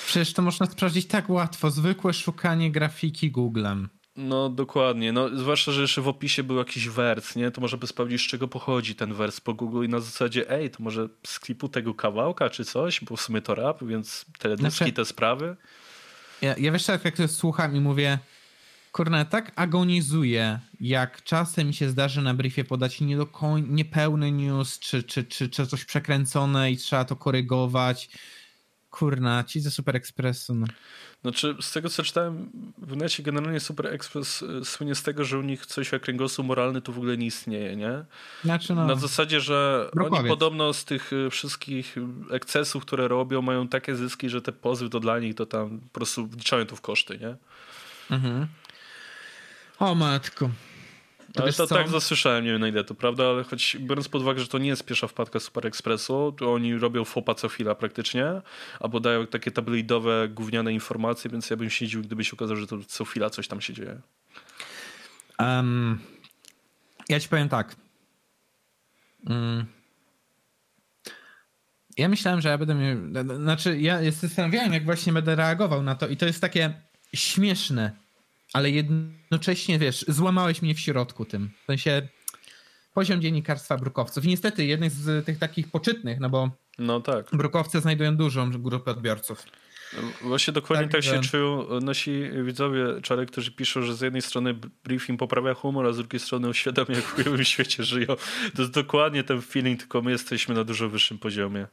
przecież 0.05 0.33
to 0.33 0.41
można 0.41 0.65
sprawdzić 0.65 1.07
tak 1.07 1.29
łatwo. 1.29 1.71
Zwykłe 1.71 2.13
szukanie 2.13 2.71
grafiki 2.71 3.31
Googlem. 3.31 3.89
No 4.17 4.49
dokładnie, 4.49 5.11
no 5.11 5.29
zwłaszcza, 5.37 5.71
że 5.71 5.81
jeszcze 5.81 6.01
w 6.01 6.07
opisie 6.07 6.43
był 6.43 6.57
jakiś 6.57 6.89
wers, 6.89 7.35
nie? 7.35 7.51
To 7.51 7.61
może 7.61 7.77
by 7.77 7.87
sprawdzić, 7.87 8.21
z 8.21 8.27
czego 8.27 8.47
pochodzi 8.47 8.95
ten 8.95 9.13
wers 9.13 9.41
po 9.41 9.53
Google 9.53 9.85
i 9.85 9.89
na 9.89 9.99
zasadzie, 9.99 10.51
ej, 10.51 10.69
to 10.69 10.83
może 10.83 11.09
z 11.27 11.39
klipu 11.39 11.69
tego 11.69 11.93
kawałka 11.93 12.49
czy 12.49 12.65
coś, 12.65 13.03
bo 13.03 13.15
w 13.15 13.21
sumie 13.21 13.41
to 13.41 13.55
rap, 13.55 13.83
więc 13.83 14.25
teledyski, 14.39 14.77
znaczy, 14.77 14.93
te 14.93 15.05
sprawy. 15.05 15.55
Ja, 16.41 16.55
ja 16.57 16.71
wiesz, 16.71 16.87
jak, 16.87 17.05
jak 17.05 17.17
to 17.17 17.27
słucham 17.27 17.75
i 17.75 17.79
mówię, 17.79 18.19
kurna, 18.91 19.25
tak 19.25 19.51
agonizuję, 19.55 20.59
jak 20.79 21.23
czasem 21.23 21.67
mi 21.67 21.73
się 21.73 21.89
zdarzy 21.89 22.21
na 22.21 22.33
briefie 22.33 22.63
podać 22.63 23.01
nie 23.01 23.17
do 23.17 23.25
koń, 23.25 23.65
niepełny 23.69 24.31
news, 24.31 24.79
czy, 24.79 25.03
czy, 25.03 25.23
czy, 25.23 25.49
czy 25.49 25.67
coś 25.67 25.85
przekręcone 25.85 26.71
i 26.71 26.77
trzeba 26.77 27.05
to 27.05 27.15
korygować. 27.15 28.09
Kurna, 28.97 29.43
ci 29.43 29.59
ze 29.59 29.71
Super 29.71 29.95
Expressu. 29.95 30.55
No. 30.55 30.67
Znaczy, 31.21 31.55
z 31.61 31.71
tego 31.71 31.89
co 31.89 32.03
czytałem 32.03 32.51
w 32.77 32.95
necie, 32.95 33.23
generalnie 33.23 33.59
Super 33.59 33.87
Express 33.87 34.43
e, 34.43 34.65
słynie 34.65 34.95
z 34.95 35.03
tego, 35.03 35.25
że 35.25 35.39
u 35.39 35.41
nich 35.41 35.65
coś 35.65 35.91
jak 35.91 36.01
kręgosłup 36.01 36.47
moralny 36.47 36.81
tu 36.81 36.93
w 36.93 36.97
ogóle 36.97 37.17
nie 37.17 37.25
istnieje, 37.25 37.75
nie? 37.75 38.05
Znaczy 38.43 38.75
no, 38.75 38.85
Na 38.85 38.95
zasadzie, 38.95 39.39
że 39.41 39.89
Brukowiec. 39.93 40.19
oni 40.19 40.29
podobno 40.29 40.73
z 40.73 40.85
tych 40.85 41.11
e, 41.13 41.29
wszystkich 41.29 41.95
ekscesów, 42.31 42.85
które 42.85 43.07
robią, 43.07 43.41
mają 43.41 43.67
takie 43.67 43.95
zyski, 43.95 44.29
że 44.29 44.41
te 44.41 44.51
pozwy 44.51 44.89
to 44.89 44.99
dla 44.99 45.19
nich 45.19 45.35
to 45.35 45.45
tam 45.45 45.79
po 45.79 45.89
prostu 45.99 46.27
wliczają 46.27 46.65
to 46.65 46.75
w 46.75 46.81
koszty, 46.81 47.17
nie? 47.17 47.35
Mhm. 48.15 48.47
O 49.79 49.95
matko. 49.95 50.49
To 51.37 51.43
ale 51.43 51.53
to 51.53 51.67
tak 51.67 51.89
zasłyszałem, 51.89 52.45
nie 52.45 52.51
wiem 52.51 52.61
na 52.61 52.67
ile 52.67 52.83
to 52.83 52.95
prawda, 52.95 53.29
ale 53.29 53.43
choć 53.43 53.77
biorąc 53.79 54.07
pod 54.09 54.21
uwagę, 54.21 54.39
że 54.39 54.47
to 54.47 54.57
nie 54.57 54.67
jest 54.67 54.85
pierwsza 54.85 55.07
wpadka 55.07 55.39
Super 55.39 55.67
Expressu, 55.67 56.31
to 56.37 56.53
oni 56.53 56.75
robią 56.75 57.05
fopa 57.05 57.35
co 57.35 57.49
chwila 57.49 57.75
praktycznie, 57.75 58.41
albo 58.79 58.99
dają 58.99 59.27
takie 59.27 59.51
tabloidowe, 59.51 60.27
gówniane 60.29 60.73
informacje, 60.73 61.31
więc 61.31 61.49
ja 61.49 61.57
bym 61.57 61.69
się 61.69 61.87
dziwił, 61.87 62.03
gdyby 62.03 62.23
się 62.23 62.31
okazało, 62.33 62.59
że 62.59 62.67
to 62.67 62.77
co 62.87 63.05
chwila 63.05 63.29
coś 63.29 63.47
tam 63.47 63.61
się 63.61 63.73
dzieje. 63.73 64.01
Um, 65.39 65.99
ja 67.09 67.19
ci 67.19 67.29
powiem 67.29 67.49
tak. 67.49 67.75
Um, 69.29 69.65
ja 71.97 72.09
myślałem, 72.09 72.41
że 72.41 72.49
ja 72.49 72.57
będę 72.57 72.75
miał. 72.75 72.97
Znaczy, 73.37 73.79
ja 73.79 74.11
zastanawiałem, 74.11 74.73
jak 74.73 74.85
właśnie 74.85 75.13
będę 75.13 75.35
reagował 75.35 75.83
na 75.83 75.95
to, 75.95 76.07
i 76.07 76.17
to 76.17 76.25
jest 76.25 76.41
takie 76.41 76.81
śmieszne 77.13 78.06
ale 78.53 78.69
jednocześnie, 78.69 79.79
wiesz, 79.79 80.05
złamałeś 80.07 80.61
mnie 80.61 80.75
w 80.75 80.79
środku 80.79 81.25
tym. 81.25 81.49
W 81.63 81.65
sensie 81.65 82.07
poziom 82.93 83.21
dziennikarstwa 83.21 83.77
brukowców. 83.77 84.25
I 84.25 84.27
niestety 84.27 84.65
jednych 84.65 84.91
z 84.91 85.25
tych 85.25 85.39
takich 85.39 85.71
poczytnych, 85.71 86.19
no 86.19 86.29
bo 86.29 86.51
no 86.79 86.99
tak. 87.01 87.25
brukowcy 87.33 87.79
znajdują 87.79 88.17
dużą 88.17 88.51
grupę 88.51 88.91
odbiorców. 88.91 89.45
Właśnie 90.21 90.53
dokładnie 90.53 90.85
tak, 90.85 90.91
tak 90.91 91.03
się 91.03 91.23
że... 91.23 91.29
czują 91.29 91.79
nasi 91.81 92.29
widzowie, 92.43 92.85
czary, 93.03 93.25
którzy 93.25 93.51
piszą, 93.51 93.81
że 93.81 93.95
z 93.95 94.01
jednej 94.01 94.21
strony 94.21 94.53
briefing 94.83 95.19
poprawia 95.19 95.53
humor, 95.53 95.87
a 95.87 95.93
z 95.93 95.97
drugiej 95.97 96.19
strony 96.19 96.49
uświadamia, 96.49 96.95
jak 96.95 97.05
w 97.07 97.13
chujowym 97.13 97.45
świecie 97.45 97.83
żyją. 97.83 98.07
To 98.55 98.61
jest 98.61 98.73
dokładnie 98.73 99.23
ten 99.23 99.41
feeling, 99.41 99.79
tylko 99.79 100.01
my 100.01 100.11
jesteśmy 100.11 100.55
na 100.55 100.63
dużo 100.63 100.89
wyższym 100.89 101.17
poziomie. 101.17 101.67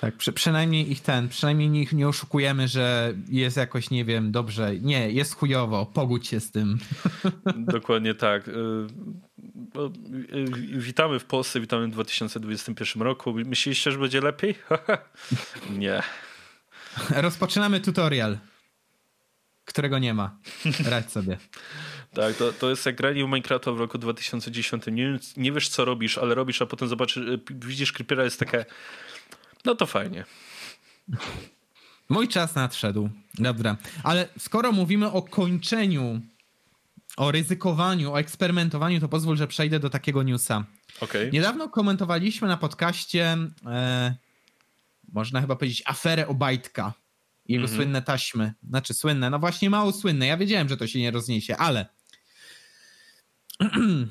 Tak, 0.00 0.16
przy, 0.16 0.32
przynajmniej 0.32 0.90
ich 0.90 1.00
ten, 1.00 1.28
przynajmniej 1.28 1.82
ich 1.82 1.92
nie 1.92 2.08
oszukujemy, 2.08 2.68
że 2.68 3.14
jest 3.28 3.56
jakoś, 3.56 3.90
nie 3.90 4.04
wiem, 4.04 4.32
dobrze. 4.32 4.76
Nie, 4.76 5.10
jest 5.10 5.34
chujowo, 5.34 5.86
pogódź 5.86 6.28
się 6.28 6.40
z 6.40 6.50
tym. 6.50 6.78
Dokładnie 7.56 8.14
tak. 8.14 8.48
Y, 8.48 8.52
y, 10.36 10.78
witamy 10.78 11.18
w 11.18 11.24
Polsce, 11.24 11.60
witamy 11.60 11.86
w 11.86 11.90
2021 11.90 13.02
roku. 13.02 13.32
Myśleliście, 13.32 13.92
że 13.92 13.98
będzie 13.98 14.20
lepiej? 14.20 14.54
nie. 15.78 16.02
Rozpoczynamy 17.10 17.80
tutorial, 17.80 18.38
którego 19.64 19.98
nie 19.98 20.14
ma. 20.14 20.36
Radź 20.84 21.12
sobie. 21.12 21.38
Tak, 22.14 22.36
to, 22.36 22.52
to 22.52 22.70
jest 22.70 22.86
jak 22.86 22.96
granie 22.96 23.24
w 23.24 23.26
Minecrafta 23.26 23.72
w 23.72 23.80
roku 23.80 23.98
2010. 23.98 24.84
Nie, 24.92 25.18
nie 25.36 25.52
wiesz, 25.52 25.68
co 25.68 25.84
robisz, 25.84 26.18
ale 26.18 26.34
robisz, 26.34 26.62
a 26.62 26.66
potem 26.66 26.88
zobaczysz, 26.88 27.16
y, 27.16 27.40
widzisz 27.50 27.92
Creepera, 27.92 28.24
jest 28.24 28.40
takie 28.40 28.64
no 29.64 29.74
to 29.74 29.86
fajnie. 29.86 30.24
Mój 32.08 32.28
czas 32.28 32.54
nadszedł. 32.54 33.10
Dobra. 33.34 33.76
Ale 34.02 34.28
skoro 34.38 34.72
mówimy 34.72 35.12
o 35.12 35.22
kończeniu, 35.22 36.20
o 37.16 37.30
ryzykowaniu, 37.30 38.12
o 38.12 38.20
eksperymentowaniu, 38.20 39.00
to 39.00 39.08
pozwól, 39.08 39.36
że 39.36 39.46
przejdę 39.46 39.80
do 39.80 39.90
takiego 39.90 40.22
newsa. 40.22 40.64
Okay. 41.00 41.30
Niedawno 41.32 41.68
komentowaliśmy 41.68 42.48
na 42.48 42.56
podcaście, 42.56 43.36
e, 43.66 44.14
można 45.12 45.40
chyba 45.40 45.56
powiedzieć, 45.56 45.82
aferę 45.86 46.28
Obajtka. 46.28 46.92
Jego 47.48 47.64
mm 47.64 47.74
-hmm. 47.74 47.76
słynne 47.76 48.02
taśmy. 48.02 48.52
Znaczy 48.68 48.94
słynne, 48.94 49.30
no 49.30 49.38
właśnie 49.38 49.70
mało 49.70 49.92
słynne. 49.92 50.26
Ja 50.26 50.36
wiedziałem, 50.36 50.68
że 50.68 50.76
to 50.76 50.86
się 50.86 50.98
nie 50.98 51.10
rozniesie, 51.10 51.56
ale 51.56 51.86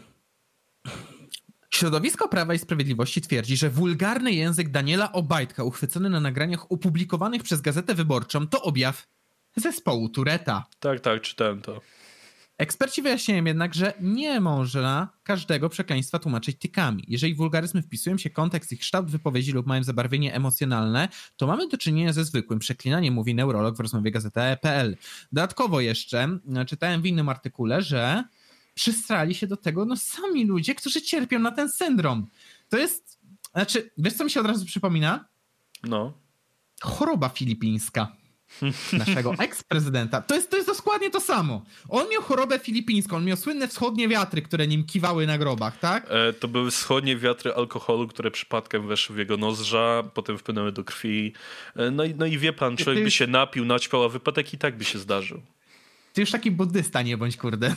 Środowisko 1.70 2.30
Prawa 2.30 2.54
i 2.54 2.60
Sprawiedliwości 2.60 3.22
twierdzi, 3.22 3.58
że 3.58 3.70
wulgarny 3.70 4.32
język 4.32 4.70
Daniela 4.70 5.12
Obajtka 5.12 5.64
uchwycony 5.64 6.10
na 6.10 6.20
nagraniach 6.20 6.72
opublikowanych 6.72 7.44
przez 7.44 7.62
Gazetę 7.62 7.96
Wyborczą 7.96 8.48
to 8.48 8.62
objaw 8.62 9.08
zespołu 9.56 10.10
Tureta. 10.10 10.66
Tak, 10.80 11.00
tak, 11.00 11.22
czytałem 11.22 11.62
to. 11.62 11.82
Eksperci 12.58 13.02
wyjaśniają 13.02 13.46
jednak, 13.46 13.76
że 13.76 13.94
nie 14.02 14.40
można 14.40 15.10
każdego 15.24 15.70
przekleństwa 15.70 16.20
tłumaczyć 16.20 16.60
tykami. 16.60 17.04
Jeżeli 17.08 17.36
wulgaryzmy 17.36 17.82
wpisują 17.82 18.18
się 18.18 18.30
kontekst 18.30 18.72
ich 18.72 18.80
kształt 18.80 19.12
wypowiedzi 19.12 19.52
lub 19.52 19.68
mają 19.68 19.84
zabarwienie 19.84 20.34
emocjonalne, 20.34 21.10
to 21.36 21.48
mamy 21.48 21.68
do 21.68 21.78
czynienia 21.78 22.14
ze 22.14 22.26
zwykłym 22.26 22.60
przeklinaniem, 22.60 23.14
mówi 23.14 23.36
neurolog 23.36 23.78
w 23.78 23.80
rozmowie 23.80 24.12
gazeta.pl. 24.12 24.98
Dodatkowo 25.32 25.82
jeszcze 25.82 26.40
czytałem 26.68 27.02
w 27.02 27.06
innym 27.06 27.30
artykule, 27.30 27.82
że 27.82 28.24
przystrali 28.78 29.36
się 29.36 29.48
do 29.48 29.58
tego 29.58 29.86
no 29.86 29.96
sami 29.96 30.46
ludzie, 30.46 30.76
którzy 30.76 31.02
cierpią 31.02 31.40
na 31.40 31.52
ten 31.52 31.70
syndrom. 31.70 32.28
To 32.70 32.78
jest, 32.78 33.20
znaczy, 33.54 33.92
wiesz 33.98 34.14
co 34.14 34.24
mi 34.24 34.32
się 34.32 34.40
od 34.40 34.46
razu 34.46 34.66
przypomina? 34.66 35.26
No. 35.84 36.14
Choroba 36.82 37.30
filipińska 37.30 38.16
naszego 38.94 39.34
eksprezydenta. 39.34 40.22
To 40.22 40.36
jest, 40.36 40.50
to 40.50 40.58
jest 40.58 40.70
dokładnie 40.70 41.10
to 41.10 41.20
samo. 41.20 41.66
On 41.90 42.10
miał 42.10 42.22
chorobę 42.22 42.60
filipińską, 42.60 43.18
on 43.18 43.26
miał 43.26 43.38
słynne 43.38 43.68
wschodnie 43.68 44.08
wiatry, 44.08 44.42
które 44.42 44.68
nim 44.68 44.84
kiwały 44.86 45.28
na 45.28 45.38
grobach, 45.38 45.80
tak? 45.80 46.08
E, 46.10 46.34
to 46.34 46.48
były 46.48 46.72
wschodnie 46.72 47.18
wiatry 47.18 47.54
alkoholu, 47.54 48.08
które 48.08 48.32
przypadkiem 48.32 48.88
weszły 48.88 49.16
w 49.16 49.20
jego 49.20 49.38
nozdrza, 49.38 50.04
potem 50.14 50.38
wpłynęły 50.38 50.72
do 50.72 50.84
krwi. 50.84 51.34
E, 51.76 51.92
no, 51.92 52.04
i, 52.04 52.16
no 52.16 52.26
i 52.26 52.38
wie 52.38 52.54
pan, 52.54 52.78
człowiek 52.78 53.04
by 53.04 53.12
się 53.12 53.28
napił, 53.28 53.66
naćpał, 53.66 54.04
a 54.04 54.10
wypadek 54.10 54.54
i 54.54 54.58
tak 54.58 54.78
by 54.78 54.84
się 54.84 55.00
zdarzył. 55.00 55.42
Ty 56.18 56.22
już 56.22 56.32
taki 56.32 56.52
buddysta 56.52 57.02
nie 57.02 57.18
bądź, 57.18 57.38
kurde. 57.38 57.76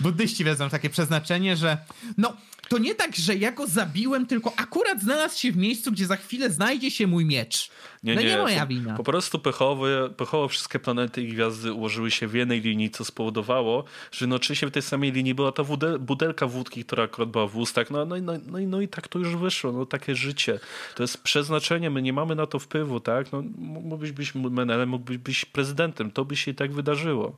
Buddyści 0.00 0.44
wiedzą 0.44 0.70
takie 0.70 0.90
przeznaczenie, 0.90 1.56
że 1.56 1.78
no, 2.16 2.36
to 2.68 2.78
nie 2.78 2.94
tak, 2.94 3.16
że 3.16 3.34
ja 3.34 3.52
go 3.52 3.66
zabiłem, 3.66 4.26
tylko 4.26 4.52
akurat 4.56 5.00
znalazł 5.00 5.38
się 5.38 5.52
w 5.52 5.56
miejscu, 5.56 5.92
gdzie 5.92 6.06
za 6.06 6.16
chwilę 6.16 6.50
znajdzie 6.50 6.90
się 6.90 7.06
mój 7.06 7.24
miecz. 7.24 7.70
Nie, 8.02 8.14
no 8.14 8.20
nie, 8.20 8.26
nie 8.26 8.36
moja 8.36 8.66
wina. 8.66 8.94
Po 8.94 9.04
prostu 9.04 9.38
pechowe, 9.38 10.10
pechowo 10.16 10.48
wszystkie 10.48 10.78
planety 10.78 11.22
i 11.22 11.32
gwiazdy 11.32 11.72
ułożyły 11.72 12.10
się 12.10 12.26
w 12.28 12.34
jednej 12.34 12.60
linii, 12.60 12.90
co 12.90 13.04
spowodowało, 13.04 13.84
że 14.12 14.26
no 14.26 14.36
oczywiście 14.36 14.66
w 14.66 14.70
tej 14.70 14.82
samej 14.82 15.12
linii 15.12 15.34
była 15.34 15.52
ta 15.52 15.62
budelka 16.00 16.46
wódki, 16.46 16.84
która 16.84 17.04
akurat 17.04 17.30
była 17.30 17.46
w 17.46 17.56
ustach. 17.56 17.90
No, 17.90 18.04
no, 18.04 18.16
no, 18.22 18.32
no, 18.46 18.58
no 18.66 18.80
i 18.80 18.88
tak 18.88 19.08
to 19.08 19.18
już 19.18 19.36
wyszło. 19.36 19.72
No 19.72 19.86
takie 19.86 20.14
życie. 20.14 20.60
To 20.94 21.02
jest 21.02 21.22
przeznaczenie. 21.22 21.90
My 21.90 22.02
nie 22.02 22.12
mamy 22.12 22.34
na 22.34 22.46
to 22.46 22.58
wpływu, 22.58 23.00
tak? 23.00 23.32
No, 23.32 23.42
mógłbyś 23.58 24.12
być 24.12 24.34
menelem, 24.34 24.88
mógłbyś 24.88 25.18
być 25.18 25.44
prezydentem. 25.44 26.10
To 26.10 26.24
by 26.24 26.36
się 26.36 26.50
i 26.50 26.54
tak 26.54 26.72
wydarzyło. 26.72 27.36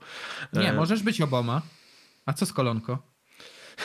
Nie, 0.53 0.71
e... 0.71 0.73
możesz 0.73 1.03
być 1.03 1.21
Obama. 1.21 1.63
A 2.27 2.33
co 2.33 2.47
z 2.47 2.53
kolonko? 2.53 3.10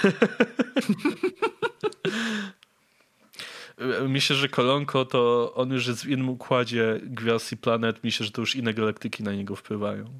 Myślę, 4.08 4.36
że 4.36 4.50
Kolonko 4.50 5.06
to 5.06 5.54
on 5.56 5.72
już 5.72 5.88
jest 5.88 6.04
w 6.04 6.10
innym 6.10 6.30
układzie 6.30 7.00
gwiazd 7.04 7.52
i 7.52 7.58
planet. 7.58 8.04
Myślę, 8.04 8.26
że 8.26 8.32
to 8.32 8.42
już 8.42 8.56
inne 8.56 8.74
galaktyki 8.74 9.24
na 9.24 9.34
niego 9.34 9.56
wpływają. 9.56 10.20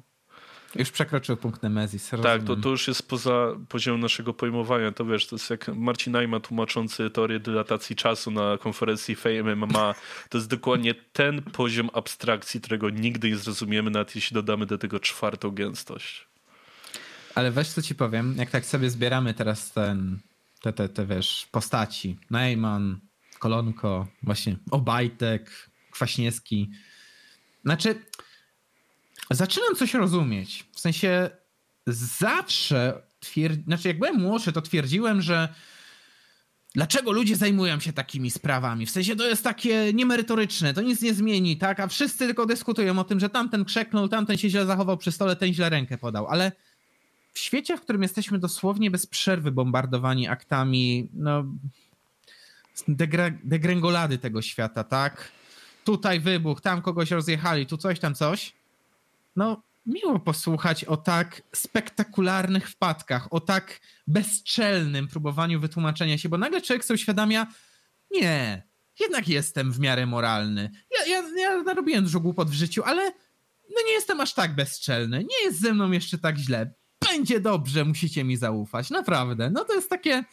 Już 0.74 0.90
przekroczył 0.90 1.36
punkt 1.36 1.62
Nemezis. 1.62 2.10
Tak, 2.22 2.44
to, 2.44 2.56
to 2.56 2.68
już 2.68 2.88
jest 2.88 3.08
poza 3.08 3.56
poziomem 3.68 4.00
naszego 4.00 4.34
pojmowania. 4.34 4.92
To 4.92 5.04
wiesz, 5.04 5.26
to 5.26 5.36
jest 5.36 5.50
jak 5.50 5.68
Marcin 5.68 6.12
Najma 6.12 6.40
tłumaczący 6.40 7.10
teorię 7.10 7.40
dylatacji 7.40 7.96
czasu 7.96 8.30
na 8.30 8.58
konferencji 8.58 9.16
Fame 9.16 9.56
MMA. 9.56 9.94
To 10.28 10.38
jest 10.38 10.48
dokładnie 10.48 10.94
ten 10.94 11.42
poziom 11.42 11.90
abstrakcji, 11.92 12.60
którego 12.60 12.90
nigdy 12.90 13.30
nie 13.30 13.36
zrozumiemy, 13.36 13.90
nawet 13.90 14.14
jeśli 14.14 14.34
dodamy 14.34 14.66
do 14.66 14.78
tego 14.78 15.00
czwartą 15.00 15.50
gęstość. 15.50 16.26
Ale 17.36 17.50
weź 17.50 17.68
co 17.68 17.82
ci 17.82 17.94
powiem, 17.94 18.34
jak 18.38 18.50
tak 18.50 18.66
sobie 18.66 18.90
zbieramy 18.90 19.34
teraz 19.34 19.72
ten, 19.72 20.18
te, 20.62 20.72
te, 20.72 20.88
te 20.88 21.06
wiesz, 21.06 21.48
postaci. 21.50 22.18
Najman, 22.30 23.00
Kolonko, 23.38 24.06
właśnie 24.22 24.56
Obajtek, 24.70 25.70
Kwaśniewski. 25.90 26.70
Znaczy, 27.64 27.94
zaczynam 29.30 29.76
coś 29.76 29.94
rozumieć. 29.94 30.64
W 30.72 30.80
sensie 30.80 31.30
zawsze 31.86 33.02
twierdzi, 33.20 33.62
znaczy 33.62 33.88
jak 33.88 33.98
byłem 33.98 34.20
młodszy, 34.20 34.52
to 34.52 34.62
twierdziłem, 34.62 35.22
że 35.22 35.48
dlaczego 36.74 37.12
ludzie 37.12 37.36
zajmują 37.36 37.80
się 37.80 37.92
takimi 37.92 38.30
sprawami? 38.30 38.86
W 38.86 38.90
sensie 38.90 39.16
to 39.16 39.28
jest 39.28 39.44
takie 39.44 39.92
niemerytoryczne, 39.94 40.74
to 40.74 40.80
nic 40.80 41.02
nie 41.02 41.14
zmieni, 41.14 41.56
tak? 41.56 41.80
A 41.80 41.86
wszyscy 41.86 42.18
tylko 42.18 42.46
dyskutują 42.46 42.98
o 42.98 43.04
tym, 43.04 43.20
że 43.20 43.28
tamten 43.28 43.64
krzeknął, 43.64 44.08
tamten 44.08 44.38
się 44.38 44.50
źle 44.50 44.66
zachował 44.66 44.96
przy 44.96 45.12
stole, 45.12 45.36
ten 45.36 45.54
źle 45.54 45.70
rękę 45.70 45.98
podał, 45.98 46.26
ale 46.26 46.52
w 47.36 47.38
świecie, 47.38 47.76
w 47.76 47.80
którym 47.80 48.02
jesteśmy 48.02 48.38
dosłownie 48.38 48.90
bez 48.90 49.06
przerwy 49.06 49.52
bombardowani 49.52 50.28
aktami, 50.28 51.08
no, 51.14 51.44
degrengolady 53.44 54.18
tego 54.18 54.42
świata, 54.42 54.84
tak? 54.84 55.32
Tutaj 55.84 56.20
wybuch, 56.20 56.60
tam 56.60 56.82
kogoś 56.82 57.10
rozjechali, 57.10 57.66
tu 57.66 57.76
coś, 57.76 58.00
tam 58.00 58.14
coś. 58.14 58.52
No, 59.36 59.62
miło 59.86 60.18
posłuchać 60.18 60.84
o 60.84 60.96
tak 60.96 61.42
spektakularnych 61.54 62.70
wpadkach, 62.70 63.32
o 63.32 63.40
tak 63.40 63.80
bezczelnym 64.06 65.08
próbowaniu 65.08 65.60
wytłumaczenia 65.60 66.18
się, 66.18 66.28
bo 66.28 66.38
nagle 66.38 66.62
człowiek 66.62 66.84
sobie 66.84 66.94
uświadamia, 66.94 67.46
nie, 68.10 68.62
jednak 69.00 69.28
jestem 69.28 69.72
w 69.72 69.80
miarę 69.80 70.06
moralny. 70.06 70.70
Ja, 70.98 71.06
ja, 71.06 71.28
ja 71.38 71.62
narobiłem 71.62 72.04
dużo 72.04 72.20
głupot 72.20 72.50
w 72.50 72.54
życiu, 72.54 72.82
ale 72.84 73.12
no 73.70 73.82
nie 73.86 73.92
jestem 73.92 74.20
aż 74.20 74.34
tak 74.34 74.54
bezczelny. 74.54 75.18
Nie 75.18 75.44
jest 75.44 75.60
ze 75.60 75.74
mną 75.74 75.90
jeszcze 75.90 76.18
tak 76.18 76.38
źle. 76.38 76.74
Będzie 77.00 77.40
dobrze, 77.40 77.84
musicie 77.84 78.24
mi 78.24 78.36
zaufać. 78.36 78.90
Naprawdę. 78.90 79.50
No 79.50 79.64
to 79.64 79.74
jest 79.74 79.90
takie 79.90 80.24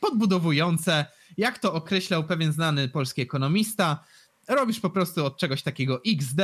podbudowujące. 0.00 1.06
Jak 1.36 1.58
to 1.58 1.72
określał 1.72 2.24
pewien 2.24 2.52
znany 2.52 2.88
polski 2.88 3.22
ekonomista, 3.22 4.04
robisz 4.48 4.80
po 4.80 4.90
prostu 4.90 5.24
od 5.24 5.38
czegoś 5.38 5.62
takiego 5.62 6.00
XD, 6.06 6.40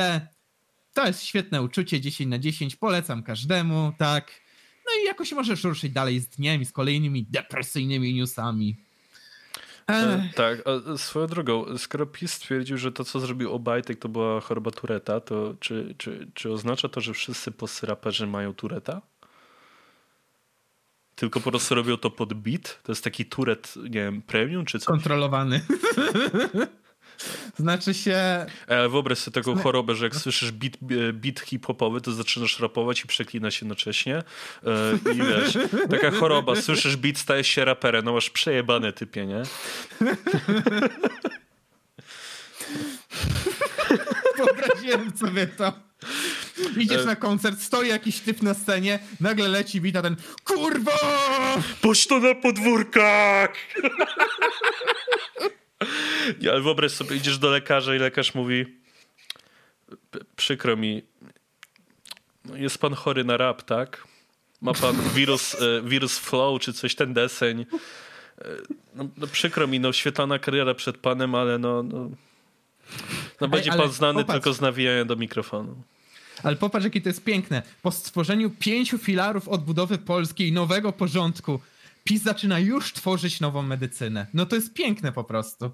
to 0.93 1.07
jest 1.07 1.23
świetne 1.23 1.61
uczucie, 1.61 2.01
10 2.01 2.29
na 2.29 2.39
10, 2.39 2.75
polecam 2.75 3.23
każdemu, 3.23 3.93
tak. 3.97 4.31
No 4.85 5.01
i 5.01 5.05
jakoś 5.05 5.31
możesz 5.31 5.63
ruszyć 5.63 5.93
dalej 5.93 6.19
z 6.19 6.27
dniem 6.27 6.61
i 6.61 6.65
z 6.65 6.71
kolejnymi 6.71 7.25
depresyjnymi 7.29 8.13
newsami. 8.13 8.77
E, 9.89 10.29
tak, 10.35 10.63
a 10.67 10.97
swoją 10.97 11.27
drogą, 11.27 11.77
skoro 11.77 12.05
PiS 12.05 12.33
stwierdził, 12.33 12.77
że 12.77 12.91
to, 12.91 13.03
co 13.03 13.19
zrobił 13.19 13.51
Obajtek, 13.53 13.99
to 13.99 14.09
była 14.09 14.41
choroba 14.41 14.71
Tureta, 14.71 15.19
to 15.19 15.55
czy, 15.59 15.95
czy, 15.97 16.31
czy 16.33 16.51
oznacza 16.51 16.89
to, 16.89 17.01
że 17.01 17.13
wszyscy 17.13 17.51
polscy 17.51 17.85
raperzy 17.85 18.27
mają 18.27 18.53
Tureta? 18.53 19.01
Tylko 21.15 21.39
po 21.39 21.51
prostu 21.51 21.75
robią 21.75 21.97
to 21.97 22.09
pod 22.09 22.33
beat? 22.33 22.79
To 22.83 22.91
jest 22.91 23.03
taki 23.03 23.25
Turet, 23.25 23.75
nie 23.75 23.89
wiem, 23.89 24.21
premium 24.21 24.65
czy 24.65 24.79
coś? 24.79 24.87
Kontrolowany. 24.87 25.61
Znaczy 27.59 27.93
się. 27.93 28.45
Ale 28.67 28.89
wyobraź 28.89 29.17
sobie 29.17 29.35
taką 29.35 29.59
chorobę, 29.59 29.95
że 29.95 30.05
jak 30.05 30.15
słyszysz 30.15 30.51
beat, 30.51 30.73
beat 31.13 31.39
hip-hopowy, 31.39 32.01
to 32.01 32.11
zaczynasz 32.11 32.59
rapować 32.59 33.03
i 33.03 33.07
przeklinasz 33.07 33.61
jednocześnie. 33.61 34.15
E, 34.17 34.23
I 35.13 35.17
wiesz, 35.17 35.57
taka 35.89 36.11
choroba, 36.11 36.55
słyszysz 36.55 36.95
beat, 36.95 37.17
stajesz 37.17 37.47
się 37.47 37.65
raperem, 37.65 38.05
no 38.05 38.13
masz 38.13 38.29
przejebane 38.29 38.93
typie, 38.93 39.25
nie? 39.25 39.43
Wyobraziłem 44.37 45.17
sobie 45.17 45.47
to. 45.47 45.73
Idziesz 46.77 47.01
e. 47.01 47.05
na 47.05 47.15
koncert, 47.15 47.61
stoi 47.61 47.89
jakiś 47.89 48.19
typ 48.19 48.41
na 48.41 48.53
scenie, 48.53 48.99
nagle 49.19 49.47
leci 49.47 49.81
wita 49.81 50.01
ten 50.01 50.15
KURWA! 50.43 50.99
Puść 51.81 52.07
to 52.07 52.19
na 52.19 52.35
podwórkach! 52.35 53.53
Ale 56.51 56.61
wyobraź 56.61 56.91
sobie, 56.91 57.15
idziesz 57.15 57.37
do 57.37 57.49
lekarza 57.49 57.95
i 57.95 57.99
lekarz 57.99 58.35
mówi 58.35 58.65
przykro 60.35 60.77
mi, 60.77 61.01
no, 62.45 62.55
jest 62.55 62.77
pan 62.77 62.93
chory 62.93 63.23
na 63.23 63.37
rap, 63.37 63.61
tak? 63.61 64.07
Ma 64.61 64.73
pan 64.73 64.95
wirus, 65.13 65.55
e, 65.61 65.81
wirus 65.81 66.19
flow 66.19 66.61
czy 66.61 66.73
coś, 66.73 66.95
ten 66.95 67.13
deseń. 67.13 67.61
E, 67.61 68.45
no, 68.95 69.07
no 69.17 69.27
przykro 69.27 69.67
mi, 69.67 69.79
no 69.79 69.93
świetlana 69.93 70.39
kariera 70.39 70.73
przed 70.73 70.97
panem, 70.97 71.35
ale 71.35 71.59
no, 71.59 71.83
no, 71.83 72.09
no 73.41 73.47
będzie 73.47 73.71
Ej, 73.71 73.77
pan 73.77 73.91
znany 73.91 74.19
popatrz. 74.19 74.33
tylko 74.33 74.53
z 74.53 74.61
nawijania 74.61 75.05
do 75.05 75.15
mikrofonu. 75.15 75.75
Ale 76.43 76.55
popatrz, 76.55 76.83
jakie 76.83 77.01
to 77.01 77.09
jest 77.09 77.23
piękne. 77.23 77.61
Po 77.81 77.91
stworzeniu 77.91 78.49
pięciu 78.49 78.97
filarów 78.97 79.47
odbudowy 79.47 79.97
polskiej, 79.97 80.51
nowego 80.51 80.93
porządku, 80.93 81.59
PiS 82.03 82.23
zaczyna 82.23 82.59
już 82.59 82.93
tworzyć 82.93 83.39
nową 83.39 83.61
medycynę. 83.61 84.27
No 84.33 84.45
to 84.45 84.55
jest 84.55 84.73
piękne 84.73 85.11
po 85.11 85.23
prostu. 85.23 85.71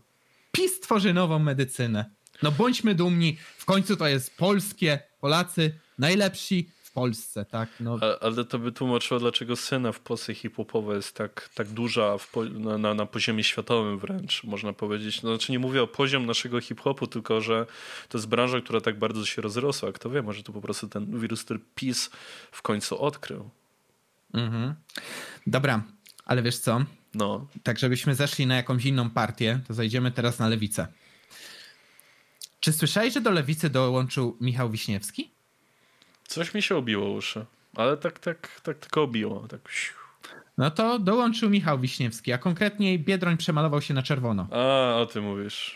PiS 0.52 0.80
tworzy 0.80 1.14
nową 1.14 1.40
medycynę. 1.40 2.06
No 2.44 2.52
bądźmy 2.52 2.96
dumni, 2.96 3.38
w 3.58 3.66
końcu 3.66 3.96
to 3.96 4.08
jest 4.08 4.38
polskie, 4.38 5.00
Polacy 5.22 5.74
najlepsi 5.98 6.70
Polsce, 7.00 7.46
tak? 7.46 7.70
No. 7.80 7.98
A, 8.02 8.26
ale 8.26 8.46
to 8.46 8.60
by 8.60 8.72
tłumaczyło, 8.72 9.20
dlaczego 9.20 9.56
scena 9.56 9.92
w 9.92 10.00
Polsce 10.00 10.34
hip-hopowa 10.34 10.96
jest 10.96 11.16
tak, 11.16 11.50
tak 11.54 11.68
duża 11.68 12.16
po, 12.32 12.46
na, 12.46 12.78
na, 12.78 12.94
na, 12.94 13.06
poziomie 13.06 13.44
światowym 13.44 14.00
wręcz, 14.00 14.44
można 14.44 14.74
powiedzieć. 14.74 15.22
No, 15.22 15.30
znaczy 15.30 15.52
nie 15.52 15.60
mówię 15.60 15.84
o 15.84 15.88
poziom 15.88 16.26
naszego 16.26 16.62
hip-hopu, 16.62 17.08
tylko 17.08 17.42
że 17.42 17.66
to 18.10 18.18
jest 18.18 18.28
branża, 18.28 18.62
która 18.62 18.82
tak 18.82 19.00
bardzo 19.00 19.26
się 19.26 19.42
rozrosła. 19.42 19.92
Kto 19.92 20.10
wie, 20.10 20.22
może 20.22 20.44
to 20.44 20.54
po 20.54 20.62
prostu 20.62 20.88
ten 20.88 21.20
wirus, 21.20 21.44
który 21.44 21.60
PiS 21.76 22.10
w 22.52 22.62
końcu 22.62 23.02
odkrył. 23.02 23.50
Mhm. 24.34 24.76
Dobra, 25.48 25.84
ale 26.26 26.42
wiesz 26.42 26.58
co? 26.58 26.86
No. 27.14 27.48
Tak, 27.64 27.80
żebyśmy 27.80 28.16
zeszli 28.16 28.48
na 28.48 28.56
jakąś 28.56 28.86
inną 28.86 29.10
partię, 29.10 29.60
to 29.68 29.74
zajdziemy 29.74 30.12
teraz 30.12 30.40
na 30.40 30.48
lewicę. 30.48 30.88
Czy 32.60 32.74
słyszałeś, 32.74 33.14
że 33.14 33.22
do 33.22 33.32
lewicy 33.32 33.70
dołączył 33.70 34.38
Michał 34.42 34.70
Wiśniewski? 34.70 35.32
Coś 36.30 36.54
mi 36.54 36.62
się 36.62 36.76
obiło 36.76 37.12
uszy, 37.12 37.46
ale 37.76 37.98
tak, 37.98 38.20
tak, 38.20 38.62
tak 38.64 38.78
tylko 38.78 39.04
obiło. 39.04 39.48
Tak. 39.48 39.62
No 40.58 40.72
to 40.72 41.00
dołączył 41.00 41.50
Michał 41.50 41.80
Wiśniewski, 41.80 42.34
a 42.34 42.38
konkretniej 42.38 43.00
Biedroń 43.00 43.38
przemalował 43.38 43.82
się 43.82 43.94
na 43.94 44.04
czerwono. 44.04 44.48
A, 44.52 44.96
o 44.96 45.06
tym 45.06 45.24
mówisz. 45.24 45.76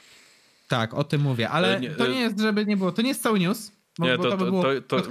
Tak, 0.68 0.94
o 0.94 1.04
tym 1.04 1.22
mówię, 1.22 1.50
ale 1.50 1.80
nie, 1.80 1.90
to 1.90 2.08
nie 2.08 2.20
jest, 2.20 2.40
żeby 2.40 2.66
nie 2.66 2.78
było, 2.78 2.92
to 2.92 3.02
nie 3.02 3.08
jest 3.08 3.24
cały 3.24 3.40
news, 3.40 3.72
bo, 4.00 4.06
nie, 4.06 4.18
to, 4.18 4.24
to, 4.24 4.38
by 4.38 4.46
było 4.46 4.64
to, 4.64 5.02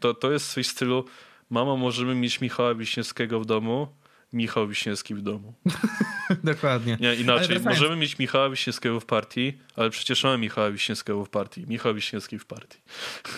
to, 0.00 0.14
to, 0.14 0.32
jest 0.32 0.52
coś 0.52 0.68
w 0.68 0.70
stylu 0.70 1.04
mama, 1.50 1.76
możemy 1.76 2.14
mieć 2.14 2.40
Michała 2.40 2.74
Wiśniewskiego 2.74 3.40
w 3.40 3.46
domu, 3.46 3.88
Michał 4.32 4.68
Wiśniewski 4.68 5.14
w 5.14 5.22
domu. 5.22 5.54
Dokładnie. 6.44 6.96
Nie, 7.00 7.14
inaczej. 7.14 7.60
Możemy 7.60 7.96
mieć 7.96 8.18
Michała 8.18 8.50
Wiśniewskiego 8.50 9.00
w 9.00 9.06
partii, 9.06 9.58
ale 9.76 9.90
przecież 9.90 10.24
mamy 10.24 10.38
Michała 10.38 10.70
Wiśniewskiego 10.70 11.24
w 11.24 11.28
partii. 11.28 11.64
Michał 11.66 11.94
Wiśniewski 11.94 12.38
w 12.38 12.46
partii. 12.46 12.78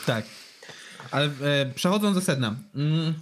Tak. 0.07 0.25
Ale 1.13 1.25
e, 1.27 1.67
przechodząc 1.75 2.15
do 2.15 2.21
sedna. 2.21 2.55
Mm, 2.75 3.15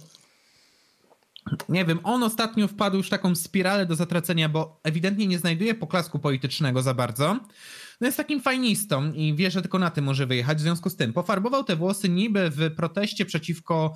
nie 1.69 1.85
wiem, 1.85 1.99
on 2.03 2.23
ostatnio 2.23 2.67
wpadł 2.67 2.97
już 2.97 3.07
w 3.07 3.09
taką 3.09 3.35
spiralę 3.35 3.85
do 3.85 3.95
zatracenia, 3.95 4.49
bo 4.49 4.79
ewidentnie 4.83 5.27
nie 5.27 5.39
znajduje 5.39 5.75
poklasku 5.75 6.19
politycznego 6.19 6.81
za 6.81 6.93
bardzo. 6.93 7.39
No 8.01 8.07
jest 8.07 8.17
takim 8.17 8.41
fajnistą 8.41 9.13
i 9.13 9.35
wie, 9.35 9.51
że 9.51 9.61
tylko 9.61 9.79
na 9.79 9.91
tym 9.91 10.05
może 10.05 10.25
wyjechać. 10.27 10.57
W 10.57 10.61
związku 10.61 10.89
z 10.89 10.95
tym 10.95 11.13
pofarbował 11.13 11.63
te 11.63 11.75
włosy 11.75 12.09
niby 12.09 12.49
w 12.49 12.75
proteście 12.75 13.25
przeciwko 13.25 13.93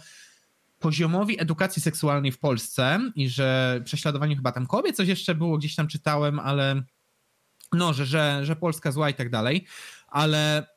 poziomowi 0.80 1.42
edukacji 1.42 1.82
seksualnej 1.82 2.32
w 2.32 2.40
Polsce 2.40 3.00
i 3.16 3.30
że 3.30 3.82
prześladowanie 3.86 4.36
chyba 4.36 4.52
tam 4.52 4.68
kobiet, 4.68 4.96
coś 4.96 5.08
jeszcze 5.08 5.36
było, 5.36 5.58
gdzieś 5.58 5.76
tam 5.76 5.88
czytałem, 5.88 6.40
ale 6.40 6.84
no, 7.74 7.94
że, 7.94 8.06
że, 8.06 8.40
że 8.44 8.56
Polska 8.56 8.92
zła 8.92 9.10
i 9.10 9.14
tak 9.14 9.30
dalej, 9.30 9.66
ale 10.08 10.68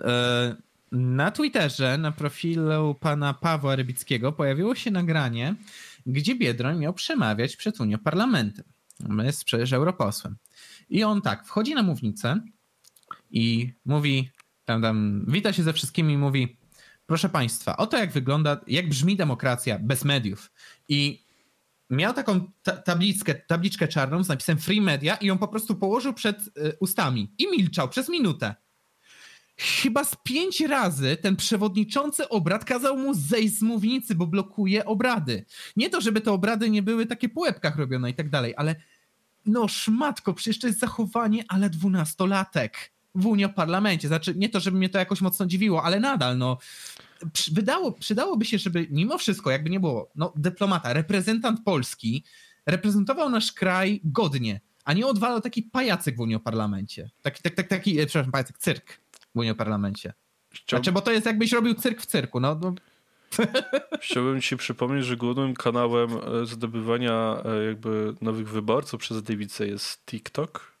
e, 0.00 0.56
na 0.94 1.30
Twitterze, 1.30 1.98
na 1.98 2.12
profilu 2.12 2.94
pana 2.94 3.34
Pawła 3.34 3.76
Rybickiego 3.76 4.32
pojawiło 4.32 4.74
się 4.74 4.90
nagranie, 4.90 5.54
gdzie 6.06 6.34
Biedroń 6.34 6.78
miał 6.78 6.94
przemawiać 6.94 7.56
przed 7.56 7.80
Unią 7.80 7.98
Parlamentem. 7.98 8.64
Jest 9.24 9.44
przecież 9.44 9.72
europosłem. 9.72 10.36
I 10.88 11.04
on 11.04 11.22
tak, 11.22 11.46
wchodzi 11.46 11.74
na 11.74 11.82
mównicę 11.82 12.40
i 13.30 13.72
mówi, 13.84 14.30
tam, 14.64 14.82
tam, 14.82 15.24
wita 15.28 15.52
się 15.52 15.62
ze 15.62 15.72
wszystkimi 15.72 16.14
i 16.14 16.18
mówi 16.18 16.56
Proszę 17.06 17.28
Państwa, 17.28 17.76
oto 17.76 17.96
jak 17.96 18.12
wygląda, 18.12 18.60
jak 18.66 18.88
brzmi 18.88 19.16
demokracja 19.16 19.78
bez 19.78 20.04
mediów. 20.04 20.52
I 20.88 21.24
miał 21.90 22.12
taką 22.12 22.52
ta 22.62 22.76
tabliczkę, 22.76 23.34
tabliczkę 23.34 23.88
czarną 23.88 24.24
z 24.24 24.28
napisem 24.28 24.58
Free 24.58 24.80
Media 24.80 25.16
i 25.16 25.26
ją 25.26 25.38
po 25.38 25.48
prostu 25.48 25.74
położył 25.74 26.14
przed 26.14 26.40
y, 26.40 26.76
ustami 26.80 27.34
i 27.38 27.50
milczał 27.50 27.88
przez 27.88 28.08
minutę. 28.08 28.54
Chyba 29.56 30.04
z 30.04 30.16
pięć 30.22 30.60
razy 30.60 31.16
ten 31.16 31.36
przewodniczący 31.36 32.28
obrad 32.28 32.64
kazał 32.64 32.96
mu 32.98 33.14
zejść 33.14 33.58
z 33.58 33.62
mównicy, 33.62 34.14
bo 34.14 34.26
blokuje 34.26 34.84
obrady. 34.84 35.44
Nie 35.76 35.90
to, 35.90 36.00
żeby 36.00 36.20
te 36.20 36.32
obrady 36.32 36.70
nie 36.70 36.82
były 36.82 37.06
takie 37.06 37.28
po 37.28 37.40
łebkach 37.40 37.76
robione 37.76 38.10
i 38.10 38.14
tak 38.14 38.30
dalej, 38.30 38.54
ale 38.56 38.76
no 39.46 39.68
szmatko, 39.68 40.34
przecież 40.34 40.58
to 40.58 40.66
jest 40.66 40.78
zachowanie 40.78 41.44
ale 41.48 41.70
dwunastolatek 41.70 42.92
w 43.14 43.26
Unii 43.26 43.48
Parlamencie. 43.48 44.08
Znaczy, 44.08 44.34
nie 44.34 44.48
to, 44.48 44.60
żeby 44.60 44.78
mnie 44.78 44.88
to 44.88 44.98
jakoś 44.98 45.20
mocno 45.20 45.46
dziwiło, 45.46 45.82
ale 45.82 46.00
nadal, 46.00 46.38
no, 46.38 46.58
wydało, 47.52 47.92
przydałoby 47.92 48.44
się, 48.44 48.58
żeby 48.58 48.86
mimo 48.90 49.18
wszystko, 49.18 49.50
jakby 49.50 49.70
nie 49.70 49.80
było, 49.80 50.10
no, 50.14 50.32
dyplomata, 50.36 50.92
reprezentant 50.92 51.64
Polski 51.64 52.24
reprezentował 52.66 53.30
nasz 53.30 53.52
kraj 53.52 54.00
godnie, 54.04 54.60
a 54.84 54.92
nie 54.92 55.06
odwalał 55.06 55.40
taki 55.40 55.62
pajacyk 55.62 56.16
w 56.16 56.20
Unii 56.20 56.40
Parlamencie. 56.40 57.10
Taki, 57.22 57.42
tak, 57.42 57.54
tak, 57.54 57.68
taki, 57.68 58.00
e, 58.00 58.06
przepraszam, 58.06 58.32
pajacyk, 58.32 58.58
cyrk 58.58 59.03
w 59.34 59.38
Unii 59.38 59.54
Parlamencie. 59.54 60.12
Chciałbym... 60.50 60.84
Znaczy, 60.84 60.92
bo 60.92 61.00
to 61.00 61.12
jest 61.12 61.26
jakbyś 61.26 61.52
robił 61.52 61.74
cyrk 61.74 62.00
w 62.00 62.06
cyrku. 62.06 62.40
No, 62.40 62.58
no. 62.62 62.74
Chciałbym 64.02 64.40
ci 64.40 64.56
przypomnieć, 64.56 65.04
że 65.04 65.16
głównym 65.16 65.54
kanałem 65.54 66.10
e, 66.42 66.46
zdobywania 66.46 67.42
e, 67.44 67.64
jakby 67.64 68.14
nowych 68.20 68.48
wyborców 68.48 69.00
przez 69.00 69.28
lewicę 69.28 69.66
jest 69.66 70.06
TikTok 70.06 70.78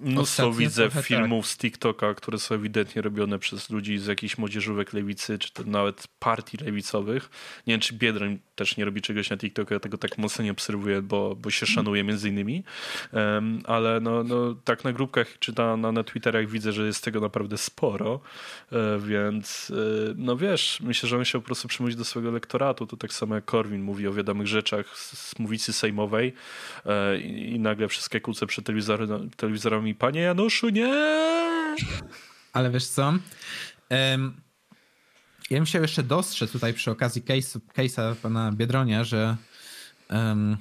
mnóstwo 0.00 0.52
widzę 0.52 0.90
filmów 0.90 1.44
tak. 1.44 1.52
z 1.52 1.56
TikToka, 1.56 2.14
które 2.14 2.38
są 2.38 2.54
ewidentnie 2.54 3.02
robione 3.02 3.38
przez 3.38 3.70
ludzi 3.70 3.98
z 3.98 4.06
jakichś 4.06 4.38
młodzieżówek 4.38 4.92
lewicy, 4.92 5.38
czy 5.38 5.52
to 5.52 5.64
nawet 5.64 6.08
partii 6.18 6.56
lewicowych. 6.56 7.30
Nie 7.66 7.74
wiem, 7.74 7.80
czy 7.80 7.94
Biedroń 7.94 8.38
też 8.54 8.76
nie 8.76 8.84
robi 8.84 9.02
czegoś 9.02 9.30
na 9.30 9.36
TikToku, 9.36 9.74
ja 9.74 9.80
tego 9.80 9.98
tak 9.98 10.18
mocno 10.18 10.44
nie 10.44 10.50
obserwuję, 10.50 11.02
bo, 11.02 11.36
bo 11.36 11.50
się 11.50 11.66
szanuję 11.66 12.04
między 12.04 12.28
innymi. 12.28 12.64
Um, 13.12 13.62
ale 13.64 14.00
no, 14.00 14.24
no, 14.24 14.54
tak 14.64 14.84
na 14.84 14.92
grupkach 14.92 15.38
czy 15.38 15.52
na, 15.56 15.76
na, 15.76 15.92
na 15.92 16.04
Twitterach 16.04 16.48
widzę, 16.48 16.72
że 16.72 16.86
jest 16.86 17.04
tego 17.04 17.20
naprawdę 17.20 17.58
sporo, 17.58 18.20
e, 18.72 18.98
więc 18.98 19.72
e, 20.10 20.14
no 20.16 20.36
wiesz, 20.36 20.80
myślę, 20.80 21.08
że 21.08 21.16
on 21.16 21.24
się 21.24 21.38
po 21.38 21.46
prostu 21.46 21.68
przymówić 21.68 21.96
do 21.96 22.04
swojego 22.04 22.30
lektoratu. 22.30 22.86
To 22.86 22.96
tak 22.96 23.12
samo 23.12 23.34
jak 23.34 23.44
Korwin 23.44 23.82
mówi 23.82 24.06
o 24.06 24.12
wiadomych 24.12 24.46
rzeczach 24.46 24.98
z, 24.98 25.18
z 25.18 25.38
mówicy 25.38 25.72
sejmowej 25.72 26.32
e, 26.86 27.18
i, 27.18 27.54
i 27.54 27.60
nagle 27.60 27.88
wszystkie 27.88 28.20
kłóce 28.20 28.46
przed 28.46 28.64
telewizorami 29.36 29.87
mi, 29.88 29.94
panie 29.94 30.20
Januszu, 30.20 30.68
nie! 30.68 30.94
Ale 32.52 32.70
wiesz 32.70 32.86
co? 32.86 33.02
Um, 33.02 34.40
ja 35.50 35.58
bym 35.58 35.64
chciał 35.64 35.82
jeszcze 35.82 36.02
dostrzec 36.02 36.52
tutaj 36.52 36.74
przy 36.74 36.90
okazji 36.90 37.22
case'a 37.22 37.60
case 37.74 38.14
pana 38.22 38.52
Biedronia, 38.52 39.04
że 39.04 39.36
um, 40.10 40.56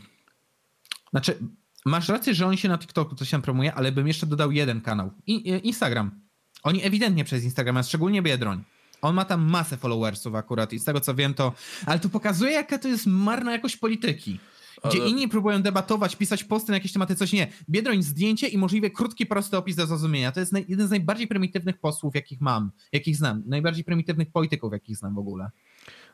znaczy 1.09 1.37
masz 1.85 2.09
rację, 2.09 2.33
że 2.33 2.47
on 2.47 2.57
się 2.57 2.69
na 2.69 2.77
TikToku 2.77 3.15
coś 3.15 3.29
tam 3.29 3.41
promuje, 3.41 3.73
ale 3.73 3.91
bym 3.91 4.07
jeszcze 4.07 4.25
dodał 4.25 4.51
jeden 4.51 4.81
kanał. 4.81 5.11
I, 5.27 5.59
Instagram. 5.67 6.11
Oni 6.63 6.83
ewidentnie 6.83 7.23
przez 7.23 7.43
Instagrama, 7.43 7.83
szczególnie 7.83 8.21
Biedroń. 8.21 8.63
On 9.01 9.15
ma 9.15 9.25
tam 9.25 9.49
masę 9.49 9.77
followersów 9.77 10.35
akurat 10.35 10.73
i 10.73 10.79
z 10.79 10.83
tego 10.83 10.99
co 10.99 11.15
wiem 11.15 11.33
to... 11.33 11.53
Ale 11.85 11.99
to 11.99 12.09
pokazuje 12.09 12.51
jaka 12.51 12.77
to 12.77 12.87
jest 12.87 13.05
marna 13.05 13.51
jakość 13.51 13.77
polityki. 13.77 14.39
Gdzie 14.89 15.01
Ale... 15.01 15.09
inni 15.09 15.27
próbują 15.27 15.61
debatować, 15.61 16.15
pisać 16.15 16.43
posty 16.43 16.71
na 16.71 16.77
jakieś 16.77 16.93
tematy, 16.93 17.15
coś 17.15 17.33
nie. 17.33 17.47
Biedroń 17.69 18.03
zdjęcie 18.03 18.47
i 18.47 18.57
możliwie 18.57 18.89
krótki, 18.89 19.25
prosty 19.25 19.57
opis 19.57 19.75
do 19.75 19.87
zrozumienia. 19.87 20.31
To 20.31 20.39
jest 20.39 20.53
jeden 20.67 20.87
z 20.87 20.89
najbardziej 20.89 21.27
prymitywnych 21.27 21.79
posłów, 21.79 22.15
jakich 22.15 22.41
mam, 22.41 22.71
jakich 22.91 23.15
znam. 23.15 23.43
Najbardziej 23.45 23.83
prymitywnych 23.83 24.31
polityków, 24.31 24.73
jakich 24.73 24.97
znam 24.97 25.15
w 25.15 25.19
ogóle. 25.19 25.49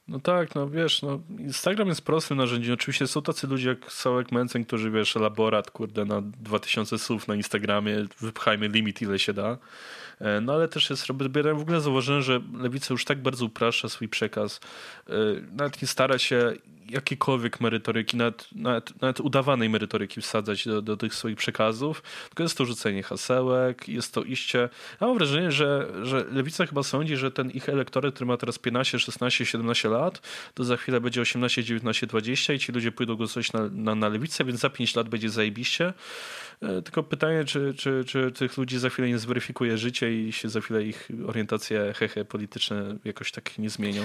No 0.08 0.20
tak, 0.20 0.56
no 0.56 0.70
wiesz, 0.70 1.02
no 1.02 1.20
Instagram 1.40 1.88
jest 1.88 2.02
prostym 2.02 2.38
narzędziem. 2.38 2.74
Oczywiście 2.74 3.08
są 3.08 3.22
tacy 3.22 3.48
ludzie 3.48 3.70
jak 3.70 3.92
Sałek 3.92 4.32
Mencen, 4.32 4.66
którzy 4.66 4.92
wiesz, 4.92 5.16
laborat, 5.16 5.72
kurde, 5.72 6.06
na 6.06 6.22
2000 6.22 7.00
słów 7.00 7.28
na 7.28 7.36
Instagramie, 7.36 8.06
wypchajmy 8.20 8.68
limit 8.68 9.02
ile 9.02 9.20
się 9.20 9.34
da. 9.34 9.58
E, 10.24 10.42
no 10.42 10.54
ale 10.54 10.68
też 10.68 10.90
jest 10.90 11.06
Robert 11.06 11.32
Biedroń. 11.32 11.58
W 11.58 11.62
ogóle 11.62 11.82
zauważyłem, 11.82 12.22
że 12.22 12.42
Lewica 12.54 12.94
już 12.94 13.06
tak 13.06 13.22
bardzo 13.22 13.46
upraszcza 13.46 13.90
swój 13.90 14.10
przekaz. 14.10 14.60
E, 15.10 15.14
nawet 15.52 15.82
nie 15.82 15.88
stara 15.88 16.20
się 16.20 16.54
jakiejkolwiek 16.90 17.62
merytoryki, 17.62 18.18
nawet, 18.18 18.48
nawet, 18.56 19.02
nawet, 19.02 19.20
udawanej 19.20 19.70
merytoryki 19.70 20.22
wsadzać 20.22 20.66
do, 20.66 20.82
do 20.82 20.98
tych 20.98 21.16
swoich 21.16 21.38
przekazów, 21.38 22.04
tylko 22.30 22.44
jest 22.44 22.58
to 22.58 22.66
rzucenie 22.66 23.04
hasełek, 23.04 23.88
jest 23.88 24.14
to 24.14 24.24
iście... 24.24 24.70
Ja 25.02 25.08
mam 25.08 25.18
wrażenie, 25.18 25.52
że, 25.52 25.88
że 26.04 26.26
Lewica 26.32 26.66
chyba 26.66 26.84
sądzi, 26.84 27.18
że 27.18 27.32
ten 27.32 27.52
ich 27.52 27.70
elektorat, 27.70 28.14
który 28.14 28.26
ma 28.28 28.38
teraz 28.38 28.60
15, 28.60 29.00
16, 29.00 29.46
17 29.46 29.90
lat, 29.90 30.22
to 30.54 30.64
za 30.64 30.78
chwilę 30.78 31.02
będzie 31.02 31.22
18, 31.22 31.64
19, 31.64 32.08
20 32.08 32.54
i 32.54 32.60
ci 32.60 32.72
ludzie 32.72 32.92
pójdą 32.92 33.16
głosować 33.16 33.54
na, 33.54 33.70
na, 33.72 33.96
na 33.96 34.10
Lewicę, 34.10 34.46
więc 34.46 34.60
za 34.60 34.70
5 34.70 34.96
lat 34.96 35.10
będzie 35.10 35.30
zajebiście. 35.30 35.94
E, 36.64 36.82
tylko 36.82 37.04
pytanie, 37.04 37.46
czy, 37.46 37.74
czy, 37.74 38.04
czy 38.08 38.32
tych 38.32 38.58
ludzi 38.58 38.80
za 38.80 38.90
chwilę 38.90 39.08
nie 39.08 39.20
zweryfikuje 39.20 39.78
życie 39.78 40.24
i 40.24 40.32
się 40.32 40.50
za 40.50 40.62
chwilę 40.62 40.84
ich 40.84 41.10
orientacje 41.28 41.94
hehe 41.94 42.26
polityczne 42.26 42.98
jakoś 43.06 43.32
tak 43.32 43.58
nie 43.58 43.70
zmienią. 43.70 44.02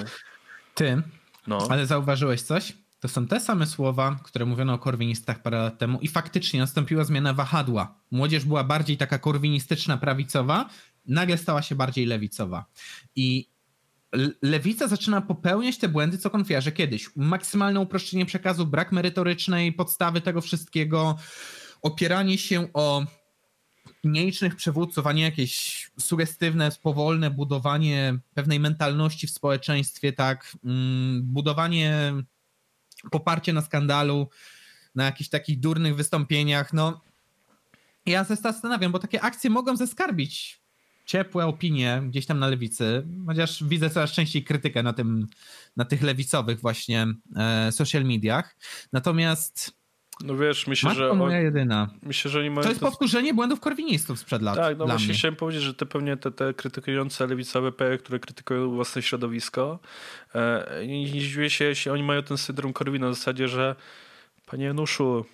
Ty, 0.75 1.03
no. 1.47 1.67
Ale 1.71 1.87
zauważyłeś 1.87 2.43
coś? 2.43 2.73
To 3.01 3.09
są 3.09 3.27
te 3.27 3.41
same 3.41 3.67
słowa, 3.67 4.17
które 4.25 4.45
mówiono 4.45 4.75
o 4.75 4.79
korwinistach 4.79 5.43
parę 5.43 5.59
lat 5.59 5.79
temu 5.79 6.01
i 6.01 6.09
faktycznie 6.09 6.61
nastąpiła 6.61 7.05
zmiana 7.05 7.35
wahadła. 7.35 7.95
Młodzież 8.11 8.45
była 8.45 8.65
bardziej 8.65 8.97
taka 8.97 9.19
korwinistyczna, 9.19 9.97
prawicowa, 9.97 10.69
nagle 11.07 11.39
stała 11.39 11.63
się 11.63 11.75
bardziej 11.75 12.07
lewicowa. 12.07 12.65
I 13.17 13.49
lewica 14.43 14.89
zaczyna 14.89 15.21
popełniać 15.21 15.79
te 15.79 15.89
błędy, 15.89 16.19
co 16.19 16.31
konfiarze 16.31 16.73
kiedyś. 16.73 17.11
Maksymalne 17.17 17.81
uproszczenie 17.81 18.27
przekazu, 18.27 18.67
brak 18.67 18.93
merytorycznej 18.93 19.73
podstawy 19.73 20.21
tego 20.21 20.41
wszystkiego, 20.41 21.19
opieranie 21.83 22.39
się 22.39 22.73
o 22.73 23.05
nielicznych 24.05 24.57
przywódców, 24.57 25.07
a 25.07 25.13
nie 25.13 25.23
jakieś 25.23 25.91
sugestywne, 26.01 26.71
powolne 26.83 27.31
budowanie 27.31 28.19
pewnej 28.35 28.61
mentalności 28.61 29.27
w 29.27 29.31
społeczeństwie, 29.31 30.13
tak, 30.13 30.57
mm, 30.65 31.23
budowanie 31.23 32.13
poparcia 33.11 33.53
na 33.53 33.63
skandalu, 33.63 34.29
na 34.95 35.05
jakichś 35.05 35.31
takich 35.31 35.61
durnych 35.61 35.97
wystąpieniach, 35.97 36.73
no 36.73 37.01
ja 38.07 38.25
się 38.25 38.37
zastanawiam, 38.37 38.93
bo 38.93 38.99
takie 38.99 39.21
akcje 39.21 39.51
mogą 39.51 39.77
zaskarbić 39.77 40.61
ciepłe 41.09 41.47
opinie 41.47 42.03
gdzieś 42.09 42.27
tam 42.27 42.39
na 42.39 42.49
lewicy, 42.49 43.07
chociaż 43.27 43.65
widzę 43.65 43.91
coraz 43.91 44.13
częściej 44.13 44.45
krytykę 44.45 44.83
na 44.83 44.93
tym, 44.93 45.27
na 45.77 45.85
tych 45.85 46.03
lewicowych 46.03 46.61
właśnie 46.61 47.07
e, 47.37 47.73
social 47.73 48.05
mediach. 48.05 48.57
Natomiast 48.93 49.78
no 50.25 50.37
wiesz, 50.37 50.67
myślę, 50.67 50.89
Matko 50.89 51.09
że. 51.09 51.15
moja 51.15 51.41
jedyna. 51.41 51.89
Myślę, 52.03 52.31
że 52.31 52.39
oni 52.39 52.51
mają. 52.51 52.63
To 52.63 52.69
jest 52.69 52.81
to... 52.81 52.87
powtórzenie 52.87 53.35
błędów 53.35 53.61
korwinistów 53.61 54.19
sprzed 54.19 54.43
lat. 54.43 54.57
Tak, 54.57 54.79
no 54.79 54.87
właśnie 54.87 55.09
mnie. 55.09 55.15
chciałem 55.15 55.37
powiedzieć, 55.37 55.63
że 55.63 55.75
te 55.75 55.87
pewnie 55.87 56.17
te, 56.17 56.31
te 56.31 56.55
krytykujące 56.55 57.27
lewicowe 57.27 57.73
PE, 57.73 57.99
które 57.99 58.19
krytykują 58.19 58.71
własne 58.71 59.03
środowisko, 59.03 59.79
e, 60.35 60.87
nie 60.87 61.07
dziwię 61.07 61.51
się, 61.51 61.65
jeśli 61.65 61.91
oni 61.91 62.03
mają 62.03 62.23
ten 62.23 62.39
syndrom 62.39 62.73
Korwina 62.73 63.09
w 63.11 63.15
zasadzie, 63.15 63.49
że 63.49 63.77
panie 64.47 64.65
Januszu, 64.65 65.25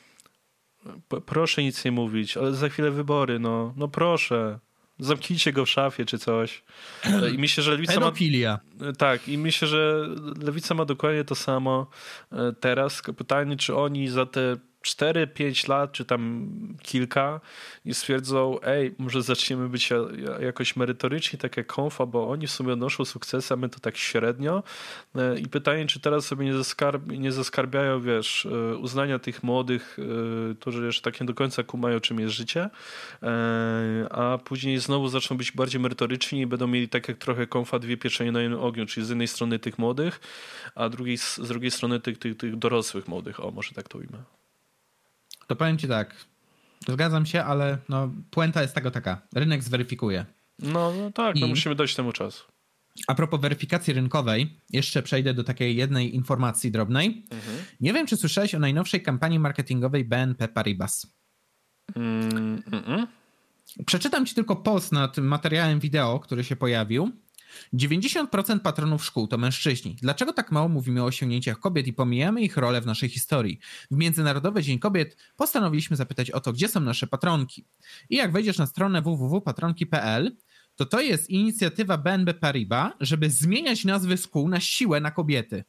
proszę 1.27 1.63
nic 1.63 1.85
nie 1.85 1.93
mówić, 1.93 2.37
ale 2.37 2.55
za 2.55 2.69
chwilę 2.69 2.91
wybory, 2.91 3.39
no, 3.39 3.75
no 3.77 3.89
proszę. 3.89 4.59
Zamknijcie 4.99 5.53
go 5.53 5.65
w 5.65 5.69
szafie 5.69 6.05
czy 6.05 6.19
coś. 6.19 6.63
E, 7.05 7.31
I 7.31 7.39
myślę, 7.39 7.63
że 7.63 7.71
lewica 7.71 7.95
Pedofilia. 7.95 8.59
ma. 8.81 8.93
Tak, 8.93 9.29
i 9.29 9.39
myślę, 9.39 9.69
że 9.69 10.09
lewica 10.43 10.75
ma 10.75 10.85
dokładnie 10.85 11.25
to 11.25 11.35
samo 11.35 11.87
e, 12.33 12.53
teraz. 12.61 13.03
Pytanie, 13.17 13.57
czy 13.57 13.77
oni 13.77 14.09
za 14.09 14.27
te 14.27 14.57
4-5 14.85 15.69
lat, 15.69 15.93
czy 15.93 16.05
tam 16.05 16.49
kilka 16.83 17.41
i 17.85 17.95
stwierdzą, 17.95 18.61
ej, 18.63 18.95
może 18.99 19.23
zaczniemy 19.23 19.69
być 19.69 19.91
jakoś 20.41 20.77
merytoryczni, 20.77 21.39
tak 21.39 21.57
jak 21.57 21.67
Konfa, 21.67 22.07
bo 22.07 22.31
oni 22.31 22.47
w 22.47 22.51
sumie 22.51 22.73
odnoszą 22.73 23.05
sukcesy, 23.05 23.55
a 23.55 23.57
my 23.57 23.69
to 23.69 23.81
tak 23.81 23.97
średnio. 23.97 24.63
E, 25.17 25.39
I 25.39 25.47
pytanie, 25.49 25.87
czy 25.87 26.01
teraz 26.01 26.27
sobie 26.27 26.45
nie, 26.45 26.55
zaskarb 26.55 27.07
nie 27.07 27.33
zaskarbiają, 27.33 28.01
wiesz, 28.01 28.47
e, 28.47 28.77
uznania 28.77 29.19
tych 29.19 29.43
młodych, 29.43 29.97
e, 30.53 30.55
którzy 30.55 30.87
jeszcze 30.87 31.03
tak 31.03 31.21
nie 31.21 31.27
do 31.27 31.35
końca 31.35 31.63
kumają, 31.63 32.01
czym 32.01 32.21
jest 32.21 32.35
życie, 32.35 32.71
a 34.11 34.39
później 34.45 34.79
znowu 34.79 35.09
zaczną 35.09 35.37
być 35.37 35.53
bardziej 35.53 35.81
merytoryczni 35.81 36.41
i 36.41 36.47
będą 36.47 36.67
mieli 36.67 36.89
tak 36.89 37.09
jak 37.09 37.19
trochę 37.19 37.47
Konfa 37.47 37.79
dwie 37.79 37.97
pieczenie 37.97 38.33
na 38.33 38.41
jednym 38.41 38.61
ogniu, 38.61 38.87
czyli 38.87 39.07
z 39.07 39.09
jednej 39.09 39.29
strony 39.29 39.59
tych 39.59 39.79
młodych, 39.79 40.21
a 40.75 40.89
drugiej, 40.89 41.19
z 41.19 41.41
drugiej 41.49 41.71
strony 41.71 42.01
tych, 42.01 42.19
tych, 42.19 42.37
tych 42.37 42.57
dorosłych 42.57 43.09
młodych, 43.09 43.45
o, 43.45 43.51
może 43.51 43.75
tak 43.75 43.89
to 43.89 43.99
ujmę. 43.99 44.34
To 45.47 45.57
powiem 45.57 45.79
ci 45.79 45.89
tak. 45.89 46.15
Zgadzam 46.89 47.27
się, 47.27 47.45
ale 47.45 47.79
no, 47.89 48.11
puenta 48.31 48.63
jest 48.63 48.75
tego 48.75 48.91
taka. 48.91 49.23
Rynek 49.35 49.63
zweryfikuje. 49.63 50.27
No, 50.59 50.93
no 50.93 51.13
tak, 51.13 51.37
no 51.37 51.47
musimy 51.47 51.75
dać 51.75 51.95
temu 51.95 52.13
czas. 52.13 52.45
A 53.07 53.15
propos 53.15 53.41
weryfikacji 53.41 53.95
rynkowej, 53.95 54.61
jeszcze 54.71 55.03
przejdę 55.03 55.35
do 55.35 55.45
takiej 55.45 55.77
jednej 55.77 56.15
informacji 56.15 56.71
drobnej. 56.71 57.27
Mhm. 57.31 57.57
Nie 57.81 57.93
wiem, 57.93 58.07
czy 58.07 58.17
słyszałeś 58.17 58.55
o 58.55 58.59
najnowszej 58.59 59.03
kampanii 59.03 59.39
marketingowej 59.39 60.05
BNP 60.05 60.49
Paribas. 60.49 61.07
Mm, 61.97 62.63
mm, 62.73 63.07
Przeczytam 63.87 64.27
ci 64.27 64.35
tylko 64.35 64.57
post 64.57 64.93
nad 64.93 65.19
materiałem 65.19 65.81
wideo, 65.81 66.21
który 66.21 66.45
się 66.45 66.57
pojawił. 66.57 67.11
90% 67.75 68.61
patronów 68.61 69.05
szkół 69.05 69.27
to 69.27 69.39
mężczyźni. 69.39 69.97
Dlaczego 70.03 70.33
tak 70.33 70.53
mało 70.53 70.69
mówimy 70.69 71.03
o 71.03 71.07
osiągnięciach 71.07 71.59
kobiet 71.59 71.87
i 71.87 71.93
pomijamy 71.93 72.43
ich 72.43 72.57
rolę 72.57 72.81
w 72.81 72.87
naszej 72.87 73.09
historii? 73.09 73.59
W 73.91 73.97
Międzynarodowy 73.97 74.63
Dzień 74.63 74.79
Kobiet 74.79 75.17
postanowiliśmy 75.37 75.97
zapytać 75.97 76.31
o 76.31 76.41
to, 76.41 76.53
gdzie 76.53 76.69
są 76.69 76.81
nasze 76.81 77.07
patronki. 77.07 77.65
I 78.11 78.17
jak 78.17 78.33
wejdziesz 78.33 78.59
na 78.59 78.67
stronę 78.67 79.03
www.patronki.pl, 79.03 80.37
to 80.77 80.87
to 80.87 81.01
jest 81.01 81.31
inicjatywa 81.31 81.99
BNB 81.99 82.35
Paribas, 82.35 82.93
żeby 83.01 83.31
zmieniać 83.31 83.85
nazwy 83.85 84.17
szkół 84.17 84.49
na 84.49 84.61
siłę 84.61 85.01
na 85.01 85.11
kobiety. 85.11 85.65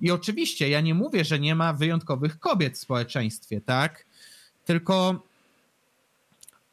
I 0.00 0.10
oczywiście 0.10 0.68
ja 0.68 0.80
nie 0.80 0.94
mówię, 0.94 1.24
że 1.24 1.40
nie 1.40 1.54
ma 1.54 1.72
wyjątkowych 1.72 2.38
kobiet 2.38 2.74
w 2.74 2.80
społeczeństwie, 2.80 3.60
tak? 3.60 4.06
Tylko 4.64 5.22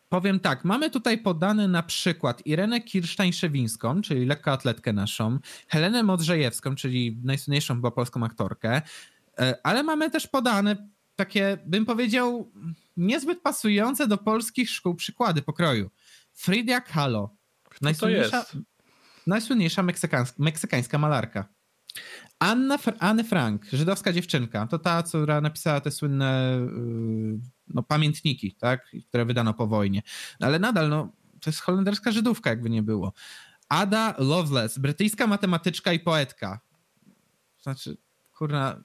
Powiem 0.10 0.40
tak, 0.40 0.66
mamy 0.66 0.90
tutaj 0.90 1.18
podane 1.18 1.68
na 1.68 1.84
przykład 1.84 2.46
Irenę 2.46 2.82
Kirsztań-Szewińską, 2.82 4.02
czyli 4.02 4.26
lekkoatletkę 4.26 4.94
naszą, 4.94 5.40
Helenę 5.68 6.04
Modrzejewską, 6.04 6.76
czyli 6.76 7.18
najsłynniejszą 7.24 7.76
chyba 7.76 7.92
polską 7.92 8.24
aktorkę, 8.24 8.82
e, 9.40 9.58
ale 9.64 9.84
mamy 9.84 10.12
też 10.12 10.28
podane 10.28 10.90
takie, 11.16 11.58
bym 11.66 11.86
powiedział, 11.86 12.52
niezbyt 12.98 13.42
pasujące 13.42 14.08
do 14.08 14.18
polskich 14.18 14.70
szkół 14.70 14.96
przykłady 14.96 15.42
pokroju. 15.42 15.90
Frida 16.34 16.82
Kahlo. 16.82 17.36
Kto 17.64 18.10
jest? 18.10 18.56
najsłynniejsza 19.28 19.84
meksykańska, 19.84 20.36
meksykańska 20.40 20.98
malarka. 20.98 21.46
Anna, 22.40 22.78
Anne 23.00 23.24
Frank, 23.24 23.66
żydowska 23.74 24.14
dziewczynka, 24.14 24.68
to 24.68 24.80
ta, 24.80 25.04
która 25.04 25.42
napisała 25.42 25.82
te 25.82 25.92
słynne 25.92 26.60
yy, 26.60 27.40
no, 27.68 27.84
pamiętniki, 27.84 28.56
tak, 28.56 28.92
które 29.10 29.26
wydano 29.26 29.54
po 29.54 29.68
wojnie. 29.68 30.02
Ale 30.40 30.60
nadal, 30.60 30.90
no, 30.90 31.12
to 31.42 31.50
jest 31.50 31.62
holenderska 31.62 32.12
Żydówka, 32.12 32.50
jakby 32.50 32.70
nie 32.70 32.84
było. 32.84 33.14
Ada 33.70 34.16
Lovelace, 34.18 34.80
brytyjska 34.80 35.28
matematyczka 35.28 35.94
i 35.94 36.00
poetka. 36.00 36.60
Znaczy, 37.62 37.98
kurna, 38.38 38.82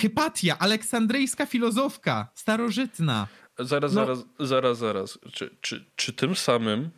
Hypatia, 0.00 0.58
aleksandryjska 0.58 1.46
filozofka, 1.46 2.28
starożytna. 2.34 3.26
Zaraz, 3.58 3.92
no. 3.92 4.06
zaraz, 4.06 4.24
zaraz, 4.40 4.78
zaraz. 4.78 5.18
Czy, 5.32 5.56
czy, 5.60 5.84
czy 5.96 6.12
tym 6.12 6.36
samym 6.36 6.90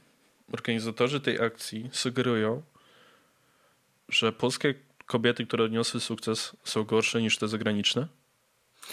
organizatorzy 0.52 1.20
tej 1.20 1.40
akcji 1.40 1.90
sugerują, 1.92 2.62
że 4.08 4.32
polskie 4.32 4.74
kobiety, 5.06 5.46
które 5.46 5.64
odniosły 5.64 6.00
sukces, 6.00 6.56
są 6.64 6.84
gorsze 6.84 7.22
niż 7.22 7.38
te 7.38 7.48
zagraniczne? 7.48 8.08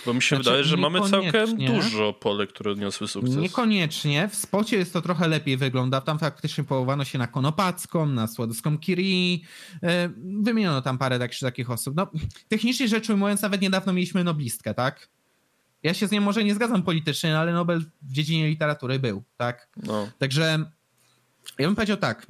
Bo 0.05 0.13
mi 0.13 0.21
się 0.21 0.35
znaczy, 0.35 0.49
wydaje, 0.49 0.63
że 0.63 0.77
mamy 0.77 1.01
całkiem 1.01 1.57
dużo 1.57 2.13
Polek, 2.13 2.49
które 2.49 2.71
odniosły 2.71 3.07
sukces. 3.07 3.35
Niekoniecznie. 3.35 4.27
W 4.27 4.35
spocie 4.35 4.77
jest 4.77 4.93
to 4.93 5.01
trochę 5.01 5.27
lepiej 5.27 5.57
wygląda. 5.57 6.01
Tam 6.01 6.19
faktycznie 6.19 6.63
powołano 6.63 7.05
się 7.05 7.17
na 7.17 7.27
Konopacką, 7.27 8.05
na 8.05 8.27
Słodowską 8.27 8.77
Kiri. 8.77 9.43
E, 9.83 10.09
wymieniono 10.41 10.81
tam 10.81 10.97
parę 10.97 11.19
tak, 11.19 11.31
takich 11.41 11.71
osób. 11.71 11.95
No, 11.95 12.07
technicznie 12.47 12.87
rzecz 12.87 13.09
ujmując, 13.09 13.41
nawet 13.41 13.61
niedawno 13.61 13.93
mieliśmy 13.93 14.23
noblistkę, 14.23 14.73
tak? 14.73 15.09
Ja 15.83 15.93
się 15.93 16.07
z 16.07 16.11
nią 16.11 16.21
może 16.21 16.43
nie 16.43 16.55
zgadzam 16.55 16.83
politycznie, 16.83 17.33
no, 17.33 17.39
ale 17.39 17.53
Nobel 17.53 17.85
w 18.01 18.11
dziedzinie 18.11 18.47
literatury 18.47 18.99
był, 18.99 19.23
tak? 19.37 19.67
No. 19.83 20.07
Także 20.19 20.71
ja 21.59 21.67
bym 21.67 21.75
powiedział 21.75 21.97
tak. 21.97 22.27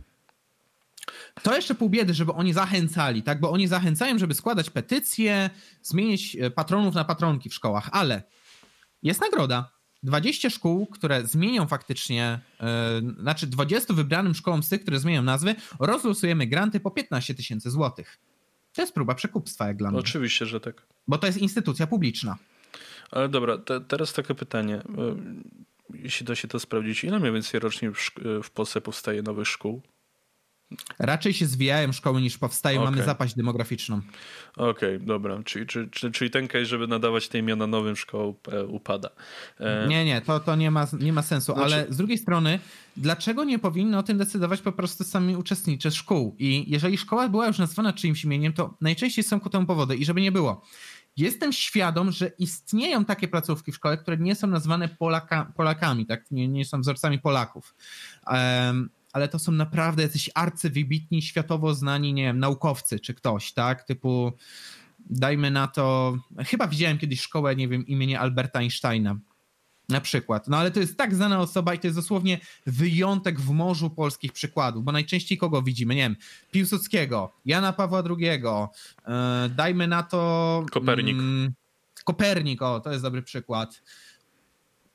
To 1.43 1.55
jeszcze 1.55 1.75
pół 1.75 1.89
biedy, 1.89 2.13
żeby 2.13 2.33
oni 2.33 2.53
zachęcali, 2.53 3.23
tak? 3.23 3.39
Bo 3.39 3.51
oni 3.51 3.67
zachęcają, 3.67 4.17
żeby 4.19 4.33
składać 4.33 4.69
petycje, 4.69 5.49
zmienić 5.81 6.35
e, 6.35 6.51
patronów 6.51 6.95
na 6.95 7.05
patronki 7.05 7.49
w 7.49 7.53
szkołach, 7.53 7.89
ale 7.91 8.23
jest 9.03 9.21
nagroda. 9.21 9.75
20 10.03 10.49
szkół, 10.49 10.85
które 10.85 11.27
zmienią 11.27 11.67
faktycznie, 11.67 12.39
yy, 13.03 13.21
znaczy 13.21 13.47
20 13.47 13.93
wybranym 13.93 14.33
szkołom 14.33 14.63
z 14.63 14.69
tych, 14.69 14.81
które 14.81 14.99
zmienią 14.99 15.21
nazwy, 15.21 15.55
rozlosujemy 15.79 16.47
granty 16.47 16.79
po 16.79 16.91
15 16.91 17.35
tysięcy 17.35 17.69
złotych. 17.69 18.17
To 18.73 18.81
jest 18.81 18.93
próba 18.93 19.15
przekupstwa, 19.15 19.67
jak 19.67 19.77
dla 19.77 19.91
mnie. 19.91 19.99
Oczywiście, 19.99 20.45
że 20.45 20.59
tak. 20.59 20.81
Bo 21.07 21.17
to 21.17 21.27
jest 21.27 21.39
instytucja 21.39 21.87
publiczna. 21.87 22.37
Ale 23.11 23.29
dobra, 23.29 23.57
te, 23.57 23.81
teraz 23.81 24.13
takie 24.13 24.35
pytanie. 24.35 24.75
E, 24.75 24.83
jeśli 25.93 26.25
da 26.25 26.35
się 26.35 26.47
to 26.47 26.59
sprawdzić, 26.59 27.03
ile 27.03 27.19
mniej 27.19 27.33
więcej 27.33 27.59
rocznie 27.59 27.91
w, 27.91 28.11
w 28.43 28.49
Polsce 28.49 28.81
powstaje 28.81 29.21
nowych 29.21 29.47
szkół? 29.47 29.81
Raczej 30.99 31.33
się 31.33 31.45
zwijają 31.45 31.91
szkoły 31.91 32.21
niż 32.21 32.37
powstają, 32.37 32.81
okay. 32.81 32.91
mamy 32.91 33.05
zapaść 33.05 33.35
demograficzną. 33.35 34.01
Okej, 34.55 34.95
okay, 34.95 34.99
dobra. 34.99 35.43
Czyli, 35.43 35.65
czyli, 35.65 35.89
czyli 35.89 36.31
ten 36.31 36.47
case, 36.47 36.65
żeby 36.65 36.87
nadawać 36.87 37.27
te 37.27 37.39
imiona 37.39 37.67
nowym 37.67 37.95
szkołom 37.95 38.35
e, 38.51 38.65
upada. 38.65 39.09
E... 39.59 39.87
Nie, 39.87 40.05
nie, 40.05 40.21
to, 40.21 40.39
to 40.39 40.55
nie, 40.55 40.71
ma, 40.71 40.87
nie 40.99 41.13
ma 41.13 41.21
sensu, 41.21 41.53
znaczy... 41.53 41.73
ale 41.73 41.85
z 41.89 41.97
drugiej 41.97 42.17
strony, 42.17 42.59
dlaczego 42.97 43.43
nie 43.43 43.59
powinno 43.59 43.99
o 43.99 44.03
tym 44.03 44.17
decydować 44.17 44.61
po 44.61 44.71
prostu 44.71 45.03
sami 45.03 45.37
uczestnicy 45.37 45.91
szkół? 45.91 46.35
I 46.39 46.71
jeżeli 46.71 46.97
szkoła 46.97 47.29
była 47.29 47.47
już 47.47 47.57
nazwana 47.57 47.93
czyimś 47.93 48.23
imieniem, 48.23 48.53
to 48.53 48.77
najczęściej 48.81 49.23
są 49.23 49.39
ku 49.39 49.49
temu 49.49 49.65
powody 49.65 49.95
i 49.95 50.05
żeby 50.05 50.21
nie 50.21 50.31
było. 50.31 50.61
Jestem 51.17 51.53
świadom, 51.53 52.11
że 52.11 52.27
istnieją 52.27 53.05
takie 53.05 53.27
placówki 53.27 53.71
w 53.71 53.75
szkole, 53.75 53.97
które 53.97 54.17
nie 54.17 54.35
są 54.35 54.47
nazwane 54.47 54.89
Polaka, 54.89 55.51
Polakami, 55.55 56.05
tak? 56.05 56.31
nie, 56.31 56.47
nie 56.47 56.65
są 56.65 56.81
wzorcami 56.81 57.19
Polaków. 57.19 57.75
Um, 58.27 58.89
ale 59.15 59.27
to 59.27 59.39
są 59.39 59.51
naprawdę 59.51 60.03
jacyś 60.03 60.29
arcywybitni, 60.33 61.21
światowo 61.21 61.73
znani, 61.73 62.13
nie 62.13 62.23
wiem, 62.23 62.39
naukowcy 62.39 62.99
czy 62.99 63.13
ktoś, 63.13 63.53
tak? 63.53 63.83
Typu, 63.83 64.33
dajmy 64.99 65.51
na 65.51 65.67
to, 65.67 66.17
chyba 66.45 66.67
widziałem 66.67 66.97
kiedyś 66.97 67.21
szkołę, 67.21 67.55
nie 67.55 67.67
wiem, 67.67 67.87
imienia 67.87 68.19
Alberta 68.19 68.59
Einsteina. 68.59 69.17
Na 69.89 70.01
przykład. 70.01 70.47
No 70.47 70.57
ale 70.57 70.71
to 70.71 70.79
jest 70.79 70.97
tak 70.97 71.15
znana 71.15 71.39
osoba 71.39 71.73
i 71.73 71.79
to 71.79 71.87
jest 71.87 71.97
dosłownie 71.97 72.39
wyjątek 72.65 73.39
w 73.39 73.49
morzu 73.49 73.89
polskich 73.89 74.31
przykładów, 74.31 74.83
bo 74.83 74.91
najczęściej 74.91 75.37
kogo 75.37 75.61
widzimy? 75.61 75.95
Nie 75.95 76.01
wiem, 76.01 76.15
Piłsudskiego, 76.51 77.33
Jana 77.45 77.73
Pawła 77.73 78.03
II, 78.09 78.25
yy, 78.25 79.49
dajmy 79.49 79.87
na 79.87 80.03
to... 80.03 80.65
Kopernik. 80.71 81.17
Mm, 81.17 81.53
Kopernik, 82.03 82.61
o, 82.61 82.79
to 82.79 82.91
jest 82.91 83.03
dobry 83.03 83.21
przykład 83.21 83.81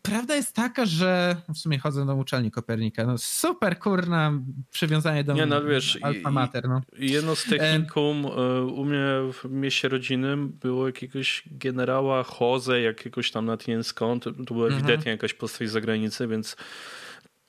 prawda 0.03 0.37
jest 0.37 0.55
taka, 0.55 0.87
że 0.87 1.37
w 1.55 1.59
sumie 1.59 1.79
chodzę 1.79 2.07
do 2.07 2.15
uczelni 2.15 2.51
Kopernika. 2.51 3.07
No 3.07 3.19
super, 3.19 3.79
kurna, 3.79 4.33
przywiązanie 4.71 5.25
do 5.25 5.35
Nie, 5.35 5.47
no, 5.47 5.65
wiesz, 5.65 5.99
Alfa 6.03 6.31
Mater. 6.31 6.69
No. 6.69 6.81
Jedno 6.99 7.37
z 7.37 7.45
technikum 7.45 8.27
e, 8.27 8.63
u 8.63 8.85
mnie 8.85 9.05
w 9.33 9.51
mieście 9.51 9.89
rodzinnym 9.89 10.49
było 10.49 10.87
jakiegoś 10.87 11.43
generała 11.47 12.25
Jose, 12.41 12.81
jakiegoś 12.81 13.31
tam 13.31 13.47
na 13.47 13.57
skąd. 13.83 14.25
To 14.25 14.55
była 14.55 14.67
mhm. 14.67 14.73
ewidentnie 14.73 15.13
jakaś 15.13 15.35
postać 15.35 15.69
z 15.69 15.73
zagranicy, 15.73 16.29
więc 16.29 16.57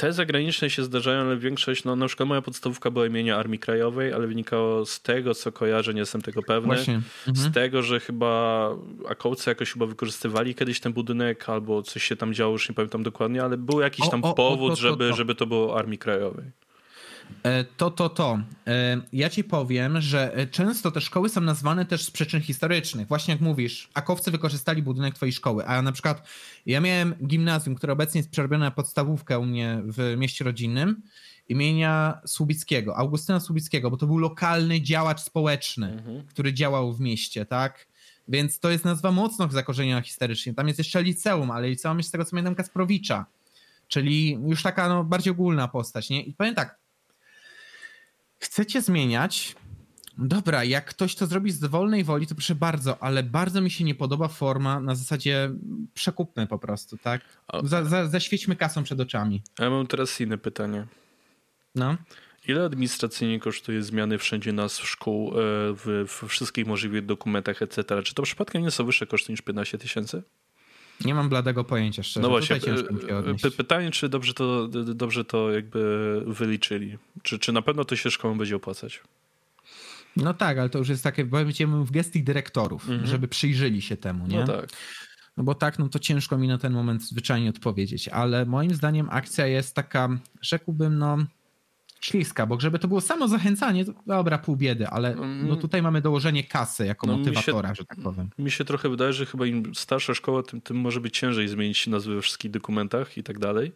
te 0.01 0.13
zagraniczne 0.13 0.69
się 0.69 0.83
zdarzają, 0.83 1.21
ale 1.21 1.37
większość, 1.37 1.83
no 1.83 1.95
na 1.95 2.07
przykład 2.07 2.29
moja 2.29 2.41
podstawówka 2.41 2.91
była 2.91 3.05
imienia 3.05 3.37
Armii 3.37 3.59
Krajowej, 3.59 4.13
ale 4.13 4.27
wynikało 4.27 4.85
z 4.85 5.01
tego, 5.01 5.35
co 5.35 5.51
kojarzę, 5.51 5.93
nie 5.93 5.99
jestem 5.99 6.21
tego 6.21 6.43
pewny, 6.43 6.75
mhm. 6.75 7.03
z 7.27 7.53
tego, 7.53 7.81
że 7.81 7.99
chyba 7.99 8.69
akołcy 9.09 9.49
jakoś 9.49 9.73
chyba 9.73 9.85
wykorzystywali 9.85 10.55
kiedyś 10.55 10.79
ten 10.79 10.93
budynek, 10.93 11.49
albo 11.49 11.83
coś 11.83 12.03
się 12.03 12.15
tam 12.15 12.33
działo, 12.33 12.51
już 12.51 12.69
nie 12.69 12.75
pamiętam 12.75 13.03
dokładnie, 13.03 13.43
ale 13.43 13.57
był 13.57 13.79
jakiś 13.81 14.09
tam 14.09 14.23
o, 14.23 14.29
o, 14.29 14.33
powód, 14.33 14.71
o, 14.71 14.75
to, 14.75 14.81
to, 14.81 14.81
żeby, 14.81 15.13
żeby 15.13 15.35
to 15.35 15.45
było 15.45 15.77
Armii 15.79 15.97
Krajowej. 15.97 16.45
E, 17.43 17.63
to, 17.63 17.91
to, 17.91 18.09
to. 18.09 18.39
E, 18.67 19.01
ja 19.13 19.29
ci 19.29 19.43
powiem, 19.43 20.01
że 20.01 20.35
e, 20.35 20.47
często 20.47 20.91
te 20.91 21.01
szkoły 21.01 21.29
są 21.29 21.41
nazwane 21.41 21.85
też 21.85 22.05
z 22.05 22.11
przyczyn 22.11 22.41
historycznych. 22.41 23.07
Właśnie 23.07 23.33
jak 23.33 23.41
mówisz, 23.41 23.89
akowcy 23.93 24.31
wykorzystali 24.31 24.83
budynek 24.83 25.15
twojej 25.15 25.33
szkoły, 25.33 25.65
a 25.65 25.81
na 25.81 25.91
przykład 25.91 26.27
ja 26.65 26.81
miałem 26.81 27.15
gimnazjum, 27.27 27.75
które 27.75 27.93
obecnie 27.93 28.19
jest 28.19 28.31
przerobione 28.31 28.65
na 28.65 28.71
podstawówkę 28.71 29.39
u 29.39 29.45
mnie 29.45 29.81
w 29.85 30.15
mieście 30.17 30.45
rodzinnym 30.45 31.01
imienia 31.49 32.21
Słubickiego, 32.25 32.97
Augustyna 32.97 33.39
Słubickiego, 33.39 33.91
bo 33.91 33.97
to 33.97 34.07
był 34.07 34.17
lokalny 34.17 34.81
działacz 34.81 35.21
społeczny, 35.21 35.91
mhm. 35.91 36.27
który 36.27 36.53
działał 36.53 36.93
w 36.93 36.99
mieście, 36.99 37.45
tak? 37.45 37.87
Więc 38.27 38.59
to 38.59 38.69
jest 38.69 38.85
nazwa 38.85 39.11
mocno 39.11 39.47
zakorzeniona 39.49 40.01
historycznie. 40.01 40.53
Tam 40.53 40.67
jest 40.67 40.79
jeszcze 40.79 41.03
liceum, 41.03 41.51
ale 41.51 41.69
liceum 41.69 41.97
jest 41.97 42.09
z 42.09 42.11
tego 42.11 42.25
co 42.25 42.31
pamiętam 42.31 42.55
Kasprowicza, 42.55 43.25
czyli 43.87 44.31
już 44.47 44.63
taka 44.63 44.89
no, 44.89 45.03
bardziej 45.03 45.31
ogólna 45.31 45.67
postać, 45.67 46.09
nie? 46.09 46.23
I 46.23 46.33
powiem 46.33 46.55
tak, 46.55 46.80
chcecie 48.41 48.81
zmieniać, 48.81 49.55
dobra, 50.17 50.63
jak 50.63 50.85
ktoś 50.85 51.15
to 51.15 51.27
zrobi 51.27 51.51
z 51.51 51.59
dowolnej 51.59 52.03
woli, 52.03 52.27
to 52.27 52.35
proszę 52.35 52.55
bardzo, 52.55 53.03
ale 53.03 53.23
bardzo 53.23 53.61
mi 53.61 53.71
się 53.71 53.83
nie 53.83 53.95
podoba 53.95 54.27
forma 54.27 54.79
na 54.79 54.95
zasadzie 54.95 55.51
przekupmy 55.93 56.47
po 56.47 56.59
prostu, 56.59 56.97
tak? 56.97 57.21
Za, 57.63 57.85
za, 57.85 58.07
zaświećmy 58.07 58.55
kasą 58.55 58.83
przed 58.83 58.99
oczami. 58.99 59.41
A 59.59 59.63
ja 59.63 59.69
mam 59.69 59.87
teraz 59.87 60.21
inne 60.21 60.37
pytanie. 60.37 60.87
No. 61.75 61.97
Ile 62.47 62.65
administracyjnie 62.65 63.39
kosztuje 63.39 63.83
zmiany 63.83 64.17
wszędzie 64.17 64.53
nazw 64.53 64.87
szkół 64.87 65.29
e, 65.29 65.33
w, 65.73 66.05
w 66.07 66.27
wszystkich 66.27 66.67
możliwych 66.67 67.05
dokumentach, 67.05 67.61
etc.? 67.61 68.03
Czy 68.03 68.15
to 68.15 68.23
przypadkiem 68.23 68.61
nie 68.61 68.71
są 68.71 68.85
wyższe 68.85 69.07
koszty 69.07 69.31
niż 69.31 69.41
15 69.41 69.77
tysięcy? 69.77 70.23
Nie 71.05 71.15
mam 71.15 71.29
bladego 71.29 71.63
pojęcia 71.63 72.03
szczerze. 72.03 72.21
No 72.21 72.29
właśnie, 72.29 72.59
py 73.41 73.51
pytanie, 73.51 73.91
czy 73.91 74.09
dobrze 74.09 74.33
to, 74.33 74.67
dobrze 74.67 75.25
to 75.25 75.51
jakby 75.51 76.23
wyliczyli? 76.27 76.97
Czy, 77.23 77.39
czy 77.39 77.51
na 77.51 77.61
pewno 77.61 77.85
to 77.85 77.95
się 77.95 78.11
szkołom 78.11 78.37
będzie 78.37 78.55
opłacać? 78.55 79.01
No 80.15 80.33
tak, 80.33 80.57
ale 80.57 80.69
to 80.69 80.79
już 80.79 80.89
jest 80.89 81.03
takie, 81.03 81.25
powiedzmy, 81.25 81.85
w 81.85 81.91
gestii 81.91 82.23
dyrektorów, 82.23 82.87
-hmm. 82.87 83.05
żeby 83.05 83.27
przyjrzeli 83.27 83.81
się 83.81 83.97
temu, 83.97 84.27
nie? 84.27 84.39
No 84.39 84.47
tak. 84.47 84.69
No 85.37 85.43
bo 85.43 85.55
tak, 85.55 85.79
no 85.79 85.89
to 85.89 85.99
ciężko 85.99 86.37
mi 86.37 86.47
na 86.47 86.57
ten 86.57 86.73
moment 86.73 87.03
zwyczajnie 87.03 87.49
odpowiedzieć, 87.49 88.07
ale 88.07 88.45
moim 88.45 88.73
zdaniem 88.73 89.07
akcja 89.09 89.47
jest 89.47 89.75
taka, 89.75 90.09
rzekłbym, 90.41 90.97
no 90.97 91.17
śliska, 92.01 92.45
bo 92.45 92.59
żeby 92.59 92.79
to 92.79 92.87
było 92.87 93.01
samo 93.01 93.27
zachęcanie, 93.27 93.85
to 93.85 93.93
dobra, 94.07 94.37
pół 94.37 94.55
biedy, 94.55 94.87
ale 94.87 95.13
mm. 95.13 95.47
no 95.47 95.55
tutaj 95.55 95.81
mamy 95.81 96.01
dołożenie 96.01 96.43
kasy 96.43 96.85
jako 96.85 97.07
no 97.07 97.17
motywatora, 97.17 97.69
się, 97.69 97.75
że 97.75 97.85
tak 97.85 97.97
powiem. 98.03 98.29
Mi 98.39 98.51
się 98.51 98.65
trochę 98.65 98.89
wydaje, 98.89 99.13
że 99.13 99.25
chyba 99.25 99.45
im 99.45 99.75
starsza 99.75 100.13
szkoła, 100.13 100.43
tym, 100.43 100.61
tym 100.61 100.77
może 100.77 101.01
być 101.01 101.17
ciężej 101.17 101.47
zmienić 101.47 101.87
nazwy 101.87 102.15
we 102.15 102.21
wszystkich 102.21 102.51
dokumentach 102.51 103.17
i 103.17 103.23
tak 103.23 103.39
dalej. 103.39 103.71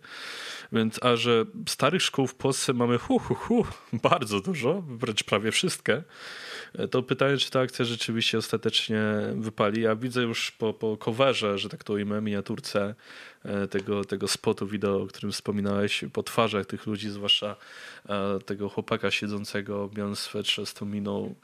Więc, 0.72 1.04
a 1.04 1.16
że 1.16 1.46
starych 1.70 2.02
szkół 2.02 2.28
w 2.28 2.36
Polsce 2.36 2.74
mamy 2.74 2.98
hu, 2.98 3.20
hu, 3.20 3.36
hu, 3.36 3.66
bardzo 4.04 4.42
dużo, 4.42 4.82
wręcz 4.82 5.24
prawie 5.24 5.52
wszystkie, 5.52 6.04
to 6.92 7.04
pytanie, 7.04 7.38
czy 7.38 7.52
ta 7.52 7.60
akcja 7.60 7.86
rzeczywiście 7.86 8.38
ostatecznie 8.38 9.02
wypali. 9.36 9.82
Ja 9.82 9.96
widzę 9.96 10.22
już 10.22 10.52
po, 10.52 10.74
po 10.74 10.98
coverze, 10.98 11.58
że 11.58 11.70
tak 11.70 11.84
to 11.84 11.94
ujmę, 11.94 12.22
miniaturce 12.22 12.96
e, 13.44 13.68
tego, 13.68 14.06
tego 14.06 14.28
spotu 14.28 14.68
wideo, 14.68 15.02
o 15.02 15.08
którym 15.08 15.32
wspominałeś, 15.32 16.06
po 16.14 16.24
twarzach 16.24 16.66
tych 16.66 16.86
ludzi, 16.86 17.10
zwłaszcza 17.10 17.56
e, 18.10 18.40
tego 18.46 18.70
chłopaka 18.70 19.12
siedzącego 19.12 19.88
w 19.88 19.94
białym 19.94 20.16
swetrze 20.16 20.66
z 20.66 20.74
tą 20.74 20.86
miną. 20.86 21.36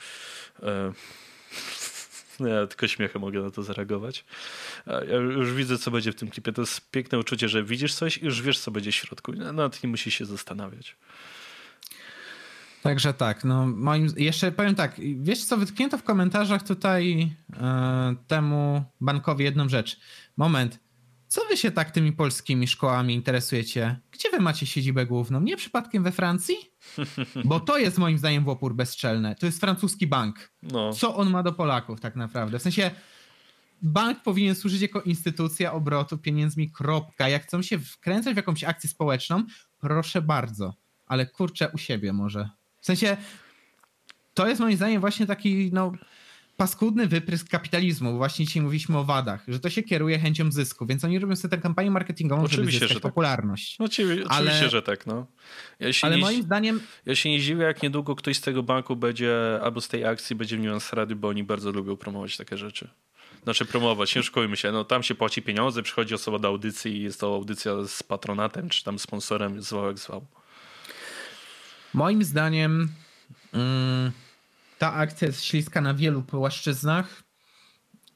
E, 0.64 0.94
ja 2.49 2.68
tylko 2.68 2.88
śmiechem 2.88 3.22
mogę 3.22 3.41
na 3.41 3.52
to 3.52 3.64
zareagować. 3.64 4.26
Ja 4.88 5.16
już 5.16 5.53
widzę, 5.53 5.78
co 5.78 5.91
będzie 5.91 6.12
w 6.12 6.16
tym 6.16 6.30
klipie. 6.30 6.53
To 6.53 6.62
jest 6.62 6.91
piękne 6.91 7.20
uczucie, 7.20 7.49
że 7.49 7.64
widzisz 7.64 7.94
coś 7.94 8.18
i 8.18 8.26
już 8.26 8.41
wiesz, 8.41 8.60
co 8.60 8.72
będzie 8.72 8.91
w 8.91 8.95
środku. 8.95 9.32
Nawet 9.32 9.84
nie 9.84 9.90
musisz 9.90 10.14
się 10.14 10.26
zastanawiać. 10.26 10.95
Także 12.82 13.14
tak, 13.14 13.44
no 13.44 13.68
moim, 13.68 14.08
jeszcze 14.18 14.52
powiem 14.52 14.76
tak, 14.76 14.95
wiesz 15.16 15.45
co, 15.45 15.58
wytknięto 15.58 15.98
w 15.98 16.03
komentarzach 16.03 16.64
tutaj 16.64 17.32
e, 17.53 18.16
temu 18.28 18.84
bankowi 19.02 19.44
jedną 19.44 19.70
rzecz. 19.70 19.99
Moment, 20.38 20.80
co 21.28 21.41
wy 21.49 21.58
się 21.58 21.72
tak 21.72 21.91
tymi 21.91 22.14
polskimi 22.14 22.68
szkołami 22.68 23.14
interesujecie? 23.14 23.99
Gdzie 24.12 24.30
wy 24.30 24.40
macie 24.40 24.66
siedzibę 24.66 25.06
główną? 25.06 25.41
Nie 25.41 25.58
przypadkiem 25.58 26.03
we 26.03 26.12
Francji? 26.12 26.56
Bo 27.45 27.60
to 27.60 27.78
jest 27.78 27.98
moim 27.98 28.18
zdaniem 28.18 28.44
w 28.44 28.49
opór 28.49 28.76
bezczelne. 28.76 29.36
To 29.36 29.45
jest 29.45 29.60
francuski 29.60 30.08
bank. 30.08 30.52
No. 30.64 30.94
Co 30.94 31.16
on 31.16 31.30
ma 31.30 31.44
do 31.44 31.53
Polaków 31.53 31.99
tak 31.99 32.16
naprawdę? 32.16 32.60
W 32.60 32.62
sensie 32.62 32.91
bank 33.82 34.24
powinien 34.24 34.56
służyć 34.56 34.82
jako 34.82 35.02
instytucja 35.02 35.74
obrotu 35.74 36.18
pieniędzmi, 36.18 36.72
kropka. 36.72 37.30
Jak 37.30 37.44
chcą 37.44 37.62
się 37.62 37.80
wkręcać 37.80 38.34
w 38.34 38.38
jakąś 38.38 38.64
akcję 38.64 38.90
społeczną, 38.90 39.44
proszę 39.80 40.22
bardzo. 40.22 40.74
Ale 41.06 41.26
kurczę, 41.26 41.70
u 41.70 41.78
siebie 41.78 42.14
może. 42.14 42.49
W 42.82 42.86
sensie 42.86 43.18
to 44.34 44.48
jest 44.48 44.62
moim 44.62 44.76
zdaniem 44.76 45.02
właśnie 45.02 45.28
taki 45.28 45.70
no, 45.74 45.91
paskudny 46.58 47.08
wyprysk 47.08 47.49
kapitalizmu. 47.49 48.18
Właśnie 48.18 48.45
dzisiaj 48.45 48.64
mówiliśmy 48.64 48.98
o 48.98 49.03
wadach, 49.03 49.44
że 49.48 49.60
to 49.60 49.70
się 49.70 49.84
kieruje 49.84 50.20
chęcią 50.20 50.52
zysku, 50.52 50.86
więc 50.86 51.03
oni 51.03 51.20
robią 51.20 51.36
sobie 51.36 51.49
tę 51.49 51.58
kampanię 51.58 51.91
marketingową, 51.91 52.44
Oczywiście, 52.44 52.64
żeby 52.64 52.72
zyskać 52.72 52.90
że 52.90 53.02
tak. 53.02 53.12
popularność. 53.12 53.80
No, 53.80 53.86
oczywiście, 53.86 54.30
Ale- 54.30 54.70
że 54.70 54.82
tak, 54.82 55.06
no. 55.08 55.26
Ja 55.80 55.90
Ale 56.02 56.16
nie, 56.16 56.22
moim 56.22 56.44
zdaniem 56.44 56.80
ja 57.06 57.16
się 57.16 57.30
nie 57.30 57.40
dziwię, 57.40 57.64
jak 57.64 57.84
niedługo 57.84 58.16
ktoś 58.16 58.38
z 58.38 58.41
tego 58.41 58.64
banku 58.64 58.95
będzie, 58.95 59.60
albo 59.64 59.82
z 59.82 59.88
tej 59.88 60.06
akcji 60.06 60.36
będzie 60.36 60.58
niuans 60.58 60.94
rady, 60.94 61.16
bo 61.16 61.28
oni 61.28 61.44
bardzo 61.44 61.72
lubią 61.72 61.98
promować 61.98 62.38
takie 62.38 62.58
rzeczy. 62.58 62.90
Znaczy 63.44 63.66
promować, 63.66 64.16
nie 64.16 64.22
oszukujmy 64.22 64.58
się, 64.58 64.72
no 64.72 64.84
tam 64.84 65.03
się 65.03 65.16
płaci 65.16 65.41
pieniądze, 65.41 65.84
przychodzi 65.84 66.14
osoba 66.14 66.40
do 66.40 66.48
audycji 66.48 66.98
i 66.98 67.02
jest 67.02 67.20
to 67.20 67.36
audycja 67.36 67.84
z 67.88 68.03
patronatem, 68.03 68.70
czy 68.70 68.84
tam 68.84 68.99
sponsorem, 68.99 69.62
zwał 69.62 69.88
jak 69.88 69.98
zwał. 69.99 70.26
Moim 71.93 72.23
zdaniem 72.23 72.89
mm, 73.53 74.11
ta 74.77 74.93
akcja 74.93 75.27
jest 75.27 75.43
śliska 75.43 75.81
na 75.81 75.93
wielu 75.93 76.22
płaszczyznach 76.22 77.23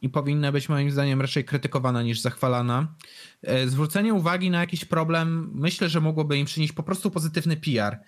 i 0.01 0.09
powinna 0.09 0.51
być 0.51 0.69
moim 0.69 0.91
zdaniem 0.91 1.21
raczej 1.21 1.45
krytykowana 1.45 2.03
niż 2.03 2.19
zachwalana. 2.19 2.87
E, 3.43 3.67
Zwrócenie 3.67 4.13
uwagi 4.13 4.49
na 4.51 4.59
jakiś 4.59 4.85
problem 4.85 5.51
myślę, 5.53 5.89
że 5.89 6.01
mogłoby 6.01 6.37
im 6.37 6.45
przynieść 6.45 6.73
po 6.73 6.83
prostu 6.83 7.11
pozytywny 7.11 7.57
PR, 7.57 7.99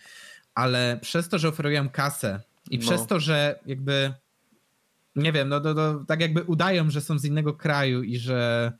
ale 0.55 0.99
przez 1.01 1.29
to, 1.29 1.39
że 1.39 1.49
oferują 1.49 1.89
kasę 1.89 2.41
i 2.69 2.77
No. 2.77 2.81
przez 2.81 3.07
to, 3.07 3.19
że 3.19 3.59
jakby 3.65 4.13
nie 5.15 5.31
wiem, 5.31 5.49
no, 5.49 5.59
no, 5.59 5.73
no 5.73 6.05
tak 6.07 6.21
jakby 6.21 6.43
udają, 6.43 6.89
że 6.89 7.01
są 7.01 7.19
z 7.19 7.25
innego 7.25 7.53
kraju 7.53 8.03
i 8.03 8.17
że, 8.17 8.71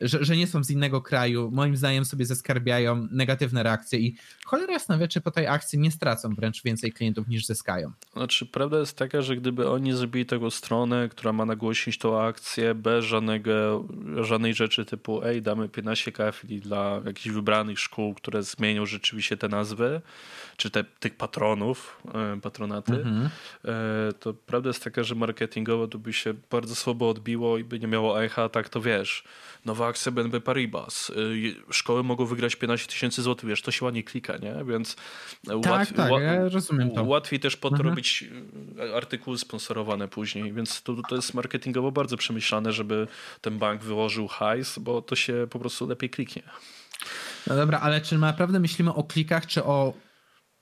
że, 0.00 0.24
że 0.24 0.36
nie 0.36 0.46
są 0.46 0.64
z 0.64 0.70
innego 0.70 1.00
kraju, 1.02 1.50
moim 1.52 1.76
zdaniem 1.76 2.04
sobie 2.04 2.26
zeskarbiają 2.26 3.08
negatywne 3.10 3.62
reakcje 3.62 3.98
i 3.98 4.16
cholera 4.44 4.72
jasna 4.72 4.98
wie, 4.98 5.08
czy 5.08 5.20
po 5.20 5.30
tej 5.30 5.46
akcji 5.46 5.78
nie 5.78 5.90
stracą 5.90 6.34
wręcz 6.34 6.62
więcej 6.62 6.92
klientów 6.92 7.28
niż 7.28 7.46
zyskają. 7.46 7.92
Znaczy, 8.12 8.46
prawda 8.46 8.78
jest 8.78 8.96
taka, 8.96 9.22
że 9.22 9.36
gdyby 9.36 9.70
oni 9.70 9.92
zrobili 9.92 10.26
taką 10.26 10.50
stronę, 10.50 11.08
która 11.08 11.32
ma 11.32 11.44
nagłośnić 11.44 11.98
tą 11.98 12.20
akcję 12.22 12.74
bez 12.74 13.04
żadnego, 13.04 13.84
żadnej 14.20 14.54
rzeczy 14.54 14.84
typu 14.84 15.24
ej, 15.24 15.42
damy 15.42 15.68
15 15.68 16.12
kafli 16.12 16.60
dla 16.60 17.00
jakichś 17.06 17.28
wybranych 17.28 17.78
szkół, 17.80 18.14
które 18.14 18.42
zmienią 18.42 18.86
rzeczywiście 18.86 19.36
te 19.36 19.48
nazwy, 19.48 20.00
czy 20.56 20.70
te, 20.70 20.84
tych 20.84 21.14
patronów, 21.16 22.02
e, 22.14 22.40
patronaty, 22.40 22.92
Mhm. 22.92 23.28
e, 23.64 24.12
to 24.12 24.34
prawda 24.34 24.68
jest 24.68 24.84
taka, 24.84 25.02
że 25.02 25.14
marketingowo 25.14 25.88
to 25.88 25.98
by 25.98 26.12
się 26.12 26.34
bardzo 26.50 26.74
słabo 26.74 27.08
odbiło 27.08 27.58
i 27.58 27.64
by 27.64 27.80
nie 27.80 27.86
miało 27.86 28.24
echa, 28.24 28.48
tak 28.48 28.68
to 28.68 28.80
wiesz, 28.80 29.24
nowa 29.64 29.89
akcja 29.90 30.12
BNP 30.12 30.40
Paribas, 30.40 31.10
y, 31.10 31.54
szkoły 31.70 32.02
mogą 32.02 32.26
wygrać 32.26 32.56
15 32.56 32.86
tysięcy 32.86 33.22
złotych, 33.22 33.48
wiesz, 33.48 33.62
to 33.62 33.70
się 33.70 33.84
ładnie 33.84 34.02
klika, 34.04 34.36
nie? 34.36 34.54
Więc 34.64 34.96
Tak, 35.62 35.92
tak, 35.92 36.10
ja 36.22 36.48
rozumiem 36.48 36.90
to. 36.90 37.02
Łatwiej 37.04 37.40
też 37.40 37.56
po 37.56 37.68
to 37.68 37.74
Mhm. 37.74 37.88
robić 37.90 38.24
e, 38.78 38.96
artykuły 38.96 39.38
sponsorowane 39.38 40.08
później, 40.08 40.52
więc 40.52 40.82
to, 40.82 40.96
to 41.08 41.16
jest 41.16 41.34
marketingowo 41.34 41.92
bardzo 41.92 42.16
przemyślane, 42.16 42.72
żeby 42.72 43.06
ten 43.40 43.58
bank 43.58 43.82
wyłożył 43.82 44.28
hajs, 44.28 44.78
bo 44.78 45.02
to 45.02 45.16
się 45.16 45.46
po 45.50 45.58
prostu 45.58 45.86
lepiej 45.88 46.10
kliknie. 46.10 46.42
No 47.46 47.56
dobra, 47.56 47.80
ale 47.80 48.00
czy 48.00 48.18
naprawdę 48.18 48.60
myślimy 48.60 48.94
o 48.94 49.04
klikach, 49.04 49.46
czy 49.46 49.64
o 49.64 49.92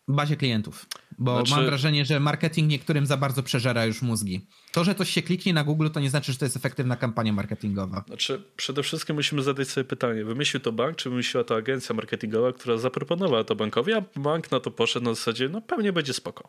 bazie 0.09 0.37
klientów? 0.37 0.87
Bo 1.19 1.37
Znaczy- 1.37 1.51
mam 1.51 1.67
wrażenie, 1.67 2.05
że 2.05 2.21
marketing 2.21 2.71
niektórym 2.71 3.07
za 3.07 3.17
bardzo 3.17 3.43
przeżera 3.43 3.85
już 3.85 4.03
mózgi. 4.03 4.47
To, 4.73 4.85
że 4.85 4.95
coś 4.95 5.11
się 5.11 5.23
kliknie 5.23 5.53
na 5.53 5.65
Google, 5.65 5.89
to 5.91 6.01
nie 6.01 6.11
znaczy, 6.11 6.33
że 6.33 6.39
to 6.39 6.45
jest 6.45 6.57
efektywna 6.57 6.97
kampania 6.97 7.33
marketingowa. 7.33 8.05
Znaczy, 8.07 8.43
przede 8.57 8.83
wszystkim 8.83 9.17
musimy 9.17 9.43
zadać 9.43 9.69
sobie 9.69 9.85
pytanie, 9.85 10.25
wymyślił 10.25 10.61
to 10.61 10.73
bank, 10.73 10.97
czy 10.97 11.11
wymyśliła 11.11 11.45
to 11.45 11.57
agencja 11.57 11.95
marketingowa, 11.95 12.53
która 12.53 12.77
zaproponowała 12.77 13.45
to 13.45 13.57
bankowi, 13.57 13.93
a 13.93 14.03
bank 14.17 14.51
na 14.51 14.61
to 14.61 14.71
poszedł 14.71 15.05
na 15.05 15.15
zasadzie, 15.15 15.49
no 15.49 15.61
pewnie 15.61 15.93
będzie 15.93 16.15
spoko. 16.15 16.49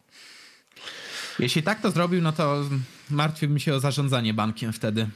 Jeśli 1.40 1.64
tak 1.64 1.82
to 1.82 1.92
zrobił, 1.92 2.22
no 2.22 2.32
to 2.32 2.64
martwiłbym 3.10 3.60
się 3.60 3.74
o 3.74 3.80
zarządzanie 3.80 4.34
bankiem 4.34 4.74
wtedy. 4.74 5.08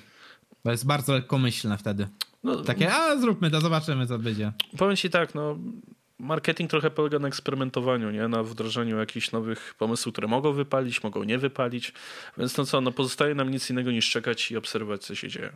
Bo 0.66 0.72
jest 0.72 0.86
bardzo 0.86 1.14
lekkomyślne 1.14 1.78
wtedy. 1.78 2.08
No, 2.44 2.56
Takie, 2.56 2.94
a 2.94 3.18
zróbmy 3.18 3.52
to, 3.52 3.62
zobaczymy 3.62 4.08
co 4.08 4.20
będzie. 4.20 4.52
Powiem 4.78 4.96
ci 4.96 5.10
tak, 5.10 5.36
no 5.36 5.58
marketing 6.20 6.70
trochę 6.70 6.92
polega 6.92 7.20
na 7.20 7.28
eksperymentowaniu, 7.28 8.12
nie? 8.12 8.28
na 8.28 8.44
wdrażaniu 8.44 9.00
jakichś 9.00 9.32
nowych 9.32 9.76
pomysłów, 9.78 10.14
które 10.14 10.28
mogą 10.28 10.54
wypalić, 10.54 11.04
mogą 11.04 11.24
nie 11.24 11.38
wypalić, 11.38 11.94
więc 12.38 12.58
no 12.58 12.66
co, 12.66 12.82
no 12.82 12.92
pozostaje 12.92 13.36
nam 13.36 13.52
nic 13.52 13.70
innego 13.70 13.92
niż 13.92 14.10
czekać 14.10 14.52
i 14.52 14.58
obserwować, 14.58 15.04
co 15.04 15.16
się 15.16 15.30
dzieje. 15.30 15.50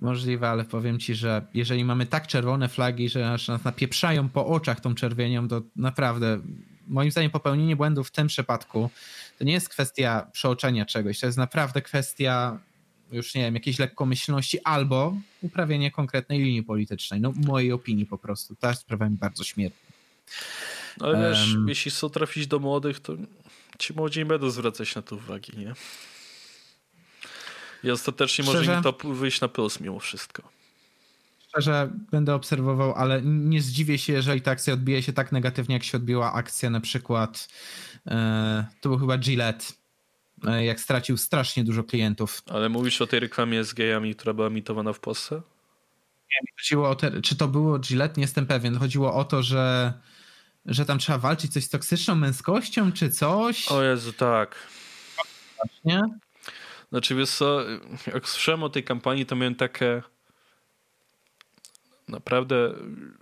Możliwe, 0.00 0.48
ale 0.48 0.64
powiem 0.64 0.98
ci, 0.98 1.14
że 1.14 1.46
jeżeli 1.54 1.84
mamy 1.84 2.06
tak 2.06 2.26
czerwone 2.26 2.68
flagi, 2.68 3.08
że 3.08 3.32
aż 3.32 3.48
nas 3.48 3.64
napieprzają 3.64 4.28
po 4.28 4.46
oczach 4.46 4.80
tą 4.80 4.94
czerwienią, 4.94 5.48
to 5.48 5.62
naprawdę 5.76 6.40
moim 6.86 7.10
zdaniem 7.10 7.30
popełnienie 7.30 7.76
błędu 7.76 8.04
w 8.04 8.10
tym 8.10 8.26
przypadku 8.26 8.90
to 9.38 9.44
nie 9.44 9.52
jest 9.52 9.68
kwestia 9.68 10.30
przeoczenia 10.32 10.86
czegoś, 10.86 11.20
to 11.20 11.26
jest 11.26 11.38
naprawdę 11.38 11.82
kwestia 11.82 12.58
już 13.12 13.34
nie 13.34 13.42
wiem, 13.42 13.54
jakiejś 13.54 13.78
lekkomyślności 13.78 14.60
albo 14.64 15.16
uprawienie 15.42 15.90
konkretnej 15.90 16.38
linii 16.38 16.62
politycznej. 16.62 17.20
No 17.20 17.32
mojej 17.36 17.72
opinii 17.72 18.06
po 18.06 18.18
prostu. 18.18 18.56
Ta 18.56 18.74
sprawa 18.74 19.08
mi 19.08 19.16
bardzo 19.16 19.44
śmierci. 19.44 19.78
No, 21.00 21.06
ale 21.06 21.30
wiesz, 21.30 21.54
Em. 21.54 21.68
jeśli 21.68 21.90
chcą 21.90 22.08
trafić 22.10 22.46
do 22.46 22.58
młodych, 22.58 23.00
to 23.00 23.12
ci 23.78 23.92
młodzi 23.94 24.18
nie 24.18 24.26
będą 24.26 24.50
zwracać 24.50 24.94
na 24.94 25.02
to 25.02 25.16
uwagi, 25.16 25.52
nie? 25.58 25.74
I 27.84 27.90
ostatecznie 27.90 28.44
może 28.44 28.62
Szczerze? 28.62 28.76
im 28.76 28.82
to 28.82 28.92
wyjść 29.14 29.40
na 29.40 29.48
plus 29.48 29.80
mimo 29.80 29.98
wszystko. 29.98 30.42
Szczerze 31.48 31.90
będę 32.10 32.34
obserwował, 32.34 32.94
ale 32.94 33.22
nie 33.22 33.62
zdziwię 33.62 33.98
się, 33.98 34.12
jeżeli 34.12 34.42
ta 34.42 34.50
akcja 34.50 34.74
odbije 34.74 35.02
się 35.02 35.12
tak 35.12 35.32
negatywnie, 35.32 35.74
jak 35.74 35.84
się 35.84 35.98
odbiła 35.98 36.32
akcja 36.32 36.70
na 36.70 36.80
przykład, 36.80 37.48
e, 38.06 38.66
to 38.80 38.88
był 38.88 38.98
chyba 38.98 39.18
Gillette, 39.18 39.64
jak 40.60 40.80
stracił 40.80 41.16
strasznie 41.16 41.64
dużo 41.64 41.84
klientów. 41.84 42.42
Ale 42.46 42.68
mówisz 42.68 43.02
o 43.02 43.06
tej 43.06 43.20
reklamie 43.20 43.64
z 43.64 43.74
gejami, 43.74 44.14
która 44.14 44.32
była 44.32 44.46
emitowana 44.46 44.92
w 44.92 45.00
Polsce? 45.00 45.42
Chodziło 46.58 46.90
o 46.90 46.94
te, 46.94 47.20
czy 47.20 47.36
to 47.36 47.48
było 47.48 47.78
Gillette, 47.78 48.14
nie 48.16 48.24
jestem 48.24 48.46
pewien. 48.46 48.76
Chodziło 48.78 49.14
o 49.14 49.24
to, 49.24 49.42
że, 49.42 49.92
że 50.66 50.84
tam 50.84 50.98
trzeba 50.98 51.18
walczyć 51.18 51.52
coś 51.52 51.64
z 51.64 51.68
toksyczną 51.68 52.14
męskością, 52.14 52.92
czy 52.92 53.10
coś. 53.10 53.68
O 53.68 53.82
Jezu, 53.82 54.12
tak. 54.12 54.56
Nie? 55.84 56.02
Znaczy 56.88 57.14
wiesz 57.14 57.30
co, 57.30 57.60
jak 58.14 58.28
słyszałem 58.28 58.62
o 58.62 58.68
tej 58.68 58.84
kampanii, 58.84 59.26
to 59.26 59.36
miałem 59.36 59.54
takie... 59.54 60.02
Naprawdę 62.08 62.74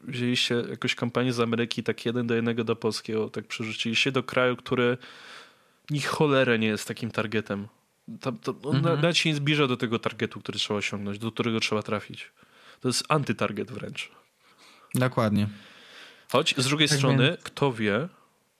wzięliście 0.04 0.54
jakąś 0.70 0.94
kampanię 0.94 1.32
z 1.32 1.40
Ameryki 1.40 1.82
tak 1.82 2.06
jeden 2.06 2.26
do 2.26 2.34
jednego 2.34 2.64
do 2.64 2.76
polskiego, 2.76 3.30
tak 3.30 3.46
przerzuciliście 3.46 4.12
do 4.12 4.22
kraju, 4.22 4.56
który 4.56 4.98
ni 5.90 6.00
cholerę 6.00 6.58
nie 6.58 6.66
jest 6.66 6.88
takim 6.88 7.10
targetem. 7.10 7.68
On 8.62 8.76
Mhm. 8.76 8.82
nawet 9.00 9.16
się 9.16 9.28
nie 9.28 9.36
zbliża 9.36 9.66
do 9.66 9.76
tego 9.76 9.98
targetu, 9.98 10.40
który 10.40 10.58
trzeba 10.58 10.78
osiągnąć, 10.78 11.18
do 11.18 11.32
którego 11.32 11.60
trzeba 11.60 11.82
trafić. 11.82 12.30
To 12.80 12.88
jest 12.88 13.04
antytarget 13.08 13.70
wręcz. 13.70 14.10
Dokładnie. 14.94 15.48
Choć 16.32 16.54
z 16.58 16.66
drugiej 16.68 16.88
Tak 16.88 16.98
strony, 16.98 17.28
więc- 17.30 17.42
kto 17.44 17.72
wie, 17.72 18.08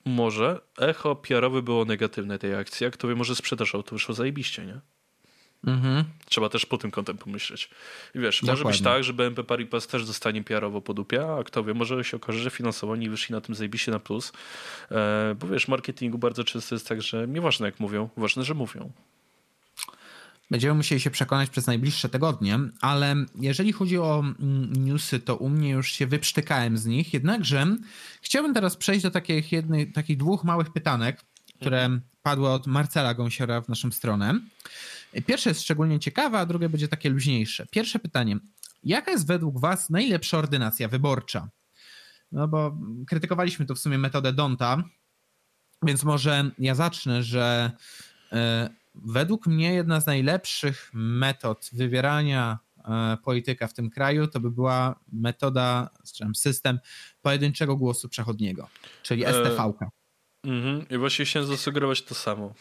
może 0.05 0.61
echo 0.79 1.17
PR-owe 1.17 1.63
było 1.63 1.85
negatywne 1.85 2.39
tej 2.39 2.55
akcji, 2.55 2.87
a 2.87 2.91
kto 2.91 3.09
wie, 3.09 3.15
może 3.15 3.37
sprzedaż 3.37 3.75
auto 3.75 3.95
wyszło 3.97 4.15
zajebiście, 4.15 4.67
nie? 4.67 4.81
Mhm. 5.67 6.05
Trzeba 6.27 6.49
też 6.49 6.67
po 6.67 6.79
tym 6.79 6.91
kątem 6.91 7.19
pomyśleć. 7.19 7.71
I 8.15 8.19
wiesz, 8.19 8.43
może 8.43 8.53
być 8.53 8.59
Dokładnie. 8.59 8.85
tak, 8.85 9.05
że 9.05 9.13
BNP 9.13 9.45
Paribas 9.45 9.87
też 9.87 10.07
dostanie 10.07 10.45
PR-owo 10.45 10.81
po 10.81 10.95
dupie, 10.95 11.35
a 11.35 11.45
kto 11.45 11.65
wie, 11.65 11.75
może 11.75 12.05
się 12.05 12.17
okaże, 12.17 12.39
że 12.39 12.51
finansowo 12.51 12.93
oni 12.93 13.11
wyszli 13.11 13.33
na 13.33 13.41
tym 13.41 13.55
zajebiście 13.55 13.93
na 13.93 13.99
plus. 13.99 14.33
E, 14.91 15.37
bo 15.41 15.47
wiesz, 15.47 15.65
w 15.65 15.69
marketingu 15.69 16.19
bardzo 16.19 16.45
często 16.45 16.75
jest 16.75 16.89
tak, 16.89 17.03
że 17.03 17.29
nieważne 17.29 17.67
jak 17.67 17.81
mówią, 17.81 18.09
ważne, 18.17 18.45
że 18.45 18.55
mówią. 18.55 18.93
Będziemy 20.51 20.75
musieli 20.75 21.01
się 21.01 21.11
przekonać 21.11 21.51
przez 21.51 21.67
najbliższe 21.67 22.09
tygodnie, 22.09 22.59
ale 22.81 23.17
jeżeli 23.41 23.73
chodzi 23.73 23.99
o 23.99 24.21
mm, 24.21 24.85
newsy, 24.85 25.21
to 25.21 25.37
u 25.37 25.49
mnie 25.49 25.71
już 25.71 25.93
się 25.93 26.07
wyprztykałem 26.07 26.79
z 26.79 26.87
nich. 26.87 27.15
Jednakże 27.15 27.67
chciałbym 28.23 28.55
teraz 28.55 28.77
przejść 28.77 29.03
do 29.03 29.11
takich, 29.11 29.53
jednej, 29.53 29.93
takich 29.93 30.17
dwóch 30.17 30.45
małych 30.45 30.73
pytanek, 30.73 31.25
które 31.61 32.01
padły 32.23 32.49
od 32.49 32.67
Marcela 32.67 33.15
Gąsiora 33.15 33.61
w 33.61 33.69
naszą 33.69 33.91
stronę. 33.91 34.41
Pierwsze 35.27 35.51
jest 35.51 35.63
szczególnie 35.63 35.99
ciekawe, 35.99 36.39
a 36.39 36.47
drugie 36.47 36.69
będzie 36.69 36.89
takie 36.89 37.11
luźniejsze. 37.11 37.67
Pierwsze 37.71 37.99
pytanie. 37.99 38.39
Jaka 38.83 39.11
jest 39.11 39.27
według 39.27 39.61
Was 39.61 39.91
najlepsza 39.91 40.39
ordynacja 40.39 40.89
wyborcza? 40.89 41.49
No 42.33 42.49
bo 42.49 42.79
krytykowaliśmy 43.07 43.67
tu 43.67 43.75
w 43.75 43.79
sumie 43.79 43.99
metodę 43.99 44.33
Donta, 44.33 44.83
Więc 45.83 46.05
może 46.05 46.51
ja 46.59 46.75
zacznę, 46.75 47.23
że 47.23 47.71
e, 48.33 48.71
według 48.95 49.47
mnie 49.47 49.75
jedna 49.75 50.01
z 50.01 50.07
najlepszych 50.07 50.91
metod 50.95 51.71
wybierania 51.73 52.59
e, 52.79 53.17
polityka 53.25 53.67
w 53.67 53.75
tym 53.75 53.91
kraju 53.91 54.27
to 54.27 54.41
by 54.41 54.51
była 54.51 55.01
metoda, 55.13 55.91
system 56.35 56.79
pojedynczego 57.23 57.77
głosu 57.77 58.09
przechodniego, 58.09 58.69
czyli 59.03 59.25
STV-ka. 59.25 59.91
Mhm. 60.45 60.89
I 60.89 60.99
właśnie 60.99 61.25
chciałem 61.25 61.49
zasugerować 61.49 62.03
to 62.03 62.15
samo. 62.15 62.55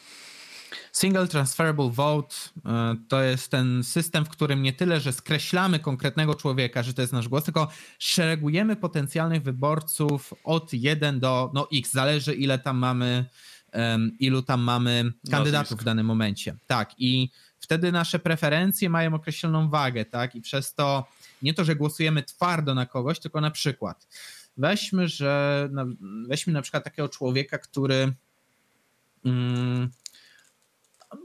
Single 0.91 1.27
Transferable 1.27 1.89
Vote 1.89 2.35
e, 2.65 2.95
to 3.07 3.21
jest 3.21 3.51
ten 3.51 3.83
system, 3.83 4.25
w 4.25 4.29
którym 4.29 4.61
nie 4.61 4.73
tyle, 4.73 4.99
że 4.99 5.13
skreślamy 5.13 5.79
konkretnego 5.79 6.35
człowieka, 6.35 6.83
że 6.83 6.93
to 6.93 7.01
jest 7.01 7.13
nasz 7.13 7.27
głos, 7.27 7.43
tylko 7.43 7.67
szeregujemy 7.99 8.75
potencjalnych 8.75 9.43
wyborców 9.43 10.33
od 10.43 10.73
1 10.73 11.19
do 11.19 11.51
no, 11.53 11.67
x, 11.73 11.91
zależy 11.91 12.33
ile 12.33 12.59
tam 12.59 12.77
mamy, 12.77 13.25
ilu 14.19 14.41
tam 14.41 14.61
mamy 14.61 15.11
kandydatów 15.31 15.81
w 15.81 15.83
danym 15.83 16.05
momencie. 16.05 16.55
Tak, 16.67 16.95
i 16.97 17.29
wtedy 17.59 17.91
nasze 17.91 18.19
preferencje 18.19 18.89
mają 18.89 19.13
określoną 19.13 19.69
wagę, 19.69 20.05
tak, 20.05 20.35
i 20.35 20.41
przez 20.41 20.73
to 20.73 21.07
nie 21.41 21.53
to, 21.53 21.65
że 21.65 21.75
głosujemy 21.75 22.23
twardo 22.23 22.75
na 22.75 22.85
kogoś, 22.85 23.19
tylko 23.19 23.41
na 23.41 23.51
przykład. 23.51 24.07
Weźmy, 24.57 25.07
że 25.07 25.69
weźmy 26.27 26.53
na 26.53 26.61
przykład 26.61 26.83
takiego 26.83 27.09
człowieka, 27.09 27.57
który 27.57 28.13
mm, 29.25 29.89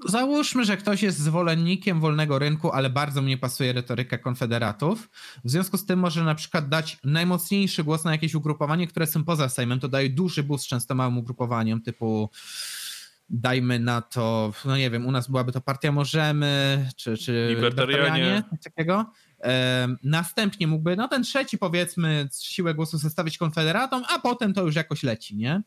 załóżmy, 0.09 0.65
że 0.65 0.77
ktoś 0.77 1.03
jest 1.03 1.19
zwolennikiem 1.19 2.01
wolnego 2.01 2.39
rynku, 2.39 2.73
ale 2.73 2.91
bardzo 2.91 3.23
mnie 3.23 3.39
pasuje 3.39 3.73
retoryka 3.73 4.19
konfederatów. 4.19 5.11
W 5.45 5.51
związku 5.51 5.77
z 5.77 5.87
tym 5.87 5.99
może 5.99 6.25
na 6.25 6.35
przykład 6.35 6.69
dać 6.69 6.99
najmocniejszy 7.05 7.85
głos 7.85 8.05
na 8.05 8.13
jakieś 8.13 8.35
ugrupowanie, 8.35 8.87
które 8.87 9.07
są 9.07 9.25
poza 9.25 9.49
Sejmem. 9.49 9.81
To 9.81 9.89
daje 9.89 10.11
duży 10.11 10.43
boost 10.43 10.67
często 10.67 10.95
małym 10.95 11.19
ugrupowaniom 11.19 11.83
typu 11.83 12.31
dajmy 13.31 13.79
na 13.79 14.03
to, 14.03 14.53
no 14.65 14.77
nie 14.77 14.91
wiem, 14.91 15.07
u 15.07 15.13
nas 15.13 15.29
byłaby 15.29 15.53
to 15.53 15.61
Partia 15.61 15.93
Możemy, 15.93 16.89
czy, 16.97 17.19
czy 17.19 17.47
Libertarianie, 17.49 18.43
coś 18.51 18.61
takiego. 18.61 19.13
następnie 20.03 20.67
mógłby, 20.67 20.97
no 20.97 21.09
ten 21.09 21.23
trzeci 21.23 21.59
powiedzmy, 21.59 22.29
siłę 22.41 22.75
głosu 22.75 22.99
zostawić 22.99 23.39
konfederatom, 23.39 24.03
a 24.09 24.19
potem 24.19 24.55
to 24.55 24.63
już 24.63 24.75
jakoś 24.75 25.03
leci, 25.03 25.37
nie? 25.37 25.63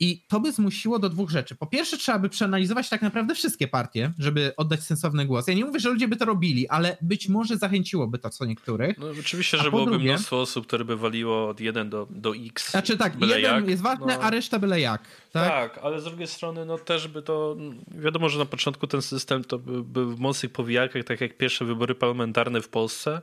I 0.00 0.22
to 0.28 0.40
by 0.40 0.52
zmusiło 0.52 0.98
do 0.98 1.08
dwóch 1.08 1.30
rzeczy. 1.30 1.54
Po 1.54 1.66
pierwsze, 1.66 1.96
trzeba 1.96 2.18
by 2.18 2.28
przeanalizować 2.28 2.88
tak 2.88 3.02
naprawdę 3.02 3.34
wszystkie 3.34 3.68
partie, 3.68 4.12
żeby 4.18 4.52
oddać 4.56 4.82
sensowny 4.82 5.26
głos. 5.26 5.48
Ja 5.48 5.54
nie 5.54 5.64
mówię, 5.64 5.80
że 5.80 5.88
ludzie 5.88 6.08
by 6.08 6.16
to 6.16 6.24
robili, 6.24 6.68
ale 6.68 6.96
być 7.00 7.28
może 7.28 7.56
zachęciłoby 7.56 8.18
to 8.18 8.30
co 8.30 8.44
niektórych. 8.44 8.98
No, 8.98 9.06
oczywiście, 9.20 9.58
że 9.58 9.70
byłoby 9.70 9.90
drugie, 9.90 10.12
mnóstwo 10.12 10.40
osób, 10.40 10.66
które 10.66 10.84
by 10.84 10.96
waliło 10.96 11.48
od 11.48 11.60
1 11.60 11.90
do, 11.90 12.06
do 12.10 12.32
X. 12.36 12.70
Znaczy 12.70 12.98
tak, 12.98 13.20
jeden 13.20 13.42
jak, 13.42 13.68
jest 13.68 13.82
ważny, 13.82 14.06
no. 14.06 14.20
a 14.20 14.30
reszta 14.30 14.58
byle 14.58 14.80
jak. 14.80 15.02
Tak? 15.32 15.48
tak? 15.48 15.84
ale 15.84 16.00
z 16.00 16.04
drugiej 16.04 16.26
strony, 16.26 16.66
no 16.66 16.78
też 16.78 17.08
by 17.08 17.22
to. 17.22 17.56
Wiadomo, 17.88 18.28
że 18.28 18.38
na 18.38 18.46
początku 18.46 18.86
ten 18.86 19.02
system 19.02 19.44
to 19.44 19.58
by, 19.58 19.82
by 19.82 20.14
w 20.14 20.20
mocnych 20.20 20.52
powijakach, 20.52 21.04
tak 21.04 21.20
jak 21.20 21.36
pierwsze 21.36 21.64
wybory 21.64 21.94
parlamentarne 21.94 22.60
w 22.60 22.68
Polsce, 22.68 23.20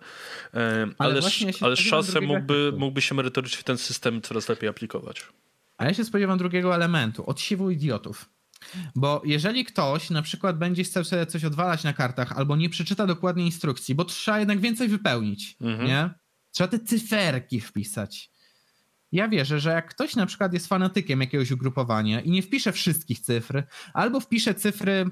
ale, 0.54 0.94
ale, 0.98 1.22
ale 1.62 1.76
z 1.76 1.80
czasem 1.80 2.26
mógłby, 2.26 2.74
mógłby 2.78 3.02
się 3.02 3.16
merytorycznie 3.16 3.64
ten 3.64 3.78
system 3.78 4.22
coraz 4.22 4.50
lepiej 4.50 4.70
aplikować. 4.70 5.24
A 5.78 5.86
ja 5.86 5.94
się 5.94 6.06
spodziewam 6.06 6.38
drugiego 6.38 6.76
elementu, 6.76 7.30
odsiewu 7.30 7.70
idiotów. 7.70 8.30
Bo 8.96 9.22
jeżeli 9.26 9.66
ktoś 9.66 10.10
na 10.10 10.22
przykład 10.22 10.58
będzie 10.58 10.84
chciał 10.84 11.04
sobie 11.04 11.26
coś 11.26 11.46
odwalać 11.46 11.84
na 11.84 11.94
kartach 11.94 12.32
albo 12.32 12.56
nie 12.56 12.70
przeczyta 12.70 13.08
dokładnie 13.08 13.46
instrukcji, 13.46 13.96
bo 13.96 14.06
trzeba 14.06 14.40
jednak 14.40 14.60
więcej 14.60 14.88
wypełnić, 14.88 15.56
mhm. 15.62 15.88
nie? 15.88 16.10
Trzeba 16.52 16.68
te 16.68 16.80
cyferki 16.80 17.62
wpisać. 17.62 18.32
Ja 19.12 19.28
wierzę, 19.28 19.60
że 19.60 19.70
jak 19.70 19.90
ktoś 19.90 20.16
na 20.16 20.26
przykład 20.26 20.54
jest 20.54 20.68
fanatykiem 20.68 21.22
jakiegoś 21.22 21.52
ugrupowania 21.52 22.22
i 22.22 22.32
nie 22.32 22.42
wpisze 22.42 22.72
wszystkich 22.72 23.20
cyfr, 23.20 23.64
albo 23.94 24.20
wpisze 24.20 24.54
cyfry 24.56 25.06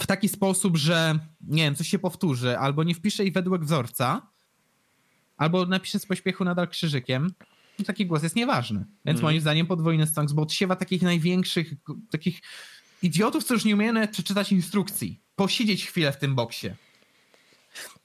w 0.00 0.06
taki 0.06 0.28
sposób, 0.28 0.76
że 0.76 1.18
nie 1.40 1.62
wiem, 1.62 1.74
coś 1.74 1.88
się 1.88 1.98
powtórzy, 1.98 2.58
albo 2.58 2.84
nie 2.84 2.94
wpisze 2.94 3.24
ich 3.24 3.32
według 3.32 3.64
wzorca, 3.64 4.30
albo 5.36 5.66
napisze 5.66 5.98
z 5.98 6.06
pośpiechu 6.06 6.44
nadal 6.44 6.68
krzyżykiem, 6.68 7.34
taki 7.86 8.06
głos 8.06 8.22
jest 8.22 8.36
nieważny. 8.36 8.84
Więc 9.04 9.18
mm. 9.18 9.22
moim 9.22 9.40
zdaniem 9.40 9.66
podwójny 9.66 10.06
stonks, 10.06 10.32
bo 10.32 10.42
odsiewa 10.42 10.76
takich 10.76 11.02
największych, 11.02 11.74
takich 12.10 12.40
idiotów, 13.02 13.44
co 13.44 13.54
już 13.54 13.64
nie 13.64 13.74
umieją 13.74 14.08
przeczytać 14.08 14.52
instrukcji. 14.52 15.20
Posiedzieć 15.36 15.86
chwilę 15.86 16.12
w 16.12 16.16
tym 16.16 16.34
boksie. 16.34 16.70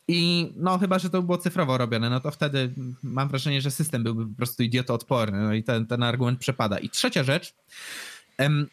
I 0.07 0.52
no 0.56 0.77
chyba, 0.77 0.99
że 0.99 1.10
to 1.10 1.22
było 1.22 1.38
cyfrowo 1.38 1.77
robione, 1.77 2.10
no 2.10 2.19
to 2.19 2.31
wtedy 2.31 2.73
mam 3.03 3.30
wrażenie, 3.30 3.61
że 3.61 3.72
system 3.72 4.03
byłby 4.03 4.27
po 4.27 4.35
prostu 4.35 4.64
idiotoodporny, 4.64 5.39
no 5.39 5.53
i 5.53 5.64
ten, 5.64 5.88
ten 5.88 6.03
argument 6.03 6.39
przepada. 6.39 6.80
I 6.80 6.89
trzecia 6.89 7.23
rzecz, 7.23 7.56
um, 8.39 8.68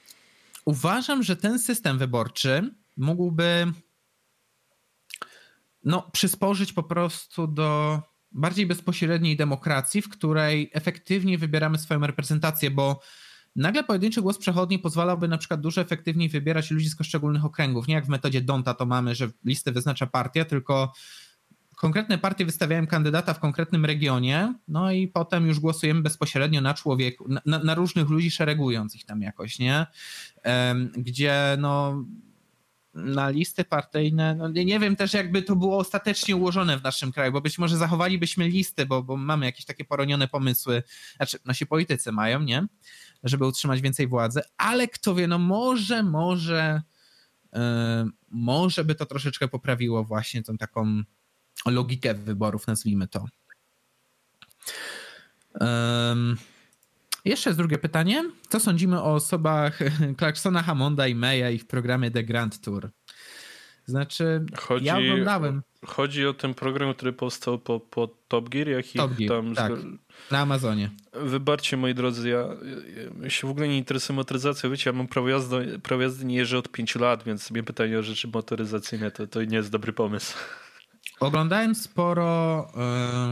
uważam, 0.64 1.22
że 1.22 1.36
ten 1.36 1.58
system 1.58 1.98
wyborczy 1.98 2.74
mógłby 2.96 3.72
no 5.84 6.10
przysporzyć 6.12 6.72
po 6.72 6.82
prostu 6.82 7.46
do 7.46 8.00
bardziej 8.34 8.66
bezpośredniej 8.66 9.36
demokracji, 9.36 10.02
w 10.02 10.08
której 10.08 10.70
efektywnie 10.72 11.38
wybieramy 11.38 11.78
swoją 11.78 12.00
reprezentację, 12.00 12.70
bo 12.70 13.00
nagle 13.56 13.84
pojedynczy 13.84 14.22
głos 14.22 14.38
przechodni 14.38 14.78
pozwalałby 14.78 15.28
na 15.28 15.38
przykład 15.38 15.60
dużo 15.60 15.80
efektywniej 15.80 16.28
wybierać 16.28 16.70
ludzi 16.70 16.88
z 16.88 16.96
poszczególnych 16.96 17.44
okręgów. 17.44 17.88
Nie 17.88 17.94
jak 17.94 18.06
w 18.06 18.08
metodzie 18.08 18.40
Donta 18.40 18.74
to 18.74 18.86
mamy, 18.86 19.14
że 19.14 19.30
listę 19.44 19.72
wyznacza 19.72 20.06
partia, 20.06 20.44
tylko 20.44 20.92
konkretne 21.76 22.18
partie 22.18 22.44
wystawiają 22.44 22.86
kandydata 22.86 23.34
w 23.34 23.40
konkretnym 23.40 23.84
regionie, 23.84 24.54
no 24.68 24.92
i 24.92 25.08
potem 25.08 25.46
już 25.46 25.60
głosujemy 25.60 26.02
bezpośrednio 26.02 26.60
na 26.60 26.74
człowieku, 26.74 27.28
na, 27.46 27.58
na 27.58 27.74
różnych 27.74 28.08
ludzi, 28.08 28.30
szeregując 28.30 28.96
ich 28.96 29.04
tam 29.04 29.22
jakoś, 29.22 29.58
nie? 29.58 29.86
Gdzie 30.96 31.56
no 31.58 32.04
na 32.94 33.30
listy 33.30 33.64
partyjne. 33.64 34.34
No 34.34 34.48
nie 34.48 34.80
wiem 34.80 34.96
też, 34.96 35.12
jakby 35.12 35.42
to 35.42 35.56
było 35.56 35.78
ostatecznie 35.78 36.36
ułożone 36.36 36.78
w 36.78 36.82
naszym 36.82 37.12
kraju, 37.12 37.32
bo 37.32 37.40
być 37.40 37.58
może 37.58 37.76
zachowalibyśmy 37.76 38.48
listy, 38.48 38.86
bo, 38.86 39.02
bo 39.02 39.16
mamy 39.16 39.46
jakieś 39.46 39.64
takie 39.64 39.84
poronione 39.84 40.28
pomysły, 40.28 40.82
znaczy 41.16 41.38
nasi 41.44 41.66
politycy 41.66 42.12
mają, 42.12 42.40
nie? 42.40 42.66
Żeby 43.24 43.46
utrzymać 43.46 43.80
więcej 43.80 44.06
władzy, 44.06 44.40
ale 44.56 44.88
kto 44.88 45.14
wie, 45.14 45.26
no 45.26 45.38
może, 45.38 46.02
może, 46.02 46.82
yy, 47.52 47.60
może 48.30 48.84
by 48.84 48.94
to 48.94 49.06
troszeczkę 49.06 49.48
poprawiło 49.48 50.04
właśnie 50.04 50.42
tą 50.42 50.58
taką 50.58 51.02
logikę 51.66 52.14
wyborów, 52.14 52.66
nazwijmy 52.66 53.08
to. 53.08 53.24
Um, 55.60 56.36
jeszcze 57.24 57.50
jest 57.50 57.58
drugie 57.58 57.78
pytanie. 57.78 58.24
Co 58.48 58.60
sądzimy 58.60 59.02
o 59.02 59.14
osobach 59.14 59.78
Clarksona, 60.18 60.62
Hammonda 60.62 61.06
i 61.06 61.14
Maya 61.14 61.50
i 61.54 61.58
w 61.58 61.66
programie 61.66 62.10
The 62.10 62.24
Grand 62.24 62.60
Tour? 62.60 62.90
Znaczy, 63.86 64.44
chodzi, 64.56 64.84
ja 64.84 64.98
oglądałem. 64.98 65.62
Chodzi 65.86 66.26
o 66.26 66.34
ten 66.34 66.54
program, 66.54 66.94
który 66.94 67.12
powstał 67.12 67.58
po, 67.58 67.80
po 67.80 68.08
Top 68.28 68.48
Gear, 68.48 68.68
jak 68.68 68.86
Top 68.96 69.14
Gear, 69.14 69.28
tam... 69.28 69.54
Tak, 69.54 69.72
na 70.30 70.38
Amazonie. 70.38 70.90
Wybaczcie, 71.12 71.76
moi 71.76 71.94
drodzy, 71.94 72.28
ja, 72.28 72.48
ja, 73.22 73.30
się 73.30 73.46
w 73.46 73.50
ogóle 73.50 73.68
nie 73.68 73.78
interesuję 73.78 74.16
motoryzacją. 74.16 74.70
Wiecie, 74.70 74.90
ja 74.90 74.96
mam 74.96 75.08
prawo 75.08 75.28
jazdy, 75.28 75.78
prawo 75.82 76.02
jazdy 76.02 76.24
nie 76.24 76.36
jeżdżę 76.36 76.58
od 76.58 76.68
5 76.68 76.94
lat, 76.94 77.24
więc 77.24 77.42
sobie 77.42 77.62
pytanie 77.62 77.98
o 77.98 78.02
rzeczy 78.02 78.28
motoryzacyjne 78.28 79.10
to, 79.10 79.26
to 79.26 79.44
nie 79.44 79.56
jest 79.56 79.70
dobry 79.70 79.92
pomysł. 79.92 80.34
Oglądałem 81.26 81.74
sporo 81.74 82.68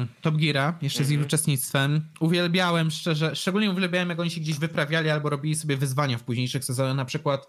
y, 0.02 0.23
Top 0.23 0.36
Geara, 0.36 0.78
jeszcze 0.82 1.05
z 1.05 1.10
ich 1.10 1.14
mhm. 1.14 1.27
uczestnictwem. 1.27 2.09
Uwielbiałem 2.20 2.90
szczerze, 2.90 3.36
szczególnie 3.36 3.70
uwielbiałem, 3.70 4.09
jak 4.09 4.20
oni 4.20 4.31
się 4.31 4.40
gdzieś 4.40 4.59
wyprawiali 4.59 5.10
albo 5.10 5.31
robili 5.31 5.55
sobie 5.55 5.77
wyzwania 5.77 6.19
w 6.19 6.23
późniejszych 6.23 6.64
sezonach. 6.64 6.97
Na 6.97 7.05
przykład 7.05 7.48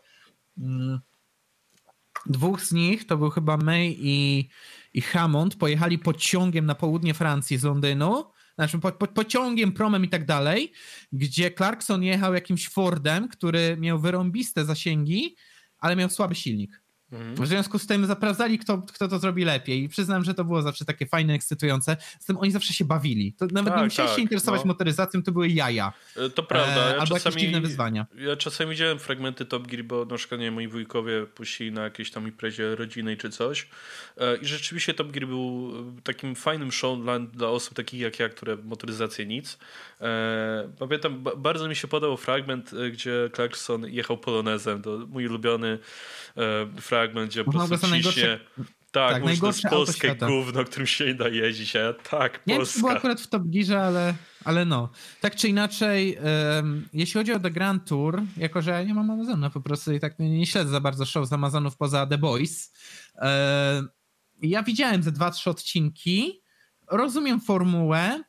y, 0.58 0.62
dwóch 2.26 2.62
z 2.62 2.72
nich, 2.72 3.08
to 3.08 3.18
był 3.18 3.30
chyba 3.30 3.58
May 3.58 3.98
i, 4.00 4.50
i 4.94 5.02
Hammond, 5.02 5.56
pojechali 5.56 6.00
pociągiem 6.00 6.66
na 6.66 6.76
południe 6.76 7.14
Francji 7.14 7.58
z 7.58 7.64
Londynu, 7.64 8.24
znaczy 8.56 8.80
po, 8.80 8.92
po, 8.92 9.08
pociągiem, 9.08 9.72
promem 9.72 10.06
i 10.06 10.10
tak 10.10 10.26
dalej, 10.26 10.72
gdzie 11.12 11.52
Clarkson 11.52 12.04
jechał 12.04 12.34
jakimś 12.34 12.70
Fordem, 12.70 13.28
który 13.28 13.78
miał 13.80 14.00
wyrąbiste 14.00 14.66
zasięgi, 14.66 15.36
ale 15.78 15.96
miał 15.96 16.10
słaby 16.10 16.36
silnik. 16.36 16.83
Mhm. 17.14 17.36
W 17.36 17.48
związku 17.48 17.80
z 17.80 17.88
tym 17.88 18.06
zaprawdzali, 18.06 18.60
kto, 18.60 18.78
kto 18.78 19.08
to 19.08 19.20
zrobi 19.20 19.46
lepiej. 19.46 19.84
I 19.84 19.90
przyznam, 19.90 20.24
że 20.24 20.34
to 20.34 20.44
było 20.44 20.62
zawsze 20.62 20.86
takie 20.86 21.06
fajne, 21.06 21.34
ekscytujące. 21.34 21.98
Z 22.20 22.26
tym 22.26 22.38
oni 22.38 22.52
zawsze 22.52 22.74
się 22.74 22.86
bawili. 22.86 23.34
To 23.34 23.46
nawet 23.52 23.74
tak, 23.74 23.78
nie 23.78 23.86
musieli 23.86 24.08
tak, 24.08 24.16
się 24.16 24.22
interesować 24.22 24.62
no. 24.62 24.68
motoryzacją, 24.68 25.24
to 25.24 25.32
były 25.32 25.50
jaja. 25.50 25.94
E, 26.16 26.30
to 26.30 26.44
prawda. 26.44 26.76
Ja 26.76 26.96
e, 26.96 27.00
albo 27.00 27.16
czasami, 27.16 27.34
jakieś 27.34 27.42
dziwne 27.42 27.62
wyzwania. 27.62 28.06
Ja 28.18 28.36
czasami 28.36 28.72
widziałem 28.72 29.00
fragmenty 29.00 29.46
Top 29.46 29.68
Gear, 29.68 29.84
bo 29.84 30.06
na 30.06 30.16
przykład 30.16 30.42
nie, 30.42 30.52
moi 30.52 30.68
wujkowie 30.68 31.26
puścili 31.26 31.72
na 31.72 31.84
jakiejś 31.84 32.12
tam 32.12 32.28
imprezie 32.28 32.76
rodzinnej 32.76 33.18
czy 33.18 33.30
coś. 33.30 33.68
E, 34.18 34.38
I 34.38 34.46
rzeczywiście 34.46 34.94
Top 34.94 35.12
Gear 35.12 35.28
był 35.28 35.74
takim 36.04 36.36
fajnym 36.36 36.72
show 36.72 37.00
dla, 37.02 37.20
dla 37.20 37.48
osób 37.48 37.74
takich 37.74 38.00
jak 38.00 38.20
ja, 38.20 38.30
które 38.30 38.58
motoryzację 38.64 39.26
nic. 39.26 39.58
Pamiętam, 40.80 41.24
bardzo 41.38 41.68
mi 41.68 41.76
się 41.76 41.88
podobał 41.88 42.18
fragment, 42.18 42.72
gdzie 42.92 43.30
Clarkson 43.36 43.86
jechał 43.88 44.18
polonezem. 44.18 44.82
To 44.82 45.00
mój 45.10 45.28
ulubiony 45.28 45.80
fragment, 46.82 47.03
gdzie 47.08 47.44
po 47.44 47.52
prostu 47.52 47.88
ciśnie, 47.88 48.40
Tak, 48.92 49.12
Tak, 49.12 49.14
jest 49.14 49.26
najgorsze 49.26 49.70
polskie 49.70 50.16
gówno, 50.16 50.64
którym 50.66 50.88
się 50.88 51.06
nie 51.06 51.14
da 51.14 51.28
jeździć, 51.28 51.76
a 51.76 51.80
ja 51.80 51.94
tak, 51.94 52.48
Nie 52.48 52.60
czy 52.60 52.66
to 52.66 52.80
było 52.80 52.82
Polska. 52.82 52.98
akurat 52.98 53.22
w 53.22 53.28
Top 53.28 53.44
Gearze, 53.46 53.82
ale, 53.84 54.14
ale 54.44 54.66
no. 54.66 54.90
Tak 55.22 55.36
czy 55.36 55.48
inaczej, 55.48 56.18
em, 56.58 56.88
jeśli 56.94 57.14
chodzi 57.14 57.34
o 57.34 57.40
The 57.40 57.52
Grand 57.52 57.88
Tour, 57.88 58.22
jako 58.38 58.62
że 58.62 58.72
ja 58.72 58.84
nie 58.84 58.94
mam 58.94 59.12
Amazona 59.12 59.50
po 59.50 59.62
prostu 59.62 59.94
i 59.94 60.00
tak 60.00 60.20
nie, 60.20 60.30
nie 60.30 60.46
śledzę 60.46 60.70
za 60.72 60.80
bardzo 60.82 61.06
show 61.06 61.28
z 61.28 61.34
Amazonów 61.34 61.78
poza 61.78 62.08
The 62.08 62.18
Boys, 62.18 62.74
em, 63.16 63.90
ja 64.42 64.64
widziałem 64.64 65.04
ze 65.04 65.12
dwa, 65.12 65.32
trzy 65.32 65.50
odcinki, 65.50 66.42
rozumiem 66.92 67.42
formułę, 67.42 68.24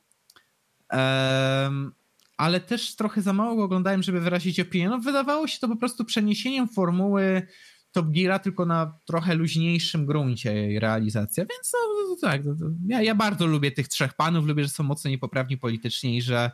em, 0.89 1.93
ale 2.37 2.61
też 2.61 2.97
trochę 2.97 3.23
za 3.23 3.33
mało 3.33 3.65
oglądałem, 3.65 4.03
żeby 4.03 4.21
wyrazić 4.21 4.61
opinię. 4.61 4.89
No, 4.89 4.99
wydawało 4.99 5.47
się 5.47 5.59
to 5.61 5.69
po 5.69 5.77
prostu 5.77 6.05
przeniesieniem 6.05 6.69
formuły 6.69 7.47
Top 7.95 8.07
Geara, 8.11 8.39
tylko 8.39 8.67
na 8.67 8.99
trochę 9.05 9.35
luźniejszym 9.35 10.07
gruncie 10.07 10.55
jej 10.55 10.81
realizacja, 10.81 11.45
więc 11.45 11.73
no, 11.73 12.17
tak, 12.21 12.43
ja, 12.87 13.03
ja 13.03 13.15
bardzo 13.15 13.47
lubię 13.47 13.73
tych 13.73 13.89
trzech 13.89 14.15
panów, 14.15 14.47
lubię, 14.47 14.63
że 14.63 14.69
są 14.69 14.85
mocno 14.85 15.11
niepoprawni 15.11 15.59
politycznie 15.59 16.17
i 16.17 16.23
że 16.23 16.51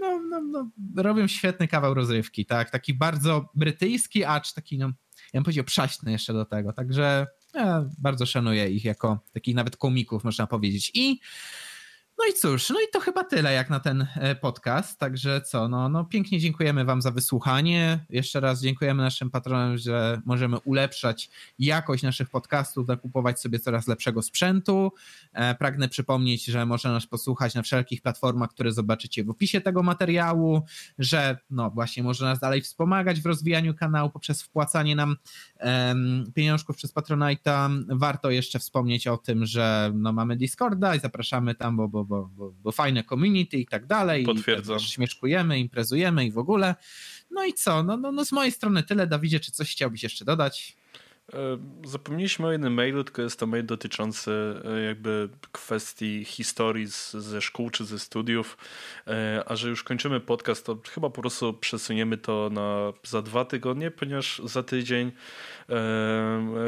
no, 0.00 0.20
no, 0.20 0.42
no, 0.42 0.70
robią 1.02 1.26
świetny 1.26 1.68
kawał 1.68 1.94
rozrywki, 1.94 2.46
tak, 2.46 2.70
taki 2.70 2.94
bardzo 2.94 3.48
brytyjski, 3.54 4.24
acz 4.24 4.52
taki, 4.52 4.78
no, 4.78 4.86
ja 4.86 4.94
bym 5.34 5.44
powiedział 5.44 5.64
przaśny 5.64 6.12
jeszcze 6.12 6.32
do 6.32 6.44
tego, 6.44 6.72
także 6.72 7.26
ja 7.54 7.84
bardzo 7.98 8.26
szanuję 8.26 8.70
ich 8.70 8.84
jako 8.84 9.18
takich 9.32 9.54
nawet 9.54 9.76
komików, 9.76 10.24
można 10.24 10.46
powiedzieć. 10.46 10.90
I 10.94 11.20
no 12.18 12.24
i 12.30 12.34
cóż, 12.34 12.70
no 12.70 12.80
i 12.80 12.84
to 12.92 13.00
chyba 13.00 13.24
tyle 13.24 13.52
jak 13.52 13.70
na 13.70 13.80
ten 13.80 14.06
e, 14.14 14.34
podcast. 14.34 14.98
Także 14.98 15.40
co, 15.40 15.68
no, 15.68 15.88
no 15.88 16.04
pięknie 16.04 16.40
dziękujemy 16.40 16.84
Wam 16.84 17.02
za 17.02 17.10
wysłuchanie. 17.10 18.04
Jeszcze 18.10 18.40
raz 18.40 18.60
dziękujemy 18.60 19.02
naszym 19.02 19.30
patronom, 19.30 19.78
że 19.78 20.20
możemy 20.24 20.58
ulepszać 20.58 21.30
jakość 21.58 22.02
naszych 22.02 22.30
podcastów, 22.30 22.88
nakupować 22.88 23.40
sobie 23.40 23.58
coraz 23.58 23.88
lepszego 23.88 24.22
sprzętu. 24.22 24.92
E, 25.32 25.54
pragnę 25.54 25.88
przypomnieć, 25.88 26.44
że 26.44 26.66
można 26.66 26.92
nas 26.92 27.06
posłuchać 27.06 27.54
na 27.54 27.62
wszelkich 27.62 28.02
platformach, 28.02 28.50
które 28.50 28.72
zobaczycie 28.72 29.24
w 29.24 29.30
opisie 29.30 29.60
tego 29.60 29.82
materiału, 29.82 30.62
że 30.98 31.38
no 31.50 31.70
właśnie 31.70 32.02
można 32.02 32.28
nas 32.28 32.38
dalej 32.38 32.62
wspomagać 32.62 33.20
w 33.20 33.26
rozwijaniu 33.26 33.74
kanału 33.74 34.10
poprzez 34.10 34.42
wpłacanie 34.42 34.96
nam 34.96 35.16
pieniążków 36.34 36.76
przez 36.76 36.94
Patronite'a. 36.94 37.84
Warto 37.88 38.30
jeszcze 38.30 38.58
wspomnieć 38.58 39.06
o 39.06 39.16
tym, 39.16 39.46
że 39.46 39.92
no, 39.94 40.12
mamy 40.12 40.36
Discorda 40.36 40.94
i 40.94 41.00
zapraszamy 41.00 41.54
tam, 41.54 41.76
bo, 41.76 41.88
bo, 41.88 42.04
bo, 42.08 42.30
bo, 42.36 42.52
bo 42.52 42.72
fajne 42.72 43.04
community 43.04 43.56
i 43.56 43.66
tak 43.66 43.86
dalej. 43.86 44.24
Potwierdzam. 44.24 44.76
I 44.76 44.80
też 44.80 44.90
śmieszkujemy, 44.90 45.58
imprezujemy 45.58 46.26
i 46.26 46.32
w 46.32 46.38
ogóle. 46.38 46.74
No 47.30 47.44
i 47.44 47.52
co? 47.52 47.82
No, 47.82 47.96
no, 47.96 48.12
no 48.12 48.24
z 48.24 48.32
mojej 48.32 48.52
strony 48.52 48.82
tyle. 48.82 49.06
Dawidzie, 49.06 49.40
czy 49.40 49.52
coś 49.52 49.70
chciałbyś 49.70 50.02
jeszcze 50.02 50.24
dodać? 50.24 50.76
E, 51.32 51.58
Zapomnieliśmy 51.84 52.46
o 52.46 52.52
jednym 52.52 52.74
mailu, 52.74 53.04
tylko 53.04 53.22
jest 53.22 53.40
to 53.40 53.46
mail 53.46 53.66
dotyczący 53.66 54.32
e, 54.64 54.80
jakby 54.80 55.28
kwestii 55.52 56.24
historii 56.24 56.90
z, 56.90 57.12
ze 57.12 57.40
szkół 57.42 57.70
czy 57.70 57.84
ze 57.84 57.98
studiów. 57.98 58.56
E, 59.06 59.44
A 59.46 59.56
że 59.56 59.68
już 59.68 59.82
kończymy 59.82 60.20
podcast, 60.20 60.66
to 60.66 60.78
chyba 60.90 61.10
po 61.10 61.20
prostu 61.20 61.54
przesuniemy 61.54 62.16
to 62.16 62.50
na 62.52 62.92
za 63.02 63.22
dwa 63.22 63.44
tygodnie, 63.44 63.90
ponieważ 63.90 64.42
za 64.44 64.62
tydzień 64.62 65.12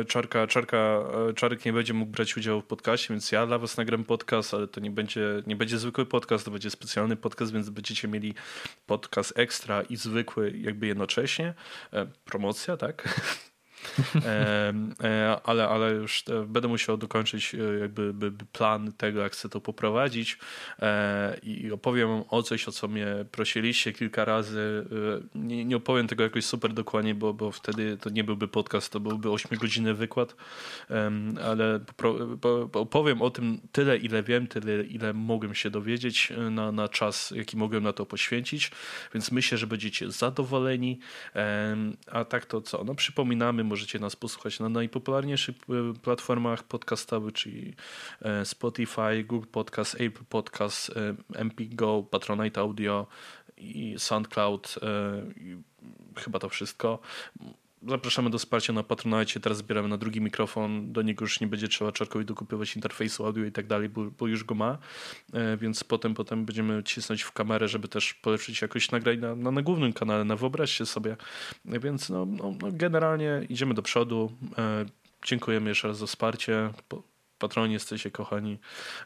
Czarka, 0.08 0.46
Czarka, 0.46 1.02
Czarek 1.36 1.64
nie 1.64 1.72
będzie 1.72 1.94
mógł 1.94 2.12
brać 2.12 2.36
udziału 2.36 2.60
w 2.60 2.64
podcaście, 2.64 3.14
więc 3.14 3.32
ja 3.32 3.46
dla 3.46 3.58
was 3.58 3.76
nagram 3.76 4.04
podcast, 4.04 4.54
ale 4.54 4.68
to 4.68 4.80
nie 4.80 4.90
będzie, 4.90 5.42
nie 5.46 5.56
będzie 5.56 5.78
zwykły 5.78 6.06
podcast, 6.06 6.44
to 6.44 6.50
będzie 6.50 6.70
specjalny 6.70 7.16
podcast, 7.16 7.52
więc 7.52 7.70
będziecie 7.70 8.08
mieli 8.08 8.34
podcast 8.86 9.32
ekstra 9.36 9.82
i 9.82 9.96
zwykły 9.96 10.52
jakby 10.58 10.86
jednocześnie. 10.86 11.54
Promocja, 12.24 12.76
tak? 12.76 13.08
E, 14.26 14.72
e, 15.04 15.40
ale, 15.44 15.68
ale 15.68 15.92
już 15.92 16.24
e, 16.28 16.46
będę 16.46 16.68
musiał 16.68 16.96
dokończyć 16.96 17.56
jakby 17.80 18.14
by, 18.14 18.30
by 18.30 18.44
plan 18.52 18.92
tego, 18.92 19.20
jak 19.20 19.32
chcę 19.32 19.48
to 19.48 19.60
poprowadzić 19.60 20.38
i 21.42 21.72
opowiem 21.72 22.08
o 22.28 22.42
coś, 22.42 22.68
o 22.68 22.72
co 22.72 22.88
mnie 22.88 23.06
prosiliście 23.32 23.92
kilka 23.92 24.24
razy. 24.24 24.86
Nie, 25.34 25.64
nie 25.64 25.76
opowiem 25.76 26.06
tego 26.06 26.22
jakoś 26.22 26.44
super 26.44 26.72
dokładnie, 26.72 27.14
bo, 27.14 27.34
bo 27.34 27.52
wtedy 27.52 27.96
to 27.96 28.10
nie 28.10 28.24
byłby 28.24 28.48
podcast, 28.48 28.92
to 28.92 29.00
byłby 29.00 29.28
8-godzinny 29.28 29.94
wykład, 29.94 30.36
ale 31.44 31.80
opowiem 32.72 33.22
o 33.22 33.30
tym 33.30 33.60
tyle, 33.72 33.96
ile 33.96 34.22
wiem, 34.22 34.46
tyle, 34.46 34.82
ile 34.84 35.12
mogłem 35.12 35.54
się 35.54 35.70
dowiedzieć 35.70 36.32
na, 36.50 36.72
na 36.72 36.88
czas, 36.88 37.30
jaki 37.36 37.56
mogłem 37.56 37.82
na 37.82 37.92
to 37.92 38.06
poświęcić, 38.06 38.70
więc 39.14 39.32
myślę, 39.32 39.58
że 39.58 39.66
będziecie 39.66 40.10
zadowoleni. 40.10 40.98
A 42.12 42.24
tak 42.24 42.46
to 42.46 42.60
co? 42.60 42.84
No 42.84 42.94
przypominamy, 42.94 43.64
możecie 43.70 43.98
nas 43.98 44.16
posłuchać 44.16 44.60
na 44.60 44.68
najpopularniejszych 44.68 45.56
e, 45.56 45.94
platformach 46.02 46.62
podcastowych, 46.62 47.32
czyli 47.34 47.74
e, 48.22 48.44
Spotify, 48.44 49.24
Google 49.24 49.46
Podcast, 49.52 49.94
Apple 49.94 50.24
Podcast, 50.28 50.90
e, 50.90 51.38
MP 51.38 51.64
Go, 51.64 52.02
Patronite 52.10 52.60
Audio 52.60 53.06
i 53.56 53.94
SoundCloud. 53.98 54.78
i 55.36 55.56
Chyba 56.16 56.38
to 56.38 56.48
wszystko. 56.48 56.98
Zapraszamy 57.88 58.30
do 58.30 58.38
wsparcia 58.38 58.72
na 58.72 58.82
Patronite. 58.82 59.40
Teraz 59.40 59.58
zbieramy 59.58 59.88
na 59.88 59.96
drugi 59.98 60.20
mikrofon. 60.20 60.92
Do 60.92 61.02
niego 61.02 61.24
już 61.24 61.40
nie 61.40 61.46
będzie 61.46 61.68
trzeba 61.68 61.92
Czarkowi 61.92 62.24
dokupywać 62.24 62.76
interfejsu 62.76 63.26
audio 63.26 63.44
i 63.44 63.52
tak 63.52 63.66
dalej, 63.66 63.88
bo, 63.88 64.04
bo 64.18 64.26
już 64.26 64.44
go 64.44 64.54
ma. 64.54 64.78
E, 65.32 65.56
Więc 65.56 65.84
potem, 65.84 66.14
potem 66.14 66.44
będziemy 66.44 66.82
cisnąć 66.82 67.22
w 67.22 67.32
kamerę, 67.32 67.68
żeby 67.68 67.88
też 67.88 68.14
polepszyć 68.14 68.62
jakość 68.62 68.90
nagrań 68.90 69.18
na, 69.18 69.34
na, 69.34 69.50
na 69.50 69.62
głównym 69.62 69.92
kanale. 69.92 70.24
Na 70.24 70.36
wyobraźcie 70.36 70.86
sobie. 70.86 71.16
E, 71.68 71.80
Więc 71.80 72.10
no, 72.10 72.26
no, 72.26 72.54
no 72.62 72.68
generalnie 72.72 73.46
idziemy 73.48 73.74
do 73.74 73.82
przodu. 73.82 74.32
E, 74.58 74.86
Dziękujemy 75.26 75.68
jeszcze 75.68 75.88
raz 75.88 75.98
za 75.98 76.06
wsparcie. 76.06 76.70
Po- 76.88 77.09
Patroni 77.40 77.72
jesteście 77.72 78.10
kochani. 78.10 78.58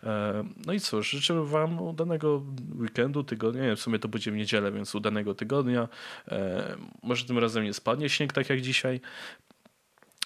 E, 0.05 0.45
No 0.67 0.73
i 0.73 0.81
cóż, 0.81 1.11
życzymy 1.11 1.47
Wam 1.47 1.81
udanego 1.83 2.43
weekendu, 2.81 3.25
tygodnia. 3.25 3.63
Nie, 3.67 3.77
w 3.77 3.81
sumie 3.81 3.99
to 3.99 4.09
będzie 4.09 4.33
w 4.33 4.35
niedzielę, 4.37 4.73
więc 4.73 4.95
udanego 4.95 5.35
tygodnia. 5.35 5.89
E, 6.29 6.77
Może 7.03 7.25
tym 7.25 7.39
razem 7.39 7.65
nie 7.65 7.75
spadnie 7.75 8.09
śnieg 8.09 8.33
tak 8.33 8.51
jak 8.51 8.61
dzisiaj. 8.61 9.01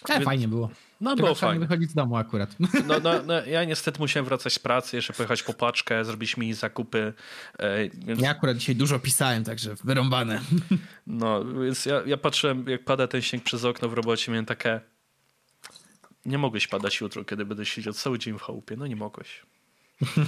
E, 0.09 0.13
Więc- 0.13 0.25
fajnie 0.25 0.47
było. 0.47 0.69
No 1.01 1.09
Tylko 1.15 1.23
było 1.23 1.35
fajnie. 1.35 1.59
wychodzić 1.59 1.91
z 1.91 1.93
domu 1.93 2.17
akurat. 2.17 2.55
No, 2.59 2.99
no, 3.03 3.11
no, 3.27 3.45
ja 3.45 3.63
niestety 3.63 3.99
musiałem 3.99 4.25
wracać 4.25 4.53
z 4.53 4.59
pracy, 4.59 4.95
jeszcze 4.95 5.13
pojechać 5.13 5.43
po 5.43 5.53
paczkę, 5.53 6.05
zrobić 6.05 6.37
mi 6.37 6.53
zakupy. 6.53 7.13
E, 7.59 7.89
Więc, 7.89 8.21
Ja 8.21 8.29
akurat 8.29 8.57
dzisiaj 8.57 8.75
dużo 8.75 8.99
pisałem, 8.99 9.43
także 9.43 9.75
wyrąbane. 9.83 10.41
no, 11.07 11.45
więc 11.45 11.85
ja, 11.85 12.01
ja 12.05 12.17
patrzyłem, 12.17 12.65
jak 12.67 12.85
pada 12.85 13.07
ten 13.07 13.21
śnieg 13.21 13.43
przez 13.43 13.65
okno 13.65 13.89
w 13.89 13.93
robocie, 13.93 14.31
miałem 14.31 14.45
takie... 14.45 14.79
Nie 16.29 16.37
mogłeś 16.37 16.67
padać 16.67 16.99
jutro, 16.99 17.25
kiedy 17.25 17.45
będę 17.45 17.65
siedział 17.65 17.93
cały 17.93 18.19
dzień 18.19 18.39
w 18.39 18.41
chałupie. 18.41 18.75
No 18.77 18.87
nie 18.87 18.95
mogłeś. 18.95 19.41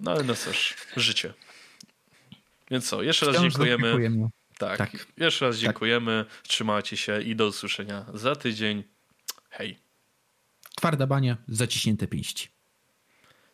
No 0.00 0.10
ale 0.10 0.24
no 0.24 0.34
cóż, 0.34 0.74
życie. 0.96 1.34
Więc 2.70 2.88
co, 2.88 3.02
jeszcze 3.02 3.26
raz 3.26 3.42
dziękujemy. 3.42 4.10
Tak, 4.58 4.78
Tak. 4.78 5.06
jeszcze 5.16 5.46
raz 5.46 5.56
dziękujemy. 5.56 6.24
Trzymajcie 6.42 6.96
się 6.96 7.22
i 7.22 7.36
do 7.36 7.46
usłyszenia 7.46 8.06
za 8.14 8.36
tydzień. 8.36 8.84
Hej. 9.50 9.78
Twarda 10.76 11.06
bania, 11.06 11.36
zaciśnięte 11.48 12.06
pięści. 12.06 12.48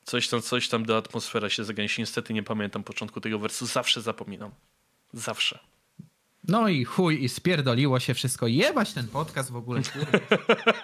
Coś 0.05 0.29
tam, 0.29 0.43
coś 0.43 0.69
tam 0.69 0.85
do 0.85 0.97
atmosfera 0.97 1.51
się 1.51 1.65
zagęsi. 1.65 2.01
Niestety 2.03 2.35
nie 2.35 2.43
pamiętam 2.43 2.85
początku 2.85 3.21
tego 3.21 3.39
wersu. 3.39 3.67
Zawsze 3.67 4.03
zapominam. 4.03 4.51
Zawsze. 5.13 5.59
No 6.49 6.69
i 6.69 6.85
chuj, 6.85 7.25
i 7.25 7.29
spierdoliło 7.29 8.01
się 8.01 8.15
wszystko. 8.15 8.47
Jebać 8.47 8.93
ten 8.93 9.09
podcast 9.09 9.51
w 9.51 9.57
ogóle. 9.57 9.81